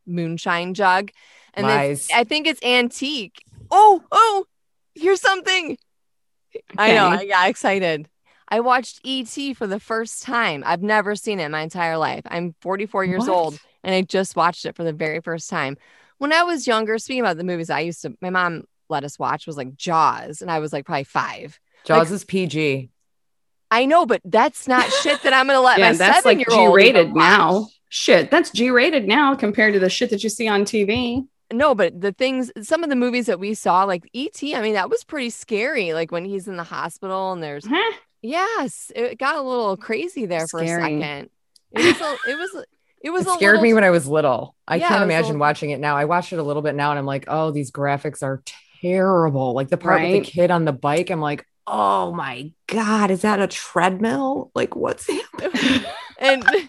moonshine 0.07 0.73
jug. 0.73 1.11
And 1.53 1.67
Lies. 1.67 2.09
I 2.15 2.25
think 2.25 2.47
it's 2.47 2.63
antique. 2.63 3.45
Oh, 3.71 4.03
oh, 4.11 4.47
here's 4.95 5.21
something. 5.21 5.77
I 6.79 6.95
know. 6.95 7.09
I 7.09 7.27
got 7.27 7.51
excited. 7.51 8.09
I 8.51 8.61
watched 8.61 9.01
E.T. 9.03 9.55
for 9.55 9.67
the 9.67 9.79
first 9.81 10.23
time. 10.23 10.63
I've 10.67 10.83
never 10.83 11.15
seen 11.15 11.39
it 11.41 11.45
in 11.45 11.53
my 11.53 11.61
entire 11.63 11.99
life. 11.99 12.23
I'm 12.27 12.55
44 12.61 13.05
years 13.05 13.21
What? 13.21 13.29
old 13.29 13.59
and 13.85 13.95
I 13.95 14.03
just 14.03 14.37
watched 14.37 14.65
it 14.65 14.75
for 14.77 14.85
the 14.85 14.93
very 14.93 15.21
first 15.21 15.49
time. 15.51 15.77
When 16.19 16.33
I 16.33 16.43
was 16.43 16.67
younger, 16.67 16.99
speaking 16.99 17.21
about 17.21 17.37
the 17.37 17.45
movies 17.45 17.71
I 17.71 17.81
used 17.81 18.03
to, 18.03 18.17
my 18.21 18.31
mom 18.31 18.65
let 18.89 19.05
us 19.05 19.19
watch 19.19 19.47
was 19.47 19.57
like 19.57 19.77
Jaws, 19.77 20.43
and 20.43 20.51
I 20.51 20.59
was 20.59 20.73
like 20.73 20.87
probably 20.87 21.05
five. 21.05 21.61
Jaws 21.85 22.11
is 22.11 22.25
PG. 22.25 22.91
I 23.71 23.85
know, 23.85 24.07
but 24.07 24.23
that's 24.25 24.67
not 24.67 24.91
shit 24.91 25.23
that 25.23 25.33
I'm 25.35 25.47
going 25.47 25.57
to 25.57 25.61
let 25.61 25.79
Yeah, 25.79 25.93
my 25.93 25.97
that's 25.99 26.25
like 26.25 26.39
seven-year-old 26.39 26.71
G 26.71 26.75
rated 26.75 27.15
now. 27.15 27.69
Shit, 27.91 28.31
that's 28.31 28.51
G 28.51 28.71
rated 28.71 29.07
now 29.07 29.35
compared 29.35 29.75
to 29.75 29.81
the 29.81 29.91
shit 29.91 30.11
that 30.11 30.25
you 30.25 30.31
see 30.31 30.49
on 30.49 30.65
TV. 30.65 31.27
No, 31.53 31.75
but 31.75 32.01
the 32.01 32.13
things, 32.13 32.51
some 32.63 32.83
of 32.83 32.91
the 32.91 32.97
movies 32.97 33.27
that 33.27 33.39
we 33.41 33.55
saw, 33.55 33.85
like 33.85 34.09
E.T., 34.13 34.55
I 34.55 34.61
mean, 34.61 34.75
that 34.75 34.91
was 34.91 35.05
pretty 35.05 35.31
scary. 35.31 35.93
Like 35.95 36.11
when 36.11 36.25
he's 36.25 36.49
in 36.49 36.57
the 36.57 36.65
hospital 36.65 37.33
and 37.33 37.43
there's 37.43 37.67
Huh? 37.67 37.93
Yes, 38.23 38.91
it 38.95 39.19
got 39.19 39.37
a 39.37 39.43
little 39.43 39.77
crazy 39.77 40.27
there 40.27 40.47
for 40.49 40.61
a 40.61 40.67
second. 40.67 41.31
It 41.73 41.85
was 41.85 42.01
a, 42.01 42.31
it 42.31 42.39
was 42.39 42.65
it 43.05 43.11
was 43.11 43.27
It 43.27 43.31
a 43.31 43.33
scared 43.35 43.53
little, 43.55 43.63
me 43.63 43.75
when 43.75 43.85
I 43.85 43.91
was 43.91 44.07
little. 44.09 44.55
I 44.67 44.77
Yeah, 44.77 44.89
can't 44.89 45.03
it 45.03 45.05
was 45.07 45.11
a 45.11 45.15
imagine 45.15 45.27
little- 45.29 45.41
watching 45.41 45.71
it 45.71 45.81
now. 45.81 45.97
I 45.97 46.05
watched 46.07 46.33
it 46.33 46.39
a 46.39 46.43
little 46.43 46.63
bit 46.63 46.75
now 46.75 46.91
and 46.91 46.99
I'm 46.99 47.07
like, 47.07 47.25
oh, 47.29 47.51
these 47.53 47.71
graphics 47.71 48.23
are 48.23 48.43
terrible. 48.81 49.53
Like 49.55 49.69
the 49.69 49.77
part 49.77 50.01
with 50.03 50.11
the 50.13 50.21
kid 50.21 50.51
on 50.51 50.65
the 50.65 50.73
bike, 50.73 51.11
I'm 51.11 51.21
like, 51.21 51.47
oh 51.67 52.13
my 52.13 52.51
God, 52.67 53.11
is 53.11 53.23
that 53.23 53.41
a 53.41 53.47
treadmill? 53.47 54.51
Like, 54.55 54.75
what's 54.75 55.07
happening? 55.33 55.85
and 56.19 56.45
I 56.47 56.69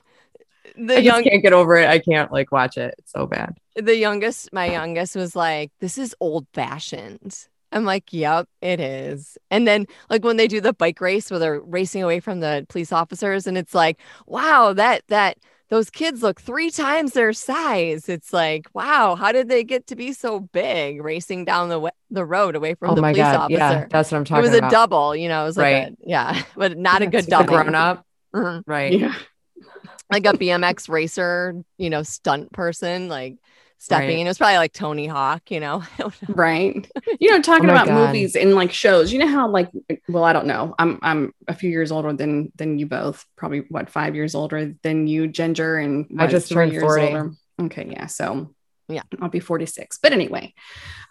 the 0.77 0.95
just 0.95 1.03
young 1.05 1.23
can't 1.23 1.41
get 1.43 1.53
over 1.53 1.75
it. 1.77 1.88
I 1.89 1.99
can't 1.99 2.31
like 2.31 2.51
watch 2.51 2.77
it. 2.77 2.93
It's 2.99 3.12
so 3.12 3.25
bad. 3.25 3.57
the 3.75 3.95
youngest 3.95 4.53
my 4.53 4.69
youngest 4.71 5.15
was 5.15 5.35
like 5.35 5.71
this 5.79 5.97
is 5.97 6.15
old 6.19 6.45
fashioned. 6.53 7.35
I'm 7.71 7.86
like, 7.86 8.12
yep, 8.12 8.47
it 8.62 8.79
is. 8.79 9.38
And 9.51 9.67
then 9.67 9.86
like 10.10 10.23
when 10.23 10.38
they 10.38 10.47
do 10.47 10.62
the 10.62 10.73
bike 10.73 10.99
race 11.01 11.29
where 11.29 11.39
they're 11.39 11.60
racing 11.62 12.03
away 12.03 12.19
from 12.19 12.39
the 12.39 12.65
police 12.69 12.91
officers 12.91 13.45
and 13.47 13.58
it's 13.58 13.75
like, 13.75 13.99
wow, 14.25 14.73
that 14.73 15.03
that 15.10 15.38
those 15.69 15.91
kids 15.91 16.23
look 16.23 16.41
three 16.41 16.71
times 16.71 17.13
their 17.13 17.32
size. 17.32 18.10
It's 18.10 18.34
like, 18.34 18.65
wow, 18.73 19.13
how 19.15 19.32
did 19.32 19.49
they 19.49 19.63
get 19.63 19.86
to 19.88 19.95
be 19.95 20.13
so 20.13 20.39
big 20.39 21.03
racing 21.03 21.45
down 21.45 21.69
the 21.69 21.91
the 22.10 22.25
road 22.25 22.55
away 22.55 22.73
from 22.73 22.89
oh 22.91 22.95
the 22.95 23.01
my 23.01 23.12
police 23.12 23.23
god, 23.25 23.36
officer? 23.36 23.58
yeah, 23.60 23.86
that's 23.89 24.12
what 24.12 24.17
I'm 24.17 24.25
talking. 24.25 24.45
About. 24.45 24.55
It 24.58 24.62
was 24.63 24.67
a 24.67 24.71
double, 24.73 25.15
you 25.15 25.29
know, 25.29 25.43
it 25.43 25.45
was 25.45 25.58
like 25.58 25.73
Right. 25.73 25.91
a, 25.91 25.95
yeah, 26.10 26.41
but 26.58 26.75
not 26.77 27.03
a 27.03 27.08
good 27.08 27.27
double. 27.27 27.53
grown 27.53 27.75
up, 27.75 28.03
Mhm. 28.34 28.63
right? 28.65 28.93
Yeah. 28.93 29.13
like 30.12 30.25
a 30.25 30.34
BMX 30.34 30.89
racer, 30.89 31.62
you 31.77 31.89
know, 31.91 32.01
stunt 32.01 32.51
person, 32.51 33.08
like 33.10 33.36
stepping. 33.79 34.07
Right. 34.07 34.17
And 34.19 34.27
it 34.27 34.29
was 34.29 34.37
probably 34.37 34.57
like 34.57 34.73
Tony 34.73 35.07
Hawk, 35.07 35.49
you 35.51 35.59
know. 35.59 35.83
Right. 36.27 36.89
You 37.19 37.31
know, 37.31 37.41
talking 37.41 37.69
Oh 37.69 37.73
about 37.73 37.87
God. 37.87 38.05
movies 38.07 38.35
and 38.35 38.53
like 38.53 38.71
shows, 38.71 39.11
you 39.11 39.19
know 39.19 39.27
how 39.27 39.49
like 39.49 39.69
well, 40.07 40.23
I 40.23 40.33
don't 40.33 40.45
know. 40.45 40.75
I'm 40.77 40.99
I'm 41.01 41.33
a 41.47 41.53
few 41.53 41.69
years 41.69 41.91
older 41.91 42.13
than 42.13 42.51
than 42.55 42.77
you 42.79 42.85
both. 42.85 43.25
Probably 43.35 43.63
what, 43.69 43.89
five 43.89 44.15
years 44.15 44.35
older 44.35 44.75
than 44.83 45.07
you, 45.07 45.27
Ginger, 45.27 45.77
and 45.77 46.05
I 46.19 46.27
just 46.27 46.47
three 46.49 46.55
turned 46.55 46.71
years 46.73 46.83
40. 46.83 47.05
older. 47.07 47.31
Okay, 47.63 47.87
yeah. 47.91 48.05
So 48.05 48.53
Yeah. 48.87 49.01
I'll 49.21 49.29
be 49.29 49.39
46. 49.39 49.99
But 50.01 50.13
anyway, 50.13 50.53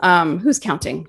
um, 0.00 0.38
who's 0.38 0.59
counting? 0.59 1.09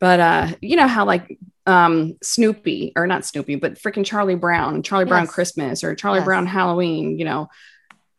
But 0.00 0.20
uh, 0.20 0.48
you 0.62 0.76
know 0.76 0.88
how 0.88 1.04
like 1.04 1.38
um 1.66 2.16
Snoopy 2.22 2.92
or 2.96 3.06
not 3.06 3.24
Snoopy, 3.26 3.56
but 3.56 3.74
freaking 3.74 4.04
Charlie 4.04 4.34
Brown, 4.34 4.82
Charlie 4.82 5.04
Brown 5.04 5.26
Christmas 5.26 5.84
or 5.84 5.94
Charlie 5.94 6.18
Yes. 6.20 6.24
Brown 6.24 6.46
Halloween, 6.46 7.18
you 7.18 7.24
know. 7.24 7.48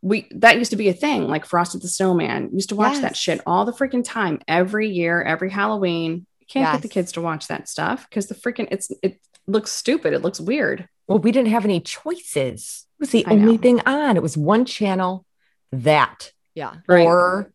We 0.02 0.28
that 0.32 0.58
used 0.58 0.72
to 0.72 0.78
be 0.78 0.90
a 0.90 0.94
thing, 0.94 1.28
like 1.28 1.46
Frosty 1.46 1.78
the 1.80 1.88
Snowman. 1.88 2.50
Used 2.54 2.70
to 2.70 2.76
watch 2.76 3.00
that 3.02 3.16
shit 3.16 3.40
all 3.46 3.66
the 3.66 3.72
freaking 3.72 4.04
time, 4.04 4.40
every 4.48 4.90
year, 4.90 5.22
every 5.22 5.50
Halloween. 5.52 6.26
You 6.40 6.48
can't 6.48 6.74
get 6.74 6.82
the 6.82 6.88
kids 6.88 7.12
to 7.14 7.22
watch 7.22 7.48
that 7.48 7.70
stuff 7.70 8.08
because 8.10 8.28
the 8.28 8.36
freaking 8.36 8.68
it's 8.72 8.92
it 9.04 9.20
looks 9.48 9.72
stupid. 9.72 10.14
It 10.14 10.22
looks 10.24 10.40
weird. 10.40 10.88
Well, 11.08 11.20
we 11.20 11.32
didn't 11.32 11.52
have 11.52 11.66
any 11.66 11.80
choices. 11.82 12.88
It 13.00 13.04
was 13.04 13.10
the 13.12 13.26
I 13.28 13.32
only 13.32 13.54
know. 13.54 13.62
thing 13.62 13.82
on. 13.86 14.18
It 14.18 14.24
was 14.24 14.38
one 14.38 14.66
channel, 14.66 15.26
that, 15.72 16.32
Yeah. 16.56 16.76
Right. 16.88 17.06
or 17.06 17.52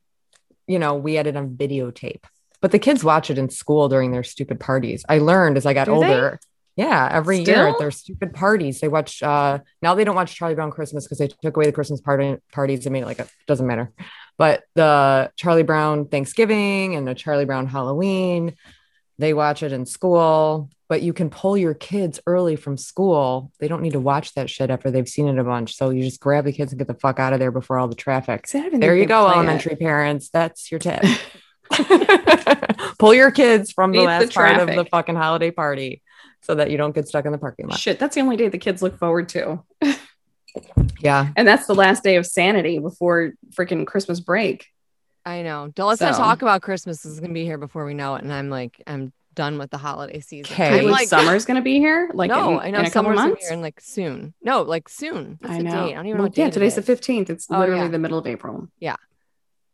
you 0.67 0.79
know, 0.79 0.95
we 0.95 1.15
had 1.15 1.27
it 1.27 1.37
on 1.37 1.57
videotape. 1.57 2.25
But 2.61 2.73
the 2.73 2.79
kids 2.79 3.05
watch 3.05 3.31
it 3.31 3.39
in 3.39 3.51
school 3.51 3.89
during 3.89 4.11
their 4.11 4.25
stupid 4.25 4.59
parties. 4.59 5.05
I 5.09 5.19
learned 5.19 5.57
as 5.57 5.67
I 5.67 5.75
got 5.75 5.85
Do 5.87 6.01
they? 6.01 6.39
Yeah, 6.77 7.09
every 7.11 7.39
year 7.39 7.45
Still? 7.47 7.67
at 7.69 7.79
their 7.79 7.91
stupid 7.91 8.35
parties, 8.35 8.81
they 8.81 8.89
watch. 8.89 9.23
uh 9.23 9.61
Now 9.81 9.95
they 9.95 10.05
don't 10.05 10.15
watch 10.15 10.35
Charlie 10.35 10.55
Brown 10.55 10.71
Christmas 10.71 11.05
because 11.05 11.19
they 11.19 11.29
took 11.29 11.57
away 11.57 11.65
the 11.67 11.73
Christmas 11.73 12.01
party 12.03 12.37
parties 12.53 12.85
and 12.87 12.93
made 12.93 13.03
it 13.03 13.07
like 13.07 13.19
it 13.19 13.31
doesn't 13.47 13.67
matter. 13.67 13.93
But 14.37 14.65
the 14.75 15.33
Charlie 15.37 15.63
Brown 15.63 16.09
Thanksgiving 16.09 16.95
and 16.95 17.09
the 17.09 17.15
Charlie 17.15 17.47
Brown 17.47 17.67
Halloween, 17.67 18.57
they 19.19 19.33
watch 19.33 19.63
it 19.63 19.73
in 19.73 19.87
school. 19.87 20.69
But 20.89 21.03
you 21.03 21.13
can 21.15 21.31
pull 21.31 21.57
your 21.57 21.75
kids 21.75 22.21
early 22.27 22.55
from 22.55 22.77
school. 22.77 23.51
They 23.59 23.67
don't 23.67 23.83
need 23.83 23.95
to 23.95 23.99
watch 24.01 24.35
that 24.35 24.49
shit 24.49 24.71
after 24.71 24.89
they've 24.91 25.09
seen 25.09 25.27
it 25.27 25.37
a 25.39 25.43
bunch. 25.43 25.75
So 25.75 25.91
you 25.91 26.03
just 26.05 26.21
grab 26.21 26.45
the 26.45 26.53
kids 26.53 26.71
and 26.73 26.79
get 26.79 26.87
the 26.87 26.95
fuck 26.95 27.19
out 27.19 27.33
of 27.33 27.41
there 27.41 27.51
before 27.51 27.79
all 27.79 27.89
the 27.89 27.97
traffic. 27.97 28.47
I 28.55 28.69
There 28.69 28.95
you 28.95 29.07
go, 29.07 29.25
play 29.25 29.33
it. 29.33 29.37
elementary 29.37 29.75
parents. 29.77 30.29
That's 30.29 30.71
your 30.71 30.79
tip. 30.79 31.03
Pull 32.99 33.15
your 33.15 33.31
kids 33.31 33.73
from 33.73 33.91
the 33.93 33.99
Beat 33.99 34.03
the 34.03 34.07
last 34.07 34.35
part 34.35 34.59
of 34.59 34.69
the 34.69 34.85
fucking 34.85 35.17
holiday 35.17 35.51
party 35.51 36.03
so 36.47 36.55
that 36.55 36.71
you 36.71 36.77
don't 36.79 36.95
get 36.95 37.09
stuck 37.09 37.25
in 37.27 37.33
the 37.33 37.39
parking 37.39 37.67
lot. 37.67 37.79
Shit, 37.79 37.99
that's 37.99 38.15
the 38.15 38.21
only 38.21 38.37
day 38.37 38.49
the 38.49 38.59
kids 38.59 38.81
look 38.83 38.99
forward 38.99 39.29
to. 39.31 39.63
Yeah. 41.01 41.29
And 41.37 41.47
that's 41.47 41.67
the 41.67 41.75
last 41.75 42.03
day 42.03 42.17
of 42.17 42.25
sanity 42.27 42.79
before 42.79 43.33
freaking 43.55 43.87
Christmas 43.87 44.21
break. 44.21 44.67
I 45.25 45.43
know. 45.43 45.71
Don't 45.75 45.89
let's 45.89 46.01
not 46.01 46.15
talk 46.17 46.41
about 46.41 46.63
Christmas. 46.63 47.05
Is 47.05 47.21
gonna 47.21 47.35
be 47.35 47.45
here 47.45 47.59
before 47.59 47.85
we 47.85 47.93
know 47.93 48.15
it. 48.15 48.23
And 48.23 48.33
I'm 48.33 48.49
like, 48.49 48.81
I'm 48.87 49.13
done 49.35 49.59
with 49.59 49.71
the 49.71 49.77
holiday 49.77 50.21
season. 50.21 50.55
Okay. 50.55 50.79
I'm 50.79 50.85
Like, 50.87 50.93
like 50.93 51.09
summer's 51.09 51.45
gonna 51.45 51.61
be 51.61 51.79
here. 51.79 52.11
Like 52.15 52.31
no, 52.31 52.53
in, 52.53 52.59
I 52.61 52.71
know 52.71 52.79
in 52.79 52.87
a 52.87 52.91
summer's 52.91 53.17
gonna 53.17 53.27
be 53.27 53.31
months. 53.33 53.45
here 53.45 53.53
and 53.53 53.61
like 53.61 53.81
soon. 53.81 54.33
No, 54.43 54.63
like 54.63 54.89
soon. 54.89 55.37
What's 55.41 55.55
I 55.55 55.59
know. 55.59 55.71
date? 55.71 55.77
I 55.77 55.79
don't 55.81 55.91
even 55.91 56.05
know 56.05 56.11
Well, 56.15 56.23
what 56.31 56.39
yeah, 56.39 56.45
date 56.47 56.53
today's 56.55 56.77
the 56.77 56.83
fifteenth. 56.83 57.29
It's 57.29 57.47
Oh, 57.51 57.59
literally 57.59 57.83
yeah. 57.83 57.89
the 57.89 57.99
middle 57.99 58.17
of 58.19 58.27
April. 58.27 58.69
Yeah, 58.81 58.97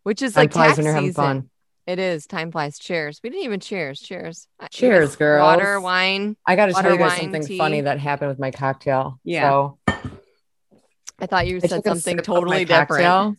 which 0.03 0.21
is 0.23 0.33
Time 0.35 0.43
like 0.45 0.53
flies 0.53 0.67
tax 0.71 0.79
when 0.79 0.85
you're 0.87 0.95
having 0.95 1.11
season. 1.11 1.23
fun. 1.25 1.51
It 1.87 1.99
is. 1.99 2.27
Time 2.27 2.53
flies. 2.53 2.79
Cheers. 2.79 3.21
We 3.23 3.31
didn't 3.31 3.45
even 3.45 3.61
cheers. 3.61 4.01
Cheers. 4.01 4.47
Cheers, 4.71 5.17
girls. 5.17 5.43
Water, 5.43 5.81
wine. 5.81 6.37
I 6.47 6.55
got 6.55 6.67
to 6.67 6.73
tell 6.73 6.93
you 6.93 6.99
guys 6.99 7.11
wine, 7.11 7.21
something 7.21 7.45
tea. 7.45 7.59
funny 7.59 7.81
that 7.81 7.99
happened 7.99 8.29
with 8.29 8.39
my 8.39 8.53
cocktail. 8.53 9.19
Yeah. 9.25 9.51
So 9.51 9.79
I 11.19 11.27
thought 11.27 11.47
you 11.47 11.57
I 11.57 11.67
said 11.67 11.85
something 11.85 12.19
totally 12.19 12.65
different. 12.65 12.89
cocktail. 12.89 13.37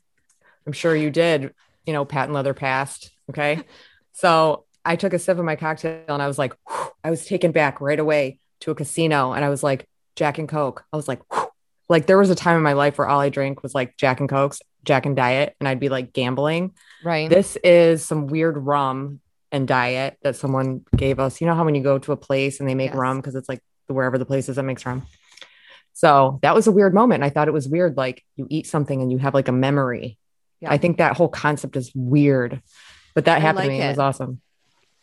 I'm 0.65 0.73
sure 0.73 0.95
you 0.95 1.09
did, 1.09 1.53
you 1.85 1.93
know, 1.93 2.05
patent 2.05 2.33
leather 2.33 2.53
passed. 2.53 3.11
Okay. 3.29 3.61
so 4.13 4.65
I 4.83 4.97
took 4.97 5.13
a 5.13 5.19
sip 5.19 5.37
of 5.37 5.45
my 5.45 5.55
cocktail 5.55 6.03
and 6.07 6.21
I 6.21 6.27
was 6.27 6.37
like, 6.37 6.53
whew, 6.67 6.91
I 7.03 7.09
was 7.09 7.25
taken 7.25 7.51
back 7.51 7.79
right 7.79 7.99
away 7.99 8.39
to 8.61 8.71
a 8.71 8.75
casino 8.75 9.33
and 9.33 9.43
I 9.43 9.49
was 9.49 9.63
like, 9.63 9.87
Jack 10.15 10.37
and 10.37 10.49
Coke. 10.49 10.85
I 10.91 10.97
was 10.97 11.07
like, 11.07 11.21
whew. 11.33 11.49
like 11.89 12.07
there 12.07 12.17
was 12.17 12.29
a 12.29 12.35
time 12.35 12.57
in 12.57 12.63
my 12.63 12.73
life 12.73 12.97
where 12.97 13.07
all 13.07 13.19
I 13.19 13.29
drank 13.29 13.63
was 13.63 13.73
like 13.73 13.97
Jack 13.97 14.19
and 14.19 14.29
Cokes, 14.29 14.61
Jack 14.83 15.05
and 15.05 15.15
Diet, 15.15 15.55
and 15.59 15.67
I'd 15.67 15.79
be 15.79 15.89
like 15.89 16.13
gambling. 16.13 16.73
Right. 17.03 17.29
This 17.29 17.57
is 17.63 18.03
some 18.05 18.27
weird 18.27 18.57
rum 18.57 19.19
and 19.51 19.67
diet 19.67 20.17
that 20.23 20.35
someone 20.35 20.81
gave 20.95 21.19
us. 21.19 21.39
You 21.39 21.47
know 21.47 21.55
how 21.55 21.63
when 21.65 21.75
you 21.75 21.83
go 21.83 21.99
to 21.99 22.11
a 22.11 22.17
place 22.17 22.59
and 22.59 22.67
they 22.67 22.75
make 22.75 22.89
Yes. 22.91 22.97
rum 22.97 23.17
because 23.17 23.35
it's 23.35 23.47
like 23.49 23.61
wherever 23.87 24.17
the 24.17 24.25
place 24.25 24.49
is 24.49 24.55
that 24.55 24.63
makes 24.63 24.85
rum. 24.85 25.05
So 25.93 26.39
that 26.41 26.55
was 26.55 26.67
a 26.67 26.71
weird 26.71 26.93
moment. 26.93 27.23
I 27.23 27.29
thought 27.29 27.47
it 27.47 27.53
was 27.53 27.67
weird. 27.67 27.95
Like 27.95 28.23
you 28.35 28.47
eat 28.49 28.65
something 28.67 29.01
and 29.01 29.11
you 29.11 29.19
have 29.19 29.33
like 29.33 29.47
a 29.47 29.51
memory. 29.53 30.17
Yeah. 30.59 30.71
I 30.71 30.77
think 30.77 30.97
that 30.97 31.15
whole 31.15 31.27
concept 31.27 31.75
is 31.75 31.91
weird, 31.93 32.61
but 33.13 33.25
that 33.25 33.37
I 33.37 33.39
happened 33.41 33.57
like 33.57 33.65
to 33.67 33.71
me. 33.73 33.81
It. 33.81 33.85
it. 33.85 33.89
was 33.89 33.99
awesome. 33.99 34.41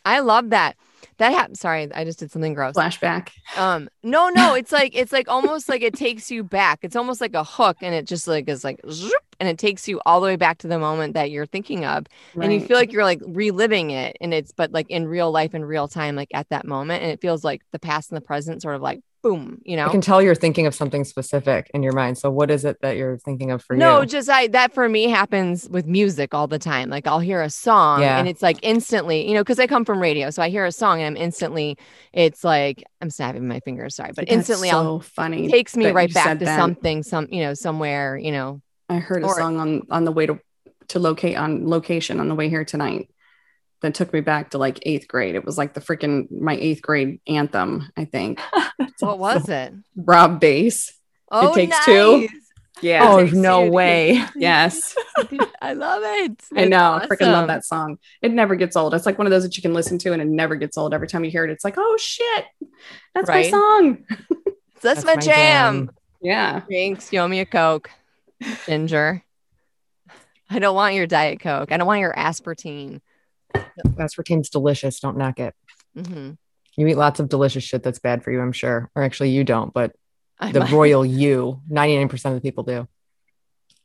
I 0.04 0.20
love 0.20 0.50
that. 0.50 0.76
That 1.20 1.34
happened. 1.34 1.58
Sorry, 1.58 1.86
I 1.94 2.04
just 2.04 2.18
did 2.18 2.32
something 2.32 2.54
gross. 2.54 2.74
Flashback. 2.74 3.28
Um, 3.54 3.90
no, 4.02 4.30
no, 4.30 4.54
it's 4.54 4.72
like 4.72 4.96
it's 4.96 5.12
like 5.12 5.28
almost 5.28 5.68
like 5.68 5.82
it 5.82 5.92
takes 5.92 6.30
you 6.30 6.42
back. 6.42 6.78
It's 6.80 6.96
almost 6.96 7.20
like 7.20 7.34
a 7.34 7.44
hook, 7.44 7.76
and 7.82 7.94
it 7.94 8.06
just 8.06 8.26
like 8.26 8.48
is 8.48 8.64
like, 8.64 8.80
zoop, 8.90 9.12
and 9.38 9.46
it 9.46 9.58
takes 9.58 9.86
you 9.86 10.00
all 10.06 10.22
the 10.22 10.26
way 10.26 10.36
back 10.36 10.56
to 10.58 10.66
the 10.66 10.78
moment 10.78 11.12
that 11.12 11.30
you're 11.30 11.44
thinking 11.44 11.84
of, 11.84 12.06
and 12.40 12.50
you 12.50 12.60
feel 12.62 12.78
like 12.78 12.90
you're 12.90 13.04
like 13.04 13.20
reliving 13.26 13.90
it, 13.90 14.16
and 14.22 14.32
it's 14.32 14.50
but 14.50 14.72
like 14.72 14.88
in 14.88 15.06
real 15.06 15.30
life, 15.30 15.54
in 15.54 15.62
real 15.62 15.88
time, 15.88 16.16
like 16.16 16.30
at 16.32 16.48
that 16.48 16.66
moment, 16.66 17.02
and 17.02 17.12
it 17.12 17.20
feels 17.20 17.44
like 17.44 17.60
the 17.70 17.78
past 17.78 18.10
and 18.10 18.16
the 18.16 18.24
present, 18.24 18.62
sort 18.62 18.76
of 18.76 18.80
like 18.80 19.02
boom, 19.22 19.60
you 19.64 19.76
know. 19.76 19.86
I 19.86 19.90
can 19.90 20.00
tell 20.00 20.22
you're 20.22 20.34
thinking 20.34 20.66
of 20.66 20.74
something 20.74 21.04
specific 21.04 21.70
in 21.74 21.82
your 21.82 21.92
mind. 21.92 22.18
So 22.18 22.30
what 22.30 22.50
is 22.50 22.64
it 22.64 22.80
that 22.82 22.96
you're 22.96 23.18
thinking 23.18 23.50
of 23.50 23.62
for 23.62 23.76
no, 23.76 24.00
you? 24.00 24.06
just 24.06 24.28
I 24.28 24.48
that 24.48 24.72
for 24.72 24.88
me 24.88 25.08
happens 25.08 25.68
with 25.68 25.86
music 25.86 26.34
all 26.34 26.46
the 26.46 26.58
time. 26.58 26.88
Like 26.90 27.06
I'll 27.06 27.20
hear 27.20 27.42
a 27.42 27.50
song 27.50 28.00
Yeah. 28.00 28.18
and 28.18 28.28
it's 28.28 28.42
like 28.42 28.58
instantly, 28.62 29.28
you 29.28 29.34
know, 29.34 29.42
because 29.42 29.58
I 29.58 29.66
come 29.66 29.84
from 29.84 30.00
radio, 30.00 30.30
so 30.30 30.42
I 30.42 30.48
hear 30.48 30.64
a 30.64 30.72
song 30.72 31.00
and 31.00 31.16
I'm 31.16 31.22
instantly, 31.22 31.76
it's 32.12 32.44
like 32.44 32.82
I'm 33.00 33.10
snapping 33.10 33.46
my 33.46 33.60
fingers, 33.60 33.96
sorry, 33.96 34.10
but 34.14 34.26
That's 34.26 34.32
instantly 34.32 34.70
I'll 34.70 35.00
so 35.00 35.08
funny. 35.08 35.48
takes 35.48 35.76
me 35.76 35.90
right 35.90 36.12
back 36.12 36.38
to 36.38 36.44
that. 36.44 36.56
something, 36.58 37.02
some 37.02 37.26
you 37.30 37.42
know, 37.42 37.54
somewhere, 37.54 38.16
you 38.16 38.32
know. 38.32 38.60
I 38.88 38.96
heard 38.96 39.22
a 39.22 39.26
or- 39.26 39.36
song 39.36 39.58
on 39.60 39.82
on 39.90 40.04
the 40.04 40.12
way 40.12 40.26
to 40.26 40.40
to 40.88 40.98
locate 40.98 41.36
on 41.36 41.68
location 41.68 42.18
on 42.18 42.28
the 42.28 42.34
way 42.34 42.48
here 42.48 42.64
tonight 42.64 43.08
that 43.82 43.94
took 43.94 44.12
me 44.12 44.20
back 44.20 44.50
to 44.50 44.58
like 44.58 44.78
eighth 44.82 45.08
grade. 45.08 45.34
It 45.34 45.44
was 45.44 45.56
like 45.58 45.74
the 45.74 45.80
freaking 45.80 46.30
my 46.30 46.54
eighth 46.54 46.82
grade 46.82 47.20
anthem. 47.26 47.90
I 47.96 48.04
think 48.04 48.40
What 49.00 49.18
was 49.18 49.48
it? 49.48 49.72
Rob 49.96 50.40
Base. 50.40 50.92
Oh, 51.30 51.52
it 51.52 51.54
Takes 51.54 51.84
Two? 51.84 52.28
Yeah. 52.82 53.06
Oh 53.06 53.24
no 53.24 53.66
two 53.66 53.72
way! 53.72 54.24
yes. 54.36 54.96
I 55.62 55.74
love 55.74 56.02
it. 56.04 56.42
I 56.56 56.64
know. 56.64 56.94
I 56.94 57.06
freaking 57.06 57.32
love 57.32 57.48
that 57.48 57.64
song. 57.64 57.98
It 58.22 58.32
never 58.32 58.54
gets 58.56 58.74
old. 58.74 58.94
It's 58.94 59.04
like 59.06 59.18
one 59.18 59.26
of 59.26 59.30
those 59.30 59.42
that 59.42 59.56
you 59.56 59.62
can 59.62 59.74
listen 59.74 59.98
to 59.98 60.12
and 60.12 60.22
it 60.22 60.28
never 60.28 60.56
gets 60.56 60.78
old. 60.78 60.94
Every 60.94 61.06
time 61.06 61.24
you 61.24 61.30
hear 61.30 61.44
it, 61.44 61.50
it's 61.50 61.64
like, 61.64 61.74
oh 61.76 61.96
shit, 61.98 62.46
that's 63.14 63.28
my 63.28 63.50
song. 63.50 64.04
That's, 64.82 65.02
That's 65.02 65.04
my 65.04 65.14
my 65.16 65.20
jam. 65.20 65.86
jam. 65.86 65.90
Yeah. 66.22 66.60
Thanks. 66.60 67.12
you 67.12 67.20
owe 67.20 67.28
me 67.28 67.40
a 67.40 67.46
Coke. 67.46 67.90
Ginger. 68.66 69.22
I 70.48 70.58
don't 70.58 70.74
want 70.74 70.94
your 70.94 71.06
Diet 71.06 71.40
Coke. 71.40 71.70
I 71.70 71.76
don't 71.76 71.86
want 71.86 72.00
your 72.00 72.14
aspartame. 72.14 73.00
Aspartame's 73.54 74.50
delicious. 74.50 75.00
Don't 75.00 75.16
knock 75.16 75.38
it. 75.40 75.54
hmm 75.94 76.32
You 76.76 76.86
eat 76.86 76.96
lots 76.96 77.20
of 77.20 77.28
delicious 77.28 77.64
shit 77.64 77.82
that's 77.82 77.98
bad 77.98 78.22
for 78.22 78.30
you, 78.30 78.40
I'm 78.40 78.52
sure. 78.52 78.90
Or 78.94 79.02
actually, 79.02 79.30
you 79.30 79.44
don't, 79.44 79.72
but 79.72 79.92
I 80.38 80.52
the 80.52 80.60
might- 80.60 80.70
royal 80.72 81.04
you, 81.04 81.60
99% 81.70 82.24
of 82.26 82.34
the 82.34 82.40
people 82.40 82.64
do. 82.64 82.86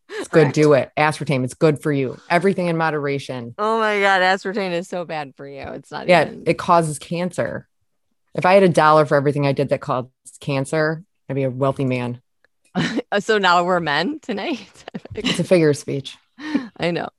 It's 0.07 0.27
good. 0.27 0.43
Correct. 0.43 0.55
Do 0.55 0.73
it. 0.73 0.91
Aspartame, 0.97 1.43
it's 1.43 1.55
good 1.55 1.81
for 1.81 1.91
you. 1.91 2.19
Everything 2.29 2.67
in 2.67 2.77
moderation. 2.77 3.55
Oh 3.57 3.79
my 3.79 3.99
god, 3.99 4.21
aspartame 4.21 4.71
is 4.71 4.87
so 4.87 5.03
bad 5.03 5.33
for 5.35 5.47
you. 5.47 5.61
It's 5.61 5.89
not 5.91 6.07
Yeah, 6.07 6.25
even. 6.27 6.43
it 6.45 6.59
causes 6.59 6.99
cancer. 6.99 7.67
If 8.35 8.45
I 8.45 8.53
had 8.53 8.63
a 8.63 8.69
dollar 8.69 9.05
for 9.05 9.15
everything 9.15 9.47
I 9.47 9.51
did 9.51 9.69
that 9.69 9.81
caused 9.81 10.09
cancer, 10.41 11.03
I'd 11.27 11.33
be 11.35 11.43
a 11.43 11.49
wealthy 11.49 11.85
man. 11.85 12.21
so 13.19 13.39
now 13.39 13.63
we're 13.63 13.79
men 13.79 14.19
tonight. 14.19 14.67
It's 15.15 15.39
a 15.39 15.43
figure 15.43 15.69
of 15.69 15.77
speech. 15.77 16.17
I 16.77 16.91
know. 16.91 17.09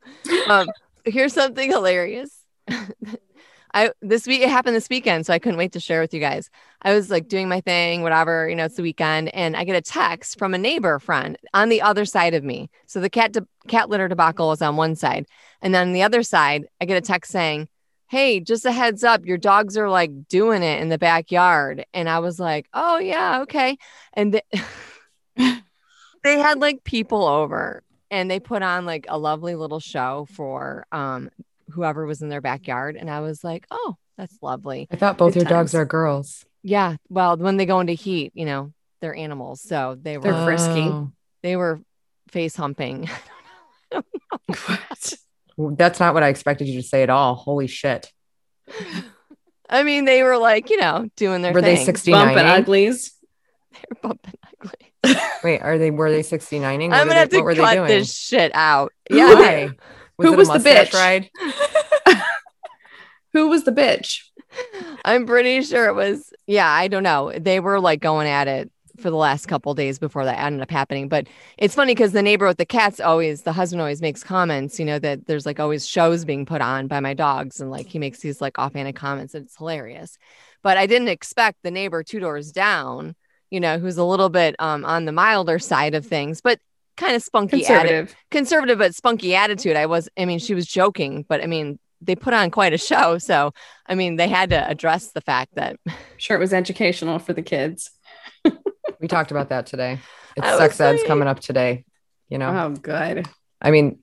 Um, 0.46 0.68
here's 1.04 1.32
something 1.32 1.68
hilarious. 1.70 2.35
I 3.74 3.90
this 4.00 4.26
week 4.26 4.40
it 4.40 4.48
happened 4.48 4.74
this 4.74 4.88
weekend, 4.88 5.26
so 5.26 5.32
I 5.32 5.38
couldn't 5.38 5.58
wait 5.58 5.72
to 5.72 5.80
share 5.80 6.00
with 6.00 6.14
you 6.14 6.20
guys. 6.20 6.50
I 6.82 6.94
was 6.94 7.10
like 7.10 7.28
doing 7.28 7.48
my 7.48 7.60
thing, 7.60 8.02
whatever, 8.02 8.48
you 8.48 8.56
know, 8.56 8.64
it's 8.64 8.76
the 8.76 8.82
weekend, 8.82 9.34
and 9.34 9.56
I 9.56 9.64
get 9.64 9.76
a 9.76 9.82
text 9.82 10.38
from 10.38 10.54
a 10.54 10.58
neighbor 10.58 10.98
friend 10.98 11.36
on 11.52 11.68
the 11.68 11.82
other 11.82 12.04
side 12.04 12.34
of 12.34 12.42
me. 12.44 12.70
So 12.86 13.00
the 13.00 13.10
cat 13.10 13.32
de- 13.32 13.46
cat 13.68 13.90
litter 13.90 14.08
debacle 14.08 14.52
is 14.52 14.62
on 14.62 14.76
one 14.76 14.94
side, 14.96 15.26
and 15.60 15.74
then 15.74 15.88
on 15.88 15.92
the 15.92 16.02
other 16.02 16.22
side, 16.22 16.66
I 16.80 16.86
get 16.86 16.96
a 16.96 17.06
text 17.06 17.32
saying, 17.32 17.68
"Hey, 18.08 18.40
just 18.40 18.64
a 18.64 18.72
heads 18.72 19.04
up, 19.04 19.26
your 19.26 19.38
dogs 19.38 19.76
are 19.76 19.90
like 19.90 20.28
doing 20.28 20.62
it 20.62 20.80
in 20.80 20.88
the 20.88 20.98
backyard." 20.98 21.84
And 21.92 22.08
I 22.08 22.20
was 22.20 22.40
like, 22.40 22.68
"Oh 22.72 22.98
yeah, 22.98 23.42
okay." 23.42 23.76
And 24.14 24.32
th- 24.32 24.64
they 26.24 26.38
had 26.38 26.60
like 26.60 26.84
people 26.84 27.26
over 27.26 27.82
and 28.10 28.30
they 28.30 28.40
put 28.40 28.62
on 28.62 28.86
like 28.86 29.06
a 29.08 29.18
lovely 29.18 29.54
little 29.54 29.80
show 29.80 30.26
for 30.30 30.86
um 30.92 31.30
whoever 31.70 32.06
was 32.06 32.22
in 32.22 32.28
their 32.28 32.40
backyard, 32.40 32.96
and 32.96 33.10
I 33.10 33.20
was 33.20 33.42
like, 33.44 33.66
oh, 33.70 33.96
that's 34.16 34.36
lovely. 34.42 34.88
I 34.90 34.96
thought 34.96 35.18
both 35.18 35.34
Good 35.34 35.42
your 35.42 35.50
dogs 35.50 35.74
are 35.74 35.84
girls. 35.84 36.44
Yeah. 36.62 36.96
Well, 37.08 37.36
when 37.36 37.56
they 37.56 37.66
go 37.66 37.80
into 37.80 37.92
heat, 37.92 38.32
you 38.34 38.44
know, 38.44 38.72
they're 39.00 39.14
animals, 39.14 39.60
so 39.62 39.96
they 40.00 40.16
were 40.16 40.24
They're 40.24 40.44
frisky. 40.44 40.82
Oh. 40.82 41.12
they 41.42 41.56
were 41.56 41.80
face 42.30 42.56
humping. 42.56 43.08
What? 44.46 45.14
That's 45.78 46.00
not 46.00 46.12
what 46.12 46.22
I 46.22 46.28
expected 46.28 46.68
you 46.68 46.82
to 46.82 46.86
say 46.86 47.02
at 47.02 47.10
all. 47.10 47.34
Holy 47.34 47.66
shit. 47.66 48.12
I 49.68 49.82
mean, 49.82 50.04
they 50.04 50.22
were 50.22 50.36
like, 50.38 50.70
you 50.70 50.76
know, 50.76 51.08
doing 51.16 51.42
their 51.42 51.52
Were 51.52 51.62
they 51.62 51.76
thing. 51.76 51.86
69? 51.86 52.26
Bumping 52.26 52.46
uglies. 52.46 53.14
They 53.72 53.78
were 53.90 53.96
bumping 54.02 54.34
ugly. 54.60 55.18
Wait, 55.42 55.60
are 55.60 55.78
they 55.78 55.90
were 55.90 56.10
they 56.10 56.20
69ing? 56.20 56.92
I'm 56.92 57.08
gonna 57.08 57.14
have 57.14 57.30
to 57.30 57.36
what 57.36 57.44
were 57.44 57.54
they 57.54 57.62
cut 57.62 57.74
doing? 57.74 57.88
this 57.88 58.14
shit 58.14 58.52
out. 58.54 58.92
Yeah, 59.10 59.34
Why? 59.34 59.70
Was 60.18 60.28
Who 60.28 60.36
was 60.36 60.48
the 60.48 60.58
bitch? 60.58 60.92
ride? 60.94 61.30
Who 63.32 63.48
was 63.48 63.64
the 63.64 63.72
bitch? 63.72 64.20
I'm 65.04 65.26
pretty 65.26 65.62
sure 65.62 65.88
it 65.88 65.94
was. 65.94 66.32
Yeah, 66.46 66.68
I 66.68 66.88
don't 66.88 67.02
know. 67.02 67.32
They 67.36 67.60
were 67.60 67.80
like 67.80 68.00
going 68.00 68.28
at 68.28 68.48
it 68.48 68.70
for 68.96 69.10
the 69.10 69.16
last 69.16 69.46
couple 69.46 69.74
days 69.74 69.98
before 69.98 70.24
that 70.24 70.38
ended 70.38 70.62
up 70.62 70.70
happening. 70.70 71.08
But 71.08 71.26
it's 71.58 71.74
funny 71.74 71.94
because 71.94 72.12
the 72.12 72.22
neighbor 72.22 72.46
with 72.46 72.56
the 72.56 72.64
cats 72.64 72.98
always, 73.00 73.42
the 73.42 73.52
husband 73.52 73.80
always 73.80 74.00
makes 74.00 74.24
comments. 74.24 74.78
You 74.78 74.86
know 74.86 74.98
that 74.98 75.26
there's 75.26 75.46
like 75.46 75.60
always 75.60 75.86
shows 75.86 76.24
being 76.24 76.46
put 76.46 76.60
on 76.60 76.86
by 76.86 77.00
my 77.00 77.14
dogs, 77.14 77.60
and 77.60 77.70
like 77.70 77.86
he 77.86 77.98
makes 77.98 78.20
these 78.20 78.40
like 78.40 78.58
offhanded 78.58 78.96
comments, 78.96 79.34
and 79.34 79.44
it's 79.44 79.56
hilarious. 79.56 80.16
But 80.62 80.76
I 80.76 80.86
didn't 80.86 81.08
expect 81.08 81.58
the 81.62 81.70
neighbor 81.70 82.02
two 82.02 82.20
doors 82.20 82.52
down. 82.52 83.14
You 83.50 83.60
know, 83.60 83.78
who's 83.78 83.98
a 83.98 84.04
little 84.04 84.30
bit 84.30 84.56
um 84.58 84.84
on 84.84 85.04
the 85.04 85.12
milder 85.12 85.58
side 85.58 85.94
of 85.94 86.06
things, 86.06 86.40
but 86.40 86.58
kind 86.96 87.14
of 87.14 87.22
spunky 87.22 87.58
atti- 87.62 87.66
Conservative. 87.66 88.16
conservative 88.30 88.78
but 88.78 88.94
spunky 88.94 89.34
attitude. 89.34 89.76
I 89.76 89.86
was, 89.86 90.08
I 90.18 90.24
mean, 90.24 90.38
she 90.38 90.54
was 90.54 90.66
joking, 90.66 91.24
but 91.28 91.42
I 91.42 91.46
mean, 91.46 91.78
they 92.00 92.14
put 92.16 92.34
on 92.34 92.50
quite 92.50 92.72
a 92.72 92.78
show. 92.78 93.18
So, 93.18 93.52
I 93.86 93.94
mean, 93.94 94.16
they 94.16 94.28
had 94.28 94.50
to 94.50 94.68
address 94.68 95.12
the 95.12 95.20
fact 95.20 95.54
that 95.54 95.76
Sure, 96.18 96.36
it 96.36 96.40
was 96.40 96.52
educational 96.52 97.18
for 97.18 97.32
the 97.32 97.42
kids. 97.42 97.90
We 99.00 99.08
talked 99.08 99.30
about 99.30 99.50
that 99.50 99.66
today. 99.66 99.98
It's 100.36 100.46
I 100.46 100.56
sex 100.58 100.80
ed's 100.80 101.00
like- 101.00 101.06
coming 101.08 101.28
up 101.28 101.40
today. 101.40 101.84
You 102.30 102.38
know, 102.38 102.48
Oh, 102.48 102.70
good. 102.70 103.28
I 103.60 103.70
mean, 103.70 103.98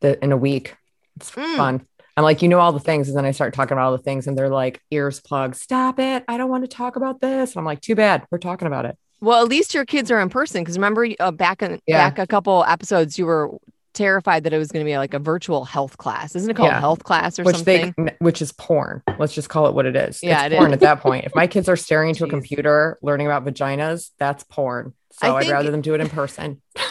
the, 0.00 0.22
in 0.22 0.30
a 0.32 0.36
week, 0.36 0.76
it's 1.16 1.30
Mm. 1.32 1.56
fun. 1.56 1.86
I'm 2.16 2.22
like, 2.24 2.40
you 2.42 2.48
know, 2.48 2.60
all 2.60 2.72
the 2.72 2.78
things. 2.80 3.08
And 3.08 3.16
then 3.16 3.24
I 3.24 3.32
start 3.32 3.52
talking 3.54 3.72
about 3.72 3.86
all 3.86 3.92
the 3.96 4.02
things, 4.02 4.26
and 4.28 4.38
they're 4.38 4.48
like, 4.48 4.80
ears 4.92 5.20
plugged. 5.20 5.56
Stop 5.56 5.98
it. 5.98 6.24
I 6.28 6.36
don't 6.36 6.50
want 6.50 6.62
to 6.64 6.68
talk 6.68 6.94
about 6.96 7.20
this. 7.20 7.52
And 7.52 7.58
I'm 7.60 7.64
like, 7.64 7.80
too 7.80 7.94
bad. 7.96 8.24
We're 8.30 8.38
talking 8.38 8.66
about 8.66 8.84
it. 8.86 8.96
Well, 9.20 9.42
at 9.42 9.48
least 9.48 9.74
your 9.74 9.84
kids 9.84 10.10
are 10.10 10.20
in 10.20 10.28
person. 10.28 10.64
Cause 10.64 10.76
remember 10.76 11.06
uh, 11.20 11.30
back 11.30 11.62
in 11.62 11.80
Yeah. 11.86 12.08
back 12.10 12.18
a 12.18 12.26
couple 12.26 12.64
episodes, 12.66 13.18
you 13.18 13.26
were 13.26 13.50
terrified 13.94 14.44
that 14.44 14.52
it 14.52 14.58
was 14.58 14.70
going 14.70 14.84
to 14.84 14.88
be 14.88 14.96
like 14.96 15.12
a 15.14 15.18
virtual 15.18 15.64
health 15.64 15.96
class. 15.98 16.36
Isn't 16.36 16.50
it 16.50 16.54
called 16.56 16.70
Yeah. 16.70 16.78
health 16.78 17.02
class 17.02 17.38
or 17.38 17.42
which 17.42 17.56
something? 17.56 17.94
they 17.96 18.16
which 18.20 18.40
is 18.40 18.52
porn 18.52 19.02
let's 19.18 19.32
just 19.34 19.48
call 19.48 19.66
it 19.66 19.74
what 19.74 19.86
it 19.86 19.96
is 19.96 20.22
Yeah, 20.22 20.44
it's 20.44 20.54
it 20.54 20.58
porn 20.58 20.70
is. 20.70 20.74
at 20.74 20.80
that 20.80 21.00
point 21.00 21.24
if 21.24 21.34
my 21.34 21.48
kids 21.48 21.68
are 21.68 21.74
staring 21.76 22.10
into 22.10 22.24
a 22.24 22.28
computer 22.36 22.98
learning 23.02 23.26
about 23.26 23.44
vaginas 23.44 24.10
that's 24.18 24.44
porn 24.44 24.92
I 25.20 25.26
so 25.28 25.36
i'd 25.36 25.40
think- 25.40 25.52
rather 25.52 25.70
them 25.72 25.80
do 25.80 25.94
it 25.94 26.00
in 26.00 26.08
person 26.10 26.60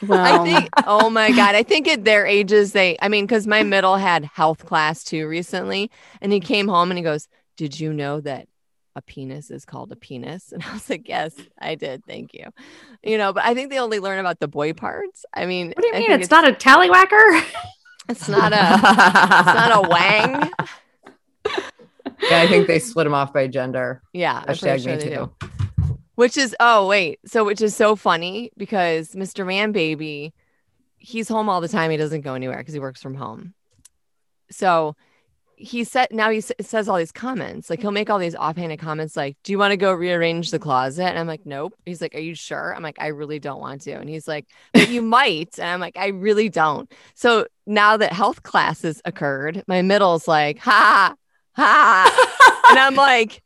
Well, 0.00 0.20
I 0.20 0.44
think, 0.44 0.68
oh 0.86 1.10
my 1.10 1.32
God. 1.32 1.56
I 1.56 1.64
think 1.64 1.88
at 1.88 2.04
their 2.04 2.24
ages, 2.24 2.70
they, 2.70 2.96
I 3.02 3.08
mean, 3.08 3.24
because 3.26 3.48
my 3.48 3.64
middle 3.64 3.96
had 3.96 4.24
health 4.26 4.64
class 4.64 5.02
too 5.02 5.26
recently. 5.26 5.90
And 6.22 6.30
he 6.32 6.38
came 6.38 6.68
home 6.68 6.92
and 6.92 6.98
he 6.98 7.02
goes, 7.02 7.26
Did 7.56 7.80
you 7.80 7.92
know 7.92 8.20
that 8.20 8.46
a 8.98 9.02
penis 9.02 9.50
is 9.50 9.64
called 9.64 9.90
a 9.92 9.96
penis? 9.96 10.52
And 10.52 10.62
I 10.62 10.72
was 10.74 10.90
like, 10.90 11.08
Yes, 11.08 11.34
I 11.58 11.74
did. 11.76 12.04
Thank 12.04 12.34
you. 12.34 12.46
You 13.02 13.16
know, 13.18 13.32
but 13.32 13.44
I 13.44 13.54
think 13.54 13.70
they 13.70 13.78
only 13.78 14.00
learn 14.00 14.18
about 14.18 14.40
the 14.40 14.48
boy 14.48 14.72
parts. 14.72 15.24
I 15.32 15.46
mean, 15.46 15.68
what 15.68 15.78
do 15.82 15.86
you 15.86 15.94
I 15.94 15.98
mean? 16.00 16.08
think 16.08 16.22
It's, 16.22 16.30
not 16.30 16.46
a 16.48 16.52
tallywhacker? 16.52 17.44
it's 18.08 18.28
not 18.28 18.52
a, 18.52 18.74
it's 18.74 19.54
not 19.62 19.84
a 19.84 19.88
wang. 19.88 20.50
yeah 22.30 22.40
i 22.40 22.46
think 22.48 22.66
they 22.66 22.78
split 22.78 23.04
them 23.04 23.14
off 23.14 23.32
by 23.32 23.46
gender 23.46 24.02
Yeah. 24.12 24.42
Hashtag 24.44 24.82
sure 24.82 24.96
me 24.96 25.00
too 25.02 25.10
do. 25.10 25.30
Which 26.16 26.36
is, 26.36 26.56
oh, 26.58 26.88
wait. 26.88 27.20
So, 27.26 27.44
which 27.44 27.60
is 27.62 27.76
so 27.76 27.94
funny 27.94 28.50
because 28.56 29.12
Mr. 29.14 29.46
Man 29.46 29.70
Baby, 29.70 30.34
he's 30.96 31.28
home 31.28 31.48
all 31.48 31.60
the 31.60 31.68
time. 31.68 31.92
He 31.92 31.96
doesn't 31.96 32.22
go 32.22 32.34
anywhere 32.34 32.58
because 32.58 32.74
he 32.74 32.80
works 32.80 33.00
from 33.00 33.14
home. 33.14 33.54
So, 34.50 34.96
he 35.58 35.84
said, 35.84 36.08
now 36.10 36.30
he 36.30 36.38
s- 36.38 36.52
says 36.60 36.88
all 36.88 36.96
these 36.96 37.12
comments. 37.12 37.68
Like, 37.68 37.80
he'll 37.80 37.90
make 37.90 38.08
all 38.10 38.18
these 38.18 38.34
offhanded 38.34 38.78
comments, 38.78 39.16
like, 39.16 39.36
Do 39.42 39.52
you 39.52 39.58
want 39.58 39.72
to 39.72 39.76
go 39.76 39.92
rearrange 39.92 40.50
the 40.50 40.58
closet? 40.58 41.04
And 41.04 41.18
I'm 41.18 41.26
like, 41.26 41.44
Nope. 41.44 41.74
He's 41.84 42.00
like, 42.00 42.14
Are 42.14 42.20
you 42.20 42.34
sure? 42.34 42.74
I'm 42.74 42.82
like, 42.82 42.96
I 43.00 43.08
really 43.08 43.38
don't 43.38 43.60
want 43.60 43.82
to. 43.82 43.92
And 43.92 44.08
he's 44.08 44.28
like, 44.28 44.46
But 44.72 44.88
you 44.88 45.02
might. 45.02 45.58
And 45.58 45.68
I'm 45.68 45.80
like, 45.80 45.96
I 45.98 46.08
really 46.08 46.48
don't. 46.48 46.90
So, 47.14 47.46
now 47.66 47.96
that 47.96 48.12
health 48.12 48.42
classes 48.42 49.02
occurred, 49.04 49.62
my 49.66 49.82
middle's 49.82 50.26
like, 50.28 50.58
Ha, 50.60 51.14
ha. 51.56 52.64
and 52.70 52.78
I'm 52.78 52.94
like, 53.10 53.42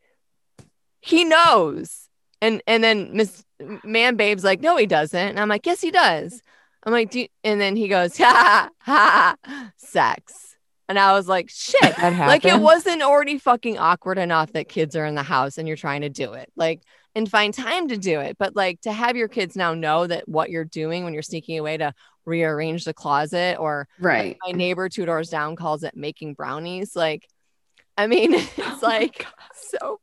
he 1.00 1.24
knows. 1.24 2.08
And 2.40 2.62
and 2.66 2.82
then 2.82 3.16
Miss 3.16 3.44
Man 3.84 4.16
Babe's 4.16 4.44
like, 4.44 4.60
no, 4.60 4.76
he 4.76 4.86
doesn't. 4.86 5.18
And 5.28 5.38
I'm 5.40 5.48
like, 5.48 5.66
yes, 5.66 5.80
he 5.80 5.90
does. 5.90 6.42
I'm 6.84 6.92
like, 6.92 7.10
Do 7.10 7.26
and 7.44 7.60
then 7.60 7.76
he 7.76 7.88
goes, 7.88 8.16
ha 8.18 8.68
ha, 8.80 9.36
sex. 9.76 10.51
And 10.88 10.98
I 10.98 11.12
was 11.12 11.28
like, 11.28 11.48
shit. 11.48 11.80
that 11.80 12.18
Like 12.18 12.44
it 12.44 12.60
wasn't 12.60 13.02
already 13.02 13.38
fucking 13.38 13.78
awkward 13.78 14.18
enough 14.18 14.52
that 14.52 14.68
kids 14.68 14.96
are 14.96 15.06
in 15.06 15.14
the 15.14 15.22
house 15.22 15.58
and 15.58 15.66
you're 15.66 15.76
trying 15.76 16.02
to 16.02 16.10
do 16.10 16.32
it. 16.34 16.50
Like 16.56 16.82
and 17.14 17.30
find 17.30 17.52
time 17.52 17.88
to 17.88 17.96
do 17.96 18.20
it. 18.20 18.36
But 18.38 18.56
like 18.56 18.80
to 18.82 18.92
have 18.92 19.16
your 19.16 19.28
kids 19.28 19.56
now 19.56 19.74
know 19.74 20.06
that 20.06 20.28
what 20.28 20.50
you're 20.50 20.64
doing 20.64 21.04
when 21.04 21.12
you're 21.12 21.22
sneaking 21.22 21.58
away 21.58 21.76
to 21.76 21.94
rearrange 22.24 22.84
the 22.84 22.94
closet 22.94 23.56
or 23.58 23.88
right. 23.98 24.36
my 24.44 24.52
neighbor 24.52 24.88
two 24.88 25.04
doors 25.04 25.28
down 25.28 25.56
calls 25.56 25.82
it 25.82 25.96
making 25.96 26.34
brownies. 26.34 26.94
Like, 26.96 27.26
I 27.96 28.06
mean, 28.06 28.34
it's 28.34 28.58
Oh 28.58 28.78
like 28.82 29.26
so. 29.54 30.00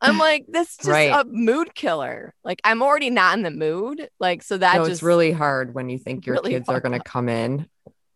I'm 0.00 0.18
like, 0.18 0.44
this 0.48 0.76
just 0.76 0.88
Right. 0.88 1.10
a 1.10 1.24
mood 1.24 1.74
killer. 1.74 2.34
Like, 2.44 2.60
I'm 2.62 2.82
already 2.82 3.08
not 3.08 3.38
in 3.38 3.42
the 3.42 3.50
mood. 3.50 4.10
Like, 4.20 4.42
so 4.42 4.58
that 4.58 4.76
no, 4.76 4.82
just 4.82 4.90
it's 4.90 5.02
really 5.02 5.32
hard 5.32 5.74
when 5.74 5.88
you 5.88 5.98
think 5.98 6.26
your 6.26 6.34
really 6.34 6.50
kids 6.50 6.68
are 6.68 6.80
going 6.80 6.92
to 6.92 7.02
come 7.02 7.30
in 7.30 7.68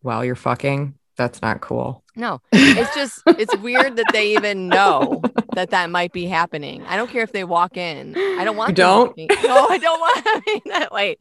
while 0.02 0.22
you're 0.22 0.36
fucking 0.36 0.97
that's 1.18 1.42
not 1.42 1.60
cool 1.60 2.02
no. 2.16 2.40
It's 2.50 2.92
just 2.96 3.22
it's 3.26 3.56
weird 3.58 3.94
that 3.94 4.06
they 4.12 4.34
even 4.34 4.66
know 4.66 5.22
that 5.54 5.70
that 5.70 5.88
might 5.88 6.12
be 6.12 6.26
happening. 6.26 6.82
I 6.88 6.96
don't 6.96 7.08
care 7.08 7.22
if 7.22 7.30
they 7.30 7.44
walk 7.44 7.76
in. 7.76 8.16
I 8.16 8.42
don't 8.42 8.56
want. 8.56 8.70
You 8.70 8.74
don't? 8.74 9.08
walking- 9.10 9.28
No, 9.44 9.66
I 9.68 9.78
don't 9.78 10.00
want. 10.00 10.22
I 10.26 10.42
mean, 10.44 10.60
that, 10.66 10.90
wait, 10.92 11.20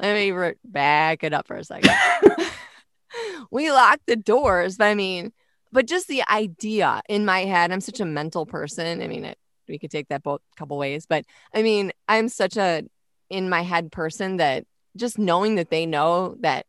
let 0.00 0.14
me 0.14 0.30
re- 0.30 0.54
back 0.64 1.22
it 1.22 1.34
up 1.34 1.46
for 1.46 1.56
a 1.56 1.64
second. 1.64 1.90
we 3.50 3.70
lock 3.70 4.00
the 4.06 4.16
doors, 4.16 4.78
but 4.78 4.86
I 4.86 4.94
mean, 4.94 5.32
but 5.70 5.86
just 5.86 6.08
the 6.08 6.22
idea 6.30 7.02
in 7.10 7.26
my 7.26 7.40
head, 7.40 7.70
I'm 7.70 7.82
such 7.82 8.00
a 8.00 8.04
mental 8.06 8.46
person. 8.46 9.02
I 9.02 9.06
mean, 9.06 9.26
it, 9.26 9.36
we 9.68 9.78
could 9.78 9.90
take 9.90 10.08
that 10.08 10.22
both 10.22 10.40
couple 10.56 10.78
ways, 10.78 11.04
but 11.06 11.24
I 11.54 11.62
mean, 11.62 11.92
I'm 12.08 12.30
such 12.30 12.56
a 12.56 12.84
in 13.28 13.50
my 13.50 13.60
head 13.60 13.92
person 13.92 14.38
that 14.38 14.64
just 14.96 15.18
knowing 15.18 15.56
that 15.56 15.68
they 15.68 15.84
know 15.84 16.36
that 16.40 16.64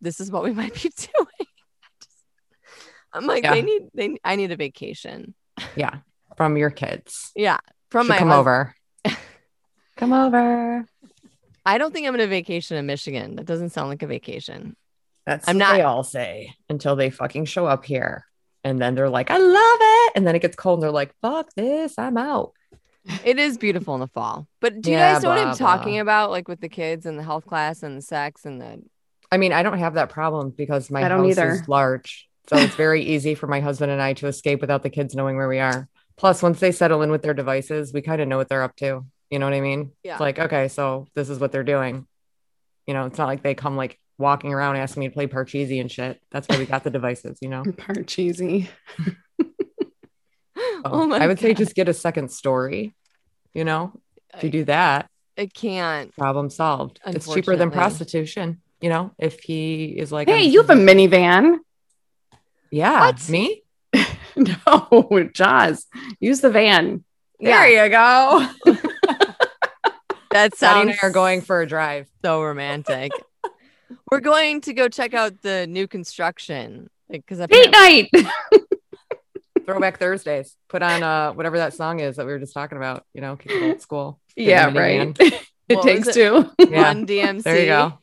this 0.00 0.18
is 0.20 0.30
what 0.30 0.42
we 0.42 0.50
might 0.52 0.74
be 0.74 0.90
doing. 0.96 1.26
I 3.12 3.18
just, 3.18 3.22
I'm 3.22 3.26
like, 3.26 3.44
Yeah. 3.44 3.54
they 3.54 3.62
need, 3.62 3.82
they, 3.94 4.16
I 4.24 4.36
need 4.36 4.52
a 4.52 4.56
vacation. 4.56 5.34
yeah 5.76 5.98
from 6.36 6.56
your 6.56 6.70
kids 6.70 7.32
Yeah, 7.36 7.58
from 7.90 8.06
Should 8.06 8.10
my 8.10 8.18
come 8.18 8.28
hus- 8.28 8.38
over 8.38 8.74
come 9.96 10.12
over 10.12 10.86
I 11.66 11.76
don't 11.78 11.92
think 11.92 12.06
I'm 12.06 12.14
going 12.14 12.26
to 12.26 12.26
vacation 12.26 12.78
in 12.78 12.86
Michigan. 12.86 13.36
That 13.36 13.44
doesn't 13.44 13.68
sound 13.70 13.90
like 13.90 14.02
a 14.02 14.06
vacation. 14.06 14.74
That's 15.26 15.46
I'm 15.46 15.56
what 15.56 15.58
not- 15.58 15.72
they 15.76 15.82
all 15.82 16.02
say 16.02 16.54
until 16.70 16.96
they 16.96 17.10
fucking 17.10 17.44
show 17.44 17.66
up 17.66 17.84
here. 17.84 18.24
And 18.64 18.80
then 18.80 18.94
they're 18.94 19.10
like, 19.10 19.30
I 19.30 19.36
love 19.36 19.78
it. 19.80 20.12
And 20.16 20.26
then 20.26 20.34
it 20.34 20.40
gets 20.40 20.56
cold 20.56 20.78
and 20.78 20.82
they're 20.84 20.90
like, 20.90 21.14
fuck 21.20 21.48
this, 21.54 21.98
I'm 21.98 22.16
out. 22.16 22.52
It 23.24 23.38
is 23.38 23.58
beautiful 23.58 23.94
in 23.94 24.00
the 24.00 24.06
fall. 24.06 24.46
But 24.60 24.80
do 24.80 24.90
you 24.90 24.96
Yeah, 24.96 25.14
guys 25.14 25.22
know 25.22 25.28
what 25.30 25.38
I'm 25.38 25.54
talking 25.56 25.92
blah. 25.94 26.00
about? 26.00 26.30
Like 26.30 26.48
with 26.48 26.60
the 26.60 26.68
kids 26.70 27.04
and 27.06 27.18
the 27.18 27.22
health 27.22 27.44
class 27.46 27.82
and 27.82 27.96
the 27.98 28.02
sex 28.02 28.46
and 28.46 28.60
the 28.60 28.82
I 29.30 29.36
mean, 29.36 29.52
I 29.52 29.62
don't 29.62 29.78
have 29.78 29.94
that 29.94 30.08
problem 30.08 30.50
because 30.50 30.90
my 30.90 31.04
I 31.04 31.08
don't 31.08 31.20
house 31.24 31.30
either. 31.38 31.50
is 31.52 31.68
large. 31.68 32.28
So 32.50 32.56
it's 32.56 32.74
very 32.74 33.04
easy 33.04 33.36
for 33.36 33.46
my 33.46 33.60
husband 33.60 33.92
and 33.92 34.02
I 34.02 34.12
to 34.14 34.26
escape 34.26 34.60
without 34.60 34.82
the 34.82 34.90
kids 34.90 35.14
knowing 35.14 35.36
where 35.36 35.46
we 35.46 35.60
are. 35.60 35.88
Plus, 36.16 36.42
once 36.42 36.58
they 36.58 36.72
settle 36.72 37.00
in 37.02 37.12
with 37.12 37.22
their 37.22 37.32
devices, 37.32 37.92
we 37.92 38.02
kind 38.02 38.20
of 38.20 38.26
know 38.26 38.38
what 38.38 38.48
they're 38.48 38.64
up 38.64 38.74
to. 38.78 39.06
You 39.30 39.38
know 39.38 39.46
what 39.46 39.54
I 39.54 39.60
mean? 39.60 39.92
Yeah. 40.02 40.14
It's 40.14 40.20
like, 40.20 40.40
okay, 40.40 40.66
so 40.66 41.06
this 41.14 41.28
is 41.30 41.38
what 41.38 41.52
they're 41.52 41.62
doing. 41.62 42.08
You 42.88 42.94
know, 42.94 43.06
it's 43.06 43.18
not 43.18 43.28
like 43.28 43.44
they 43.44 43.54
come 43.54 43.76
like 43.76 44.00
walking 44.18 44.52
around 44.52 44.78
asking 44.78 44.98
me 44.98 45.08
to 45.10 45.14
play 45.14 45.28
Parcheesi 45.28 45.80
and 45.80 45.92
shit. 45.92 46.20
That's 46.32 46.48
why 46.48 46.58
we 46.58 46.66
got 46.66 46.82
the 46.82 46.90
devices, 46.90 47.38
you 47.40 47.48
know? 47.50 47.62
Part 47.78 48.08
cheesy. 48.08 48.68
Oh 50.82 51.06
my 51.06 51.18
I 51.18 51.26
would 51.26 51.38
say 51.38 51.52
just 51.52 51.74
get 51.74 51.90
a 51.90 51.94
second 51.94 52.30
story. 52.30 52.94
You 53.52 53.64
know, 53.64 53.92
if 54.34 54.44
you 54.44 54.50
do 54.50 54.64
that, 54.64 55.10
it 55.36 55.52
can't. 55.52 56.14
problem 56.16 56.48
solved. 56.48 57.00
It's 57.06 57.32
cheaper 57.32 57.54
than 57.54 57.70
prostitution. 57.70 58.62
You 58.80 58.88
know, 58.88 59.12
if 59.18 59.40
he 59.40 59.84
is 59.84 60.10
like, 60.10 60.28
Hey, 60.28 60.44
you 60.44 60.60
have 60.62 60.70
a 60.70 60.74
minivan. 60.74 61.58
Yeah, 62.70 63.00
What? 63.06 63.28
me. 63.28 63.62
No, 64.36 65.28
Jaws. 65.34 65.86
Use 66.20 66.40
the 66.40 66.50
van. 66.50 67.04
Yeah, 67.40 67.66
you 67.66 67.90
go. 67.90 68.48
that 70.30 70.56
sounds 70.56 70.96
I 71.02 71.06
are 71.06 71.10
going 71.10 71.40
for 71.40 71.60
a 71.60 71.66
drive. 71.66 72.06
so 72.24 72.42
romantic. 72.42 73.10
We're 74.10 74.20
going 74.20 74.60
to 74.62 74.72
go 74.72 74.88
check 74.88 75.14
out 75.14 75.42
the 75.42 75.66
new 75.66 75.88
construction 75.88 76.88
because 77.10 77.38
Date 77.48 77.72
night. 77.72 78.10
Throwback 79.66 79.98
Thursdays. 79.98 80.56
Put 80.68 80.82
on 80.82 81.02
uh 81.02 81.32
whatever 81.32 81.58
that 81.58 81.74
song 81.74 82.00
is 82.00 82.16
that 82.16 82.26
we 82.26 82.32
were 82.32 82.38
just 82.38 82.54
talking 82.54 82.78
about. 82.78 83.04
You 83.14 83.20
know, 83.20 83.36
keep 83.36 83.52
it 83.52 83.62
old 83.62 83.80
school. 83.80 84.20
yeah, 84.36 84.72
right. 84.76 85.16
it 85.20 85.40
What 85.76 85.82
takes 85.82 86.08
it? 86.08 86.14
two. 86.14 86.50
Yeah, 86.70 86.82
Run 86.82 87.06
DMC. 87.06 87.42
there 87.42 87.58
you 87.60 87.66
go. 87.66 87.98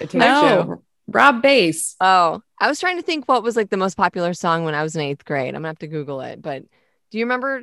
It 0.00 0.10
takes 0.10 0.12
two. 0.12 0.82
No, 1.08 1.12
Rob 1.12 1.42
Base. 1.42 1.96
Oh, 2.00 2.42
I 2.60 2.68
was 2.68 2.80
trying 2.80 2.96
to 2.96 3.02
think 3.02 3.26
what 3.28 3.42
was 3.42 3.56
like 3.56 3.70
the 3.70 3.76
most 3.76 3.96
popular 3.96 4.34
song 4.34 4.64
when 4.64 4.74
I 4.74 4.82
was 4.82 4.94
in 4.96 5.02
eighth 5.02 5.24
grade. 5.24 5.48
I'm 5.54 5.62
gonna 5.62 5.68
have 5.68 5.78
to 5.80 5.86
Google 5.86 6.20
it. 6.20 6.42
But 6.42 6.62
do 7.10 7.18
you 7.18 7.24
remember 7.24 7.62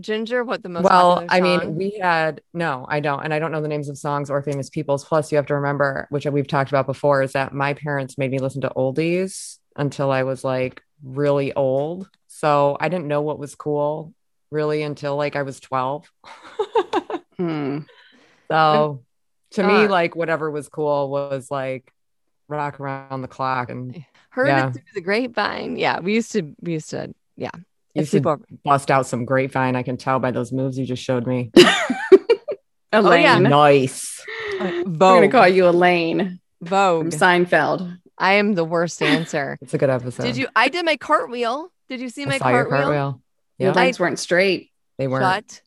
Ginger? 0.00 0.44
What 0.44 0.62
the 0.62 0.68
most 0.68 0.84
well, 0.84 1.16
popular 1.16 1.28
I 1.30 1.40
mean, 1.40 1.76
we 1.76 1.98
had 1.98 2.40
no, 2.52 2.86
I 2.88 3.00
don't, 3.00 3.22
and 3.24 3.32
I 3.32 3.38
don't 3.38 3.52
know 3.52 3.62
the 3.62 3.68
names 3.68 3.88
of 3.88 3.98
songs 3.98 4.30
or 4.30 4.42
famous 4.42 4.70
people's. 4.70 5.04
Plus, 5.04 5.32
you 5.32 5.36
have 5.36 5.46
to 5.46 5.54
remember, 5.54 6.06
which 6.10 6.26
we've 6.26 6.46
talked 6.46 6.70
about 6.70 6.86
before, 6.86 7.22
is 7.22 7.32
that 7.32 7.52
my 7.52 7.74
parents 7.74 8.18
made 8.18 8.30
me 8.30 8.38
listen 8.38 8.60
to 8.62 8.72
oldies 8.76 9.58
until 9.76 10.10
I 10.10 10.22
was 10.22 10.44
like 10.44 10.82
really 11.02 11.52
old. 11.52 12.08
So 12.28 12.76
I 12.80 12.88
didn't 12.88 13.08
know 13.08 13.22
what 13.22 13.38
was 13.38 13.54
cool 13.54 14.14
really 14.50 14.82
until 14.82 15.16
like 15.16 15.36
I 15.36 15.42
was 15.42 15.60
12. 15.60 16.10
Hmm. 17.36 17.80
so 18.48 19.02
to 19.50 19.62
me, 19.64 19.86
Uh, 19.86 19.88
like 19.88 20.14
whatever 20.14 20.52
was 20.52 20.68
cool 20.68 21.10
was 21.10 21.50
like 21.50 21.92
rock 22.48 22.80
around 22.80 23.22
the 23.22 23.28
clock 23.28 23.70
and 23.70 24.04
heard 24.30 24.48
yeah. 24.48 24.68
it 24.68 24.72
through 24.72 24.82
the 24.94 25.00
grapevine. 25.00 25.76
Yeah, 25.76 26.00
we 26.00 26.14
used 26.14 26.32
to. 26.32 26.54
We 26.60 26.72
used 26.72 26.90
to. 26.90 27.14
Yeah, 27.36 27.50
You 27.94 28.00
used 28.00 28.10
sleep 28.10 28.22
to 28.24 28.30
over. 28.30 28.44
bust 28.64 28.90
out 28.90 29.06
some 29.06 29.24
grapevine. 29.24 29.74
I 29.76 29.82
can 29.82 29.96
tell 29.96 30.18
by 30.20 30.30
those 30.30 30.52
moves 30.52 30.78
you 30.78 30.86
just 30.86 31.02
showed 31.02 31.26
me. 31.26 31.50
Oh, 32.92 33.00
Elaine. 33.00 33.22
yeah. 33.22 33.38
nice. 33.38 34.20
Uh, 34.60 34.64
We're 34.70 34.84
Vogue. 34.84 34.96
gonna 35.22 35.28
call 35.28 35.48
you 35.48 35.66
Elaine 35.68 36.38
from 36.60 36.68
Vogue. 36.68 37.06
Seinfeld. 37.08 37.98
I 38.16 38.34
am 38.34 38.54
the 38.54 38.64
worst 38.64 39.02
answer. 39.02 39.58
It's 39.62 39.74
a 39.74 39.78
good 39.78 39.90
episode. 39.90 40.22
Did 40.22 40.36
you? 40.36 40.46
I 40.54 40.68
did 40.68 40.84
my 40.84 40.96
cartwheel. 40.96 41.72
Did 41.88 41.98
you 42.00 42.08
see 42.08 42.22
I 42.22 42.26
my 42.26 42.38
saw 42.38 42.50
your 42.50 42.66
cartwheel? 42.66 42.82
cartwheel. 42.84 43.22
Your 43.58 43.72
legs 43.72 43.98
weren't 43.98 44.20
straight. 44.20 44.70
they 44.96 45.08
weren't. 45.08 45.24
Shut 45.24 45.60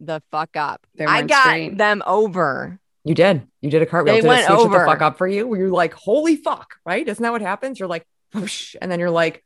the 0.00 0.22
fuck 0.30 0.56
up. 0.58 0.86
They 0.94 1.06
I 1.06 1.22
got 1.22 1.44
straight. 1.44 1.78
them 1.78 2.02
over. 2.06 2.78
You 3.06 3.14
did. 3.14 3.46
You 3.60 3.70
did 3.70 3.82
a 3.82 3.86
cartwheel. 3.86 4.14
They 4.16 4.20
did 4.20 4.26
went 4.28 4.44
it 4.44 4.50
over. 4.50 4.80
the 4.80 4.84
fuck 4.84 5.00
up 5.00 5.16
for 5.16 5.28
you? 5.28 5.46
Were 5.46 5.56
you 5.58 5.68
like, 5.68 5.94
holy 5.94 6.34
fuck, 6.36 6.74
right? 6.84 7.06
Isn't 7.06 7.22
that 7.22 7.30
what 7.30 7.40
happens? 7.40 7.78
You're 7.78 7.88
like, 7.88 8.04
whoosh, 8.34 8.74
and 8.82 8.90
then 8.90 8.98
you're 8.98 9.10
like, 9.12 9.44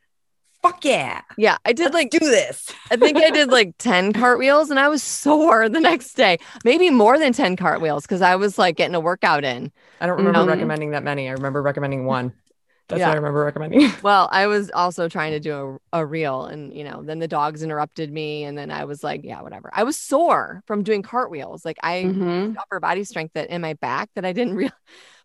fuck 0.63 0.83
yeah. 0.85 1.21
Yeah, 1.37 1.59
I 1.65 1.73
did 1.75 1.85
Let's 1.85 1.95
like 1.95 2.11
do 2.11 2.19
this. 2.21 2.71
I 2.91 2.97
think 2.97 3.19
I 3.19 3.29
did 3.31 3.51
like 3.51 3.75
10 3.79 4.15
cartwheels 4.15 4.71
and 4.71 4.81
I 4.81 4.89
was 4.89 5.03
sore 5.03 5.69
the 5.69 5.79
next 5.81 6.15
day. 6.15 6.39
Maybe 6.65 6.89
more 6.89 7.19
than 7.19 7.35
10 7.35 7.57
cartwheels 7.57 8.03
because 8.05 8.23
I 8.23 8.37
was 8.37 8.59
like 8.59 8.77
getting 8.77 8.95
a 8.95 9.01
workout 9.01 9.45
in. 9.45 9.71
I 10.01 10.07
don't 10.07 10.17
remember 10.17 10.41
Mhm. 10.41 10.49
recommending 10.55 10.91
that 10.93 11.03
many. 11.05 11.29
I 11.29 11.33
remember 11.33 11.61
recommending 11.61 12.07
one. 12.07 12.33
That's 12.91 13.01
Yeah. 13.01 13.07
what 13.09 13.13
I 13.13 13.17
remember 13.17 13.45
recommending. 13.45 13.91
Well, 14.03 14.29
I 14.33 14.47
was 14.47 14.71
also 14.75 15.09
trying 15.09 15.33
to 15.33 15.41
do 15.41 15.79
a, 15.93 16.01
a 16.01 16.07
reel 16.07 16.47
and, 16.47 16.73
you 16.75 16.85
know, 16.85 17.03
then 17.03 17.19
the 17.19 17.29
dogs 17.29 17.63
interrupted 17.63 18.13
me. 18.13 18.45
And 18.45 18.57
then 18.59 18.71
I 18.71 18.85
was 18.85 19.05
like, 19.05 19.23
yeah, 19.25 19.41
whatever. 19.43 19.71
I 19.73 19.85
was 19.85 19.97
sore 19.97 20.63
from 20.67 20.83
doing 20.83 21.03
cartwheels. 21.03 21.65
Like 21.65 21.79
I 21.83 22.05
Mhm. 22.05 22.57
upper 22.59 22.81
body 22.81 23.05
strength 23.05 23.35
that 23.35 23.51
in 23.51 23.61
my 23.61 23.75
back 23.75 24.09
that 24.15 24.25
I 24.25 24.33
didn't 24.33 24.55
real 24.63 24.71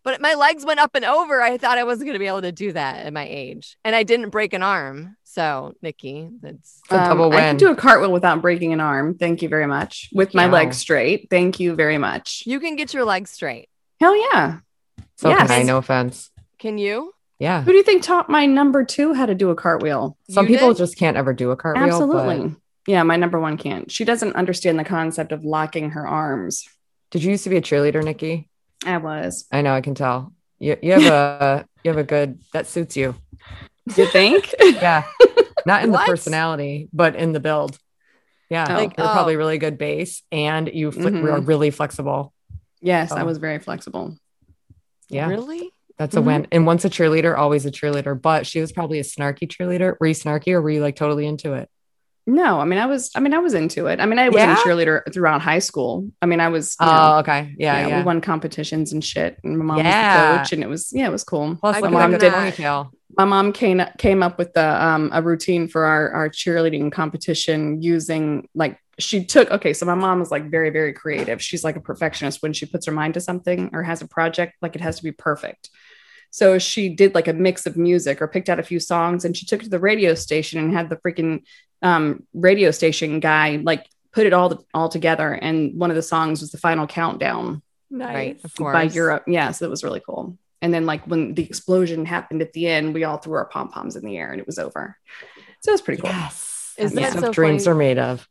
but 0.04 0.20
my 0.20 0.34
legs 0.34 0.64
went 0.64 0.78
up 0.78 0.94
and 0.94 1.04
over. 1.04 1.42
I 1.42 1.58
thought 1.58 1.78
I 1.78 1.84
wasn't 1.84 2.06
going 2.06 2.14
to 2.14 2.20
be 2.20 2.28
able 2.28 2.42
to 2.42 2.52
do 2.52 2.70
that 2.72 3.04
at 3.06 3.12
my 3.12 3.26
age. 3.26 3.76
And 3.84 3.96
I 3.96 4.04
didn't 4.04 4.30
break 4.30 4.52
an 4.52 4.62
arm. 4.62 5.16
So, 5.24 5.72
Nikki, 5.82 6.28
that's 6.40 6.80
It's 6.84 6.92
a 6.94 7.04
double 7.08 7.24
Um, 7.24 7.32
I 7.32 7.36
can 7.40 7.46
win. 7.48 7.56
do 7.56 7.70
a 7.72 7.74
cartwheel 7.76 8.12
without 8.12 8.40
breaking 8.40 8.72
an 8.72 8.80
arm. 8.80 9.16
Thank 9.18 9.42
you 9.42 9.48
very 9.48 9.66
much. 9.66 10.08
With 10.12 10.32
my 10.32 10.46
Wow. 10.46 10.52
legs 10.52 10.76
straight. 10.76 11.26
Thank 11.28 11.58
you 11.58 11.74
very 11.74 11.98
much. 11.98 12.44
you 12.46 12.60
can 12.60 12.76
get 12.76 12.94
your 12.94 13.04
legs 13.04 13.30
straight. 13.30 13.68
Hell 14.00 14.14
yeah. 14.32 14.58
So 15.16 15.30
Yes. 15.30 15.48
can 15.48 15.50
I, 15.50 15.62
no 15.64 15.78
offense. 15.78 16.30
Can 16.60 16.78
you? 16.78 17.12
Yeah. 17.38 17.62
Who 17.62 17.70
do 17.72 17.76
you 17.76 17.82
think 17.82 18.02
taught 18.02 18.30
my 18.30 18.46
number 18.46 18.84
two 18.84 19.12
how 19.12 19.26
to 19.26 19.34
do 19.34 19.50
a 19.50 19.56
cartwheel? 19.56 20.16
Some 20.30 20.46
You 20.46 20.54
people 20.54 20.68
did? 20.68 20.78
just 20.78 20.96
can't 20.96 21.16
ever 21.16 21.32
do 21.34 21.50
a 21.50 21.56
cartwheel. 21.56 21.84
Absolutely. 21.86 22.48
but- 22.48 22.58
Yeah, 22.86 23.02
my 23.02 23.16
number 23.16 23.38
one 23.38 23.56
can't. 23.58 23.90
She 23.90 24.04
doesn't 24.04 24.34
understand 24.36 24.78
the 24.78 24.84
concept 24.84 25.32
of 25.32 25.44
locking 25.44 25.90
her 25.90 26.06
arms. 26.06 26.64
Did 27.10 27.22
you 27.22 27.30
used 27.32 27.44
to 27.44 27.50
be 27.50 27.56
a 27.56 27.60
cheerleader, 27.62 28.02
Nikki? 28.02 28.48
I 28.84 28.96
was. 28.98 29.46
I 29.52 29.62
know, 29.62 29.74
I 29.74 29.80
can 29.80 29.94
tell. 29.94 30.32
You, 30.58 30.76
you 30.82 30.92
have 30.92 31.12
a 31.12 31.66
you 31.84 31.90
have 31.90 31.98
a 31.98 32.04
good 32.04 32.40
that 32.52 32.66
suits 32.66 32.96
you. 32.96 33.14
You 33.96 34.06
think? 34.06 34.54
Yeah. 34.62 35.04
Not 35.66 35.82
in 35.82 35.90
the 35.90 35.98
personality, 35.98 36.88
but 36.92 37.16
in 37.16 37.32
the 37.32 37.40
build. 37.40 37.76
Yeah. 38.48 38.66
Oh. 38.70 38.74
Like 38.74 38.96
you're 38.96 39.06
Oh. 39.06 39.12
probably 39.12 39.36
really 39.36 39.58
good 39.58 39.76
base 39.78 40.22
and 40.30 40.68
you 40.72 40.92
fl- 40.92 41.00
Mhm. 41.08 41.32
are 41.32 41.40
really 41.40 41.70
flexible. 41.70 42.32
yes, 42.80 43.10
I 43.12 43.22
Oh. 43.22 43.24
was 43.24 43.38
very 43.38 43.58
flexible. 43.58 44.16
Yeah. 45.08 45.28
Really? 45.28 45.72
That's 45.98 46.16
a 46.16 46.20
Mhm. 46.20 46.24
win. 46.24 46.46
And 46.52 46.66
once 46.66 46.84
a 46.84 46.90
cheerleader, 46.90 47.36
always 47.36 47.64
a 47.66 47.70
cheerleader. 47.70 48.20
But 48.20 48.46
she 48.46 48.60
was 48.60 48.72
probably 48.72 48.98
a 48.98 49.02
snarky 49.02 49.48
cheerleader. 49.48 49.96
Were 49.98 50.06
you 50.06 50.14
snarky 50.14 50.52
or 50.52 50.60
were 50.60 50.70
you 50.70 50.80
like 50.82 50.96
totally 50.96 51.26
into 51.26 51.54
it? 51.54 51.68
No, 52.28 52.58
I 52.58 52.64
mean 52.64 52.78
I 52.80 52.86
was 52.86 53.10
I 53.14 53.20
mean 53.20 53.32
I 53.34 53.38
was 53.38 53.54
into 53.54 53.86
it. 53.86 54.00
I 54.00 54.06
mean 54.06 54.18
I 54.18 54.28
was 54.28 54.42
Yeah? 54.42 54.52
a 54.52 54.56
cheerleader 54.56 55.02
throughout 55.14 55.40
high 55.42 55.60
school. 55.60 56.10
I 56.20 56.26
mean 56.26 56.40
I 56.40 56.48
was 56.48 56.76
you 56.80 56.86
know, 56.86 56.92
Oh, 56.92 57.18
okay. 57.20 57.54
Yeah, 57.56 57.80
yeah, 57.80 57.86
yeah. 57.88 57.98
we 58.00 58.04
won 58.04 58.20
competitions 58.20 58.92
and 58.92 59.02
shit. 59.04 59.38
And 59.44 59.56
my 59.58 59.64
mom 59.64 59.76
was 59.76 59.84
the 59.94 60.36
coach 60.40 60.52
and 60.52 60.62
it 60.62 60.68
was 60.68 60.90
yeah, 60.92 61.06
it 61.06 61.12
was 61.12 61.22
cool. 61.24 61.56
Plus, 61.60 61.80
my 61.80 61.88
mom 61.88 62.10
did 62.18 62.32
ponytail. 62.32 62.90
my 63.16 63.24
mom 63.24 63.52
came 63.52 63.80
came 63.98 64.24
up 64.24 64.38
with 64.38 64.52
the 64.54 64.84
um, 64.84 65.10
a 65.12 65.22
routine 65.22 65.68
for 65.68 65.84
our 65.84 66.10
our 66.12 66.28
cheerleading 66.28 66.90
competition 66.90 67.80
using 67.80 68.48
like 68.56 68.76
she 68.98 69.24
took 69.24 69.48
okay 69.50 69.72
so 69.72 69.86
my 69.86 69.94
mom 69.94 70.20
is 70.20 70.30
like 70.30 70.50
very 70.50 70.70
very 70.70 70.92
creative 70.92 71.40
she's 71.40 71.62
like 71.62 71.76
a 71.76 71.80
perfectionist 71.80 72.42
when 72.42 72.52
she 72.54 72.64
puts 72.66 72.86
her 72.86 72.92
mind 72.92 73.12
to 73.14 73.20
something 73.20 73.68
or 73.74 73.82
has 73.82 74.00
a 74.02 74.08
project 74.08 74.54
like 74.62 74.74
it 74.74 74.80
has 74.80 74.96
to 74.96 75.04
be 75.04 75.12
perfect 75.12 75.68
so 76.30 76.58
she 76.58 76.88
did 76.88 77.14
like 77.14 77.28
a 77.28 77.32
mix 77.32 77.66
of 77.66 77.76
music 77.76 78.20
or 78.20 78.28
picked 78.28 78.48
out 78.48 78.58
a 78.58 78.62
few 78.62 78.80
songs 78.80 79.24
and 79.24 79.36
she 79.36 79.46
took 79.46 79.60
it 79.60 79.64
to 79.64 79.70
the 79.70 79.78
radio 79.78 80.14
station 80.14 80.58
and 80.60 80.72
had 80.72 80.88
the 80.90 80.96
freaking 80.96 81.42
um, 81.82 82.26
radio 82.34 82.70
station 82.70 83.20
guy 83.20 83.60
like 83.62 83.86
put 84.12 84.26
it 84.26 84.32
all 84.32 84.64
all 84.74 84.88
together 84.88 85.32
and 85.32 85.78
one 85.78 85.90
of 85.90 85.96
the 85.96 86.02
songs 86.02 86.40
was 86.40 86.50
the 86.50 86.58
final 86.58 86.86
countdown 86.86 87.62
Right. 87.88 88.38
Of 88.42 88.52
course. 88.56 88.72
by 88.74 88.82
Europe. 88.82 89.24
Yeah, 89.28 89.52
so 89.52 89.64
that 89.64 89.70
was 89.70 89.84
really 89.84 90.00
cool. 90.04 90.36
And 90.60 90.74
then 90.74 90.86
like 90.86 91.06
when 91.06 91.34
the 91.34 91.44
explosion 91.44 92.04
happened 92.04 92.42
at 92.42 92.52
the 92.52 92.66
end, 92.66 92.92
we 92.94 93.04
all 93.04 93.18
threw 93.18 93.34
our 93.34 93.44
pom 93.44 93.68
poms 93.68 93.94
in 93.94 94.04
the 94.04 94.16
air 94.18 94.32
and 94.32 94.40
it 94.40 94.46
was 94.46 94.58
over. 94.58 94.96
So 95.62 95.70
it 95.70 95.74
was 95.74 95.82
pretty 95.82 96.02
cool. 96.02 96.10
Yes. 96.10 96.74
Is 96.78 96.92
that 96.94 97.14
what 97.14 97.24
so 97.26 97.32
dreams 97.32 97.64
funny? 97.64 97.72
are 97.74 97.78
made 97.78 97.98
of. 97.98 98.28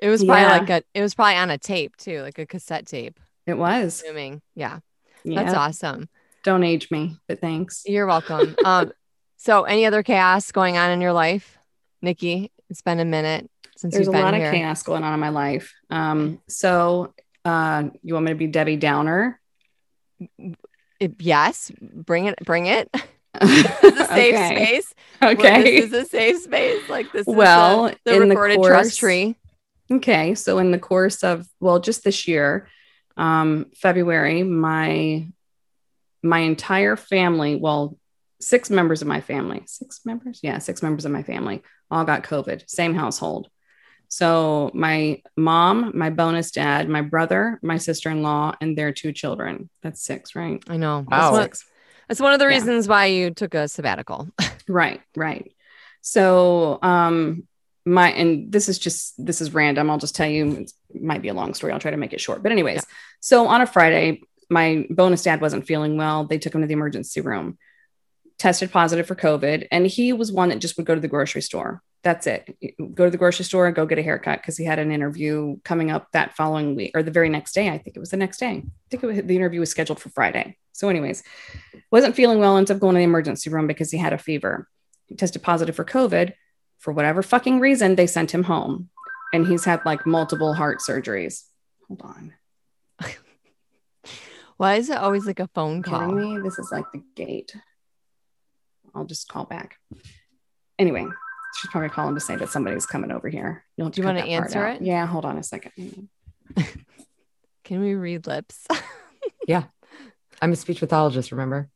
It 0.00 0.08
was 0.08 0.24
probably 0.24 0.42
Yeah. 0.42 0.58
like 0.58 0.70
a 0.70 0.82
it 0.94 1.00
was 1.02 1.14
probably 1.14 1.36
on 1.36 1.50
a 1.50 1.58
tape 1.58 1.96
too, 1.96 2.22
like 2.22 2.38
a 2.40 2.46
cassette 2.46 2.86
tape. 2.86 3.20
It 3.46 3.54
was. 3.56 4.02
Assuming. 4.02 4.42
Yeah. 4.56 4.80
Yeah. 5.22 5.44
That's 5.44 5.54
awesome. 5.56 6.08
Don't 6.44 6.64
age 6.64 6.90
me, 6.90 7.16
but 7.26 7.40
thanks. 7.40 7.82
You're 7.86 8.06
welcome. 8.06 8.56
um 8.64 8.92
so 9.36 9.64
any 9.64 9.86
other 9.86 10.02
chaos 10.02 10.50
going 10.52 10.76
on 10.76 10.90
in 10.90 11.00
your 11.00 11.12
life? 11.12 11.58
Nikki, 12.02 12.50
it's 12.70 12.82
been 12.82 13.00
a 13.00 13.04
minute 13.04 13.48
since 13.76 13.94
There's 13.94 14.08
a 14.08 14.10
you've 14.10 14.12
been 14.12 14.22
a 14.22 14.24
lot 14.24 14.34
here. 14.34 14.48
of 14.48 14.54
chaos 14.54 14.82
going 14.82 15.04
on 15.04 15.14
in 15.14 15.20
my 15.20 15.28
life. 15.28 15.72
Um, 15.90 16.40
so 16.48 17.14
uh, 17.44 17.84
you 18.02 18.14
want 18.14 18.26
me 18.26 18.32
to 18.32 18.36
be 18.38 18.48
Debbie 18.48 18.76
Downer? 18.76 19.40
It- 21.00 21.14
yes, 21.20 21.70
bring 21.80 22.26
it 22.26 22.38
bring 22.44 22.66
it. 22.66 22.90
this 23.40 23.84
is 23.84 24.00
a 24.00 24.06
safe 24.06 24.34
okay. 24.34 24.56
space. 24.56 24.94
Okay. 25.22 25.80
This 25.80 25.84
is 25.84 25.92
a 25.92 26.04
safe 26.06 26.42
space. 26.42 26.88
Like 26.88 27.12
this 27.12 27.26
is 27.28 27.34
Well, 27.34 27.88
the, 27.88 27.98
the 28.04 28.14
in 28.14 28.20
the 28.22 28.34
recorded 28.34 28.56
course- 28.56 28.68
trust 28.68 28.98
tree. 28.98 29.36
Okay. 29.90 30.34
So 30.34 30.58
in 30.58 30.72
the 30.72 30.78
course 30.78 31.22
of 31.22 31.46
well, 31.60 31.78
just 31.78 32.02
this 32.02 32.26
year, 32.26 32.68
um, 33.16 33.66
February, 33.76 34.42
my 34.42 35.28
my 36.22 36.40
entire 36.40 36.96
family, 36.96 37.56
well, 37.56 37.96
six 38.40 38.70
members 38.70 39.02
of 39.02 39.08
my 39.08 39.20
family, 39.20 39.62
six 39.66 40.00
members, 40.04 40.40
yeah, 40.42 40.58
six 40.58 40.82
members 40.82 41.04
of 41.04 41.10
my 41.12 41.22
family 41.22 41.62
all 41.90 42.04
got 42.04 42.22
COVID, 42.24 42.68
same 42.68 42.94
household. 42.94 43.48
So 44.08 44.70
my 44.74 45.22
mom, 45.36 45.92
my 45.94 46.10
bonus 46.10 46.50
dad, 46.50 46.88
my 46.88 47.02
brother, 47.02 47.58
my 47.62 47.76
sister-in-law, 47.78 48.54
and 48.60 48.76
their 48.76 48.92
two 48.92 49.12
children. 49.12 49.68
That's 49.82 50.02
six, 50.02 50.34
right? 50.34 50.62
I 50.68 50.76
know. 50.76 51.00
Wow. 51.00 51.06
That's, 51.10 51.32
one, 51.32 51.42
Six. 51.42 51.64
that's 52.08 52.20
one 52.20 52.32
of 52.32 52.38
the 52.38 52.46
Yeah. 52.46 52.54
reasons 52.56 52.88
why 52.88 53.06
you 53.06 53.30
took 53.30 53.54
a 53.54 53.68
sabbatical. 53.68 54.28
Right, 54.70 55.00
right. 55.16 55.50
So, 56.02 56.78
um, 56.82 57.48
my 57.86 58.10
and 58.12 58.52
this 58.52 58.68
is 58.68 58.78
just 58.78 59.14
this 59.24 59.40
is 59.40 59.54
random. 59.54 59.88
I'll 59.88 59.96
just 59.96 60.14
tell 60.14 60.28
you. 60.28 60.66
It 60.94 61.02
might 61.02 61.22
be 61.22 61.28
a 61.28 61.34
long 61.34 61.54
story. 61.54 61.72
I'll 61.72 61.78
try 61.80 61.90
to 61.90 61.96
make 61.96 62.12
it 62.12 62.20
short. 62.20 62.42
But 62.42 62.52
anyways, 62.52 62.74
Yeah. 62.76 62.94
so 63.20 63.46
on 63.46 63.62
a 63.62 63.66
Friday, 63.66 64.20
my 64.50 64.86
bonus 64.90 65.22
dad 65.22 65.40
wasn't 65.40 65.66
feeling 65.66 65.96
well. 65.96 66.24
They 66.24 66.38
took 66.38 66.54
him 66.54 66.60
to 66.62 66.66
the 66.66 66.74
emergency 66.74 67.20
room, 67.20 67.58
tested 68.38 68.70
positive 68.70 69.06
for 69.06 69.14
COVID, 69.14 69.68
and 69.70 69.86
he 69.86 70.12
was 70.12 70.32
one 70.32 70.48
that 70.50 70.60
just 70.60 70.76
would 70.76 70.86
go 70.86 70.94
to 70.94 71.00
the 71.00 71.08
grocery 71.08 71.42
store. 71.42 71.82
That's 72.04 72.26
it. 72.26 72.56
Go 72.94 73.04
to 73.04 73.10
the 73.10 73.18
grocery 73.18 73.44
store 73.44 73.66
and 73.66 73.74
go 73.74 73.84
get 73.84 73.98
a 73.98 74.02
haircut 74.02 74.40
because 74.40 74.56
he 74.56 74.64
had 74.64 74.78
an 74.78 74.92
interview 74.92 75.56
coming 75.64 75.90
up 75.90 76.06
that 76.12 76.36
following 76.36 76.76
week 76.76 76.92
or 76.94 77.02
the 77.02 77.10
very 77.10 77.28
next 77.28 77.52
day. 77.52 77.68
I 77.68 77.78
think 77.78 77.96
it 77.96 78.00
was 78.00 78.10
the 78.10 78.16
next 78.16 78.38
day. 78.38 78.62
I 78.64 78.88
think 78.88 79.02
was, 79.02 79.16
the 79.16 79.36
interview 79.36 79.60
was 79.60 79.70
scheduled 79.70 80.00
for 80.00 80.08
Friday. 80.10 80.56
So, 80.72 80.88
anyways, 80.88 81.24
wasn't 81.90 82.14
feeling 82.14 82.38
well. 82.38 82.56
ends 82.56 82.70
up 82.70 82.78
going 82.78 82.94
to 82.94 82.98
the 82.98 83.04
emergency 83.04 83.50
room 83.50 83.66
because 83.66 83.90
he 83.90 83.98
had 83.98 84.12
a 84.12 84.18
fever. 84.18 84.68
He 85.06 85.16
tested 85.16 85.42
positive 85.42 85.74
for 85.74 85.84
COVID. 85.84 86.34
For 86.78 86.92
whatever 86.92 87.22
fucking 87.22 87.58
reason, 87.58 87.96
they 87.96 88.06
sent 88.06 88.32
him 88.32 88.44
home, 88.44 88.88
and 89.32 89.44
he's 89.44 89.64
had 89.64 89.84
like 89.84 90.06
multiple 90.06 90.54
heart 90.54 90.78
surgeries. 90.78 91.42
Hold 91.88 92.02
on. 92.02 92.32
Why 94.58 94.74
is 94.76 94.90
it 94.90 94.98
always 94.98 95.24
like 95.26 95.40
a 95.40 95.48
phone 95.54 95.82
kidding 95.82 95.98
call? 95.98 96.12
me? 96.12 96.38
This 96.40 96.58
is 96.58 96.70
like 96.70 96.84
the 96.92 97.02
gate. 97.16 97.54
I'll 98.94 99.04
just 99.06 99.28
call 99.28 99.44
back. 99.44 99.78
Anyway, 100.78 101.06
she's 101.56 101.70
probably 101.70 101.88
calling 101.88 102.14
to 102.14 102.20
say 102.20 102.36
that 102.36 102.48
somebody's 102.50 102.86
coming 102.86 103.10
over 103.10 103.28
here. 103.28 103.64
You'll 103.76 103.88
Do 103.90 104.00
you 104.02 104.06
wanna 104.06 104.20
answer 104.20 104.66
it? 104.66 104.82
Yeah, 104.82 105.06
hold 105.06 105.24
on 105.24 105.38
a 105.38 105.42
second. 105.42 106.08
Mm-hmm. 106.54 106.80
Can 107.64 107.80
we 107.80 107.94
read 107.94 108.26
lips? 108.26 108.66
Yeah. 109.46 109.64
I'm 110.42 110.52
a 110.52 110.56
speech 110.56 110.80
pathologist, 110.80 111.30
remember? 111.32 111.68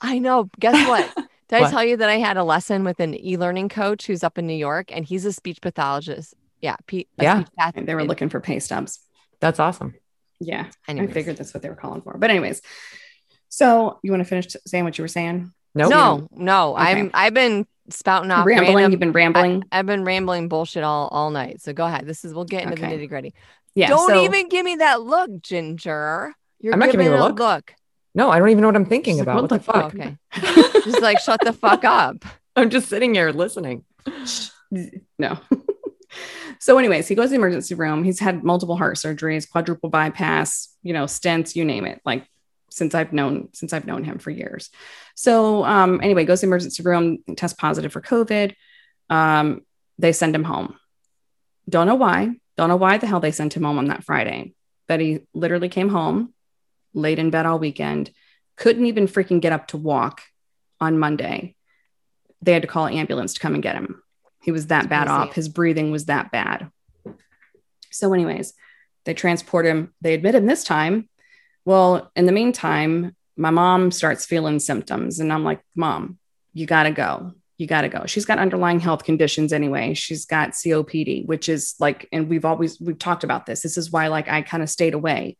I 0.00 0.18
know. 0.18 0.48
Guess 0.58 0.88
what? 0.88 1.14
Did 1.48 1.62
I 1.62 1.70
tell 1.70 1.84
you 1.84 1.96
that 1.98 2.08
I 2.08 2.16
had 2.18 2.36
a 2.38 2.44
lesson 2.44 2.84
with 2.84 3.00
an 3.00 3.14
e-learning 3.14 3.68
coach 3.70 4.06
who's 4.06 4.22
up 4.24 4.36
in 4.38 4.46
New 4.46 4.54
York 4.54 4.90
and 4.94 5.04
he's 5.04 5.24
a 5.26 5.32
speech 5.32 5.60
pathologist? 5.60 6.34
Yeah. 6.62 6.76
P- 6.86 7.06
a 7.18 7.22
Yeah. 7.22 7.40
speech 7.40 7.52
path- 7.58 7.74
And 7.76 7.86
they 7.88 7.94
were 7.94 8.04
looking 8.04 8.28
for 8.30 8.40
pay 8.40 8.58
stubs. 8.58 9.00
That's 9.40 9.58
awesome. 9.60 9.94
Yeah, 10.40 10.66
Anyways. 10.86 11.10
I 11.10 11.12
figured 11.12 11.36
that's 11.36 11.52
what 11.52 11.62
they 11.62 11.68
were 11.68 11.74
calling 11.76 12.00
for. 12.02 12.16
But 12.16 12.30
anyways, 12.30 12.62
so 13.48 13.98
you 14.02 14.10
want 14.12 14.20
to 14.22 14.28
finish 14.28 14.48
saying 14.66 14.84
what 14.84 14.96
you 14.98 15.02
were 15.02 15.08
saying? 15.08 15.52
Nope. 15.74 15.90
No, 15.90 16.28
no. 16.32 16.76
Okay. 16.76 16.84
I'm 17.00 17.10
I've 17.14 17.34
been 17.34 17.66
spouting 17.90 18.30
off 18.30 18.46
rambling. 18.46 18.76
random- 18.76 18.92
You've 18.92 19.00
been 19.00 19.12
rambling. 19.12 19.64
I, 19.72 19.76
have 19.78 19.86
been 19.86 20.04
rambling 20.04 20.48
bullshit 20.48 20.84
all 20.84 21.08
all 21.08 21.30
night. 21.30 21.60
So 21.60 21.72
go 21.72 21.84
ahead. 21.86 22.06
This 22.06 22.24
is 22.24 22.34
we'll 22.34 22.44
get 22.44 22.64
into 22.64 22.76
the 22.76 22.86
nitty 22.86 23.08
gritty. 23.08 23.34
yeah. 23.74 23.88
Don't 23.88 24.08
so- 24.10 24.22
even 24.24 24.48
give 24.48 24.64
me 24.64 24.76
that 24.76 25.02
look, 25.02 25.42
Ginger. 25.42 26.34
You're 26.60 26.72
I'm 26.72 26.78
not 26.80 26.90
giving 26.90 27.06
you 27.06 27.12
a 27.12 27.16
it 27.16 27.20
look. 27.20 27.38
look. 27.38 27.74
No, 28.14 28.30
I 28.30 28.38
don't 28.38 28.48
even 28.48 28.62
know 28.62 28.68
what 28.68 28.76
I'm 28.76 28.86
thinking 28.86 29.14
She's 29.18 29.26
like, 29.26 29.36
about. 29.36 29.42
what 29.42 29.50
What, 29.50 29.50
the 29.50 29.58
the 29.58 29.72
fuck? 29.72 29.94
Okay. 29.94 30.82
Just 30.84 31.02
like 31.02 31.18
shut 31.20 31.40
the 31.44 31.52
fuck 31.52 31.84
up. 31.84 32.24
I'm 32.56 32.70
just 32.70 32.88
sitting 32.88 33.14
here 33.14 33.30
listening. 33.30 33.84
no. 35.18 35.38
So, 36.60 36.78
anyways, 36.78 37.08
he 37.08 37.14
goes 37.14 37.26
to 37.26 37.30
the 37.30 37.36
emergency 37.36 37.74
room. 37.74 38.04
He's 38.04 38.18
had 38.18 38.44
multiple 38.44 38.76
heart 38.76 38.96
surgeries, 38.96 39.48
quadruple 39.48 39.90
bypass, 39.90 40.74
you 40.82 40.92
know, 40.92 41.04
stents, 41.04 41.54
you 41.54 41.64
name 41.64 41.84
it. 41.84 42.00
Like 42.04 42.26
since 42.70 42.94
I've 42.94 43.12
known 43.12 43.48
since 43.52 43.72
I've 43.72 43.86
known 43.86 44.04
him 44.04 44.18
for 44.18 44.30
years. 44.30 44.70
So, 45.14 45.64
um, 45.64 46.00
anyway, 46.02 46.24
goes 46.24 46.40
to 46.40 46.46
the 46.46 46.50
emergency 46.50 46.82
room, 46.82 47.18
test 47.36 47.58
positive 47.58 47.92
for 47.92 48.00
COVID. 48.00 48.54
Um, 49.10 49.62
they 49.98 50.12
send 50.12 50.34
him 50.34 50.44
home. 50.44 50.76
Don't 51.68 51.86
know 51.86 51.96
why. 51.96 52.36
Don't 52.56 52.68
know 52.68 52.76
why 52.76 52.98
the 52.98 53.06
hell 53.06 53.20
they 53.20 53.32
sent 53.32 53.54
him 53.54 53.64
home 53.64 53.78
on 53.78 53.88
that 53.88 54.04
Friday. 54.04 54.54
But 54.86 55.00
he 55.00 55.20
literally 55.34 55.68
came 55.68 55.88
home, 55.88 56.34
laid 56.94 57.18
in 57.18 57.30
bed 57.30 57.46
all 57.46 57.58
weekend, 57.58 58.10
couldn't 58.56 58.86
even 58.86 59.06
freaking 59.06 59.40
get 59.40 59.52
up 59.52 59.68
to 59.68 59.76
walk 59.76 60.22
on 60.80 60.98
Monday. 60.98 61.54
They 62.42 62.52
had 62.52 62.62
to 62.62 62.68
call 62.68 62.86
an 62.86 62.94
ambulance 62.94 63.34
to 63.34 63.40
come 63.40 63.54
and 63.54 63.62
get 63.62 63.76
him. 63.76 64.02
He 64.42 64.52
was 64.52 64.68
that 64.68 64.82
That's 64.82 64.88
bad 64.88 65.06
crazy. 65.06 65.28
off. 65.28 65.34
His 65.34 65.48
breathing 65.48 65.90
was 65.90 66.06
that 66.06 66.30
bad. 66.30 66.70
So, 67.90 68.12
anyways, 68.12 68.54
they 69.04 69.14
transport 69.14 69.66
him. 69.66 69.92
They 70.00 70.14
admit 70.14 70.34
him 70.34 70.46
this 70.46 70.64
time. 70.64 71.08
Well, 71.64 72.10
in 72.14 72.26
the 72.26 72.32
meantime, 72.32 73.16
my 73.36 73.50
mom 73.50 73.90
starts 73.90 74.26
feeling 74.26 74.58
symptoms, 74.58 75.20
and 75.20 75.32
I'm 75.32 75.44
like, 75.44 75.60
Mom, 75.74 76.18
you 76.52 76.66
got 76.66 76.84
to 76.84 76.90
go. 76.90 77.32
You 77.56 77.66
got 77.66 77.82
to 77.82 77.88
go. 77.88 78.04
She's 78.06 78.24
got 78.24 78.38
underlying 78.38 78.78
health 78.80 79.04
conditions 79.04 79.52
anyway. 79.52 79.94
She's 79.94 80.26
got 80.26 80.50
COPD, 80.50 81.26
which 81.26 81.48
is 81.48 81.74
like, 81.80 82.08
and 82.12 82.28
we've 82.28 82.44
always 82.44 82.80
we've 82.80 82.98
talked 82.98 83.24
about 83.24 83.46
this. 83.46 83.62
This 83.62 83.76
is 83.76 83.90
why, 83.90 84.08
like, 84.08 84.28
I 84.28 84.42
kind 84.42 84.62
of 84.62 84.70
stayed 84.70 84.94
away. 84.94 85.36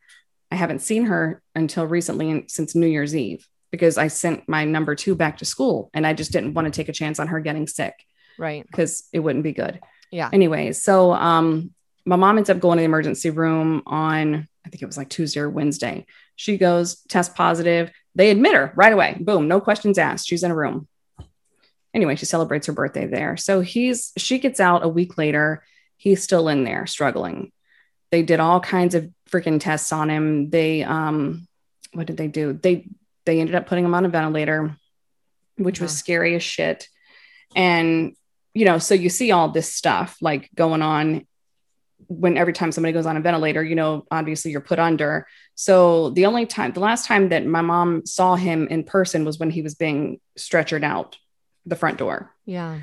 I 0.50 0.56
haven't 0.56 0.80
seen 0.80 1.04
her 1.06 1.42
until 1.54 1.86
recently, 1.86 2.30
and 2.30 2.50
since 2.50 2.74
New 2.74 2.86
Year's 2.86 3.14
Eve, 3.14 3.46
because 3.70 3.98
I 3.98 4.08
sent 4.08 4.48
my 4.48 4.64
number 4.64 4.94
two 4.94 5.14
back 5.14 5.38
to 5.38 5.44
school, 5.44 5.90
and 5.94 6.06
I 6.06 6.14
just 6.14 6.32
didn't 6.32 6.54
want 6.54 6.66
to 6.66 6.72
take 6.72 6.88
a 6.88 6.92
chance 6.92 7.20
on 7.20 7.28
her 7.28 7.40
getting 7.40 7.66
sick 7.68 7.94
Right. 8.38 8.64
because 8.66 9.08
it 9.12 9.18
wouldn't 9.20 9.44
be 9.44 9.52
good. 9.52 9.80
Yeah. 10.10 10.30
Anyways, 10.32 10.82
so 10.82 11.12
um, 11.12 11.72
my 12.06 12.16
mom 12.16 12.38
ends 12.38 12.48
up 12.50 12.60
going 12.60 12.78
to 12.78 12.80
the 12.80 12.86
emergency 12.86 13.30
room 13.30 13.82
on, 13.86 14.48
I 14.64 14.68
think 14.70 14.82
it 14.82 14.86
was 14.86 14.96
like 14.96 15.10
Tuesday 15.10 15.40
or 15.40 15.50
Wednesday. 15.50 16.06
She 16.36 16.56
goes, 16.56 17.02
test 17.08 17.34
positive. 17.34 17.90
They 18.14 18.30
admit 18.30 18.54
her 18.54 18.72
right 18.74 18.92
away. 18.92 19.16
Boom, 19.20 19.48
no 19.48 19.60
questions 19.60 19.98
asked. 19.98 20.26
She's 20.26 20.42
in 20.42 20.50
a 20.50 20.56
room. 20.56 20.88
Anyway, 21.92 22.16
she 22.16 22.26
celebrates 22.26 22.66
her 22.66 22.72
birthday 22.72 23.06
there. 23.06 23.36
So 23.36 23.60
he's, 23.60 24.12
she 24.16 24.38
gets 24.38 24.60
out 24.60 24.84
a 24.84 24.88
week 24.88 25.18
later. 25.18 25.64
He's 25.96 26.22
still 26.22 26.48
in 26.48 26.64
there 26.64 26.86
struggling. 26.86 27.50
They 28.10 28.22
did 28.22 28.40
all 28.40 28.60
kinds 28.60 28.94
of 28.94 29.10
freaking 29.30 29.60
tests 29.60 29.92
on 29.92 30.08
him. 30.08 30.48
They, 30.50 30.82
um, 30.82 31.46
what 31.92 32.06
did 32.06 32.16
they 32.16 32.28
do? 32.28 32.52
They, 32.52 32.86
they 33.26 33.40
ended 33.40 33.54
up 33.54 33.66
putting 33.66 33.84
him 33.84 33.94
on 33.94 34.04
a 34.04 34.08
ventilator, 34.08 34.76
which 35.56 35.80
was 35.80 35.96
scary 35.96 36.34
as 36.34 36.42
shit. 36.42 36.88
And 37.56 38.14
you 38.58 38.64
know, 38.64 38.78
so 38.78 38.92
you 38.92 39.08
see 39.08 39.30
all 39.30 39.48
this 39.48 39.72
stuff 39.72 40.16
like 40.20 40.50
going 40.56 40.82
on 40.82 41.24
when 42.08 42.36
every 42.36 42.52
time 42.52 42.72
somebody 42.72 42.92
goes 42.92 43.06
on 43.06 43.16
a 43.16 43.20
ventilator, 43.20 43.62
you 43.62 43.76
know, 43.76 44.04
obviously 44.10 44.50
you're 44.50 44.60
put 44.60 44.80
under. 44.80 45.28
So 45.54 46.10
the 46.10 46.26
only 46.26 46.44
time, 46.44 46.72
the 46.72 46.80
last 46.80 47.06
time 47.06 47.28
that 47.28 47.46
my 47.46 47.60
mom 47.60 48.04
saw 48.04 48.34
him 48.34 48.66
in 48.66 48.82
person 48.82 49.24
was 49.24 49.38
when 49.38 49.50
he 49.50 49.62
was 49.62 49.76
being 49.76 50.18
stretchered 50.36 50.82
out 50.82 51.16
the 51.66 51.76
front 51.76 51.98
door. 51.98 52.34
Yeah. 52.46 52.80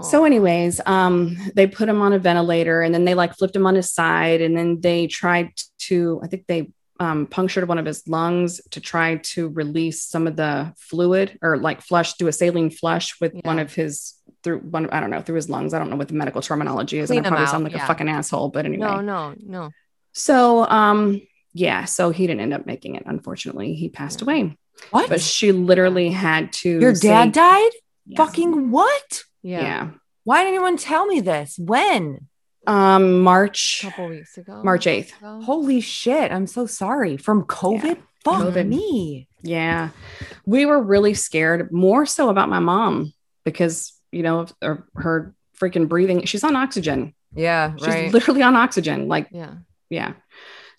So, 0.00 0.24
anyways, 0.24 0.80
um, 0.86 1.36
they 1.56 1.66
put 1.66 1.88
him 1.88 2.00
on 2.00 2.12
a 2.12 2.20
ventilator 2.20 2.82
and 2.82 2.94
then 2.94 3.04
they 3.04 3.14
like 3.14 3.34
flipped 3.34 3.56
him 3.56 3.66
on 3.66 3.74
his 3.74 3.90
side 3.90 4.40
and 4.40 4.56
then 4.56 4.80
they 4.80 5.08
tried 5.08 5.50
to, 5.80 6.20
I 6.22 6.28
think 6.28 6.46
they 6.46 6.70
um, 7.00 7.26
punctured 7.26 7.68
one 7.68 7.78
of 7.78 7.86
his 7.86 8.06
lungs 8.06 8.60
to 8.70 8.80
try 8.80 9.16
to 9.16 9.48
release 9.48 10.02
some 10.02 10.28
of 10.28 10.36
the 10.36 10.72
fluid 10.78 11.36
or 11.42 11.56
like 11.58 11.82
flush, 11.82 12.14
do 12.14 12.28
a 12.28 12.32
saline 12.32 12.70
flush 12.70 13.20
with 13.20 13.34
one 13.42 13.58
of 13.58 13.74
his 13.74 14.14
through 14.42 14.58
one, 14.60 14.88
I 14.90 15.00
don't 15.00 15.10
know, 15.10 15.20
through 15.20 15.36
his 15.36 15.50
lungs. 15.50 15.74
I 15.74 15.78
don't 15.78 15.90
know 15.90 15.96
what 15.96 16.08
the 16.08 16.14
medical 16.14 16.42
terminology 16.42 16.98
is. 16.98 17.08
Clean 17.08 17.18
and 17.18 17.26
I 17.26 17.30
probably 17.30 17.46
out, 17.46 17.50
sound 17.50 17.64
like 17.64 17.72
yeah. 17.72 17.84
a 17.84 17.86
fucking 17.86 18.08
asshole, 18.08 18.48
but 18.50 18.64
anyway. 18.64 18.86
no, 18.86 19.00
no, 19.00 19.34
no. 19.38 19.70
So, 20.12 20.66
um, 20.68 21.20
yeah, 21.52 21.84
so 21.84 22.10
he 22.10 22.26
didn't 22.26 22.40
end 22.40 22.54
up 22.54 22.66
making 22.66 22.94
it. 22.94 23.02
Unfortunately, 23.06 23.74
he 23.74 23.88
passed 23.88 24.20
Yeah. 24.20 24.24
away. 24.24 24.58
What? 24.90 25.08
But 25.08 25.20
she 25.20 25.52
literally 25.52 26.10
had 26.10 26.52
to. 26.54 26.80
Your 26.80 26.94
say- 26.94 27.08
dad 27.08 27.32
died? 27.32 27.70
Yes. 28.06 28.16
Fucking 28.16 28.70
what? 28.70 29.24
Yeah. 29.42 29.60
yeah. 29.60 29.90
Why 30.24 30.42
didn't 30.42 30.54
anyone 30.54 30.76
tell 30.76 31.06
me 31.06 31.20
this? 31.20 31.58
When? 31.58 32.28
Um, 32.66 33.20
March. 33.22 33.80
A 33.82 33.90
couple 33.90 34.08
weeks 34.08 34.36
ago. 34.36 34.62
March 34.62 34.84
8th. 34.86 35.16
ago. 35.18 35.40
Holy 35.42 35.80
shit. 35.80 36.30
I'm 36.30 36.46
so 36.46 36.66
sorry. 36.66 37.16
From 37.16 37.44
COVID? 37.44 37.98
Fuck 38.24 38.42
COVID. 38.42 38.68
me. 38.68 39.28
Yeah. 39.42 39.90
We 40.44 40.66
were 40.66 40.82
really 40.82 41.14
scared, 41.14 41.72
more 41.72 42.04
so 42.04 42.28
about 42.28 42.48
my 42.48 42.58
mom 42.58 43.12
because, 43.44 43.92
you 44.12 44.22
know, 44.22 44.40
of 44.62 44.82
her 44.94 45.34
freaking 45.58 45.88
breathing. 45.88 46.24
She's 46.24 46.44
on 46.44 46.56
oxygen. 46.56 47.14
Yeah, 47.34 47.74
She's 47.76 47.86
right. 47.86 48.12
literally 48.12 48.42
on 48.42 48.56
oxygen. 48.56 49.08
Like, 49.08 49.28
Yeah. 49.30 49.54
yeah. 49.90 50.12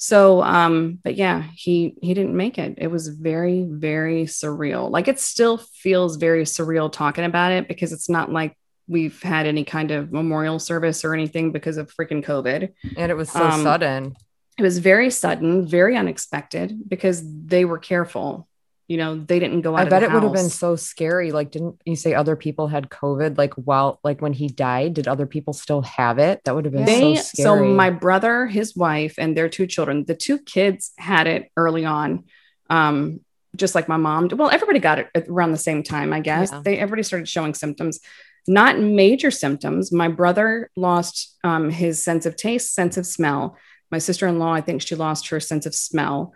So, 0.02 0.42
um, 0.42 1.00
but 1.04 1.16
yeah, 1.16 1.44
he 1.56 1.96
he 2.02 2.14
didn't 2.14 2.36
make 2.36 2.58
it. 2.58 2.76
It 2.78 2.88
was 2.88 3.10
very, 3.10 3.66
very 3.70 4.24
surreal. 4.26 4.90
Like 4.90 5.10
it 5.10 5.20
still 5.20 5.58
feels 5.58 6.16
very 6.16 6.44
surreal 6.46 6.90
talking 6.92 7.26
about 7.26 7.52
it 7.52 7.68
because 7.68 7.92
it's 7.92 8.10
not 8.10 8.32
like 8.32 8.58
we've 8.88 9.22
had 9.22 9.46
any 9.46 9.66
kind 9.66 9.92
of 9.92 10.12
memorial 10.12 10.58
service 10.58 11.04
or 11.06 11.14
anything 11.14 11.52
because 11.52 11.78
of 11.78 11.94
freaking 11.94 12.24
COVID. 12.24 12.70
and 12.98 13.12
it 13.12 13.16
was 13.16 13.30
so 13.30 13.46
um, 13.46 13.62
sudden. 13.62 14.16
it 14.58 14.64
was 14.64 14.80
very 14.80 15.10
sudden, 15.12 15.68
very 15.68 15.96
unexpected 15.98 16.76
because 16.88 17.22
they 17.46 17.66
were 17.66 17.78
careful. 17.78 18.48
You 18.90 18.98
know, 18.98 19.24
they 19.24 19.38
didn't 19.38 19.62
go 19.62 19.78
out. 19.78 19.86
I 19.86 19.90
bet 19.90 20.02
it 20.02 20.12
would 20.12 20.24
have 20.24 20.34
been 20.34 20.50
so 20.50 20.76
scary. 20.76 21.32
Like, 21.32 21.52
didn't 21.52 21.80
you 21.86 21.96
say 21.96 22.16
other 22.16 22.36
people 22.36 22.68
had 22.68 22.90
COVID? 22.90 23.38
Like, 23.38 23.54
while, 23.54 24.00
like 24.04 24.20
when 24.20 24.34
he 24.34 24.48
died, 24.48 24.96
did 24.96 25.08
other 25.08 25.28
people 25.28 25.54
still 25.54 25.84
have 25.84 26.18
it? 26.18 26.44
That 26.44 26.56
would 26.56 26.66
have 26.66 26.74
been 26.74 26.86
They 26.86 27.18
so 27.18 27.44
so, 27.44 27.64
my 27.64 27.92
brother, 27.92 28.48
his 28.48 28.76
wife, 28.76 29.14
and 29.20 29.38
their 29.38 29.48
two 29.48 29.68
children. 29.68 30.06
The 30.06 30.16
two 30.16 30.40
kids 30.40 30.92
had 30.98 31.28
it 31.28 31.52
early 31.56 31.86
on, 31.86 32.24
um, 32.72 33.20
just 33.56 33.76
like 33.76 33.88
my 33.88 33.98
mom. 33.98 34.28
did. 34.28 34.40
Well, 34.40 34.50
everybody 34.50 34.80
got 34.80 34.98
it 34.98 35.08
around 35.30 35.52
the 35.52 35.60
same 35.60 35.84
time, 35.84 36.12
I 36.12 36.20
guess. 36.20 36.52
Yeah. 36.52 36.62
They 36.66 36.80
everybody 36.80 37.04
started 37.04 37.30
showing 37.30 37.54
symptoms, 37.54 38.00
not 38.48 38.80
major 38.80 39.30
symptoms. 39.30 39.92
My 39.92 40.08
brother 40.08 40.72
lost 40.76 41.38
um, 41.44 41.70
his 41.70 42.04
sense 42.04 42.26
of 42.26 42.36
taste, 42.36 42.74
sense 42.74 42.98
of 42.98 43.06
smell. 43.06 43.56
My 43.92 44.00
sister 44.00 44.26
in 44.26 44.40
law, 44.40 44.52
I 44.52 44.62
think 44.62 44.82
she 44.82 44.96
lost 44.96 45.28
her 45.28 45.40
sense 45.40 45.68
of 45.68 45.76
smell, 45.76 46.34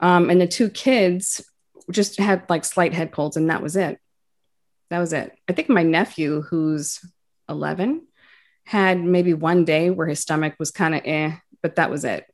um, 0.00 0.30
and 0.30 0.40
the 0.40 0.48
two 0.48 0.70
kids 0.70 1.44
just 1.90 2.18
had 2.18 2.44
like 2.48 2.64
slight 2.64 2.92
head 2.94 3.12
colds, 3.12 3.36
and 3.36 3.50
that 3.50 3.62
was 3.62 3.76
it. 3.76 3.98
That 4.90 4.98
was 5.00 5.12
it. 5.12 5.32
I 5.48 5.52
think 5.52 5.68
my 5.68 5.82
nephew, 5.82 6.42
who's 6.42 7.00
11, 7.48 8.06
had 8.64 9.02
maybe 9.02 9.34
one 9.34 9.64
day 9.64 9.90
where 9.90 10.06
his 10.06 10.20
stomach 10.20 10.54
was 10.58 10.70
kind 10.70 10.94
of 10.94 11.02
eh, 11.04 11.32
but 11.62 11.76
that 11.76 11.90
was 11.90 12.04
it. 12.04 12.24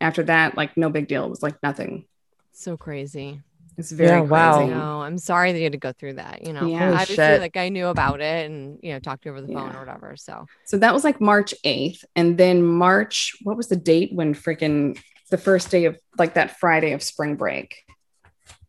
After 0.00 0.22
that, 0.24 0.56
like 0.56 0.76
no 0.76 0.90
big 0.90 1.08
deal. 1.08 1.24
It 1.24 1.30
was 1.30 1.42
like 1.42 1.62
nothing. 1.62 2.06
So 2.52 2.76
crazy. 2.76 3.40
It's 3.76 3.90
very 3.90 4.10
Yeah, 4.10 4.20
wow. 4.20 4.56
crazy. 4.58 4.70
No, 4.74 5.02
I'm 5.02 5.18
sorry 5.18 5.52
that 5.52 5.58
you 5.58 5.64
had 5.64 5.72
to 5.72 5.78
go 5.78 5.92
through 5.92 6.14
that. 6.14 6.46
You 6.46 6.52
know, 6.52 6.66
Yeah. 6.66 6.78
Holy 6.80 6.92
obviously, 6.92 7.14
shit. 7.16 7.40
like 7.40 7.56
I 7.56 7.68
knew 7.70 7.86
about 7.88 8.20
it 8.20 8.48
and 8.50 8.78
you 8.82 8.92
know 8.92 8.98
talked 9.00 9.22
to 9.22 9.28
you 9.28 9.32
over 9.32 9.40
the 9.40 9.52
phone 9.52 9.70
Yeah. 9.70 9.76
or 9.76 9.80
whatever. 9.80 10.16
So 10.16 10.46
So 10.64 10.78
that 10.78 10.92
was 10.94 11.02
like 11.04 11.20
March 11.20 11.54
8th. 11.64 12.04
And 12.14 12.38
then 12.38 12.62
March, 12.62 13.34
what 13.42 13.56
was 13.56 13.68
the 13.68 13.76
date 13.76 14.10
when 14.12 14.34
freaking 14.34 14.98
the 15.30 15.38
first 15.38 15.70
day 15.70 15.86
of 15.86 15.98
like 16.18 16.34
that 16.34 16.58
Friday 16.58 16.92
of 16.92 17.02
spring 17.02 17.34
break? 17.36 17.83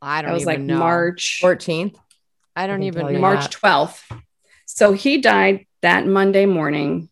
I 0.01 0.21
don't 0.21 0.29
That 0.29 0.33
was 0.33 0.43
even 0.43 0.53
like 0.53 0.61
know. 0.61 0.77
March 0.79 1.39
14th. 1.43 1.95
I 2.55 2.67
don't 2.67 2.81
I 2.83 2.85
even 2.87 3.01
tell 3.01 3.11
know. 3.11 3.15
you 3.15 3.21
March 3.21 3.49
12th. 3.61 4.01
So 4.65 4.93
he 4.93 5.19
died 5.19 5.65
that 5.81 6.07
Monday 6.07 6.45
morning. 6.45 7.09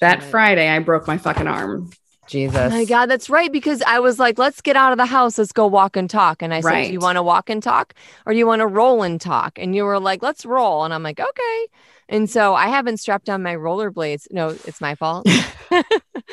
That 0.00 0.22
Shit. 0.22 0.30
Friday, 0.30 0.68
I 0.68 0.78
broke 0.80 1.06
my 1.06 1.18
fucking 1.18 1.46
arm. 1.46 1.90
Jesus. 2.26 2.56
Oh 2.56 2.70
my 2.70 2.84
God, 2.84 3.06
that's 3.06 3.28
right. 3.28 3.52
Because 3.52 3.82
I 3.82 4.00
was 4.00 4.18
like, 4.18 4.38
let's 4.38 4.60
get 4.60 4.76
out 4.76 4.92
of 4.92 4.98
the 4.98 5.06
house. 5.06 5.38
Let's 5.38 5.52
go 5.52 5.66
walk 5.66 5.96
and 5.96 6.08
talk. 6.08 6.42
And 6.42 6.54
I 6.54 6.60
said, 6.60 6.86
Do 6.86 6.92
you 6.92 7.00
want 7.00 7.16
to 7.16 7.22
walk 7.22 7.50
and 7.50 7.62
talk 7.62 7.94
or 8.26 8.32
do 8.32 8.38
you 8.38 8.46
want 8.46 8.60
to 8.60 8.66
roll 8.66 9.02
and 9.02 9.20
talk? 9.20 9.58
And 9.58 9.74
you 9.74 9.84
were 9.84 10.00
like, 10.00 10.22
let's 10.22 10.46
roll. 10.46 10.84
And 10.84 10.94
I'm 10.94 11.02
like, 11.02 11.20
okay. 11.20 11.66
And 12.08 12.28
so 12.28 12.54
I 12.54 12.68
haven't 12.68 12.98
strapped 12.98 13.28
on 13.28 13.42
my 13.42 13.54
rollerblades. 13.54 14.26
No, 14.30 14.48
it's 14.48 14.80
my 14.80 14.94
fault. 14.94 15.26
I 15.70 15.84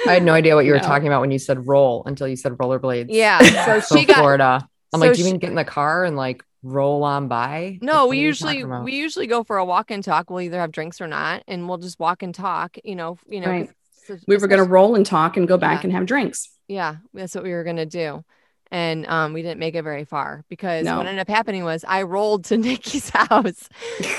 had 0.05 0.23
no 0.23 0.33
idea 0.33 0.55
what 0.55 0.65
you 0.65 0.73
were 0.73 0.79
talking 0.79 1.07
about 1.07 1.21
when 1.21 1.31
you 1.31 1.39
said 1.39 1.67
roll 1.67 2.03
until 2.05 2.27
you 2.27 2.35
said 2.35 2.53
rollerblades. 2.53 3.07
yeah. 3.09 3.65
So 3.65 3.79
So 3.79 3.95
she 3.97 4.05
got, 4.05 4.17
Florida. 4.17 4.67
I'm 4.93 4.99
so 4.99 5.07
like, 5.07 5.13
do 5.15 5.19
you 5.19 5.25
she- 5.25 5.31
mean 5.31 5.39
get 5.39 5.49
in 5.49 5.55
the 5.55 5.63
car 5.65 6.03
and 6.05 6.15
like 6.17 6.43
roll 6.63 7.03
on 7.03 7.27
by? 7.27 7.79
No, 7.81 8.07
we 8.07 8.19
usually 8.19 8.63
we 8.63 8.93
usually 8.93 9.27
go 9.27 9.43
for 9.43 9.57
a 9.57 9.65
walk 9.65 9.91
and 9.91 10.03
talk. 10.03 10.29
We'll 10.29 10.41
either 10.41 10.59
have 10.59 10.71
drinks 10.71 11.01
or 11.01 11.07
not, 11.07 11.43
and 11.47 11.67
we'll 11.67 11.77
just 11.77 11.99
walk 11.99 12.23
and 12.23 12.33
talk. 12.35 12.77
You 12.83 12.95
know, 12.95 13.17
you 13.27 13.39
know. 13.41 13.47
'cause 13.47 13.67
Right. 14.09 14.19
We 14.27 14.35
were 14.37 14.47
going 14.47 14.61
to 14.63 14.69
roll 14.69 14.95
and 14.95 15.05
talk 15.05 15.37
and 15.37 15.47
go 15.47 15.57
back 15.57 15.81
Yeah. 15.81 15.87
and 15.87 15.93
have 15.93 16.05
drinks. 16.07 16.49
Yeah, 16.67 16.95
that's 17.13 17.33
what 17.35 17.43
we 17.43 17.51
were 17.51 17.63
gonna 17.63 17.85
do. 17.85 18.23
And 18.71 19.05
um, 19.07 19.33
we 19.33 19.41
didn't 19.41 19.59
make 19.59 19.75
it 19.75 19.83
very 19.83 20.05
far 20.05 20.43
because 20.49 20.85
No. 20.85 20.97
what 20.97 21.05
ended 21.05 21.19
up 21.21 21.27
happening 21.27 21.63
was 21.65 21.83
I 21.87 22.03
rolled 22.03 22.45
to 22.45 22.57
Nikki's 22.57 23.09
house 23.09 23.67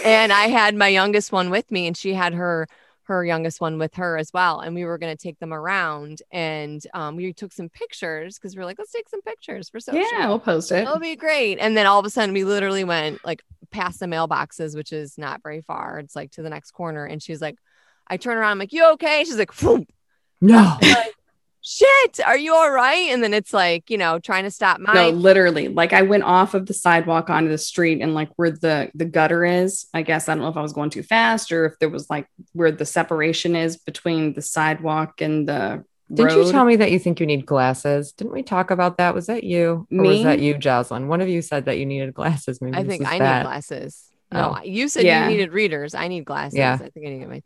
and 0.05 0.31
I 0.33 0.49
had 0.49 0.75
my 0.77 0.89
youngest 0.89 1.33
one 1.33 1.49
with 1.51 1.71
me 1.71 1.87
and 1.87 1.97
she 1.97 2.13
had 2.15 2.35
her 2.35 2.69
her 3.13 3.25
youngest 3.25 3.61
one 3.61 3.79
with 3.79 3.95
her 3.95 4.17
as 4.17 4.33
well. 4.33 4.61
And 4.61 4.75
we 4.75 4.85
were 4.85 4.99
gonna 4.99 5.17
take 5.17 5.39
them 5.39 5.53
around 5.53 6.23
and 6.31 6.85
um, 6.95 7.17
we 7.17 7.33
took 7.33 7.53
some 7.53 7.69
pictures 7.69 8.39
because 8.39 8.57
we 8.57 8.63
are 8.63 8.65
like, 8.65 8.79
let's 8.79 8.93
take 8.93 9.09
some 9.09 9.23
pictures 9.23 9.69
for 9.69 9.81
social. 9.81 10.01
Yeah, 10.01 10.29
we'll 10.29 10.39
post 10.39 10.73
it. 10.73 10.83
It'll 10.83 10.99
be 10.99 11.17
great. 11.17 11.59
And 11.59 11.77
then 11.77 11.87
all 11.87 11.99
of 11.99 12.07
a 12.07 12.11
sudden 12.11 12.33
we 12.33 12.45
literally 12.45 12.85
went 12.85 13.25
like 13.25 13.43
past 13.71 14.01
the 14.01 14.07
mailboxes, 14.07 14.77
which 14.77 14.93
is 14.93 15.19
not 15.19 15.43
very 15.43 15.61
far. 15.61 15.99
It's 15.99 16.17
like 16.17 16.31
to 16.33 16.43
the 16.43 16.51
next 16.51 16.73
corner. 16.73 17.05
And 17.05 17.23
she's 17.23 17.41
like, 17.41 17.57
I 18.07 18.17
turn 18.17 18.37
around, 18.37 18.53
I'm 18.53 18.59
like, 18.59 18.73
you 18.73 18.93
okay? 18.93 19.25
She's 19.25 19.39
like, 19.39 19.53
"Phoom." 19.53 19.87
no. 20.41 20.77
like, 20.83 21.15
shit, 21.63 22.21
are 22.27 22.37
you 22.37 22.55
all 22.55 22.71
right? 22.71 23.09
And 23.11 23.23
then 23.23 23.33
it's 23.33 23.53
like, 23.53 23.89
you 23.91 23.97
know, 23.97 24.19
trying 24.19 24.45
to 24.45 24.51
stop 24.51 24.81
my 24.81 24.93
no, 24.93 25.11
literally. 25.11 25.69
Like 25.69 25.93
I 25.93 26.03
went 26.03 26.25
off 26.25 26.55
of 26.55 26.67
the 26.67 26.75
sidewalk 26.75 27.31
onto 27.31 27.49
the 27.49 27.59
street 27.59 28.01
and 28.03 28.15
like 28.15 28.31
where 28.37 28.51
the 28.51 28.91
the 28.95 29.05
gutter 29.05 29.45
is. 29.45 29.87
I 29.95 30.03
guess 30.03 30.29
I 30.29 30.35
don't 30.35 30.43
know 30.43 30.49
if 30.49 30.57
I 30.57 30.63
was 30.63 30.73
going 30.73 30.91
too 30.91 31.03
fast 31.03 31.53
or 31.53 31.67
if 31.67 31.79
there 31.79 31.89
was 31.89 32.11
like 32.11 32.27
where 32.53 32.73
the 32.73 32.85
separation 32.85 33.55
is 33.57 33.77
between 33.77 34.35
the 34.35 34.43
sidewalk 34.43 35.21
and 35.21 35.49
the 35.49 35.85
Didn't 36.13 36.37
road. 36.37 36.47
you 36.47 36.53
tell 36.53 36.65
me 36.65 36.77
that 36.77 36.91
you 36.91 36.99
think 36.99 37.21
you 37.21 37.27
need 37.27 37.47
glasses? 37.47 38.13
Didn't 38.13 38.33
we 38.33 38.43
talk 38.43 38.71
about 38.71 38.99
that? 38.99 39.15
Was 39.15 39.27
that 39.27 39.45
you? 39.45 39.87
Or 39.93 40.03
was 40.03 40.23
that 40.25 40.41
you, 40.41 40.59
Jocelyn? 40.59 41.09
One 41.09 41.21
of 41.21 41.29
you 41.29 41.43
said 41.43 41.67
that 41.67 41.79
you 41.79 41.87
needed 41.87 42.13
glasses. 42.13 42.61
Maybe 42.61 42.77
I 42.77 42.85
think 42.85 43.07
I 43.07 43.19
that. 43.19 43.39
need 43.39 43.45
glasses. 43.45 44.05
No, 44.33 44.57
Oh. 44.59 44.63
you 44.65 44.89
said 44.89 45.05
Yeah. 45.05 45.25
you 45.29 45.37
needed 45.37 45.53
readers. 45.53 45.95
I 45.95 46.09
need 46.09 46.25
glasses. 46.25 46.59
Yeah. 46.59 46.75
I 46.75 46.79
think 46.89 46.93
I 47.07 47.11
need 47.11 47.15
to 47.17 47.19
get 47.21 47.29
mine. 47.29 47.43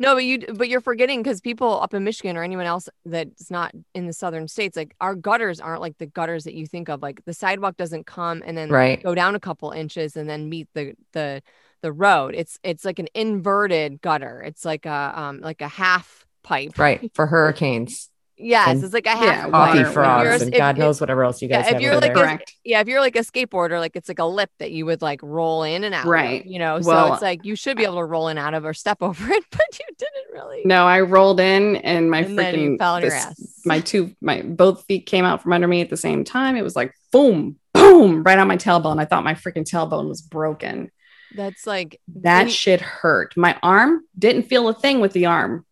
No, 0.00 0.14
but 0.14 0.24
you 0.24 0.38
but 0.54 0.70
you're 0.70 0.80
forgetting 0.80 1.22
because 1.22 1.42
people 1.42 1.80
up 1.80 1.92
in 1.92 2.02
Michigan 2.04 2.36
or 2.36 2.42
anyone 2.42 2.64
else 2.66 2.88
that's 3.04 3.50
not 3.50 3.72
in 3.94 4.06
the 4.06 4.14
southern 4.14 4.48
states, 4.48 4.76
like 4.76 4.94
our 5.00 5.14
gutters 5.14 5.60
aren't 5.60 5.82
like 5.82 5.98
the 5.98 6.06
gutters 6.06 6.44
that 6.44 6.54
you 6.54 6.66
think 6.66 6.88
of. 6.88 7.02
Like 7.02 7.24
the 7.26 7.34
sidewalk 7.34 7.76
doesn't 7.76 8.06
come 8.06 8.42
and 8.46 8.56
then 8.56 8.70
Right. 8.70 9.02
go 9.02 9.14
down 9.14 9.34
a 9.34 9.40
couple 9.40 9.70
inches 9.72 10.16
and 10.16 10.28
then 10.28 10.48
meet 10.48 10.68
the 10.74 10.94
the 11.12 11.42
the 11.82 11.92
road. 11.92 12.34
It's 12.34 12.58
it's 12.62 12.84
like 12.84 12.98
an 12.98 13.08
inverted 13.14 14.00
gutter. 14.00 14.42
It's 14.42 14.64
like 14.64 14.86
a 14.86 15.12
um 15.14 15.40
like 15.40 15.60
a 15.60 15.68
half 15.68 16.26
pipe. 16.42 16.78
Right. 16.78 17.10
For 17.14 17.26
hurricanes, 17.34 18.09
Yes, 18.42 18.68
And- 18.68 18.84
it's 18.84 18.94
like 18.94 19.06
a 19.06 19.10
half 19.10 19.22
Yeah, 19.22 19.50
coffee 19.50 19.78
water, 19.80 19.90
frogs, 19.92 20.24
you're- 20.24 20.42
and 20.42 20.52
God 20.52 20.76
if- 20.76 20.80
knows 20.80 21.00
whatever 21.00 21.24
else 21.24 21.42
you 21.42 21.48
Yeah, 21.48 21.62
guys 21.62 21.72
if 21.74 21.80
you're 21.80 21.94
like 21.94 22.02
there. 22.02 22.12
a- 22.12 22.26
Correct. 22.26 22.54
yeah, 22.64 22.80
if 22.80 22.88
you're 22.88 23.00
like 23.00 23.16
a 23.16 23.20
skateboarder, 23.20 23.78
like 23.78 23.96
it's 23.96 24.08
like 24.08 24.18
a 24.18 24.24
lip 24.24 24.50
that 24.58 24.70
you 24.70 24.86
would 24.86 25.02
like 25.02 25.20
roll 25.22 25.62
in 25.62 25.84
and 25.84 25.94
out. 25.94 26.04
of, 26.04 26.10
Right. 26.10 26.44
you 26.46 26.58
know, 26.58 26.80
so 26.80 27.12
it's 27.12 27.22
like 27.22 27.44
you 27.44 27.54
should 27.56 27.76
be 27.76 27.84
able 27.84 27.96
to 27.96 28.04
roll 28.04 28.28
in 28.28 28.38
out 28.38 28.54
of 28.54 28.64
or 28.64 28.72
step 28.74 28.98
over 29.02 29.30
it, 29.30 29.44
but 29.50 29.78
you 29.78 29.86
didn't 29.98 30.32
really. 30.32 30.62
No, 30.64 30.86
I 30.86 31.00
rolled 31.00 31.40
in 31.40 31.76
and 31.76 32.10
my 32.10 32.18
And 32.20 32.38
then 32.38 32.54
you 32.58 32.70
freaking 32.70 32.78
fell 32.78 32.94
on 32.94 33.02
your 33.02 33.12
ass. 33.12 33.60
my 33.64 33.80
two 33.80 34.12
my 34.20 34.42
both 34.42 34.84
feet 34.86 35.06
came 35.06 35.24
out 35.24 35.42
from 35.42 35.52
under 35.52 35.68
me 35.68 35.80
at 35.82 35.90
the 35.90 35.96
same 35.96 36.24
time. 36.24 36.56
It 36.56 36.62
was 36.62 36.74
like 36.76 36.92
boom, 37.12 37.56
boom, 37.74 38.22
right 38.22 38.38
on 38.38 38.48
my 38.48 38.56
tailbone. 38.56 39.00
I 39.00 39.04
thought 39.04 39.24
my 39.24 39.34
freaking 39.34 39.68
tailbone 39.68 40.08
was 40.08 40.22
broken. 40.22 40.90
That's 41.36 41.66
like 41.66 42.00
That 42.22 42.38
when 42.38 42.46
you- 42.48 42.52
shit 42.52 42.80
hurt. 42.80 43.36
My 43.36 43.56
arm 43.62 44.02
didn't 44.18 44.44
feel 44.44 44.68
a 44.68 44.74
thing 44.74 45.00
with 45.00 45.12
the 45.12 45.26
arm. 45.26 45.64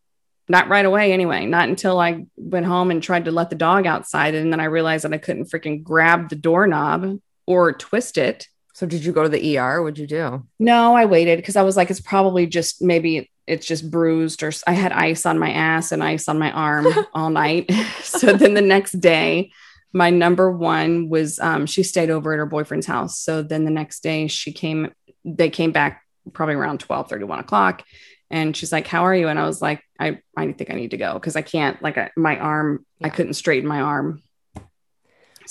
Not 0.49 0.68
right 0.68 0.84
away, 0.84 1.12
anyway. 1.12 1.46
Not 1.46 1.68
until 1.68 2.01
I 2.01 2.26
went 2.36 2.66
home 2.66 2.90
and 2.90 3.03
tried 3.03 3.26
to 3.26 3.32
let 3.32 3.51
the 3.51 3.57
dog 3.57 3.86
outside. 3.86 4.34
And 4.34 4.53
then 4.53 4.61
I 4.61 4.64
realized 4.64 5.05
that 5.05 5.12
I 5.12 5.18
couldn't 5.18 5.51
freaking 5.51 5.82
grab 5.82 6.30
the 6.30 6.36
doorknob 6.36 7.20
or 7.46 7.72
twist 7.72 8.18
it. 8.18 8.46
so 8.72 8.86
did 8.86 9.05
you 9.05 9.12
go 9.12 9.22
to 9.22 9.28
the 9.28 9.59
ER? 9.59 9.82
What'd 9.82 9.99
you 9.99 10.07
do? 10.07 10.46
No, 10.59 10.94
I 10.94 11.05
waited 11.05 11.36
because 11.36 11.57
I 11.57 11.62
was 11.62 11.76
like, 11.76 11.90
it's 11.90 12.01
probably 12.01 12.46
just 12.46 12.82
maybe 12.82 13.30
it's 13.46 13.66
just 13.66 13.90
bruised 13.90 14.42
or 14.42 14.53
i 14.66 14.72
had 14.72 14.92
ice 14.92 15.24
on 15.24 15.38
my 15.38 15.51
ass 15.51 15.90
and 15.90 16.05
ice 16.05 16.28
on 16.28 16.38
my 16.38 16.53
arm 16.53 16.86
all 17.14 17.30
night. 17.30 17.70
so 18.03 18.32
then 18.32 18.55
the 18.55 18.61
next 18.61 18.92
day, 18.92 19.51
my 19.92 20.11
number 20.11 20.51
one 20.51 21.09
was 21.09 21.38
um, 21.40 21.66
she 21.66 21.82
stayed 21.82 22.11
over 22.11 22.32
at 22.32 22.38
her 22.38 22.46
boyfriend's 22.46 22.86
house. 22.86 23.18
So 23.18 23.42
then 23.42 23.64
the 23.64 23.70
next 23.70 24.03
day 24.03 24.28
she 24.28 24.53
came, 24.53 24.92
they 25.24 25.49
came 25.51 25.72
back 25.72 26.05
probably 26.32 26.55
around 26.55 26.80
12 26.80 27.09
31 27.09 27.38
o'clock. 27.38 27.84
And 28.31 28.57
she's 28.57 28.72
like, 28.72 28.87
How 28.87 29.05
are 29.05 29.14
you? 29.14 29.29
And 29.29 29.39
I 29.39 29.47
was 29.47 29.62
like, 29.62 29.83
I, 29.99 30.20
I 30.37 30.53
think 30.53 30.70
I 30.70 30.74
need 30.74 30.91
to 30.93 30.97
go 30.97 31.14
because 31.14 31.37
I 31.37 31.43
can't, 31.43 31.81
like, 31.83 31.97
I, 31.99 32.11
my 32.16 32.39
arm, 32.39 32.85
I 33.03 33.09
couldn't 33.09 33.35
straighten 33.35 33.68
my 33.68 33.81
arm. 33.81 34.22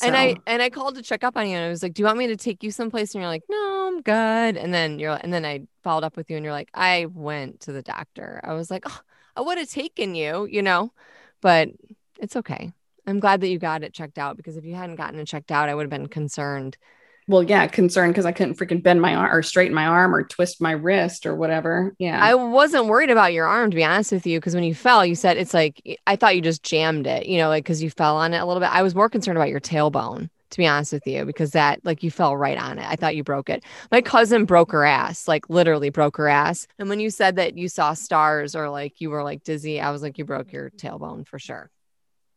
and 0.01 0.15
I 0.15 0.35
and 0.45 0.61
I 0.61 0.69
called 0.69 0.95
to 0.95 1.01
check 1.01 1.23
up 1.23 1.35
on 1.37 1.47
you 1.47 1.55
and 1.55 1.65
I 1.65 1.69
was 1.69 1.81
like, 1.81 1.93
Do 1.93 2.01
you 2.01 2.05
want 2.05 2.19
me 2.19 2.27
to 2.27 2.37
take 2.37 2.63
you 2.63 2.71
someplace? 2.71 3.13
And 3.15 3.21
you're 3.21 3.29
like, 3.29 3.43
No, 3.49 3.87
I'm 3.87 4.01
good. 4.01 4.57
And 4.57 4.73
then 4.73 4.99
you're 4.99 5.19
and 5.21 5.33
then 5.33 5.45
I 5.45 5.61
followed 5.83 6.03
up 6.03 6.17
with 6.17 6.29
you 6.29 6.35
and 6.37 6.43
you're 6.43 6.53
like, 6.53 6.69
I 6.73 7.05
went 7.05 7.61
to 7.61 7.71
the 7.71 7.81
doctor. 7.81 8.41
I 8.43 8.53
was 8.53 8.69
like, 8.69 8.83
oh, 8.87 9.01
I 9.35 9.41
would 9.41 9.57
have 9.57 9.69
taken 9.69 10.15
you, 10.15 10.45
you 10.45 10.61
know, 10.61 10.91
but 11.41 11.69
it's 12.19 12.35
okay. 12.35 12.73
I'm 13.07 13.19
glad 13.19 13.41
that 13.41 13.47
you 13.47 13.57
got 13.57 13.83
it 13.83 13.93
checked 13.93 14.17
out 14.17 14.35
because 14.35 14.57
if 14.57 14.65
you 14.65 14.75
hadn't 14.75 14.97
gotten 14.97 15.19
it 15.19 15.25
checked 15.27 15.51
out, 15.51 15.69
I 15.69 15.75
would 15.75 15.83
have 15.83 15.89
been 15.89 16.07
concerned. 16.07 16.77
Well, 17.27 17.43
yeah, 17.43 17.67
concerned 17.67 18.13
because 18.13 18.25
I 18.25 18.31
couldn't 18.31 18.57
freaking 18.57 18.81
bend 18.81 19.01
my 19.01 19.13
arm 19.13 19.35
or 19.35 19.43
straighten 19.43 19.75
my 19.75 19.85
arm 19.85 20.15
or 20.15 20.23
twist 20.23 20.61
my 20.61 20.71
wrist 20.71 21.25
or 21.25 21.35
whatever. 21.35 21.93
Yeah. 21.99 22.23
I 22.23 22.35
wasn't 22.35 22.85
worried 22.85 23.09
about 23.09 23.33
your 23.33 23.45
arm, 23.45 23.69
to 23.69 23.75
be 23.75 23.83
honest 23.83 24.13
with 24.13 24.25
you, 24.25 24.39
because 24.39 24.55
when 24.55 24.63
you 24.63 24.73
fell, 24.73 25.05
you 25.05 25.15
said 25.15 25.37
it's 25.37 25.53
like 25.53 25.99
I 26.07 26.15
thought 26.15 26.35
you 26.35 26.41
just 26.41 26.63
jammed 26.63 27.05
it, 27.05 27.25
you 27.25 27.37
know, 27.37 27.49
like 27.49 27.65
because 27.65 27.83
you 27.83 27.89
fell 27.89 28.15
on 28.15 28.33
it 28.33 28.37
a 28.39 28.45
little 28.45 28.61
bit. 28.61 28.73
I 28.73 28.81
was 28.81 28.95
more 28.95 29.09
concerned 29.09 29.37
about 29.37 29.49
your 29.49 29.59
tailbone, 29.59 30.29
to 30.51 30.57
be 30.57 30.65
honest 30.65 30.93
with 30.93 31.05
you, 31.05 31.25
because 31.25 31.51
that 31.51 31.83
like 31.83 32.01
you 32.01 32.11
fell 32.11 32.37
right 32.37 32.57
on 32.57 32.79
it. 32.79 32.85
I 32.87 32.95
thought 32.95 33.17
you 33.17 33.25
broke 33.25 33.49
it. 33.49 33.61
My 33.91 34.01
cousin 34.01 34.45
broke 34.45 34.71
her 34.71 34.85
ass, 34.85 35.27
like 35.27 35.49
literally 35.49 35.89
broke 35.89 36.15
her 36.15 36.29
ass. 36.29 36.65
And 36.79 36.87
when 36.87 37.01
you 37.01 37.09
said 37.09 37.35
that 37.35 37.57
you 37.57 37.67
saw 37.67 37.93
stars 37.93 38.55
or 38.55 38.69
like 38.69 39.01
you 39.01 39.09
were 39.09 39.23
like 39.23 39.43
dizzy, 39.43 39.81
I 39.81 39.91
was 39.91 40.01
like, 40.01 40.17
you 40.17 40.23
broke 40.23 40.53
your 40.53 40.69
tailbone 40.69 41.27
for 41.27 41.39
sure. 41.39 41.69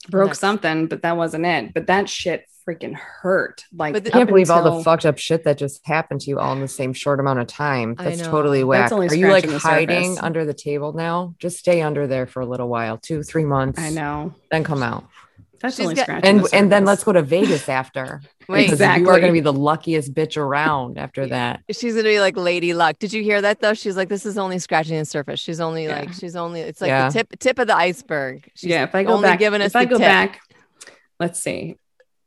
Broke 0.08 0.26
That's- 0.28 0.38
something, 0.40 0.86
but 0.86 1.02
that 1.02 1.16
wasn't 1.16 1.46
it. 1.46 1.74
But 1.74 1.86
that 1.88 2.08
shit 2.08 2.44
freaking 2.68 2.94
hurt. 2.94 3.64
Like, 3.72 3.94
But 3.94 4.04
the- 4.04 4.10
I 4.10 4.12
can't 4.12 4.22
up 4.24 4.28
believe 4.28 4.50
all 4.50 4.62
the 4.78 4.82
fucked 4.84 5.04
up 5.06 5.18
shit 5.18 5.44
that 5.44 5.58
just 5.58 5.80
happened 5.86 6.20
to 6.22 6.30
you 6.30 6.38
all 6.38 6.52
in 6.52 6.60
the 6.60 6.68
same 6.68 6.92
short 6.92 7.18
amount 7.18 7.40
of 7.40 7.46
time. 7.46 7.94
That's 7.96 8.20
totally 8.22 8.62
whack. 8.64 8.82
That's 8.82 8.92
only 8.92 9.08
Are 9.08 9.14
you 9.14 9.28
like 9.28 9.48
hiding 9.50 10.14
surface. 10.14 10.22
under 10.22 10.44
the 10.44 10.54
table 10.54 10.92
now? 10.92 11.34
Just 11.38 11.58
stay 11.58 11.82
under 11.82 12.06
there 12.06 12.26
for 12.26 12.40
a 12.40 12.46
little 12.46 12.68
while, 12.68 12.98
two, 12.98 13.22
three 13.22 13.44
months. 13.44 13.80
I 13.80 13.90
know. 13.90 14.34
Then 14.50 14.62
come 14.64 14.82
out. 14.82 15.06
That's 15.60 15.76
She's 15.76 15.84
only 15.84 15.94
got- 15.96 16.02
scratching. 16.04 16.24
And 16.28 16.40
the 16.44 16.54
and 16.54 16.72
then 16.72 16.84
let's 16.86 17.04
go 17.04 17.12
to 17.12 17.22
Vegas 17.22 17.68
after. 17.68 18.22
Wait, 18.50 18.70
because 18.70 18.80
You 18.80 19.08
are 19.08 19.20
going 19.20 19.26
to 19.28 19.32
be 19.32 19.40
the 19.40 19.52
luckiest 19.52 20.12
bitch 20.14 20.36
around 20.36 20.98
after 20.98 21.26
that. 21.28 21.62
she's 21.70 21.94
gonna 21.94 22.08
be 22.08 22.20
like 22.20 22.36
Lady 22.36 22.74
Luck. 22.74 22.98
Did 22.98 23.12
you 23.12 23.22
hear 23.22 23.40
that 23.40 23.60
though? 23.60 23.74
She's 23.74 23.96
like, 23.96 24.08
this 24.08 24.26
is 24.26 24.36
only 24.38 24.58
scratching 24.58 24.98
the 24.98 25.04
surface. 25.04 25.40
She's 25.40 25.60
only 25.60 25.84
Yeah. 25.84 26.00
like, 26.00 26.12
she's 26.12 26.36
only. 26.36 26.60
It's 26.60 26.80
like 26.80 26.88
Yeah. 26.88 27.08
the 27.08 27.12
tip 27.12 27.38
tip 27.38 27.58
of 27.58 27.66
the 27.66 27.76
iceberg. 27.76 28.50
She's 28.54 28.70
yeah. 28.70 28.84
If 28.84 28.94
I 28.94 29.04
go 29.04 29.12
only 29.14 29.28
back, 29.28 29.38
giving 29.38 29.60
us 29.60 29.68
if 29.72 29.76
I 29.76 29.84
go 29.84 29.96
tip. 29.98 30.06
back, 30.06 30.40
let's 31.18 31.40
see. 31.42 31.76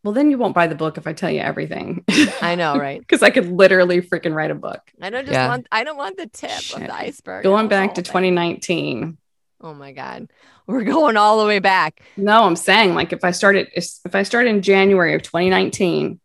Well, 0.03 0.13
then 0.13 0.30
you 0.30 0.38
won't 0.38 0.53
buy 0.53 0.67
the 0.67 0.76
book 0.76 0.97
if 0.97 1.07
I 1.07 1.13
tell 1.13 1.30
you 1.30 1.39
everything. 1.39 2.03
I 2.41 2.55
know, 2.55 2.78
right? 2.78 2.99
Because 2.99 3.24
I 3.24 3.30
could 3.30 3.47
literally 3.49 4.01
freaking 4.01 4.34
write 4.36 4.51
a 4.51 4.55
book. 4.55 4.82
I 5.01 5.09
don't 5.09 5.24
just 5.26 5.34
Yeah. 5.34 5.47
want. 5.47 5.67
I 5.71 5.84
don't 5.86 5.95
want 5.97 6.17
the 6.17 6.28
tip 6.28 6.51
of 6.76 6.82
the 6.82 6.93
iceberg. 6.93 7.43
Going 7.43 7.69
back 7.69 7.91
to 7.95 8.01
thing. 8.01 8.03
2019. 8.05 9.17
Oh 9.64 9.74
my 9.74 9.93
god, 9.93 10.30
we're 10.68 10.84
going 10.84 11.18
all 11.18 11.39
the 11.39 11.45
way 11.47 11.59
back. 11.59 12.01
No, 12.18 12.43
I'm 12.43 12.55
saying 12.57 12.93
like 12.95 13.14
if 13.14 13.24
I 13.24 13.32
started 13.32 13.70
if 13.76 13.86
if 14.05 14.14
I 14.14 14.24
start 14.24 14.45
in 14.47 14.61
January 14.61 15.16
of 15.16 15.22
2019 15.24 16.20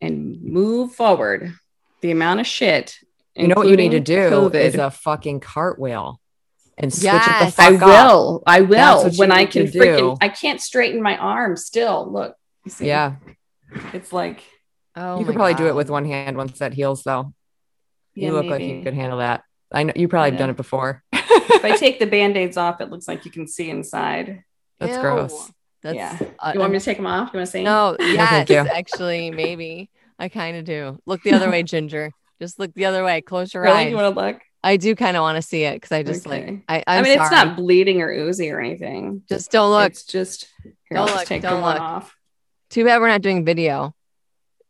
and 0.00 0.42
move 0.42 0.94
forward, 0.94 1.52
the 2.00 2.10
amount 2.10 2.40
of 2.40 2.46
shit. 2.46 2.98
You 3.34 3.48
know 3.48 3.54
what 3.56 3.68
you 3.68 3.76
need 3.76 3.90
to 3.90 4.00
do 4.00 4.16
COVID, 4.30 4.54
is 4.54 4.74
a 4.76 4.90
fucking 4.90 5.40
cartwheel 5.40 6.20
and 6.78 6.92
switch 6.92 7.04
it 7.04 7.12
Yes. 7.12 7.54
the 7.56 7.62
I 7.62 7.72
fuck 7.72 7.82
up. 7.82 7.88
will. 7.88 8.42
I 8.46 8.60
will 8.62 9.10
when 9.16 9.30
I 9.32 9.44
can 9.44 9.64
freaking. 9.66 9.98
do. 9.98 10.16
I 10.22 10.28
can't 10.30 10.60
straighten 10.60 11.02
my 11.02 11.16
arm 11.18 11.56
still. 11.56 12.10
Look, 12.10 12.34
you 12.64 12.70
see? 12.70 12.86
Yeah, 12.86 13.16
it's 13.92 14.12
like 14.12 14.42
Oh, 14.98 15.18
you 15.18 15.26
could 15.26 15.34
my 15.34 15.52
probably 15.52 15.54
do 15.54 15.66
it 15.68 15.74
with 15.74 15.90
one 15.90 16.06
hand 16.06 16.38
once 16.38 16.58
that 16.60 16.72
heals, 16.72 17.02
though. 17.02 17.34
You 18.14 18.28
Yeah, 18.28 18.32
look 18.32 18.46
like 18.46 18.62
you 18.62 18.82
could 18.82 18.94
handle 18.94 19.18
that. 19.18 19.42
I 19.70 19.82
know 19.82 19.92
you 19.94 20.08
probably 20.08 20.30
have 20.30 20.38
done 20.38 20.48
it 20.48 20.56
before. 20.56 21.02
If 21.36 21.64
I 21.64 21.76
take 21.76 21.98
the 21.98 22.06
band-aids 22.06 22.56
off, 22.56 22.80
it 22.80 22.90
looks 22.90 23.06
like 23.08 23.24
you 23.24 23.30
can 23.30 23.46
see 23.46 23.70
inside. 23.70 24.42
That's 24.78 24.96
Ew. 24.96 25.00
gross. 25.02 25.50
That's 25.82 25.96
Yeah. 25.96 26.18
uh, 26.38 26.52
You 26.54 26.60
want 26.60 26.72
me 26.72 26.78
to 26.78 26.84
take 26.84 26.96
them 26.96 27.06
off? 27.06 27.30
You 27.32 27.38
want 27.38 27.46
to 27.46 27.52
see? 27.52 27.62
no. 27.62 27.96
Yes, 28.00 28.28
thank 28.30 28.50
you. 28.50 28.56
actually, 28.58 29.30
maybe 29.30 29.90
I 30.18 30.28
kind 30.28 30.56
of 30.56 30.64
do. 30.64 30.98
Look 31.06 31.22
the 31.22 31.32
other 31.32 31.50
way, 31.50 31.62
Ginger. 31.74 32.10
Just 32.40 32.58
look 32.58 32.74
the 32.74 32.86
other 32.86 33.04
way. 33.04 33.20
Close 33.22 33.54
your 33.54 33.62
really. 33.62 33.76
eyes. 33.76 33.90
You 33.90 33.96
want 33.96 34.14
to 34.14 34.20
look? 34.20 34.40
I 34.62 34.76
do 34.78 34.94
kind 34.96 35.16
of 35.16 35.20
want 35.22 35.36
to 35.36 35.42
see 35.42 35.62
it 35.62 35.74
because 35.74 35.92
I 35.92 36.02
just 36.02 36.26
like 36.26 36.42
Okay. 36.42 36.62
I. 36.68 36.78
i 36.86 36.96
I'm 36.98 37.04
mean, 37.04 37.18
it's 37.18 37.30
not 37.30 37.56
bleeding 37.56 38.02
or 38.02 38.10
oozy 38.10 38.50
or 38.50 38.60
anything. 38.60 39.22
Just 39.28 39.50
don't 39.52 39.70
look. 39.70 39.92
It's 39.92 40.04
just 40.04 40.48
here. 40.64 40.72
Don't 40.90 40.98
I'll 40.98 41.06
just 41.06 41.18
look, 41.18 41.26
take 41.28 41.42
the 41.42 41.48
don't 41.50 41.62
one 41.62 41.74
look. 41.74 41.82
off. 41.82 42.16
Too 42.70 42.84
bad 42.84 43.00
we're 43.00 43.08
not 43.08 43.22
doing 43.22 43.44
video. 43.44 43.94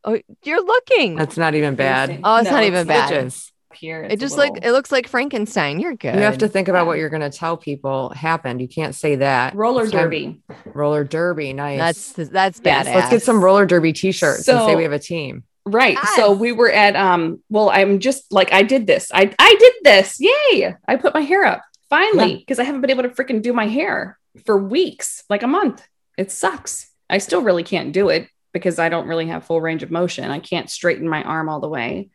Oh, 0.03 0.19
you're 0.43 0.63
looking. 0.63 1.15
That's 1.15 1.35
not 1.35 1.55
even 1.55 1.75
bad. 1.75 2.21
Oh, 2.23 2.37
it's 2.37 2.51
not 2.51 2.63
even 2.63 2.85
bad. 2.87 3.07
Stitches. 3.07 3.51
Here, 3.79 4.03
it 4.03 4.19
just 4.19 4.37
like 4.37 4.53
it 4.63 4.71
looks 4.71 4.91
like 4.91 5.07
Frankenstein. 5.07 5.79
You're 5.79 5.95
good. 5.95 6.15
You 6.15 6.21
have 6.21 6.37
to 6.39 6.47
think 6.47 6.67
about 6.67 6.81
Yeah. 6.83 6.87
what 6.87 6.97
you're 6.97 7.09
going 7.09 7.29
to 7.29 7.29
tell 7.29 7.57
people 7.57 8.09
happened. 8.09 8.61
You 8.61 8.67
can't 8.67 8.95
say 8.95 9.15
that. 9.17 9.55
roller 9.55 9.83
It's 9.83 9.91
time- 9.91 10.03
derby. 10.03 10.41
Roller 10.65 11.03
derby. 11.03 11.53
Nice. 11.53 12.11
That's 12.13 12.29
that's 12.29 12.61
Yes, 12.63 12.87
badass. 12.87 12.95
Let's 12.95 13.09
get 13.09 13.21
some 13.23 13.43
roller 13.43 13.65
derby 13.65 13.93
t-shirts 13.93 14.47
and 14.47 14.59
say 14.65 14.75
we 14.75 14.83
have 14.83 14.91
a 14.93 14.99
team. 14.99 15.43
Right. 15.65 15.97
So 16.15 16.31
we 16.31 16.51
were 16.53 16.71
at 16.71 16.95
um 16.95 17.41
well 17.49 17.69
I'm 17.69 17.99
just 17.99 18.31
like 18.31 18.51
I 18.53 18.63
did 18.63 18.87
this. 18.87 19.11
I 19.13 19.33
I 19.37 19.55
did 19.59 19.73
this. 19.83 20.17
Yay. 20.19 20.73
I 20.87 20.95
put 20.95 21.13
my 21.13 21.21
hair 21.21 21.43
up 21.45 21.61
finally 21.89 22.37
because 22.37 22.59
I 22.59 22.63
haven't 22.63 22.81
been 22.81 22.89
able 22.91 23.03
to 23.03 23.09
freaking 23.09 23.41
do 23.41 23.53
my 23.53 23.67
hair 23.67 24.17
for 24.45 24.57
weeks, 24.57 25.23
like 25.29 25.43
a 25.43 25.47
month. 25.47 25.85
It 26.17 26.31
sucks. 26.31 26.89
I 27.09 27.17
still 27.19 27.41
really 27.41 27.63
can't 27.63 27.91
do 27.93 28.09
it 28.09 28.27
because 28.53 28.79
I 28.79 28.89
don't 28.89 29.07
really 29.07 29.27
have 29.27 29.43
full 29.45 29.61
range 29.61 29.83
of 29.83 29.91
motion. 29.91 30.31
I 30.31 30.39
can't 30.39 30.69
straighten 30.69 31.07
my 31.07 31.21
arm 31.23 31.47
all 31.49 31.59
the 31.59 31.67
way. 31.69 32.09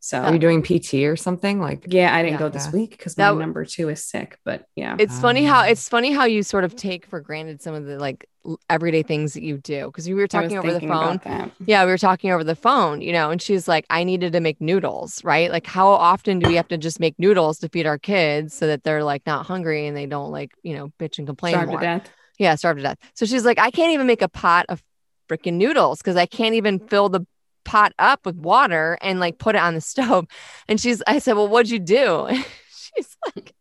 So 0.00 0.18
Are 0.22 0.32
you 0.32 0.38
doing 0.38 0.62
PT 0.62 1.06
or 1.06 1.16
something? 1.16 1.60
Like 1.60 1.84
yeah, 1.88 2.14
I 2.14 2.22
didn't 2.22 2.34
Yeah. 2.34 2.38
go 2.38 2.48
this 2.48 2.66
Yeah. 2.66 2.72
week 2.72 2.90
because 2.90 3.16
my 3.18 3.24
w- 3.24 3.40
number 3.40 3.64
two 3.64 3.88
is 3.88 4.04
sick. 4.04 4.38
But 4.44 4.64
yeah, 4.76 4.96
It's 4.98 5.18
funny 5.18 5.44
how 5.44 5.60
Ah. 5.62 5.66
it's 5.66 5.88
funny 5.88 6.12
how 6.12 6.24
you 6.26 6.42
sort 6.42 6.64
of 6.64 6.76
take 6.76 7.06
for 7.06 7.20
granted 7.20 7.60
some 7.60 7.74
of 7.74 7.84
the 7.86 7.98
like 7.98 8.28
everyday 8.70 9.02
things 9.02 9.34
that 9.34 9.42
you 9.42 9.58
do 9.58 9.86
because 9.86 10.06
we 10.06 10.14
were 10.14 10.28
talking 10.28 10.56
over 10.56 10.72
the 10.72 10.80
phone. 10.80 11.20
Yeah, 11.66 11.84
we 11.84 11.90
were 11.90 11.98
talking 11.98 12.30
over 12.30 12.44
the 12.44 12.54
phone, 12.54 13.00
you 13.00 13.12
know, 13.12 13.30
and 13.30 13.42
she's 13.42 13.66
like, 13.66 13.84
I 13.90 14.04
needed 14.04 14.32
to 14.34 14.40
make 14.40 14.60
noodles, 14.60 15.24
right? 15.24 15.50
Like, 15.50 15.66
how 15.66 15.88
often 15.88 16.38
do 16.38 16.48
we 16.48 16.54
have 16.54 16.68
to 16.68 16.78
just 16.78 17.00
make 17.00 17.18
noodles 17.18 17.58
to 17.58 17.68
feed 17.68 17.86
our 17.86 17.98
kids 17.98 18.54
so 18.54 18.68
that 18.68 18.84
they're 18.84 19.02
like 19.02 19.26
not 19.26 19.46
hungry 19.46 19.88
and 19.88 19.96
they 19.96 20.06
don't 20.06 20.30
like, 20.30 20.52
you 20.62 20.76
know, 20.76 20.92
bitch 21.00 21.18
and 21.18 21.26
complain 21.26 21.54
Starved 21.54 21.70
more? 21.72 21.80
to 21.80 21.84
death. 21.86 22.10
Yeah, 22.38 22.54
starved 22.54 22.78
to 22.78 22.82
death. 22.84 22.98
So 23.14 23.26
she's 23.26 23.44
like, 23.44 23.58
I 23.58 23.72
can't 23.72 23.92
even 23.92 24.06
make 24.06 24.22
a 24.22 24.28
pot 24.28 24.66
of 24.68 24.80
freaking 25.28 25.54
noodles 25.54 25.98
because 25.98 26.14
I 26.14 26.26
can't 26.26 26.54
even 26.54 26.78
fill 26.78 27.08
the 27.08 27.26
pot 27.66 27.92
up 27.98 28.24
with 28.24 28.36
water 28.36 28.96
and 29.02 29.20
like 29.20 29.36
put 29.38 29.54
it 29.54 29.60
on 29.60 29.74
the 29.74 29.80
stove. 29.92 30.26
And 30.68 30.80
she's, 30.80 31.02
I 31.06 31.18
said, 31.18 31.34
Well, 31.34 31.48
what'd 31.48 31.70
you 31.70 31.78
do? 31.80 32.28
she's 32.70 33.16
like, 33.34 33.52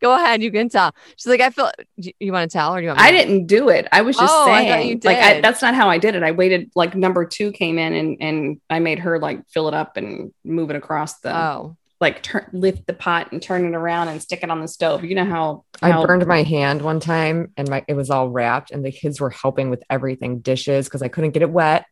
Go 0.00 0.14
ahead, 0.14 0.42
you 0.42 0.50
can 0.52 0.68
tell. 0.68 0.94
She's 1.16 1.26
like, 1.26 1.40
I 1.40 1.50
feel 1.50 1.70
you, 1.96 2.12
you 2.20 2.32
want 2.32 2.48
to 2.50 2.56
tell 2.56 2.74
or 2.74 2.78
do 2.78 2.82
you 2.84 2.88
want 2.88 3.00
me 3.00 3.04
I 3.06 3.10
to- 3.10 3.16
didn't 3.18 3.46
do 3.46 3.68
it. 3.68 3.86
I 3.92 4.02
was 4.02 4.16
just 4.16 4.32
Oh, 4.34 4.50
I 4.50 4.60
saying, 4.62 4.70
thought 4.72 4.86
you 4.86 5.00
like, 5.04 5.18
I, 5.24 5.34
did. 5.34 5.44
that's 5.44 5.60
not 5.62 5.74
how 5.74 5.88
I 5.90 5.98
did 5.98 6.14
it. 6.14 6.22
I 6.22 6.30
waited 6.32 6.70
like 6.74 6.94
number 6.94 7.24
two 7.24 7.52
came 7.52 7.78
in 7.78 7.92
and 7.92 8.16
and 8.20 8.60
I 8.70 8.78
made 8.78 9.00
her 9.00 9.18
like 9.18 9.46
fill 9.48 9.68
it 9.68 9.74
up 9.74 9.96
and 9.96 10.32
move 10.44 10.70
it 10.70 10.76
across 10.76 11.18
the 11.18 11.36
Oh, 11.36 11.76
like 12.00 12.22
turn 12.22 12.46
lift 12.52 12.86
the 12.86 12.92
pot 12.92 13.32
and 13.32 13.42
turn 13.42 13.64
it 13.66 13.74
around 13.74 14.06
and 14.08 14.22
stick 14.22 14.40
it 14.44 14.50
on 14.50 14.60
the 14.60 14.68
stove. 14.68 15.02
You 15.04 15.16
know 15.16 15.24
how, 15.24 15.64
I 15.82 15.90
burned 16.06 16.26
my 16.26 16.42
hand 16.44 16.82
one 16.82 17.00
time 17.00 17.52
and 17.56 17.68
my 17.68 17.84
it 17.88 17.94
was 17.94 18.08
all 18.08 18.28
wrapped 18.28 18.70
and 18.70 18.84
the 18.84 18.92
kids 18.92 19.20
were 19.20 19.30
helping 19.30 19.68
with 19.70 19.82
everything, 19.90 20.38
dishes 20.40 20.86
because 20.86 21.02
I 21.02 21.08
couldn't 21.08 21.30
get 21.32 21.42
it 21.42 21.50
wet. 21.50 21.86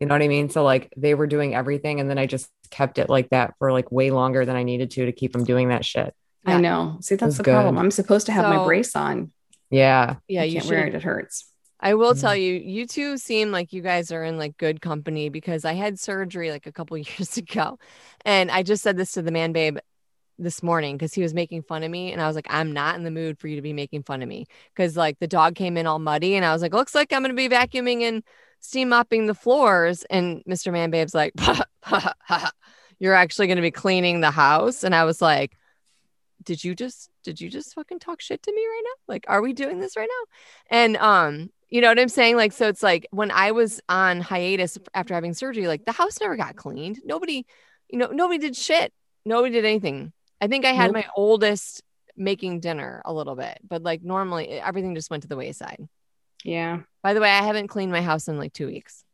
You 0.00 0.06
know 0.06 0.14
what 0.14 0.22
I 0.22 0.28
mean? 0.28 0.50
So 0.50 0.62
like 0.62 0.92
they 0.96 1.14
were 1.14 1.26
doing 1.26 1.54
everything 1.54 2.00
and 2.00 2.08
then 2.08 2.18
I 2.18 2.26
just 2.26 2.48
kept 2.70 2.98
it 2.98 3.08
like 3.08 3.30
that 3.30 3.54
for 3.58 3.72
like 3.72 3.90
way 3.90 4.10
longer 4.10 4.44
than 4.44 4.56
I 4.56 4.62
needed 4.62 4.90
to 4.92 5.06
to 5.06 5.12
keep 5.12 5.32
them 5.32 5.44
doing 5.44 5.68
that 5.68 5.84
shit. 5.84 6.14
I 6.46 6.60
know. 6.60 6.98
See, 7.00 7.14
that's 7.16 7.26
was 7.30 7.36
the 7.38 7.44
problem. 7.44 7.78
I'm 7.78 7.90
supposed 7.90 8.26
to 8.26 8.32
have 8.32 8.44
my 8.48 8.64
brace 8.64 8.96
on. 8.96 9.32
Yeah. 9.70 10.16
yeah, 10.28 10.42
I 10.42 10.44
you 10.44 10.60
can't 10.60 10.70
wear 10.70 10.86
it. 10.86 10.94
It 10.94 11.02
hurts. 11.02 11.52
I 11.80 11.94
will 11.94 12.14
Mm. 12.14 12.20
tell 12.20 12.34
you, 12.36 12.54
you 12.54 12.86
two 12.86 13.18
seem 13.18 13.52
like 13.52 13.72
you 13.72 13.82
guys 13.82 14.10
are 14.10 14.24
in 14.24 14.38
like 14.38 14.56
good 14.56 14.80
company 14.80 15.28
because 15.28 15.64
I 15.64 15.74
had 15.74 15.98
surgery 15.98 16.50
like 16.50 16.66
a 16.66 16.72
couple 16.72 16.96
years 16.98 17.36
ago. 17.36 17.78
And 18.24 18.50
I 18.50 18.62
just 18.62 18.82
said 18.82 18.96
this 18.96 19.12
to 19.12 19.22
the 19.22 19.30
man 19.30 19.52
babe 19.52 19.78
this 20.38 20.62
morning 20.62 20.96
because 20.96 21.12
he 21.14 21.22
was 21.22 21.34
making 21.34 21.62
fun 21.62 21.82
of 21.82 21.90
me. 21.90 22.12
And 22.12 22.22
I 22.22 22.26
was 22.26 22.36
like, 22.36 22.46
I'm 22.48 22.72
not 22.72 22.94
in 22.96 23.02
the 23.04 23.10
mood 23.10 23.38
for 23.38 23.48
you 23.48 23.56
to 23.56 23.62
be 23.62 23.72
making 23.72 24.04
fun 24.04 24.22
of 24.22 24.28
me. 24.28 24.46
Cause 24.76 24.96
like 24.96 25.18
the 25.18 25.26
dog 25.28 25.54
came 25.54 25.76
in 25.76 25.86
all 25.86 25.98
muddy 25.98 26.34
and 26.36 26.44
I 26.44 26.52
was 26.52 26.62
like, 26.62 26.72
looks 26.72 26.94
like 26.94 27.12
I'm 27.12 27.22
going 27.22 27.36
to 27.36 27.48
be 27.48 27.54
vacuuming 27.54 28.02
and 28.02 28.22
steam 28.60 28.90
mopping 28.90 29.26
the 29.26 29.34
floors. 29.34 30.04
And 30.10 30.42
Mr. 30.48 30.72
Man 30.72 30.90
babe's 30.90 31.14
like, 31.14 31.34
you're 32.98 33.14
actually 33.14 33.46
going 33.46 33.56
to 33.56 33.62
be 33.62 33.70
cleaning 33.70 34.20
the 34.20 34.30
house. 34.30 34.84
And 34.84 34.94
I 34.94 35.04
was 35.04 35.22
like, 35.22 35.52
did 36.42 36.62
you 36.62 36.74
just 36.74 37.10
did 37.24 37.40
you 37.40 37.50
just 37.50 37.74
fucking 37.74 37.98
talk 37.98 38.20
shit 38.20 38.42
to 38.42 38.52
me 38.52 38.60
right 38.60 38.82
now? 38.84 39.12
Like, 39.12 39.24
are 39.28 39.42
we 39.42 39.52
doing 39.52 39.80
this 39.80 39.96
right 39.96 40.08
now? 40.08 40.76
And 40.76 40.96
um, 40.96 41.50
you 41.68 41.80
know 41.80 41.88
what 41.88 41.98
I'm 41.98 42.08
saying? 42.08 42.36
Like, 42.36 42.52
so 42.52 42.68
it's 42.68 42.82
like 42.82 43.06
when 43.10 43.30
I 43.30 43.52
was 43.52 43.80
on 43.88 44.20
hiatus 44.20 44.78
after 44.94 45.14
having 45.14 45.34
surgery, 45.34 45.66
like 45.66 45.84
the 45.84 45.92
house 45.92 46.20
never 46.20 46.36
got 46.36 46.56
cleaned. 46.56 47.00
Nobody, 47.04 47.44
you 47.88 47.98
know, 47.98 48.06
nobody 48.06 48.38
did 48.38 48.56
shit. 48.56 48.92
Nobody 49.24 49.52
did 49.52 49.64
anything. 49.64 50.12
I 50.40 50.46
think 50.46 50.64
I 50.64 50.72
had 50.72 50.92
Nope. 50.92 51.04
my 51.04 51.06
oldest 51.16 51.82
making 52.16 52.60
dinner 52.60 53.02
a 53.04 53.12
little 53.12 53.34
bit, 53.34 53.58
but 53.66 53.82
like 53.82 54.02
normally 54.02 54.48
everything 54.48 54.94
just 54.94 55.10
went 55.10 55.24
to 55.24 55.28
the 55.28 55.36
wayside. 55.36 55.86
Yeah. 56.44 56.80
By 57.02 57.14
the 57.14 57.20
way, 57.20 57.30
I 57.30 57.42
haven't 57.42 57.68
cleaned 57.68 57.92
my 57.92 58.02
house 58.02 58.28
in 58.28 58.38
like 58.38 58.52
two 58.52 58.66
weeks. 58.66 59.04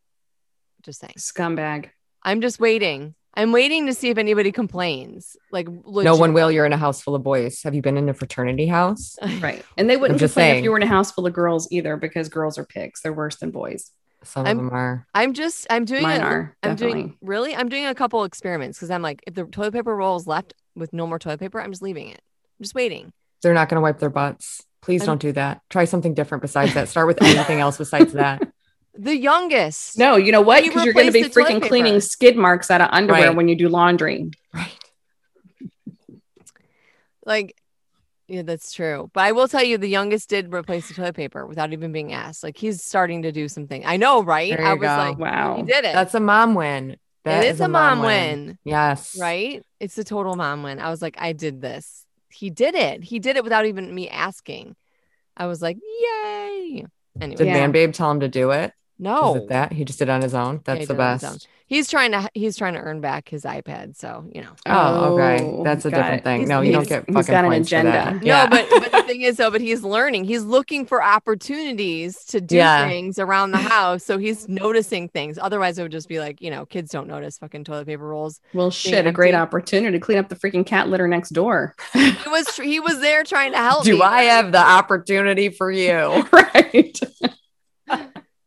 Just 0.82 1.00
saying. 1.00 1.14
Scumbag. 1.18 1.90
I'm 2.22 2.40
just 2.40 2.58
waiting. 2.60 3.14
I'm 3.36 3.50
waiting 3.50 3.86
to 3.86 3.94
see 3.94 4.10
if 4.10 4.18
anybody 4.18 4.52
complains. 4.52 5.36
Like, 5.50 5.68
No 5.68 6.16
one 6.16 6.34
will. 6.34 6.50
You're 6.52 6.66
in 6.66 6.72
a 6.72 6.76
house 6.76 7.00
full 7.02 7.14
of 7.16 7.22
boys. 7.24 7.62
Have 7.64 7.74
you 7.74 7.82
been 7.82 7.96
in 7.96 8.08
a 8.08 8.14
fraternity 8.14 8.66
house? 8.66 9.16
Right. 9.40 9.64
And 9.76 9.90
they 9.90 9.96
wouldn't 9.96 10.20
just 10.20 10.34
complain 10.34 10.56
if 10.58 10.64
you 10.64 10.70
were 10.70 10.76
in 10.76 10.82
a 10.84 10.86
house 10.88 11.10
full 11.10 11.26
of 11.26 11.32
girls 11.32 11.66
either 11.72 11.96
because 11.96 12.28
girls 12.28 12.58
are 12.58 12.64
pigs. 12.64 13.00
They're 13.02 13.12
worse 13.12 13.36
than 13.36 13.50
boys. 13.50 13.90
Some 14.22 14.46
I'm- 14.46 14.58
of 14.58 14.64
them 14.66 14.74
are. 14.74 15.06
I'm 15.14 15.32
just 15.34 15.66
I'm 15.68 15.84
doing 15.84 16.02
Mine 16.02 16.20
a- 16.20 16.24
are 16.24 16.56
I'm 16.62 16.76
definitely. 16.76 17.02
doing 17.02 17.18
really 17.20 17.54
I'm 17.56 17.68
doing 17.68 17.86
a 17.86 17.94
couple 17.94 18.24
experiments 18.24 18.78
because 18.78 18.90
I'm 18.90 19.02
like 19.02 19.22
if 19.26 19.34
the 19.34 19.44
toilet 19.44 19.72
paper 19.74 19.94
roll 19.94 20.16
is 20.16 20.26
left 20.26 20.54
with 20.76 20.92
no 20.94 21.06
more 21.06 21.18
toilet 21.18 21.40
paper, 21.40 21.60
I'm 21.60 21.70
just 21.72 21.82
leaving 21.82 22.08
it. 22.08 22.22
I'm 22.58 22.62
just 22.62 22.74
waiting. 22.74 23.12
They're 23.42 23.52
not 23.52 23.68
going 23.68 23.76
to 23.76 23.82
wipe 23.82 23.98
their 23.98 24.08
butts. 24.10 24.62
Please 24.84 25.02
I'm- 25.02 25.06
don't 25.08 25.20
do 25.20 25.32
that. 25.32 25.62
Try 25.70 25.84
something 25.86 26.14
different 26.14 26.42
besides 26.42 26.74
that. 26.74 26.88
Start 26.88 27.06
with 27.06 27.20
anything 27.22 27.58
else 27.60 27.78
besides 27.78 28.12
that. 28.22 28.46
The 28.96 29.16
youngest. 29.16 29.98
No, 29.98 30.16
you 30.16 30.30
know 30.30 30.40
what? 30.42 30.62
You 30.64 30.70
Because 30.70 30.84
you're 30.84 30.94
going 30.94 31.06
to 31.06 31.12
be 31.12 31.22
replaced 31.24 31.34
the 31.34 31.42
toilet 31.42 31.62
freaking 31.62 31.68
cleaning 31.68 32.00
skid 32.00 32.36
marks 32.36 32.70
out 32.70 32.80
of 32.80 32.88
underwear 32.92 33.28
Right. 33.28 33.36
when 33.36 33.48
you 33.48 33.56
do 33.56 33.68
laundry. 33.68 34.30
Right. 34.52 34.70
Like 37.24 37.56
yeah, 38.26 38.42
that's 38.42 38.72
true. 38.72 39.10
But 39.12 39.24
I 39.24 39.32
will 39.32 39.48
tell 39.48 39.62
you 39.62 39.76
the 39.76 39.88
youngest 39.88 40.30
did 40.30 40.52
replace 40.52 40.88
the 40.88 40.94
toilet 40.94 41.14
paper 41.14 41.46
without 41.46 41.72
even 41.72 41.92
being 41.92 42.12
asked. 42.12 42.42
Like 42.42 42.56
he's 42.56 42.82
starting 42.82 43.22
to 43.22 43.32
do 43.32 43.48
something. 43.48 43.84
I 43.84 43.96
know, 43.98 44.22
right? 44.22 44.56
There 44.56 44.64
I 44.64 44.72
was 44.74 44.80
go. 44.82 44.86
like, 44.86 45.18
Wow. 45.18 45.56
he 45.56 45.62
did 45.62 45.84
it. 45.84 45.92
That's 45.92 46.14
a 46.14 46.20
mom 46.20 46.54
win. 46.54 46.96
That 47.24 47.44
it 47.44 47.48
is 47.48 47.60
a 47.60 47.68
mom 47.68 48.00
win. 48.00 48.58
Yes. 48.64 49.16
right? 49.18 49.62
It's 49.80 49.96
a 49.98 50.04
total 50.04 50.36
mom 50.36 50.62
win. 50.62 50.78
I 50.78 50.90
was 50.90 51.00
like, 51.02 51.16
I 51.18 51.32
did 51.32 51.60
this. 51.60 52.03
He 52.34 52.50
did 52.50 52.74
it. 52.74 53.04
He 53.04 53.18
did 53.18 53.36
it 53.36 53.44
without 53.44 53.66
even 53.66 53.94
me 53.94 54.08
asking. 54.08 54.76
I 55.36 55.46
was 55.46 55.62
like, 55.62 55.78
yay. 55.78 56.86
Anyway, 57.20 57.36
Did 57.36 57.46
Yeah. 57.46 57.54
Man 57.54 57.72
Babe 57.72 57.92
tell 57.92 58.10
him 58.10 58.20
to 58.20 58.28
do 58.28 58.50
it? 58.50 58.72
no. 58.98 59.36
Is 59.36 59.42
it 59.42 59.48
that? 59.48 59.72
He 59.72 59.84
just 59.84 59.98
did 59.98 60.08
it 60.08 60.12
on 60.12 60.22
his 60.22 60.34
own. 60.34 60.60
That's 60.64 60.80
he 60.80 60.86
the 60.86 60.94
did 60.94 61.00
it 61.00 61.04
on 61.04 61.12
his 61.14 61.22
best. 61.22 61.48
He's 61.66 61.88
trying 61.88 62.12
to 62.12 62.28
he's 62.34 62.56
trying 62.58 62.74
to 62.74 62.80
earn 62.80 63.00
back 63.00 63.28
his 63.28 63.44
iPad. 63.44 63.96
So, 63.96 64.26
you 64.34 64.42
know. 64.42 64.50
Oh, 64.66 65.14
okay. 65.14 65.42
Oh, 65.42 65.64
That's 65.64 65.84
a 65.86 65.90
different 65.90 66.20
it. 66.20 66.24
thing. 66.24 66.40
He's- 66.40 66.48
no, 66.48 66.60
you 66.60 66.72
don't 66.72 66.82
he's- 66.82 66.88
get 67.00 67.06
he's 67.06 67.14
fucking 67.14 67.32
got 67.32 67.44
an 67.44 67.50
points 67.50 67.68
for 67.70 67.82
that. 67.82 68.06
agenda. 68.08 68.26
Yeah. 68.26 68.44
No, 68.44 68.50
but 68.50 68.68
but 68.82 68.92
the 68.92 69.02
thing 69.04 69.22
is 69.22 69.38
though, 69.38 69.50
but 69.50 69.62
he's 69.62 69.82
learning. 69.82 70.24
He's 70.24 70.42
looking 70.42 70.84
for 70.84 71.02
opportunities 71.02 72.22
to 72.26 72.40
do 72.42 72.56
Yeah. 72.56 72.86
things 72.86 73.18
around 73.18 73.52
the 73.52 73.58
house. 73.58 74.04
So 74.04 74.18
he's 74.18 74.46
noticing 74.48 75.08
things. 75.08 75.38
Otherwise, 75.40 75.78
it 75.78 75.82
would 75.82 75.92
just 75.92 76.08
be 76.08 76.20
like, 76.20 76.42
you 76.42 76.50
know, 76.50 76.66
kids 76.66 76.90
don't 76.90 77.08
notice 77.08 77.38
fucking 77.38 77.64
toilet 77.64 77.86
paper 77.86 78.06
rolls. 78.06 78.40
Well, 78.52 78.70
shit, 78.70 79.06
a 79.06 79.12
great 79.12 79.34
opportunity 79.34 79.98
to 79.98 80.04
clean 80.04 80.18
up 80.18 80.28
the 80.28 80.36
freaking 80.36 80.66
cat 80.66 80.88
litter 80.90 81.08
next 81.08 81.30
door. 81.30 81.74
He 81.94 82.12
was 82.26 82.56
he 82.56 82.78
was 82.78 83.00
there 83.00 83.24
trying 83.24 83.52
to 83.52 83.58
help 83.58 83.84
do 83.84 83.94
me. 83.94 84.02
I 84.02 84.22
have 84.24 84.52
the 84.52 84.58
opportunity 84.60 85.48
for 85.48 85.70
you? 85.70 86.26
right. 86.32 87.00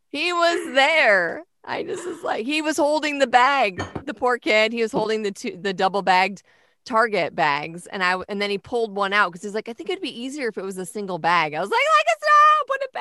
He 0.09 0.33
was 0.33 0.73
there. 0.75 1.43
I 1.67 1.83
just 1.83 2.07
was 2.07 2.23
like, 2.23 2.45
he 2.45 2.61
was 2.61 2.77
holding 2.77 3.19
the 3.19 3.27
bag. 3.27 3.83
The 4.05 4.13
poor 4.13 4.37
kid. 4.37 4.71
He 4.73 4.81
was 4.81 4.91
holding 4.91 5.23
the 5.23 5.31
two, 5.31 5.57
the 5.61 5.73
double 5.73 6.01
bagged 6.01 6.41
Target 6.85 7.35
bags, 7.35 7.85
and 7.87 8.01
I 8.01 8.15
and 8.29 8.41
then 8.41 8.49
he 8.49 8.57
pulled 8.57 8.95
one 8.95 9.11
out 9.11 9.29
because 9.29 9.43
he's 9.43 9.53
like, 9.53 9.67
I 9.67 9.73
think 9.73 9.89
it'd 9.89 10.01
be 10.01 10.21
easier 10.21 10.47
if 10.47 10.57
it 10.57 10.63
was 10.63 10.77
a 10.77 10.85
single 10.85 11.17
bag. 11.19 11.53
I 11.53 11.59
was 11.59 11.69
like, 11.69 11.81
like 11.97 12.05
it's 12.15 12.25
no, 12.31 12.63
put 12.73 12.81
it 12.81 12.93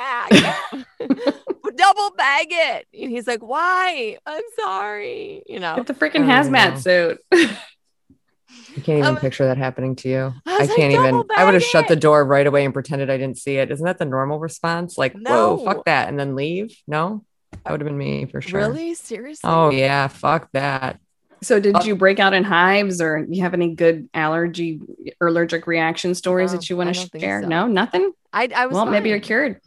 back, 1.70 1.76
double 1.76 2.10
bag 2.16 2.46
it. 2.50 2.86
And 3.00 3.10
he's 3.12 3.28
like, 3.28 3.42
why? 3.42 4.18
I'm 4.26 4.42
sorry. 4.58 5.44
You 5.46 5.60
know, 5.60 5.76
Get 5.76 5.86
the 5.86 5.94
freaking 5.94 6.28
I 6.28 6.42
hazmat 6.42 6.72
know. 6.72 6.78
suit. 6.80 7.18
I 7.32 8.80
can't 8.80 8.98
even 8.98 9.04
Um, 9.04 9.16
picture 9.18 9.46
that 9.46 9.56
happening 9.56 9.94
to 9.96 10.08
you. 10.08 10.32
I 10.46 10.56
I, 10.62 10.66
can't 10.66 10.92
even. 10.92 11.22
I 11.36 11.44
would 11.44 11.54
have 11.54 11.62
shut 11.62 11.86
the 11.88 11.96
door 11.96 12.24
right 12.24 12.46
away 12.46 12.64
and 12.64 12.74
pretended 12.74 13.08
I 13.08 13.16
didn't 13.18 13.38
see 13.38 13.56
it. 13.56 13.70
Isn't 13.70 13.84
that 13.86 13.98
the 13.98 14.04
normal 14.04 14.38
response? 14.40 14.98
Like, 14.98 15.12
whoa, 15.12 15.56
No. 15.56 15.64
fuck 15.64 15.84
that, 15.84 16.08
and 16.08 16.18
then 16.18 16.34
leave? 16.34 16.76
No, 16.86 17.24
that 17.66 17.72
would 17.72 17.80
have 17.80 17.88
been 17.88 17.98
me 17.98 18.24
for 18.26 18.40
sure. 18.40 18.60
really, 18.60 18.94
seriously. 18.94 19.48
Oh 19.50 19.70
yeah, 19.70 20.08
fuck 20.08 20.48
that. 20.52 21.00
So, 21.42 21.60
did 21.60 21.84
you 21.84 21.94
break 21.96 22.18
out 22.18 22.32
in 22.32 22.44
hives, 22.44 23.00
or 23.02 23.26
you 23.28 23.42
have 23.42 23.52
any 23.52 23.74
good 23.74 24.08
allergy 24.14 24.80
or 25.20 25.28
allergic 25.28 25.66
reaction 25.66 26.14
stories 26.14 26.52
No, 26.52 26.58
that 26.58 26.70
you 26.70 26.76
want 26.78 26.94
to 26.94 27.18
share? 27.18 27.42
so. 27.42 27.48
No, 27.48 27.66
nothing. 27.66 28.12
I 28.32 28.48
I 28.54 28.66
was. 28.66 28.74
Well, 28.74 28.86
maybe 28.86 29.10
you're 29.10 29.20
cured. 29.20 29.60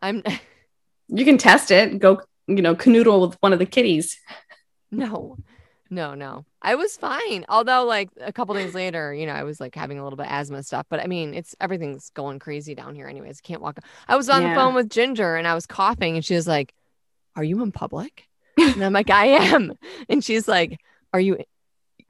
I'm 0.00 0.22
You 1.08 1.24
can 1.24 1.36
test 1.38 1.70
it. 1.70 1.98
Go, 1.98 2.22
you 2.46 2.62
know, 2.62 2.74
canoodle 2.76 3.28
with 3.28 3.36
one 3.40 3.52
of 3.52 3.58
the 3.58 3.66
kitties. 3.66 4.16
no, 4.90 5.36
No, 5.90 6.14
no. 6.14 6.44
I 6.62 6.74
was 6.76 6.96
fine. 6.96 7.44
Although 7.48 7.84
like 7.84 8.10
a 8.20 8.32
couple 8.32 8.54
days 8.54 8.74
later, 8.74 9.12
you 9.12 9.26
know, 9.26 9.32
I 9.32 9.42
was 9.44 9.60
like 9.60 9.74
having 9.74 9.98
a 9.98 10.04
little 10.04 10.16
bit 10.16 10.26
of 10.26 10.32
asthma 10.32 10.62
stuff. 10.62 10.86
But 10.88 11.00
I 11.00 11.06
mean, 11.06 11.34
it's 11.34 11.54
everything's 11.60 12.10
going 12.10 12.38
crazy 12.38 12.74
down 12.74 12.94
here 12.94 13.08
anyways. 13.08 13.40
I 13.44 13.46
can't 13.46 13.60
walk. 13.62 13.78
I 14.08 14.16
was 14.16 14.28
on 14.30 14.42
Yeah. 14.42 14.50
the 14.50 14.54
phone 14.54 14.74
with 14.74 14.88
Ginger 14.88 15.36
and 15.36 15.46
I 15.48 15.54
was 15.54 15.66
coughing 15.66 16.16
and 16.16 16.24
she 16.24 16.34
was 16.34 16.46
like, 16.46 16.72
Are 17.36 17.44
you 17.44 17.62
in 17.62 17.72
public? 17.72 18.24
And 18.58 18.84
I'm 18.84 18.92
like, 18.92 19.10
I 19.10 19.26
am. 19.26 19.72
And 20.08 20.22
she's 20.22 20.46
like, 20.46 20.78
Are 21.14 21.20
you 21.20 21.38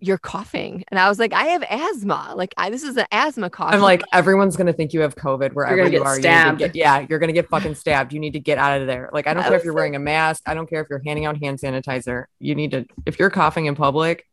you're 0.02 0.18
coughing? 0.18 0.82
And 0.88 0.98
I 0.98 1.10
was 1.10 1.18
like, 1.18 1.34
I 1.34 1.44
have 1.48 1.62
asthma. 1.62 2.32
Like 2.34 2.54
I 2.56 2.70
this 2.70 2.82
is 2.82 2.96
an 2.96 3.04
asthma 3.12 3.50
cough. 3.50 3.72
I'm 3.74 3.80
like, 3.82 4.02
everyone's 4.12 4.56
gonna 4.56 4.72
think 4.72 4.92
you 4.94 5.00
have 5.00 5.14
COVID 5.14 5.52
wherever 5.52 5.76
gonna 5.76 5.90
you 5.90 5.98
get 5.98 6.06
are. 6.06 6.16
You 6.16 6.22
need 6.22 6.50
to 6.50 6.56
get- 6.56 6.74
yeah, 6.76 7.06
you're 7.08 7.18
gonna 7.18 7.34
get 7.34 7.48
fucking 7.50 7.74
stabbed. 7.74 8.12
You 8.14 8.18
need 8.18 8.32
to 8.32 8.40
get 8.40 8.56
out 8.58 8.80
of 8.80 8.86
there. 8.86 9.10
Like, 9.12 9.26
I 9.26 9.34
don't 9.34 9.44
I 9.44 9.48
care 9.48 9.58
if 9.58 9.64
you're 9.64 9.74
like- 9.74 9.78
wearing 9.78 9.96
a 9.96 10.00
mask. 10.00 10.42
I 10.46 10.54
don't 10.54 10.68
care 10.68 10.80
if 10.80 10.88
you're 10.88 11.02
handing 11.04 11.26
out 11.26 11.36
hand 11.42 11.58
sanitizer. 11.58 12.24
You 12.38 12.54
need 12.54 12.70
to. 12.72 12.86
If 13.06 13.18
you're 13.18 13.30
coughing 13.30 13.66
in 13.66 13.74
public, 13.76 14.24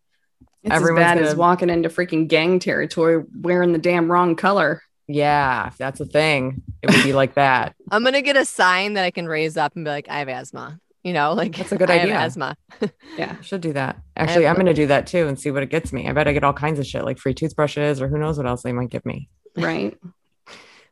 It's 0.64 0.74
Everyone's 0.74 1.02
as 1.02 1.06
bad 1.06 1.18
as 1.20 1.28
gonna- 1.32 1.40
walking 1.40 1.70
into 1.70 1.90
freaking 1.90 2.28
gang 2.30 2.60
territory 2.60 3.24
wearing 3.40 3.74
the 3.74 3.80
damn 3.80 4.10
wrong 4.12 4.36
color. 4.38 4.82
Yeah, 5.08 5.68
if 5.68 5.78
that's 5.78 6.00
a 6.00 6.06
thing, 6.06 6.62
it 6.82 6.92
would 6.92 7.04
be 7.04 7.14
like 7.14 7.36
that. 7.36 7.76
I'm 7.92 8.04
gonna 8.04 8.22
get 8.22 8.36
a 8.36 8.46
sign 8.46 8.94
that 8.94 9.06
I 9.06 9.12
can 9.12 9.28
raise 9.28 9.58
up 9.58 9.76
and 9.76 9.86
be 9.86 9.90
like, 9.92 10.10
I 10.10 10.20
have 10.20 10.30
asthma. 10.30 10.80
You 11.04 11.14
know, 11.14 11.34
like 11.34 11.56
That's 11.56 11.72
a 11.72 11.78
good 11.78 11.90
I 11.92 12.00
idea. 12.00 12.14
have 12.16 12.28
asthma. 12.28 12.58
Yeah. 13.18 13.36
I 13.40 13.42
should 13.42 13.62
do 13.62 13.74
that. 13.74 13.98
Actually, 14.16 14.48
I'm 14.48 14.56
gonna 14.56 14.74
do 14.74 14.88
that 14.88 15.08
too 15.08 15.28
and 15.28 15.40
see 15.40 15.50
what 15.52 15.64
it 15.64 15.70
gets 15.70 15.92
me. 15.94 16.08
I 16.08 16.14
bet 16.14 16.28
I 16.28 16.34
get 16.34 16.44
all 16.44 16.54
kinds 16.54 16.80
of 16.80 16.86
shit 16.86 17.04
like 17.06 17.18
free 17.18 17.34
toothbrushes 17.34 18.02
or 18.02 18.08
who 18.08 18.18
knows 18.18 18.38
what 18.38 18.46
else 18.46 18.62
they 18.64 18.74
might 18.74 18.90
give 18.90 19.06
me. 19.06 19.30
Right. 19.56 19.98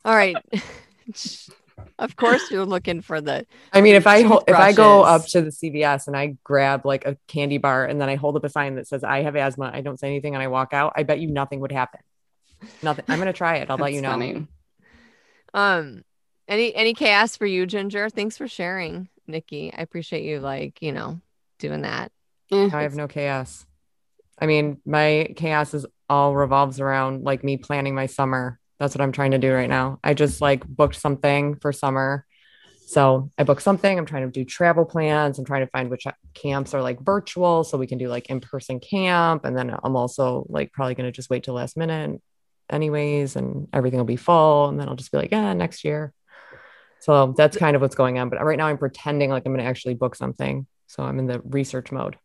All 0.05 0.15
right. 0.15 0.35
of 1.99 2.15
course 2.15 2.49
you're 2.51 2.65
looking 2.65 3.01
for 3.01 3.21
the 3.21 3.45
I 3.73 3.81
mean, 3.81 3.95
if 3.95 4.07
I 4.07 4.21
ho- 4.23 4.43
if 4.47 4.55
I 4.55 4.71
go 4.73 5.03
up 5.03 5.25
to 5.27 5.41
the 5.41 5.49
CVS 5.51 6.07
and 6.07 6.15
I 6.15 6.35
grab 6.43 6.85
like 6.85 7.05
a 7.05 7.17
candy 7.27 7.57
bar 7.57 7.85
and 7.85 7.99
then 8.01 8.09
I 8.09 8.15
hold 8.15 8.35
up 8.37 8.43
a 8.43 8.49
sign 8.49 8.75
that 8.75 8.87
says 8.87 9.03
I 9.03 9.21
have 9.23 9.35
asthma, 9.35 9.69
I 9.73 9.81
don't 9.81 9.99
say 9.99 10.07
anything 10.07 10.33
and 10.33 10.41
I 10.41 10.47
walk 10.47 10.73
out, 10.73 10.93
I 10.95 11.03
bet 11.03 11.19
you 11.19 11.27
nothing 11.29 11.59
would 11.59 11.71
happen. 11.71 11.99
Nothing. 12.81 13.05
I'm 13.07 13.19
gonna 13.19 13.33
try 13.33 13.57
it. 13.57 13.69
I'll 13.69 13.77
let 13.77 13.93
you 13.93 14.01
know. 14.01 14.11
funny. 14.11 14.47
um 15.53 16.03
any 16.47 16.75
any 16.75 16.93
chaos 16.93 17.35
for 17.35 17.45
you, 17.45 17.65
Ginger? 17.65 18.09
Thanks 18.09 18.37
for 18.37 18.47
sharing, 18.47 19.09
Nikki. 19.27 19.73
I 19.73 19.81
appreciate 19.81 20.23
you 20.23 20.39
like, 20.39 20.81
you 20.81 20.91
know, 20.91 21.19
doing 21.59 21.81
that. 21.81 22.11
Eh, 22.51 22.69
I 22.71 22.83
have 22.83 22.95
no 22.95 23.07
chaos. 23.07 23.65
I 24.39 24.45
mean, 24.45 24.79
my 24.85 25.33
chaos 25.35 25.73
is 25.73 25.85
all 26.09 26.35
revolves 26.35 26.79
around 26.79 27.23
like 27.23 27.43
me 27.43 27.57
planning 27.57 27.95
my 27.95 28.05
summer. 28.05 28.59
That's 28.79 28.93
what 28.93 29.01
I'm 29.01 29.11
trying 29.11 29.31
to 29.31 29.37
do 29.37 29.53
right 29.53 29.69
now. 29.69 29.99
I 30.03 30.13
just 30.13 30.41
like 30.41 30.67
booked 30.67 30.95
something 30.95 31.55
for 31.55 31.71
summer. 31.71 32.25
So 32.87 33.31
I 33.37 33.43
booked 33.43 33.63
something. 33.63 33.97
I'm 33.97 34.05
trying 34.05 34.25
to 34.25 34.31
do 34.31 34.45
travel 34.45 34.85
plans. 34.85 35.39
I'm 35.39 35.45
trying 35.45 35.65
to 35.65 35.71
find 35.71 35.89
which 35.89 36.05
camps 36.35 36.73
are 36.73 36.83
like 36.83 37.01
virtual 37.01 37.63
so 37.63 37.77
we 37.77 37.87
can 37.87 37.97
do 37.97 38.09
like 38.09 38.29
in 38.29 38.41
person 38.41 38.79
camp. 38.79 39.45
And 39.45 39.57
then 39.57 39.75
I'm 39.83 39.95
also 39.95 40.45
like 40.49 40.71
probably 40.71 40.93
going 40.93 41.07
to 41.07 41.11
just 41.11 41.29
wait 41.29 41.43
till 41.43 41.55
last 41.55 41.77
minute, 41.77 42.21
anyways, 42.69 43.35
and 43.35 43.67
everything 43.73 43.99
will 43.99 44.05
be 44.05 44.15
full. 44.15 44.67
And 44.69 44.79
then 44.79 44.87
I'll 44.89 44.95
just 44.95 45.11
be 45.11 45.17
like, 45.17 45.31
yeah, 45.31 45.53
next 45.53 45.83
year. 45.83 46.13
So 46.99 47.33
that's 47.37 47.57
kind 47.57 47.75
of 47.75 47.81
what's 47.81 47.95
going 47.95 48.17
on. 48.19 48.29
But 48.29 48.43
right 48.43 48.57
now 48.57 48.67
I'm 48.67 48.77
pretending 48.77 49.29
like 49.29 49.43
I'm 49.45 49.51
going 49.53 49.63
to 49.63 49.69
actually 49.69 49.93
book 49.93 50.15
something. 50.15 50.65
So 50.87 51.03
I'm 51.03 51.19
in 51.19 51.27
the 51.27 51.39
research 51.41 51.91
mode. 51.91 52.17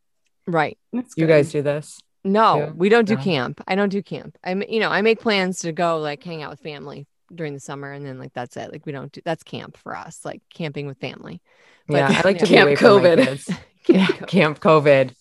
Right. 0.47 0.78
that's 0.93 1.14
You 1.16 1.26
good. 1.26 1.32
guys 1.32 1.53
do 1.53 1.62
this? 1.62 2.01
No, 2.24 2.59
Yeah. 2.59 2.70
we 2.74 2.88
don't 2.88 3.07
do 3.07 3.16
No. 3.16 3.22
camp. 3.22 3.61
I 3.68 3.74
don't 3.74 3.88
do 3.91 4.03
camp. 4.03 4.36
I'm 4.45 4.62
you 4.68 4.80
know, 4.80 4.88
I 4.91 5.03
make 5.03 5.20
plans 5.20 5.61
to 5.61 5.72
go 5.72 5.99
like 5.99 6.22
hang 6.22 6.43
out 6.43 6.51
with 6.51 6.61
family 6.61 7.07
during 7.34 7.55
the 7.55 7.61
summer 7.61 7.93
and 7.93 8.05
then 8.05 8.18
like 8.18 8.32
that's 8.34 8.57
it. 8.57 8.72
Like 8.72 8.84
we 8.86 8.93
don't 8.93 9.11
do 9.12 9.20
that's 9.24 9.43
camp 9.43 9.76
for 9.76 9.97
us, 9.97 10.20
like 10.24 10.43
camping 10.53 10.86
with 10.86 10.99
family. 10.99 11.41
But- 11.86 11.97
yeah, 12.11 12.18
I 12.18 12.20
like 12.24 12.38
to 12.38 12.45
be 12.47 12.55
Camp 12.55 12.66
away 12.68 12.76
from 12.76 13.03
my 13.03 13.09
COVID. 13.09 13.24
kids. 13.24 13.45
Camp 13.84 13.88
yeah, 13.88 14.07
co- 14.07 14.26
Camp 14.26 14.61
COVID. 14.61 15.14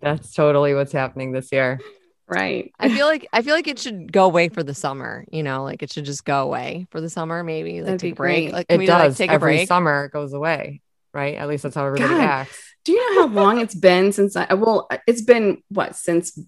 That's 0.00 0.32
totally 0.34 0.74
what's 0.74 0.92
happening 0.92 1.32
this 1.32 1.50
year. 1.52 1.80
Right. 2.28 2.72
I 2.78 2.88
feel 2.88 3.06
like 3.12 3.26
I 3.32 3.42
feel 3.42 3.54
like 3.54 3.68
it 3.68 3.78
should 3.78 4.12
go 4.12 4.24
away 4.24 4.48
for 4.48 4.62
the 4.62 4.74
summer. 4.74 5.24
You 5.30 5.42
know, 5.42 5.62
like 5.64 5.82
it 5.82 5.92
should 5.92 6.04
just 6.04 6.24
go 6.24 6.42
away 6.42 6.86
for 6.90 7.00
the 7.00 7.10
summer. 7.10 7.42
Maybe 7.44 7.76
like 7.78 7.84
That'd 7.84 8.00
take 8.00 8.08
be 8.08 8.12
a 8.12 8.14
break. 8.16 8.44
great. 8.46 8.52
Like 8.54 8.68
can 8.68 8.74
It 8.76 8.78
we 8.78 8.86
does. 8.86 9.12
like 9.20 9.28
take 9.28 9.34
a 9.34 9.38
break? 9.38 9.68
summer 9.68 10.06
it 10.06 10.12
goes 10.12 10.32
away, 10.32 10.80
right? 11.14 11.36
At 11.36 11.48
least 11.48 11.62
that's 11.62 11.74
how 11.74 11.86
everybody 11.86 12.14
God. 12.14 12.20
acts. 12.20 12.62
Do 12.84 12.92
you 12.92 13.14
know 13.16 13.22
how 13.22 13.28
long 13.34 13.60
it's 13.60 13.74
been 13.74 14.12
since 14.12 14.36
I 14.36 14.54
well, 14.54 14.86
uh, 14.90 14.98
it's 15.06 15.22
been 15.22 15.62
what 15.68 15.96
since 15.96 16.38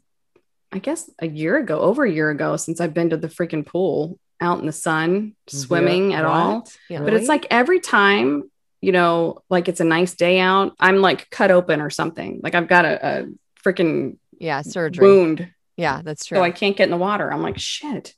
I 0.70 0.78
guess 0.80 1.10
a 1.20 1.26
year 1.26 1.56
ago, 1.58 1.80
over 1.80 2.04
a 2.04 2.10
year 2.10 2.30
ago, 2.30 2.56
since 2.56 2.80
I've 2.80 2.92
been 2.94 3.10
to 3.10 3.16
the 3.16 3.28
freaking 3.28 3.64
pool 3.64 4.18
out 4.40 4.60
in 4.60 4.66
the 4.66 4.72
sun, 4.72 5.34
swimming 5.48 6.10
Yeah, 6.10 6.18
at 6.18 6.24
all. 6.26 6.68
Yeah. 6.90 6.98
But 6.98 7.06
Really? 7.06 7.20
it's 7.20 7.28
like 7.28 7.46
every 7.50 7.80
time, 7.80 8.50
you 8.80 8.92
know, 8.92 9.38
like 9.48 9.68
it's 9.68 9.80
a 9.80 9.84
nice 9.84 10.14
day 10.14 10.38
out, 10.38 10.74
I'm 10.78 10.98
like 11.00 11.30
cut 11.30 11.50
open 11.50 11.80
or 11.80 11.90
something. 11.90 12.40
Like 12.42 12.54
I've 12.54 12.68
got 12.68 12.84
a, 12.84 13.06
a 13.22 13.26
freaking 13.64 14.18
Yeah, 14.38 14.60
surgery. 14.62 15.04
wound, 15.06 15.48
Yeah, 15.78 16.02
that's 16.04 16.26
true. 16.26 16.36
so 16.38 16.42
I 16.42 16.50
can't 16.50 16.76
get 16.76 16.84
in 16.84 16.90
the 16.90 16.96
water. 16.98 17.32
I'm 17.32 17.40
like, 17.42 17.58
shit. 17.58 18.14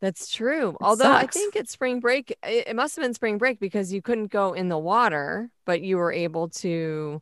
That's 0.00 0.32
true. 0.32 0.78
Although 0.80 1.12
I 1.12 1.26
think 1.26 1.56
it's 1.56 1.70
spring 1.72 2.00
break, 2.00 2.30
it, 2.42 2.68
it 2.68 2.76
must 2.76 2.96
have 2.96 3.02
been 3.04 3.12
spring 3.12 3.36
break 3.36 3.60
because 3.60 3.92
you 3.92 4.00
couldn't 4.00 4.28
go 4.32 4.54
in 4.54 4.68
the 4.70 4.78
water, 4.78 5.50
but 5.66 5.82
you 5.82 5.98
were 5.98 6.12
able 6.12 6.48
to. 6.48 7.20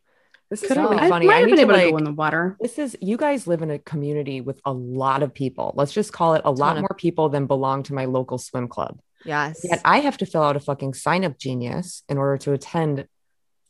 This 0.49 0.63
is 0.63 0.69
Could 0.69 0.77
really 0.77 0.97
I, 0.97 1.09
funny. 1.09 1.27
might 1.27 1.33
I 1.35 1.39
have 1.39 1.45
need 1.49 1.57
been 1.57 1.67
to 1.67 1.73
able 1.73 1.73
to 1.73 1.83
like. 1.85 1.91
go 1.91 1.97
in 1.97 2.03
the 2.05 2.13
water. 2.13 2.55
This 2.61 2.79
is 2.79 2.95
you 3.01 3.17
guys 3.17 3.47
live 3.47 3.61
in 3.61 3.69
a 3.69 3.79
community 3.79 4.39
with 4.41 4.61
a 4.63 4.71
lot 4.71 5.23
of 5.23 5.33
people. 5.33 5.73
Let's 5.75 5.91
just 5.91 6.13
call 6.13 6.35
it 6.35 6.41
a 6.45 6.51
lot 6.51 6.77
of- 6.77 6.81
more 6.83 6.95
people 6.97 7.27
than 7.29 7.45
belong 7.47 7.83
to 7.83 7.93
my 7.93 8.05
local 8.05 8.37
swim 8.37 8.67
club. 8.67 8.99
Yes. 9.25 9.59
Yet 9.63 9.81
I 9.83 9.99
have 9.99 10.17
to 10.19 10.25
fill 10.25 10.43
out 10.43 10.55
a 10.55 10.59
fucking 10.61 10.93
sign 10.93 11.25
up 11.25 11.37
genius 11.37 12.03
in 12.07 12.17
order 12.17 12.37
to 12.37 12.53
attend 12.53 13.07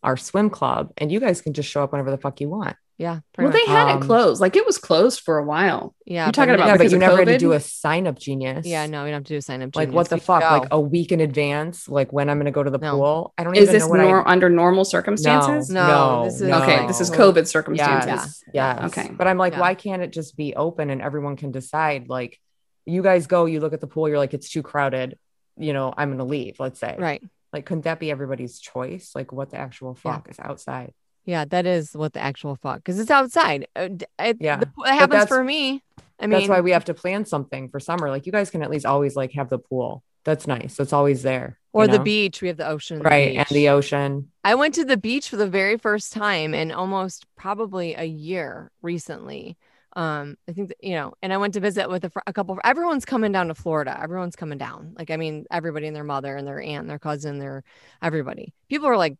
our 0.03 0.15
swim 0.15 0.49
club, 0.51 0.93
and 0.97 1.11
you 1.11 1.19
guys 1.19 1.41
can 1.41 1.53
just 1.53 1.67
show 1.69 1.83
up 1.83 1.91
whenever 1.91 2.11
the 2.11 2.17
fuck 2.17 2.39
you 2.39 2.47
want. 2.49 2.77
Yeah. 2.99 3.21
Well, 3.37 3.49
pretty 3.49 3.65
they 3.65 3.71
had 3.71 3.87
Um, 3.87 3.97
it 4.03 4.05
closed. 4.05 4.41
Like 4.41 4.57
it 4.57 4.65
was 4.65 4.77
closed 4.77 5.21
for 5.21 5.37
a 5.37 5.43
while. 5.45 5.95
yeah. 6.05 6.25
you're 6.25 6.33
talking 6.33 6.49
but 6.49 6.55
about 6.55 6.67
yeah, 6.67 6.77
but 6.77 6.89
you 6.91 6.97
of 6.97 6.99
never 6.99 7.17
had 7.19 7.27
to 7.29 7.37
do 7.37 7.53
a 7.53 7.59
sign 7.61 8.05
up 8.07 8.19
genius. 8.19 8.65
Yeah, 8.67 8.85
no, 8.87 9.05
we 9.05 9.09
don't 9.09 9.19
have 9.19 9.23
to 9.23 9.33
do 9.33 9.37
a 9.37 9.41
sign 9.41 9.61
up. 9.61 9.71
Genius. 9.71 9.87
Like 9.87 9.95
what 9.95 10.09
the. 10.09 10.17
We 10.17 10.19
fuck? 10.19 10.41
go. 10.41 10.49
Like 10.49 10.67
a 10.71 10.79
week 10.81 11.13
in 11.13 11.21
advance, 11.21 11.87
like 11.87 12.11
when 12.11 12.29
I'm 12.29 12.35
going 12.37 12.45
to 12.45 12.51
go 12.51 12.61
to 12.61 12.69
the 12.69 12.77
No. 12.77 12.91
pool. 12.97 13.33
I 13.37 13.45
don't 13.45 13.55
Is 13.55 13.63
even 13.63 13.73
this 13.73 13.83
know 13.83 13.89
what 13.89 13.97
nor- 14.01 14.27
I. 14.27 14.31
under 14.33 14.49
normal 14.49 14.83
circumstances? 14.83 15.69
No, 15.69 15.87
no, 15.87 16.23
this 16.25 16.35
is- 16.35 16.41
no. 16.41 16.61
Okay, 16.61 16.85
this 16.87 16.99
is 16.99 17.09
COVID 17.09 17.47
circumstances. 17.47 18.07
Yes, 18.07 18.43
yes. 18.53 18.97
Okay. 18.97 19.09
But 19.17 19.27
I'm 19.27 19.37
like, 19.37 19.53
Yeah. 19.53 19.61
why 19.61 19.75
can't 19.75 20.01
it 20.01 20.11
just 20.11 20.35
be 20.35 20.53
open 20.55 20.89
and 20.89 21.01
everyone 21.01 21.37
can 21.37 21.51
decide? 21.51 22.09
Like, 22.09 22.37
you 22.85 23.01
guys 23.01 23.27
go, 23.27 23.45
you 23.45 23.61
look 23.61 23.71
at 23.71 23.79
the 23.79 23.87
pool, 23.87 24.09
you're 24.09 24.17
like, 24.17 24.33
it's 24.33 24.49
too 24.49 24.61
crowded. 24.61 25.17
You 25.55 25.71
know, 25.71 25.93
I'm 25.95 26.09
going 26.09 26.17
to 26.19 26.25
leave. 26.25 26.59
Let's 26.59 26.79
say, 26.81 26.97
right. 26.99 27.23
Like, 27.53 27.65
couldn't 27.65 27.85
that 27.85 27.99
be 27.99 28.11
everybody's 28.11 28.59
choice? 28.59 29.11
Like, 29.15 29.31
what 29.31 29.51
the 29.51 29.57
actual 29.57 29.97
Yeah. 30.03 30.11
fuck 30.15 30.29
is 30.29 30.37
outside? 30.39 30.93
Yeah, 31.29 31.45
that 31.45 31.67
is 31.67 31.93
what 31.93 32.13
the 32.13 32.19
actual 32.19 32.55
fuck 32.55 32.77
because 32.77 32.99
it's 32.99 33.11
outside. 33.11 33.67
Uh, 33.75 33.89
It, 34.17 34.37
Yeah. 34.39 34.55
the- 34.57 34.69
it 34.83 34.93
happens 34.95 35.27
for 35.27 35.43
me. 35.43 35.83
I 36.19 36.25
mean, 36.25 36.39
That's 36.39 36.49
why 36.49 36.61
we 36.61 36.71
have 36.71 36.85
to 36.85 36.95
plan 36.95 37.23
something 37.25 37.69
for 37.69 37.79
summer. 37.79 38.09
Like, 38.09 38.25
you 38.25 38.31
guys 38.31 38.49
can 38.49 38.63
at 38.63 38.71
least 38.71 38.83
always 38.87 39.15
like 39.15 39.33
have 39.33 39.47
the 39.47 39.59
pool. 39.59 40.03
That's 40.23 40.47
nice. 40.47 40.79
It's 40.79 40.91
always 40.91 41.21
there. 41.21 41.59
or 41.71 41.85
the 41.85 41.99
know? 41.99 42.03
beach. 42.03 42.41
We 42.41 42.47
have 42.47 42.57
the 42.57 42.67
ocean, 42.67 42.97
and 42.97 43.05
the 43.05 43.09
right? 43.09 43.35
And 43.37 43.47
the 43.51 43.69
ocean. 43.69 44.31
I 44.43 44.55
went 44.55 44.73
to 44.75 44.83
the 44.85 44.97
beach 44.97 45.29
for 45.29 45.37
the 45.37 45.47
very 45.47 45.77
first 45.77 46.11
time 46.13 46.55
in 46.55 46.71
almost 46.71 47.27
probably 47.35 47.93
a 47.93 48.05
year 48.05 48.71
recently. 48.81 49.55
Um, 49.95 50.35
I 50.47 50.53
think 50.53 50.69
that, 50.69 50.77
you 50.81 50.95
know, 50.95 51.13
and 51.21 51.31
I 51.31 51.37
went 51.37 51.53
to 51.53 51.59
visit 51.59 51.89
with 51.89 52.05
a, 52.05 52.09
fr- 52.09 52.19
a 52.25 52.33
couple. 52.33 52.57
Everyone's 52.63 53.05
coming 53.05 53.31
down 53.31 53.49
to 53.49 53.55
Florida. 53.55 53.99
Everyone's 54.01 54.35
coming 54.35 54.57
down. 54.57 54.95
Like, 54.97 55.11
I 55.11 55.17
mean, 55.17 55.45
everybody 55.51 55.85
and 55.85 55.95
their 55.95 56.03
mother 56.03 56.35
and 56.35 56.47
their 56.47 56.59
aunt, 56.59 56.81
and 56.81 56.89
their 56.89 56.99
cousin, 56.99 57.37
their 57.37 57.63
everybody. 58.01 58.53
People 58.67 58.87
are 58.87 58.97
like 58.97 59.15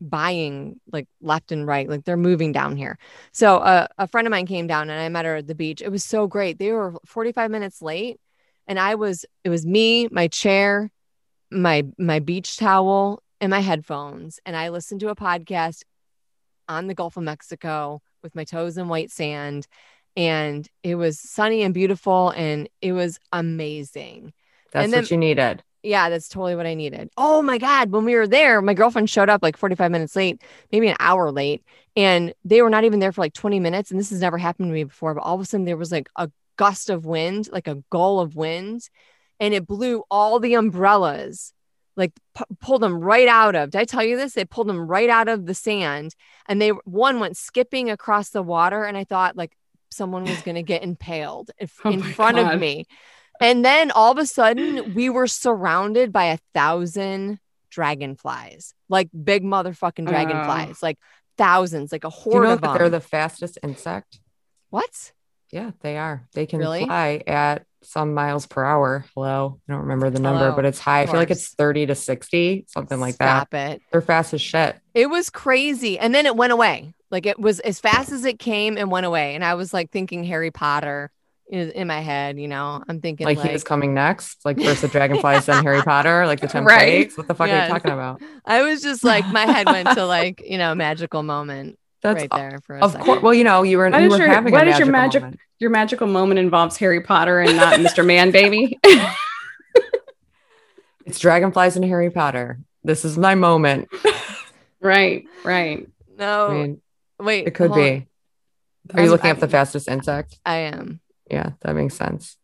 buying 0.00 0.80
like 0.92 1.06
left 1.20 1.52
and 1.52 1.66
right. 1.66 1.88
Like 1.88 2.04
they're 2.04 2.16
moving 2.16 2.52
down 2.52 2.76
here. 2.76 2.98
So 3.32 3.58
uh, 3.58 3.86
a 3.98 4.06
friend 4.06 4.26
of 4.26 4.30
mine 4.30 4.46
came 4.46 4.66
down 4.66 4.90
and 4.90 5.00
I 5.00 5.08
met 5.08 5.24
her 5.24 5.36
at 5.36 5.46
the 5.46 5.54
beach. 5.54 5.82
It 5.82 5.90
was 5.90 6.04
so 6.04 6.26
great. 6.26 6.58
They 6.58 6.72
were 6.72 6.94
45 7.06 7.50
minutes 7.50 7.82
late, 7.82 8.20
and 8.66 8.78
I 8.78 8.94
was. 8.94 9.24
It 9.44 9.50
was 9.50 9.66
me, 9.66 10.08
my 10.10 10.28
chair, 10.28 10.90
my 11.50 11.84
my 11.98 12.18
beach 12.20 12.56
towel 12.56 13.22
and 13.40 13.50
my 13.50 13.60
headphones 13.60 14.38
and 14.46 14.54
I 14.54 14.68
listened 14.68 15.00
to 15.00 15.08
a 15.08 15.16
podcast 15.16 15.82
on 16.68 16.86
the 16.86 16.94
Gulf 16.94 17.16
of 17.16 17.24
Mexico 17.24 18.02
with 18.22 18.34
my 18.34 18.44
toes 18.44 18.76
in 18.76 18.88
white 18.88 19.10
sand 19.10 19.66
and 20.16 20.68
it 20.82 20.94
was 20.94 21.18
sunny 21.18 21.62
and 21.62 21.74
beautiful 21.74 22.30
and 22.30 22.68
it 22.80 22.92
was 22.92 23.18
amazing. 23.32 24.32
That's 24.72 24.90
then- 24.90 25.02
what 25.02 25.10
you 25.10 25.16
needed. 25.16 25.62
Yeah, 25.82 26.10
that's 26.10 26.28
totally 26.28 26.56
what 26.56 26.66
I 26.66 26.74
needed. 26.74 27.10
Oh 27.16 27.40
my 27.40 27.58
God. 27.58 27.90
When 27.90 28.04
we 28.04 28.14
were 28.14 28.26
there, 28.26 28.60
my 28.60 28.74
girlfriend 28.74 29.08
showed 29.08 29.30
up 29.30 29.42
like 29.42 29.56
45 29.56 29.90
minutes 29.90 30.14
late, 30.14 30.42
maybe 30.70 30.88
an 30.88 30.96
hour 31.00 31.30
late, 31.30 31.64
and 31.96 32.34
they 32.44 32.60
were 32.60 32.70
not 32.70 32.84
even 32.84 32.98
there 32.98 33.12
for 33.12 33.22
like 33.22 33.32
20 33.32 33.60
minutes. 33.60 33.90
And 33.90 33.98
this 33.98 34.10
has 34.10 34.20
never 34.20 34.36
happened 34.36 34.68
to 34.68 34.74
me 34.74 34.84
before, 34.84 35.14
but 35.14 35.22
all 35.22 35.34
of 35.36 35.40
a 35.40 35.44
sudden 35.44 35.64
there 35.64 35.78
was 35.78 35.90
like 35.90 36.08
a 36.16 36.30
gust 36.56 36.90
of 36.90 37.06
wind, 37.06 37.48
like 37.50 37.66
a 37.66 37.82
gull 37.88 38.20
of 38.20 38.36
wind, 38.36 38.90
and 39.38 39.54
it 39.54 39.66
blew 39.66 40.04
all 40.10 40.38
the 40.38 40.54
umbrellas, 40.54 41.54
like 41.96 42.12
pu- 42.34 42.44
pulled 42.60 42.82
them 42.82 43.00
right 43.00 43.28
out 43.28 43.54
of. 43.54 43.70
Did 43.70 43.80
I 43.80 43.84
tell 43.84 44.04
you 44.04 44.18
this? 44.18 44.34
They 44.34 44.44
pulled 44.44 44.68
them 44.68 44.86
right 44.86 45.08
out 45.08 45.28
of 45.28 45.46
the 45.46 45.54
sand, 45.54 46.14
and 46.46 46.60
they 46.60 46.68
one 46.68 47.20
went 47.20 47.38
skipping 47.38 47.90
across 47.90 48.28
the 48.28 48.42
water, 48.42 48.84
and 48.84 48.98
I 48.98 49.04
thought 49.04 49.36
like 49.36 49.56
someone 49.90 50.24
was 50.24 50.42
going 50.42 50.54
to 50.56 50.62
get 50.62 50.82
impaled 50.82 51.50
in, 51.58 51.68
Oh 51.84 51.90
in 51.90 52.02
front 52.02 52.38
of 52.38 52.60
me. 52.60 52.84
And 53.40 53.64
then 53.64 53.90
all 53.90 54.12
of 54.12 54.18
a 54.18 54.26
sudden, 54.26 54.94
we 54.94 55.08
were 55.10 55.26
surrounded 55.26 56.12
by 56.12 56.26
a 56.26 56.38
thousand 56.54 57.38
dragonflies, 57.70 58.74
like 58.88 59.08
big 59.24 59.42
motherfucking 59.44 60.06
oh, 60.06 60.10
dragonflies, 60.10 60.82
like 60.82 60.98
thousands, 61.38 61.92
like 61.92 62.04
a 62.04 62.10
Do 62.10 62.14
you 62.16 62.20
horde 62.32 62.44
know 62.44 62.52
of 62.52 62.60
that 62.60 62.68
them. 62.68 62.78
they're 62.78 62.90
the 62.90 63.00
fastest 63.00 63.58
insect? 63.62 64.20
What? 64.70 65.12
Yeah, 65.50 65.70
they 65.80 65.96
are. 65.96 66.28
They 66.34 66.46
can 66.46 66.58
Really? 66.58 66.84
fly 66.84 67.22
at 67.26 67.64
some 67.82 68.12
miles 68.14 68.46
per 68.46 68.62
hour. 68.64 69.04
Hello. 69.14 69.58
I 69.68 69.72
don't 69.72 69.82
remember 69.82 70.10
the 70.10 70.20
number, 70.20 70.44
Hello. 70.44 70.56
but 70.56 70.64
it's 70.66 70.78
high. 70.78 71.00
I 71.02 71.06
feel 71.06 71.16
like 71.16 71.30
it's 71.30 71.54
30 71.54 71.86
to 71.86 71.94
60, 71.94 72.66
something 72.68 73.00
like 73.00 73.16
that. 73.18 73.48
Stop 73.48 73.54
it. 73.54 73.82
They're 73.90 74.02
fast 74.02 74.34
as 74.34 74.42
shit. 74.42 74.76
It 74.94 75.06
was 75.08 75.30
crazy. 75.30 75.98
And 75.98 76.14
then 76.14 76.26
it 76.26 76.36
went 76.36 76.52
away. 76.52 76.92
Like 77.10 77.26
it 77.26 77.38
was 77.40 77.58
as 77.60 77.80
fast 77.80 78.12
as 78.12 78.24
it 78.24 78.38
came 78.38 78.76
and 78.76 78.90
went 78.90 79.06
away. 79.06 79.34
And 79.34 79.44
I 79.44 79.54
was 79.54 79.72
like 79.74 79.90
thinking 79.90 80.24
Harry 80.24 80.50
Potter 80.50 81.10
in, 81.50 81.70
in 81.72 81.86
my 81.88 82.00
head, 82.00 82.38
you 82.38 82.48
know. 82.48 82.82
I'm 82.88 83.00
thinking 83.00 83.26
Like, 83.26 83.38
like, 83.38 83.48
he 83.48 83.52
was 83.52 83.64
coming 83.64 83.92
next, 83.92 84.44
like 84.44 84.58
first 84.58 84.80
the 84.82 84.88
dragonflies, 84.96 85.46
then 85.46 85.62
Harry 85.64 85.82
Potter, 85.82 86.24
like 86.26 86.40
the 86.40 86.46
10 86.56 86.64
Right. 86.64 86.78
plagues. 86.78 87.18
What 87.18 87.28
the 87.28 87.34
fuck 87.34 87.50
are 87.50 87.62
you 87.64 87.68
talking 87.68 87.90
about? 87.90 88.22
I 88.46 88.62
was 88.62 88.80
just 88.82 89.04
like 89.04 89.26
my 89.28 89.44
head 89.46 89.66
went 89.66 89.88
to 89.90 90.06
like, 90.06 90.42
you 90.46 90.56
know, 90.58 90.74
magical 90.74 91.22
moment 91.22 91.78
That's 92.02 92.20
right 92.22 92.30
there 92.30 92.60
for 92.64 92.76
a 92.78 92.84
of 92.84 92.98
course. 93.00 93.20
Well, 93.22 93.34
you 93.34 93.44
know, 93.44 93.62
you 93.64 93.78
were, 93.78 93.90
Why 93.90 93.98
you 93.98 94.08
does 94.08 94.18
were 94.18 94.24
your- 94.24 94.34
having 94.34 94.52
why 94.52 94.62
a 94.62 94.64
does 94.66 94.78
your 94.78 94.86
magical 94.88 94.92
magic- 94.92 95.22
moment. 95.22 95.40
Your 95.58 95.70
magical 95.70 96.06
moment 96.06 96.38
involves 96.38 96.76
Harry 96.78 97.00
Potter 97.02 97.40
and 97.40 97.56
not 97.56 97.78
Mr. 97.80 98.06
Man 98.06 98.30
Baby. 98.30 98.78
It's 101.06 101.18
dragonflies 101.18 101.76
and 101.76 101.84
Harry 101.84 102.10
Potter. 102.10 102.60
This 102.84 103.04
is 103.04 103.18
my 103.18 103.34
moment. 103.34 103.88
right, 104.80 105.24
right. 105.44 105.86
No, 106.18 106.46
I 106.48 106.52
mean, 106.54 106.80
wait. 107.18 107.46
it 107.46 107.54
could 107.54 107.70
hold 107.70 107.80
on. 107.80 107.84
be. 107.84 108.06
Are 108.94 109.00
you 109.00 109.02
I'm- 109.04 109.10
looking 109.10 109.30
up 109.30 109.38
the 109.40 109.48
fastest 109.48 109.88
insect? 109.88 110.38
I 110.46 110.56
am. 110.58 111.00
Yeah, 111.30 111.50
that 111.60 111.74
makes 111.74 111.94
sense. 111.94 112.36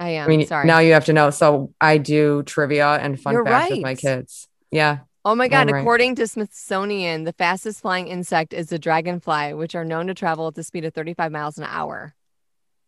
I 0.00 0.10
am. 0.10 0.24
I 0.24 0.28
mean, 0.28 0.46
sorry. 0.46 0.66
now 0.66 0.80
you 0.80 0.94
have 0.94 1.04
to 1.04 1.12
know. 1.12 1.30
So 1.30 1.72
I 1.80 1.98
do 1.98 2.42
trivia 2.42 2.88
and 2.88 3.20
fun 3.20 3.34
You're 3.34 3.44
facts 3.44 3.70
with 3.70 3.82
my 3.82 3.94
kids. 3.94 4.48
Yeah. 4.70 5.00
Oh 5.24 5.36
my 5.36 5.46
God. 5.46 5.68
I'm 5.68 5.74
right. 5.74 5.80
According 5.80 6.16
to 6.16 6.26
Smithsonian, 6.26 7.22
the 7.22 7.32
fastest 7.32 7.82
flying 7.82 8.08
insect 8.08 8.52
is 8.52 8.68
the 8.68 8.78
dragonfly, 8.80 9.54
which 9.54 9.76
are 9.76 9.84
known 9.84 10.08
to 10.08 10.14
travel 10.14 10.48
at 10.48 10.56
the 10.56 10.64
speed 10.64 10.84
of 10.84 10.92
35 10.94 11.30
miles 11.30 11.58
an 11.58 11.64
hour. 11.64 12.14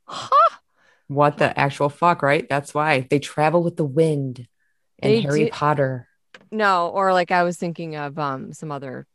Huh? 0.07 0.57
What 1.07 1.39
the 1.39 1.57
actual 1.57 1.89
fuck, 1.89 2.22
right? 2.22 2.49
That's 2.49 2.75
why 2.75 3.07
they 3.09 3.20
travel 3.20 3.62
with 3.62 3.77
the 3.77 3.85
wind 3.85 4.49
and 4.99 5.12
They 5.12 5.20
Harry 5.20 5.45
do- 5.45 5.51
Potter. 5.51 6.09
No, 6.51 6.89
or 6.89 7.12
like 7.12 7.31
I 7.31 7.45
was 7.45 7.57
thinking 7.57 7.95
of 7.95 8.18
um 8.18 8.53
some 8.53 8.72
other 8.72 9.07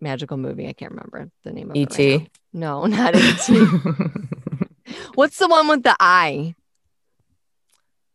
magical 0.00 0.36
movie. 0.38 0.66
I 0.68 0.72
can't 0.72 0.92
remember 0.92 1.30
the 1.44 1.52
name 1.52 1.70
of 1.70 1.76
it. 1.76 1.80
right 1.80 2.00
E.T. 2.00 2.30
No, 2.54 2.86
not 2.86 3.14
E.T. 3.14 3.66
What's 5.18 5.38
the 5.38 5.48
one 5.48 5.66
with 5.66 5.82
the 5.82 5.96
eye? 5.98 6.54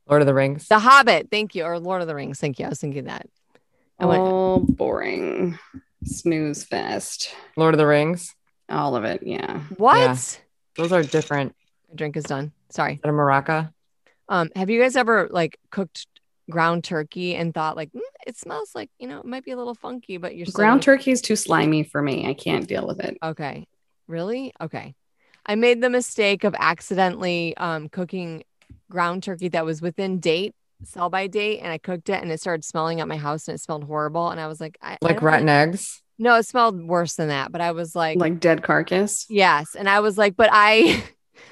Lord 0.07 0.21
of 0.21 0.25
the 0.25 0.33
Rings. 0.33 0.69
The 0.69 0.79
Hobbit. 0.79 1.27
Thank 1.29 1.53
you. 1.53 1.65
Or 1.65 1.77
Lord 1.77 2.01
of 2.01 2.07
the 2.07 2.15
Rings. 2.15 2.39
Thank 2.39 2.59
you. 2.59 2.65
I 2.65 2.69
was 2.69 2.79
thinking 2.79 3.03
that. 3.03 3.27
I 3.99 4.05
went- 4.05 4.21
All 4.21 4.59
boring. 4.61 5.59
Snooze 6.05 6.63
fest. 6.63 7.35
Lord 7.57 7.73
of 7.73 7.77
the 7.77 7.85
Rings. 7.87 8.33
All 8.69 8.95
of 8.95 9.03
it. 9.03 9.21
Yeah. 9.23 9.59
What? 9.75 9.97
Yeah. 9.97 10.15
Those 10.77 10.93
are 10.93 11.03
different. 11.03 11.53
My 11.89 11.95
drink 11.95 12.15
is 12.15 12.23
done. 12.23 12.53
Sorry. 12.69 12.93
Is 12.93 12.99
that 13.01 13.09
a 13.09 13.11
maraca? 13.11 13.73
Um, 14.29 14.49
have 14.55 14.69
you 14.69 14.79
guys 14.81 14.95
ever 14.95 15.27
like 15.29 15.59
cooked 15.71 16.07
ground 16.49 16.85
turkey 16.85 17.35
and 17.35 17.53
thought 17.53 17.75
like 17.75 17.91
"Mm, 17.91 17.99
it 18.25 18.37
smells 18.37 18.73
like 18.73 18.89
you 18.97 19.09
know 19.09 19.19
it 19.19 19.25
might 19.25 19.43
be 19.43 19.51
a 19.51 19.57
little 19.57 19.75
funky, 19.75 20.15
but 20.15 20.37
you're 20.37 20.45
Ground 20.53 20.81
gonna- 20.81 20.97
turkey 20.97 21.11
is 21.11 21.21
too 21.21 21.35
slimy 21.35 21.83
for 21.83 22.01
me. 22.01 22.25
I 22.29 22.33
can't 22.33 22.65
deal 22.65 22.87
with 22.87 23.01
it. 23.01 23.17
Okay, 23.21 23.67
really? 24.07 24.53
Okay. 24.61 24.95
I 25.45 25.55
made 25.55 25.81
the 25.81 25.89
mistake 25.89 26.43
of 26.43 26.55
accidentally 26.57 27.55
um, 27.57 27.89
cooking 27.89 28.43
ground 28.89 29.23
turkey 29.23 29.49
that 29.49 29.65
was 29.65 29.81
within 29.81 30.19
date, 30.19 30.53
sell 30.83 31.09
by 31.09 31.27
date, 31.27 31.59
and 31.59 31.71
I 31.71 31.77
cooked 31.77 32.09
it 32.09 32.21
and 32.21 32.31
it 32.31 32.39
started 32.39 32.63
smelling 32.63 33.01
at 33.01 33.07
my 33.07 33.17
house 33.17 33.47
and 33.47 33.55
it 33.55 33.59
smelled 33.61 33.83
horrible. 33.83 34.29
And 34.29 34.39
I 34.39 34.47
was 34.47 34.61
like, 34.61 34.77
I, 34.81 34.93
I 34.93 34.97
Like 35.01 35.15
don't 35.15 35.23
rotten 35.23 35.45
really- 35.47 35.57
eggs? 35.57 36.01
No, 36.19 36.35
it 36.35 36.43
smelled 36.45 36.81
worse 36.81 37.15
than 37.15 37.29
that. 37.29 37.51
But 37.51 37.59
I 37.61 37.71
was 37.71 37.95
like, 37.95 38.17
Like 38.19 38.39
dead 38.39 38.61
carcass. 38.63 39.25
yes, 39.29 39.75
and 39.75 39.89
I 39.89 39.99
was 39.99 40.17
like, 40.17 40.35
but 40.37 40.47
I, 40.51 41.03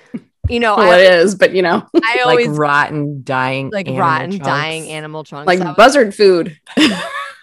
you 0.50 0.60
know, 0.60 0.76
Well, 0.78 0.92
I, 0.92 1.00
it 1.00 1.12
is, 1.14 1.34
but 1.36 1.54
you 1.54 1.62
know, 1.64 1.86
I 2.04 2.22
always 2.26 2.48
like 2.48 2.58
rotten, 2.60 3.24
dying, 3.24 3.72
like 3.72 3.88
rotten, 3.90 4.32
chunks. 4.32 4.46
dying 4.46 4.88
animal 4.90 5.24
chunks. 5.24 5.48
like 5.48 5.60
I 5.60 5.66
was- 5.70 5.76
buzzard 5.76 6.14
food. 6.16 6.58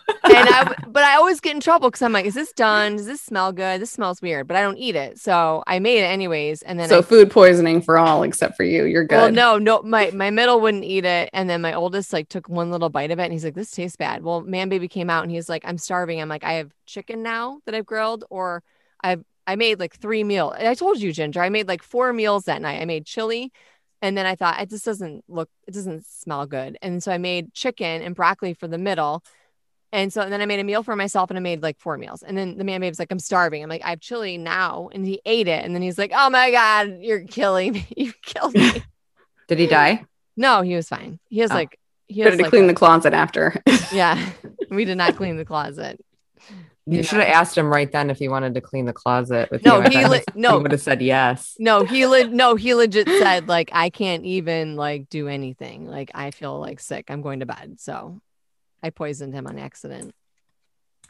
and 0.08 0.48
I, 0.48 0.74
but 0.86 1.04
I 1.04 1.16
always 1.16 1.40
get 1.40 1.54
in 1.54 1.60
trouble 1.60 1.88
because 1.90 2.02
I'm 2.02 2.12
like, 2.12 2.24
is 2.24 2.34
this 2.34 2.52
done? 2.52 2.96
Does 2.96 3.06
this 3.06 3.20
smell 3.20 3.52
good? 3.52 3.80
This 3.80 3.90
smells 3.90 4.22
weird, 4.22 4.46
but 4.46 4.56
I 4.56 4.62
don't 4.62 4.78
eat 4.78 4.96
it. 4.96 5.18
So 5.18 5.62
I 5.66 5.78
made 5.78 5.98
it 5.98 6.06
anyways. 6.06 6.62
And 6.62 6.78
then 6.78 6.88
so 6.88 6.98
I, 6.98 7.02
food 7.02 7.30
poisoning 7.30 7.82
for 7.82 7.98
all 7.98 8.22
except 8.22 8.56
for 8.56 8.64
you. 8.64 8.84
You're 8.84 9.04
good. 9.04 9.16
well, 9.16 9.32
no, 9.32 9.58
no, 9.58 9.82
my, 9.82 10.10
my 10.12 10.30
middle 10.30 10.60
wouldn't 10.60 10.84
eat 10.84 11.04
it. 11.04 11.30
And 11.32 11.48
then 11.48 11.60
my 11.60 11.74
oldest 11.74 12.12
like 12.12 12.28
took 12.28 12.48
one 12.48 12.70
little 12.70 12.88
bite 12.88 13.10
of 13.10 13.18
it 13.18 13.24
and 13.24 13.32
he's 13.32 13.44
like, 13.44 13.54
this 13.54 13.70
tastes 13.70 13.96
bad. 13.96 14.22
Well, 14.22 14.40
man 14.40 14.68
baby 14.68 14.88
came 14.88 15.10
out 15.10 15.22
and 15.22 15.30
he's 15.30 15.48
like, 15.48 15.62
I'm 15.64 15.78
starving. 15.78 16.20
I'm 16.20 16.28
like, 16.28 16.44
I 16.44 16.54
have 16.54 16.72
chicken 16.86 17.22
now 17.22 17.60
that 17.66 17.74
I've 17.74 17.86
grilled 17.86 18.24
or 18.30 18.62
I've, 19.02 19.22
I 19.46 19.56
made 19.56 19.80
like 19.80 19.94
three 19.96 20.24
meals. 20.24 20.54
I 20.58 20.74
told 20.74 21.00
you, 21.00 21.12
Ginger, 21.12 21.40
I 21.40 21.48
made 21.48 21.68
like 21.68 21.82
four 21.82 22.12
meals 22.12 22.44
that 22.44 22.60
night. 22.60 22.80
I 22.80 22.84
made 22.84 23.06
chili. 23.06 23.52
And 24.00 24.16
then 24.16 24.26
I 24.26 24.36
thought 24.36 24.60
it 24.60 24.70
just 24.70 24.84
doesn't 24.84 25.24
look, 25.28 25.50
it 25.66 25.74
doesn't 25.74 26.06
smell 26.06 26.46
good. 26.46 26.78
And 26.82 27.02
so 27.02 27.10
I 27.10 27.18
made 27.18 27.52
chicken 27.52 28.02
and 28.02 28.14
broccoli 28.14 28.54
for 28.54 28.68
the 28.68 28.78
middle. 28.78 29.24
And 29.92 30.12
so 30.12 30.20
and 30.20 30.32
then 30.32 30.40
I 30.42 30.46
made 30.46 30.60
a 30.60 30.64
meal 30.64 30.82
for 30.82 30.94
myself 30.96 31.30
and 31.30 31.38
I 31.38 31.40
made 31.40 31.62
like 31.62 31.78
four 31.80 31.96
meals. 31.96 32.22
And 32.22 32.36
then 32.36 32.58
the 32.58 32.64
man 32.64 32.80
babe's 32.80 32.98
like, 32.98 33.10
I'm 33.10 33.18
starving. 33.18 33.62
I'm 33.62 33.70
like, 33.70 33.82
I 33.84 33.90
have 33.90 34.00
chili 34.00 34.36
now. 34.36 34.90
And 34.92 35.06
he 35.06 35.20
ate 35.24 35.48
it. 35.48 35.64
And 35.64 35.74
then 35.74 35.80
he's 35.82 35.96
like, 35.98 36.12
Oh 36.14 36.28
my 36.30 36.50
God, 36.50 36.98
you're 37.00 37.24
killing 37.24 37.72
me. 37.72 37.86
You 37.96 38.12
killed 38.22 38.54
me. 38.54 38.82
Did 39.48 39.58
he 39.58 39.66
die? 39.66 40.04
no, 40.36 40.60
he 40.62 40.74
was 40.74 40.88
fine. 40.88 41.18
He 41.30 41.40
has 41.40 41.50
Oh. 41.50 41.54
like, 41.54 41.78
he 42.06 42.20
has 42.20 42.36
to 42.36 42.42
like, 42.42 42.50
clean 42.50 42.64
a- 42.64 42.68
the 42.68 42.74
closet 42.74 43.12
after. 43.14 43.60
yeah. 43.92 44.30
We 44.70 44.84
did 44.84 44.96
not 44.98 45.16
clean 45.16 45.36
the 45.36 45.44
closet. 45.44 45.98
You 46.86 46.96
Yeah. 46.98 47.02
should 47.02 47.18
have 47.20 47.28
asked 47.28 47.56
him 47.58 47.66
right 47.66 47.90
then 47.90 48.08
if 48.08 48.18
he 48.18 48.28
wanted 48.28 48.54
to 48.54 48.60
clean 48.60 48.84
the 48.86 48.92
closet 48.94 49.50
with 49.50 49.64
No, 49.64 49.82
you. 49.82 49.90
He 49.90 50.06
li- 50.06 50.22
no. 50.34 50.56
he 50.56 50.62
would 50.62 50.72
have 50.72 50.80
said 50.80 51.02
yes. 51.02 51.54
No, 51.58 51.84
he 51.84 52.06
le- 52.06 52.28
no, 52.28 52.54
he 52.54 52.74
legit 52.74 53.06
said, 53.08 53.48
like, 53.48 53.70
I 53.72 53.90
can't 53.90 54.24
even 54.24 54.76
like 54.76 55.08
do 55.10 55.28
anything. 55.28 55.86
Like, 55.86 56.10
I 56.14 56.30
feel 56.30 56.58
like 56.60 56.80
sick. 56.80 57.06
I'm 57.10 57.20
going 57.20 57.40
to 57.40 57.46
bed. 57.46 57.76
So 57.78 58.20
I 58.82 58.90
poisoned 58.90 59.34
him 59.34 59.46
on 59.46 59.58
accident. 59.58 60.14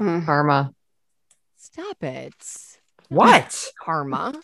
Mm. 0.00 0.24
Karma. 0.24 0.72
Stop 1.56 2.02
it. 2.02 2.34
What? 3.08 3.66
Karma. 3.82 4.40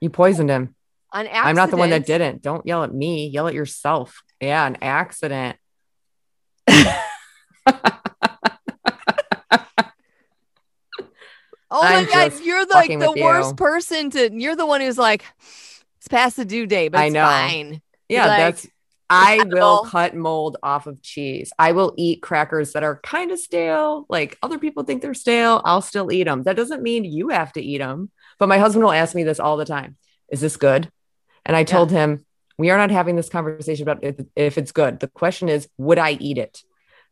You 0.00 0.10
poisoned 0.10 0.50
him. 0.50 0.74
On 1.12 1.26
accident. 1.26 1.46
I'm 1.46 1.56
not 1.56 1.70
the 1.70 1.76
one 1.76 1.90
that 1.90 2.06
didn't. 2.06 2.42
Don't 2.42 2.66
yell 2.66 2.84
at 2.84 2.94
me. 2.94 3.26
Yell 3.28 3.48
at 3.48 3.54
yourself. 3.54 4.22
Yeah, 4.40 4.66
an 4.66 4.78
accident. 4.80 5.56
Oh 11.74 11.82
my 11.82 11.94
I'm 11.94 12.04
god, 12.04 12.32
you're 12.44 12.66
like 12.66 12.90
the 12.90 13.14
worst 13.18 13.50
you. 13.50 13.56
person 13.56 14.10
to. 14.10 14.30
You're 14.30 14.56
the 14.56 14.66
one 14.66 14.82
who's 14.82 14.98
like, 14.98 15.24
it's 15.96 16.06
past 16.08 16.36
the 16.36 16.44
due 16.44 16.66
date, 16.66 16.88
but 16.88 17.00
I 17.00 17.04
it's 17.06 17.14
know. 17.14 17.24
fine. 17.24 17.80
Yeah, 18.10 18.26
like, 18.26 18.38
that's 18.38 18.66
I 19.10 19.42
will 19.46 19.84
cut 19.84 20.14
mold 20.14 20.56
off 20.62 20.86
of 20.86 21.02
cheese. 21.02 21.52
I 21.58 21.72
will 21.72 21.92
eat 21.98 22.22
crackers 22.22 22.72
that 22.72 22.82
are 22.82 23.00
kind 23.02 23.30
of 23.30 23.38
stale. 23.38 24.06
Like 24.08 24.38
other 24.42 24.58
people 24.58 24.84
think 24.84 25.02
they're 25.02 25.14
stale. 25.14 25.60
I'll 25.64 25.82
still 25.82 26.10
eat 26.10 26.24
them. 26.24 26.44
That 26.44 26.56
doesn't 26.56 26.82
mean 26.82 27.04
you 27.04 27.28
have 27.28 27.52
to 27.54 27.62
eat 27.62 27.78
them. 27.78 28.10
But 28.38 28.48
my 28.48 28.58
husband 28.58 28.84
will 28.84 28.92
ask 28.92 29.14
me 29.14 29.22
this 29.24 29.38
all 29.40 29.56
the 29.56 29.64
time. 29.66 29.96
Is 30.30 30.40
this 30.40 30.56
good? 30.56 30.90
And 31.44 31.54
I 31.56 31.64
told 31.64 31.90
him, 31.90 32.24
we 32.58 32.70
are 32.70 32.78
not 32.78 32.90
having 32.90 33.16
this 33.16 33.28
conversation 33.28 33.82
about 33.88 34.02
if, 34.04 34.16
if 34.36 34.56
it's 34.58 34.72
good. 34.72 35.00
The 35.00 35.08
question 35.08 35.48
is, 35.48 35.68
would 35.78 35.98
I 35.98 36.12
eat 36.12 36.38
it? 36.38 36.62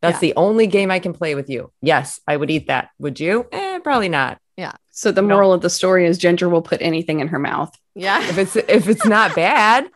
That's 0.01 0.17
Yeah. 0.23 0.31
the 0.31 0.35
only 0.37 0.67
game 0.67 0.91
I 0.91 0.99
can 1.01 1.13
play 1.13 1.35
with 1.35 1.51
you. 1.51 1.73
Yes, 1.83 2.21
I 2.27 2.37
would 2.37 2.51
eat 2.51 2.69
that. 2.69 2.89
Would 2.99 3.21
you? 3.21 3.47
Eh, 3.53 3.79
probably 3.81 4.09
not. 4.09 4.39
Yeah. 4.57 4.73
So 4.91 5.13
the 5.13 5.23
No. 5.23 5.29
moral 5.35 5.53
of 5.53 5.61
the 5.61 5.71
story 5.71 6.07
is 6.07 6.19
Ginger 6.19 6.49
will 6.49 6.63
put 6.63 6.81
anything 6.81 7.21
in 7.21 7.29
her 7.29 7.39
mouth. 7.39 7.75
Yeah. 7.95 8.23
If 8.29 8.39
it's 8.39 8.57
if 8.57 8.89
it's 8.89 9.05
not 9.07 9.35
bad, 9.35 9.89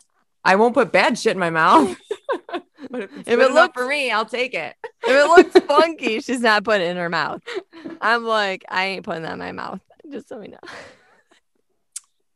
I 0.45 0.57
won't 0.57 0.75
put 0.75 0.93
bad 0.93 1.19
shit 1.19 1.33
in 1.33 1.39
my 1.39 1.51
mouth. 1.51 1.97
but 2.91 3.03
if, 3.03 3.11
If 3.27 3.29
it 3.41 3.53
looks- 3.53 3.73
for 3.81 3.87
me, 3.87 4.11
I'll 4.11 4.27
take 4.27 4.55
it. 4.55 4.75
if 5.03 5.09
it 5.09 5.27
looks 5.27 5.67
funky, 5.67 6.21
she's 6.21 6.41
not 6.41 6.65
putting 6.65 6.87
it 6.87 6.91
in 6.91 6.97
her 6.97 7.09
mouth. 7.09 7.43
I'm 8.01 8.25
like, 8.25 8.65
I 8.69 8.87
ain't 8.87 9.05
putting 9.05 9.23
that 9.23 9.33
in 9.35 9.39
my 9.39 9.53
mouth. 9.53 9.81
Just 10.11 10.29
so 10.29 10.39
we 10.39 10.49
know. 10.49 10.59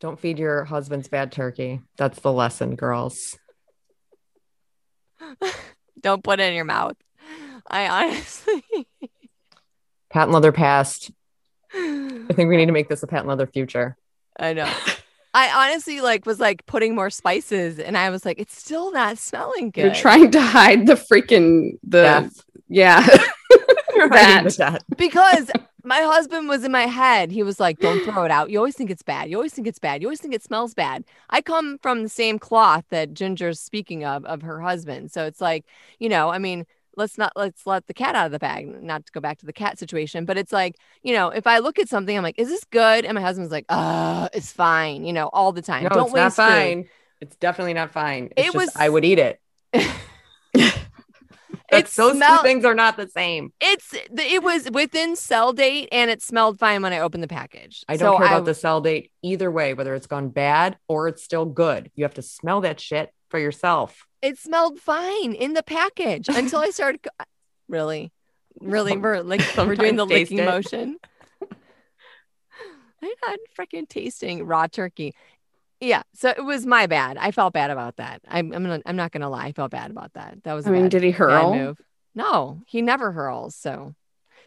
Don't 0.01 0.19
feed 0.19 0.39
your 0.39 0.65
husband's 0.65 1.09
bad 1.09 1.33
turkey. 1.33 1.81
That's 1.97 2.21
the 2.21 2.33
lesson, 2.33 2.77
girls. 2.77 3.37
Don't 6.01 6.23
put 6.23 6.39
it 6.41 6.45
in 6.49 6.55
your 6.55 6.65
mouth. 6.65 6.97
I 7.67 8.07
honestly. 8.07 8.63
Patent 10.11 10.33
leather 10.33 10.53
past. 10.53 11.11
I 11.75 12.25
think 12.33 12.49
we 12.49 12.57
need 12.57 12.67
to 12.67 12.73
make 12.73 12.89
this 12.89 13.03
a 13.03 13.07
patent 13.07 13.29
leather 13.29 13.47
future. 13.47 13.97
I 14.39 14.53
know. 14.55 14.73
I 15.47 15.71
honestly 15.71 16.01
like 16.01 16.27
was 16.27 16.41
like 16.41 16.67
putting 16.67 16.95
more 16.95 17.11
spices, 17.11 17.79
and 17.79 17.97
I 17.97 18.11
was 18.11 18.25
like, 18.25 18.41
it's 18.41 18.59
still 18.59 18.93
not 18.93 19.19
smelling 19.19 19.71
good. 19.71 19.85
You're 19.85 19.95
trying 19.95 20.31
to 20.33 20.41
hide 20.41 20.87
the 20.87 20.95
freaking 20.95 21.79
the 21.83 22.03
Death. 22.03 22.45
yeah. 22.69 23.07
You're 23.95 24.09
That. 24.11 24.55
hiding 24.59 24.79
because 24.97 25.51
my 25.85 26.01
husband 26.01 26.49
was 26.49 26.63
in 26.65 26.71
my 26.73 26.87
head. 26.87 27.31
He 27.33 27.43
was 27.43 27.59
like, 27.59 27.79
"Don't 27.81 28.05
throw 28.05 28.25
it 28.25 28.31
out. 28.31 28.51
You 28.51 28.59
always 28.59 28.77
think 28.77 28.91
it's 28.91 29.03
bad. 29.03 29.31
You 29.31 29.37
always 29.37 29.53
think 29.55 29.67
it's 29.67 29.79
bad. 29.79 30.03
You 30.03 30.09
always 30.09 30.21
think 30.21 30.35
it 30.35 30.43
smells 30.43 30.75
bad." 30.75 31.05
I 31.31 31.41
come 31.41 31.79
from 31.79 32.03
the 32.03 32.09
same 32.09 32.39
cloth 32.39 32.85
that 32.91 33.13
Ginger's 33.15 33.61
speaking 33.61 34.05
of 34.05 34.25
of 34.25 34.43
her 34.43 34.61
husband, 34.61 35.11
so 35.11 35.25
it's 35.25 35.41
like, 35.41 35.65
you 35.99 36.09
know, 36.09 36.29
I 36.31 36.39
mean, 36.39 36.67
let's 36.99 37.17
not 37.17 37.33
let's 37.37 37.67
let 37.67 37.87
the 37.87 37.95
cat 37.95 38.15
out 38.15 38.27
of 38.27 38.33
the 38.33 38.39
bag. 38.39 38.67
Not 38.83 39.07
to 39.07 39.13
go 39.13 39.21
back 39.21 39.39
to 39.39 39.47
the 39.47 39.53
cat 39.53 39.79
situation, 39.79 40.25
but 40.27 40.37
it's 40.37 40.53
like 40.53 40.77
you 41.03 41.15
know, 41.15 41.31
if 41.31 41.47
I 41.47 41.59
look 41.61 41.79
at 41.79 41.89
something, 41.89 42.15
I'm 42.17 42.23
like, 42.23 42.39
is 42.39 42.49
this 42.49 42.65
good? 42.65 43.05
And 43.07 43.15
my 43.15 43.21
husband's 43.23 43.53
like, 43.53 43.65
uh, 43.71 44.29
it's 44.35 44.53
fine. 44.53 45.05
You 45.07 45.13
know, 45.15 45.29
all 45.33 45.53
the 45.53 45.63
time. 45.63 45.85
No, 45.85 45.89
Don't 45.91 46.05
it's 46.07 46.15
not 46.15 46.25
waste 46.25 46.37
food. 46.37 46.43
fine. 46.43 46.89
It's 47.21 47.37
definitely 47.37 47.75
not 47.75 47.91
fine. 47.93 48.25
It's 48.37 48.49
It 48.49 48.53
just, 48.53 48.57
was- 48.57 48.73
I 48.77 48.89
would 48.89 49.05
eat 49.05 49.19
it. 49.19 49.41
It 51.71 51.85
That's, 51.85 51.97
those 51.97 52.19
two 52.19 52.39
things 52.43 52.65
are 52.65 52.75
not 52.75 52.97
the 52.97 53.09
same. 53.09 53.53
It's 53.61 53.93
it 53.93 54.43
was 54.43 54.71
within 54.71 55.17
sell 55.17 55.53
date 55.53 55.91
and 55.93 56.11
it 56.11 56.23
smelled 56.23 56.59
fine 56.59 56.81
when 56.81 56.95
I 56.95 57.01
opened 57.01 57.23
the 57.23 57.29
package. 57.29 57.85
I 57.87 57.99
don't 57.99 58.15
So 58.15 58.17
care 58.19 58.27
about 58.27 58.41
I- 58.43 58.45
the 58.47 58.55
sell 58.55 58.81
date 58.81 59.13
either 59.23 59.51
way, 59.51 59.75
whether 59.75 59.95
it's 59.95 60.07
gone 60.07 60.31
bad 60.31 60.79
or 60.89 61.09
it's 61.09 61.23
still 61.23 61.45
good. 61.45 61.91
You 61.95 62.05
have 62.05 62.15
to 62.15 62.23
smell 62.23 62.63
that 62.63 62.81
shit 62.81 63.13
for 63.29 63.39
yourself. 63.39 64.07
It 64.23 64.39
smelled 64.39 64.79
fine 64.81 65.33
in 65.33 65.53
the 65.55 65.63
package 65.63 66.29
until 66.29 66.61
I 66.61 66.71
started. 66.71 67.03
co- 67.03 67.25
Really, 67.69 68.11
really, 68.61 68.97
we're 68.97 69.21
like 69.21 69.43
we're 69.57 69.75
doing 69.77 69.97
the 69.97 70.07
licking 70.07 70.39
it. 70.39 70.45
motion. 70.45 70.99
I'm 73.03 73.11
not 73.27 73.39
freaking 73.57 73.89
tasting 73.89 74.45
raw 74.45 74.67
turkey. 74.67 75.15
Yeah, 75.81 76.03
so 76.15 76.31
it 76.31 76.45
was 76.45 76.67
my 76.67 76.87
bad. 76.87 77.17
I 77.19 77.31
felt 77.31 77.53
bad 77.53 77.71
about 77.71 77.97
that. 77.97 78.21
I'm 78.27 78.53
I'm 78.53 78.65
gonna 78.65 78.81
I'm 78.85 78.97
not 78.97 79.13
gonna 79.13 79.29
lie. 79.31 79.47
I 79.47 79.53
felt 79.53 79.71
bad 79.71 79.91
about 79.91 80.15
that. 80.15 80.43
That 80.45 80.55
was 80.55 80.67
a 80.67 80.71
I 80.71 80.73
mean, 80.73 80.83
bad, 80.83 80.91
did 80.91 81.03
he 81.05 81.11
hurl? 81.13 81.53
move. 81.55 81.81
No, 82.15 82.63
he 82.67 82.83
never 82.83 83.13
hurls. 83.13 83.55
So, 83.55 83.95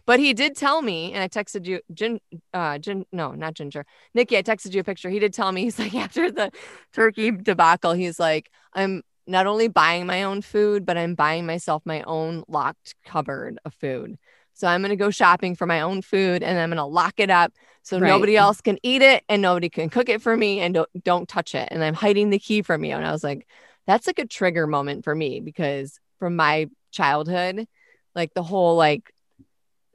but 0.06 0.20
he 0.20 0.34
did 0.34 0.58
tell 0.58 0.82
me, 0.82 1.14
and 1.14 1.24
I 1.24 1.30
texted 1.30 1.66
you, 1.66 1.80
Gin, 1.94 2.20
uh, 2.54 2.80
Gin, 2.80 3.06
no, 3.14 3.32
not 3.32 3.54
Ginger, 3.54 3.86
Nikki. 4.14 4.36
I 4.38 4.44
texted 4.44 4.74
you 4.74 4.82
a 4.82 4.84
picture. 4.84 5.10
He 5.10 5.20
did 5.20 5.34
tell 5.34 5.52
me. 5.54 5.62
He's 5.64 5.80
like 5.80 5.94
after 5.96 6.30
the 6.30 6.52
turkey 6.92 7.32
debacle, 7.32 7.94
he's 7.94 8.20
like, 8.20 8.50
I'm 8.74 9.04
not 9.32 9.48
only 9.48 9.68
buying 9.68 10.06
my 10.06 10.24
own 10.24 10.42
food, 10.42 10.86
but 10.86 10.98
I'm 10.98 11.16
buying 11.16 11.46
myself 11.46 11.82
my 11.86 12.02
own 12.04 12.44
locked 12.48 12.96
cupboard 13.06 13.58
of 13.66 13.74
food. 13.74 14.18
So 14.54 14.68
I'm 14.68 14.82
gonna 14.82 14.96
go 14.96 15.10
shopping 15.10 15.56
for 15.56 15.66
my 15.66 15.82
own 15.82 16.02
food, 16.02 16.44
and 16.44 16.60
I'm 16.60 16.70
gonna 16.70 16.86
lock 16.86 17.16
it 17.18 17.30
up 17.30 17.54
so 17.82 17.98
Right. 17.98 18.08
nobody 18.10 18.36
else 18.38 18.62
can 18.62 18.78
eat 18.84 19.02
it, 19.02 19.24
and 19.30 19.42
nobody 19.42 19.70
can 19.70 19.90
cook 19.90 20.10
it 20.10 20.22
for 20.22 20.36
me, 20.38 20.60
and 20.60 20.74
don't 20.74 20.90
don't 21.04 21.28
touch 21.28 21.56
it. 21.56 21.70
And 21.72 21.84
I'm 21.84 21.96
hiding 21.96 22.30
the 22.30 22.38
key 22.40 22.62
from 22.62 22.84
you. 22.84 22.96
And 22.96 23.06
I 23.06 23.12
was 23.12 23.24
like, 23.24 23.48
that's 23.88 24.06
like 24.06 24.20
a 24.20 24.28
trigger 24.28 24.68
moment 24.68 25.04
for 25.04 25.16
me 25.16 25.40
because 25.40 26.00
from 26.20 26.36
my 26.36 26.68
childhood, 26.92 27.66
like 28.14 28.34
the 28.36 28.44
whole 28.44 28.76
like 28.76 29.12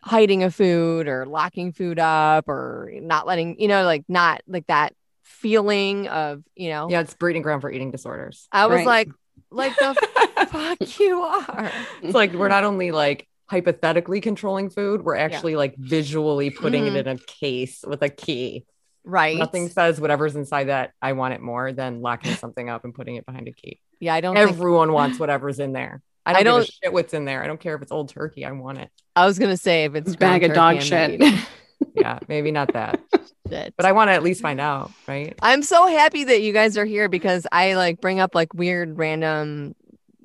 hiding 0.02 0.42
of 0.44 0.54
food 0.54 1.08
or 1.08 1.26
locking 1.26 1.72
food 1.72 1.98
up 1.98 2.48
or 2.48 2.90
not 2.94 3.26
letting 3.26 3.60
you 3.60 3.66
know 3.68 3.82
like 3.84 4.04
not 4.08 4.40
like 4.46 4.66
that 4.68 4.94
feeling 5.24 6.06
of 6.08 6.42
you 6.54 6.70
know 6.70 6.88
Yeah, 6.88 7.00
it's 7.00 7.14
breeding 7.14 7.42
ground 7.42 7.60
for 7.60 7.70
eating 7.70 7.90
disorders. 7.90 8.48
i 8.52 8.66
was 8.66 8.76
Right. 8.76 8.86
like 8.86 9.08
like 9.51 9.74
the 9.77 9.94
fuck 10.51 10.98
you 10.98 11.20
are 11.23 11.70
It's 12.02 12.14
like 12.14 12.32
we're 12.32 12.48
not 12.48 12.64
only 12.64 12.90
like 12.90 13.27
hypothetically 13.48 14.20
controlling 14.20 14.70
food, 14.70 15.02
we're 15.05 15.16
actually 15.16 15.55
like 15.56 15.74
visually 15.77 16.51
putting 16.51 16.85
Mhm. 16.85 16.97
it 16.97 17.06
in 17.06 17.16
a 17.16 17.18
case 17.18 17.85
with 17.86 18.02
a 18.02 18.09
key. 18.09 18.64
right 19.05 19.36
Nothing 19.39 19.68
says 19.68 20.01
whatever's 20.01 20.35
inside 20.35 20.64
that 20.64 20.90
I 21.01 21.12
want 21.12 21.35
it 21.35 21.40
more 21.40 21.73
than 21.73 22.02
locking 22.02 22.35
something 22.35 22.68
up 22.68 22.85
and 22.85 22.93
putting 22.94 23.14
it 23.16 23.24
behind 23.24 23.47
a 23.48 23.52
key. 23.52 23.81
yeah 24.01 24.14
i 24.14 24.20
don't 24.20 24.35
think, 24.35 24.48
Everyone 24.51 24.93
wants 24.93 25.18
whatever's 25.20 25.60
in 25.60 25.73
there. 25.73 26.02
I 26.24 26.31
I 26.31 26.43
don't, 26.43 26.44
don't- 26.44 26.60
give 26.62 26.68
a 26.68 26.73
shit 26.86 26.93
what's 26.93 27.14
in 27.14 27.24
there. 27.24 27.40
I 27.44 27.47
don't 27.47 27.60
care 27.60 27.77
if 27.77 27.82
it's 27.82 27.93
old 27.93 28.09
turkey. 28.09 28.44
I 28.44 28.51
want 28.51 28.78
it. 28.78 28.90
i 29.14 29.24
was 29.27 29.39
gonna 29.39 29.56
say 29.56 29.85
if 29.85 29.94
it's 29.94 30.16
Bag 30.16 30.43
of 30.43 30.52
dog 30.55 30.82
shit. 30.82 31.23
not 31.81 31.89
eating 31.90 32.03
Yeah, 32.03 32.19
maybe 32.28 32.51
not 32.53 32.73
that, 32.74 33.01
it. 33.51 33.74
but 33.77 33.86
I 33.86 33.93
want 33.93 34.09
to 34.09 34.12
at 34.12 34.23
least 34.23 34.43
find 34.43 34.61
out, 34.61 34.90
right? 35.07 35.35
I'm 35.43 35.62
so 35.62 35.86
happy 35.86 36.24
that 36.24 36.43
you 36.43 36.53
guys 36.53 36.77
are 36.78 36.85
here 36.85 37.09
because 37.09 37.47
I 37.53 37.74
like 37.74 38.01
bring 38.01 38.20
up 38.20 38.35
like 38.35 38.55
weird, 38.55 38.97
random, 38.98 39.74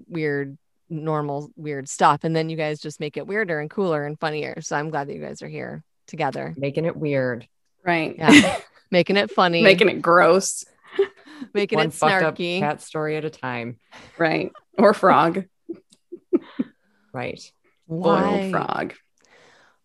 weird, 0.08 0.58
normal, 0.90 1.52
weird 1.56 1.88
stuff. 1.90 2.24
And 2.24 2.36
then 2.36 2.50
you 2.50 2.58
guys 2.58 2.80
just 2.80 3.00
make 3.00 3.18
it 3.18 3.26
weirder 3.28 3.60
and 3.60 3.70
cooler 3.70 4.06
and 4.06 4.20
funnier. 4.20 4.60
So 4.62 4.76
I'm 4.76 4.90
glad 4.90 5.08
that 5.08 5.16
you 5.16 5.22
guys 5.22 5.42
are 5.42 5.48
here 5.48 5.84
together. 6.08 6.54
Making 6.58 6.86
it 6.86 6.96
weird. 6.96 7.48
right. 7.86 8.16
Yeah. 8.18 8.60
Making 8.94 9.16
it 9.16 9.32
funny, 9.32 9.62
Making 9.62 9.88
it 9.88 10.02
gross. 10.02 10.66
making 11.54 11.78
One 11.78 11.88
it 11.88 11.94
fucked 11.94 12.24
up 12.24 12.36
snarky. 12.38 12.60
cat 12.60 12.82
story 12.82 13.16
at 13.16 13.24
a 13.24 13.30
time. 13.30 13.80
Right. 14.18 14.52
Or 14.78 14.94
frog. 14.94 15.46
Right. 17.14 17.42
Boiled 17.88 18.04
Why? 18.04 18.52
frog. 18.52 18.94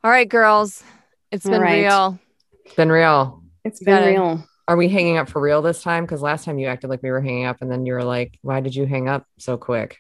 All 0.03 0.11
right, 0.11 0.29
girls. 0.29 0.83
It's 1.31 1.45
All 1.47 1.53
been 1.53 1.61
right. 1.63 1.83
real. 1.83 2.19
It's 2.65 2.75
been 2.75 2.91
real. 2.91 3.43
It's 3.65 3.81
been 3.83 3.95
gotta- 3.95 4.11
real. 4.11 4.45
Are 4.69 4.77
we 4.77 4.89
hanging 4.89 5.17
up 5.17 5.29
for 5.29 5.41
real 5.41 5.63
this 5.63 5.83
time? 5.83 6.05
Because 6.05 6.23
last 6.23 6.45
time 6.45 6.59
you 6.59 6.67
acted 6.67 6.91
like 6.91 7.03
we 7.03 7.11
were 7.11 7.21
hanging 7.21 7.45
up, 7.47 7.59
and 7.61 7.71
then 7.71 7.87
you 7.87 7.93
were 7.93 8.03
like, 8.03 8.37
"Why 8.43 8.61
did 8.61 8.75
you 8.75 8.85
hang 8.85 9.09
up 9.09 9.25
so 9.39 9.57
quick?" 9.57 9.99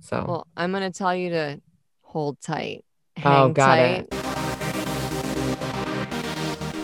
So 0.00 0.24
Well, 0.26 0.46
I'm 0.56 0.70
going 0.72 0.90
to 0.90 0.96
tell 0.96 1.14
you 1.14 1.30
to 1.30 1.60
hold 2.02 2.40
tight. 2.40 2.84
Oh, 3.24 3.48
got 3.50 3.76
tight. 3.76 4.10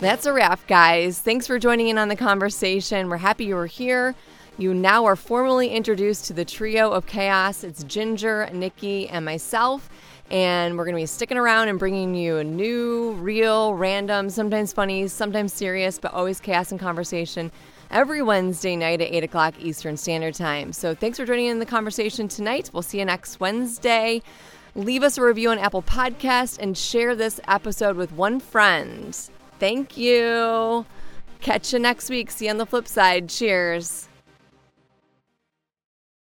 That's 0.01 0.27
a 0.27 0.33
wrap, 0.33 0.67
guys. 0.67 1.21
Thanks 1.21 1.47
for 1.47 1.59
joining 1.59 1.89
in 1.89 1.97
on 1.97 2.09
the 2.09 2.17
conversation. 2.17 3.09
We're 3.09 3.19
happy 3.19 3.45
you 3.47 3.55
were 3.55 3.67
here. 3.67 4.15
You 4.59 4.75
now 4.75 5.05
are 5.07 5.17
formally 5.17 5.69
introduced 5.69 6.27
to 6.27 6.33
the 6.33 6.45
trio 6.45 6.91
of 6.91 7.07
chaos. 7.07 7.63
It's 7.65 7.85
Ginger, 7.85 8.51
Nikki, 8.53 9.09
and 9.09 9.25
myself. 9.25 9.89
And 10.31 10.79
we're 10.79 10.85
going 10.85 10.95
to 10.97 11.03
be 11.03 11.07
sticking 11.07 11.37
around 11.37 11.69
and 11.69 11.79
bringing 11.79 12.15
you 12.15 12.39
a 12.39 12.45
new, 12.45 13.13
real, 13.13 13.75
random, 13.75 14.31
sometimes 14.31 14.73
funny, 14.73 15.07
sometimes 15.09 15.53
serious, 15.53 15.99
but 15.99 16.15
always 16.15 16.41
chaos 16.41 16.71
and 16.71 16.81
conversation 16.81 17.51
every 17.91 18.23
Wednesday 18.23 18.75
night 18.75 19.01
at 19.01 19.13
8 19.13 19.25
o'clock 19.25 19.55
Eastern 19.61 19.97
Standard 19.97 20.35
Time. 20.35 20.73
So 20.73 20.95
thanks 20.95 21.19
for 21.19 21.27
joining 21.27 21.47
in 21.47 21.59
the 21.59 21.67
conversation 21.67 22.29
tonight. 22.29 22.71
We'll 22.73 22.83
see 22.83 22.99
you 22.99 23.05
next 23.05 23.41
Wednesday. 23.41 24.23
Leave 24.75 25.03
us 25.03 25.19
a 25.19 25.23
review 25.23 25.51
on 25.51 25.59
Apple 25.59 25.83
Podcast 25.83 26.59
and 26.59 26.77
share 26.77 27.15
this 27.15 27.39
episode 27.47 27.97
with 27.97 28.13
one 28.13 28.41
friend. 28.41 29.15
Thank 29.59 29.99
you. 29.99 30.87
Catch 31.43 31.75
you 31.75 31.79
next 31.79 32.09
week. 32.09 32.31
See 32.31 32.47
you 32.47 32.51
on 32.51 32.57
the 32.57 32.67
flip 32.67 32.89
side. 32.89 33.29
Cheers. 33.29 34.09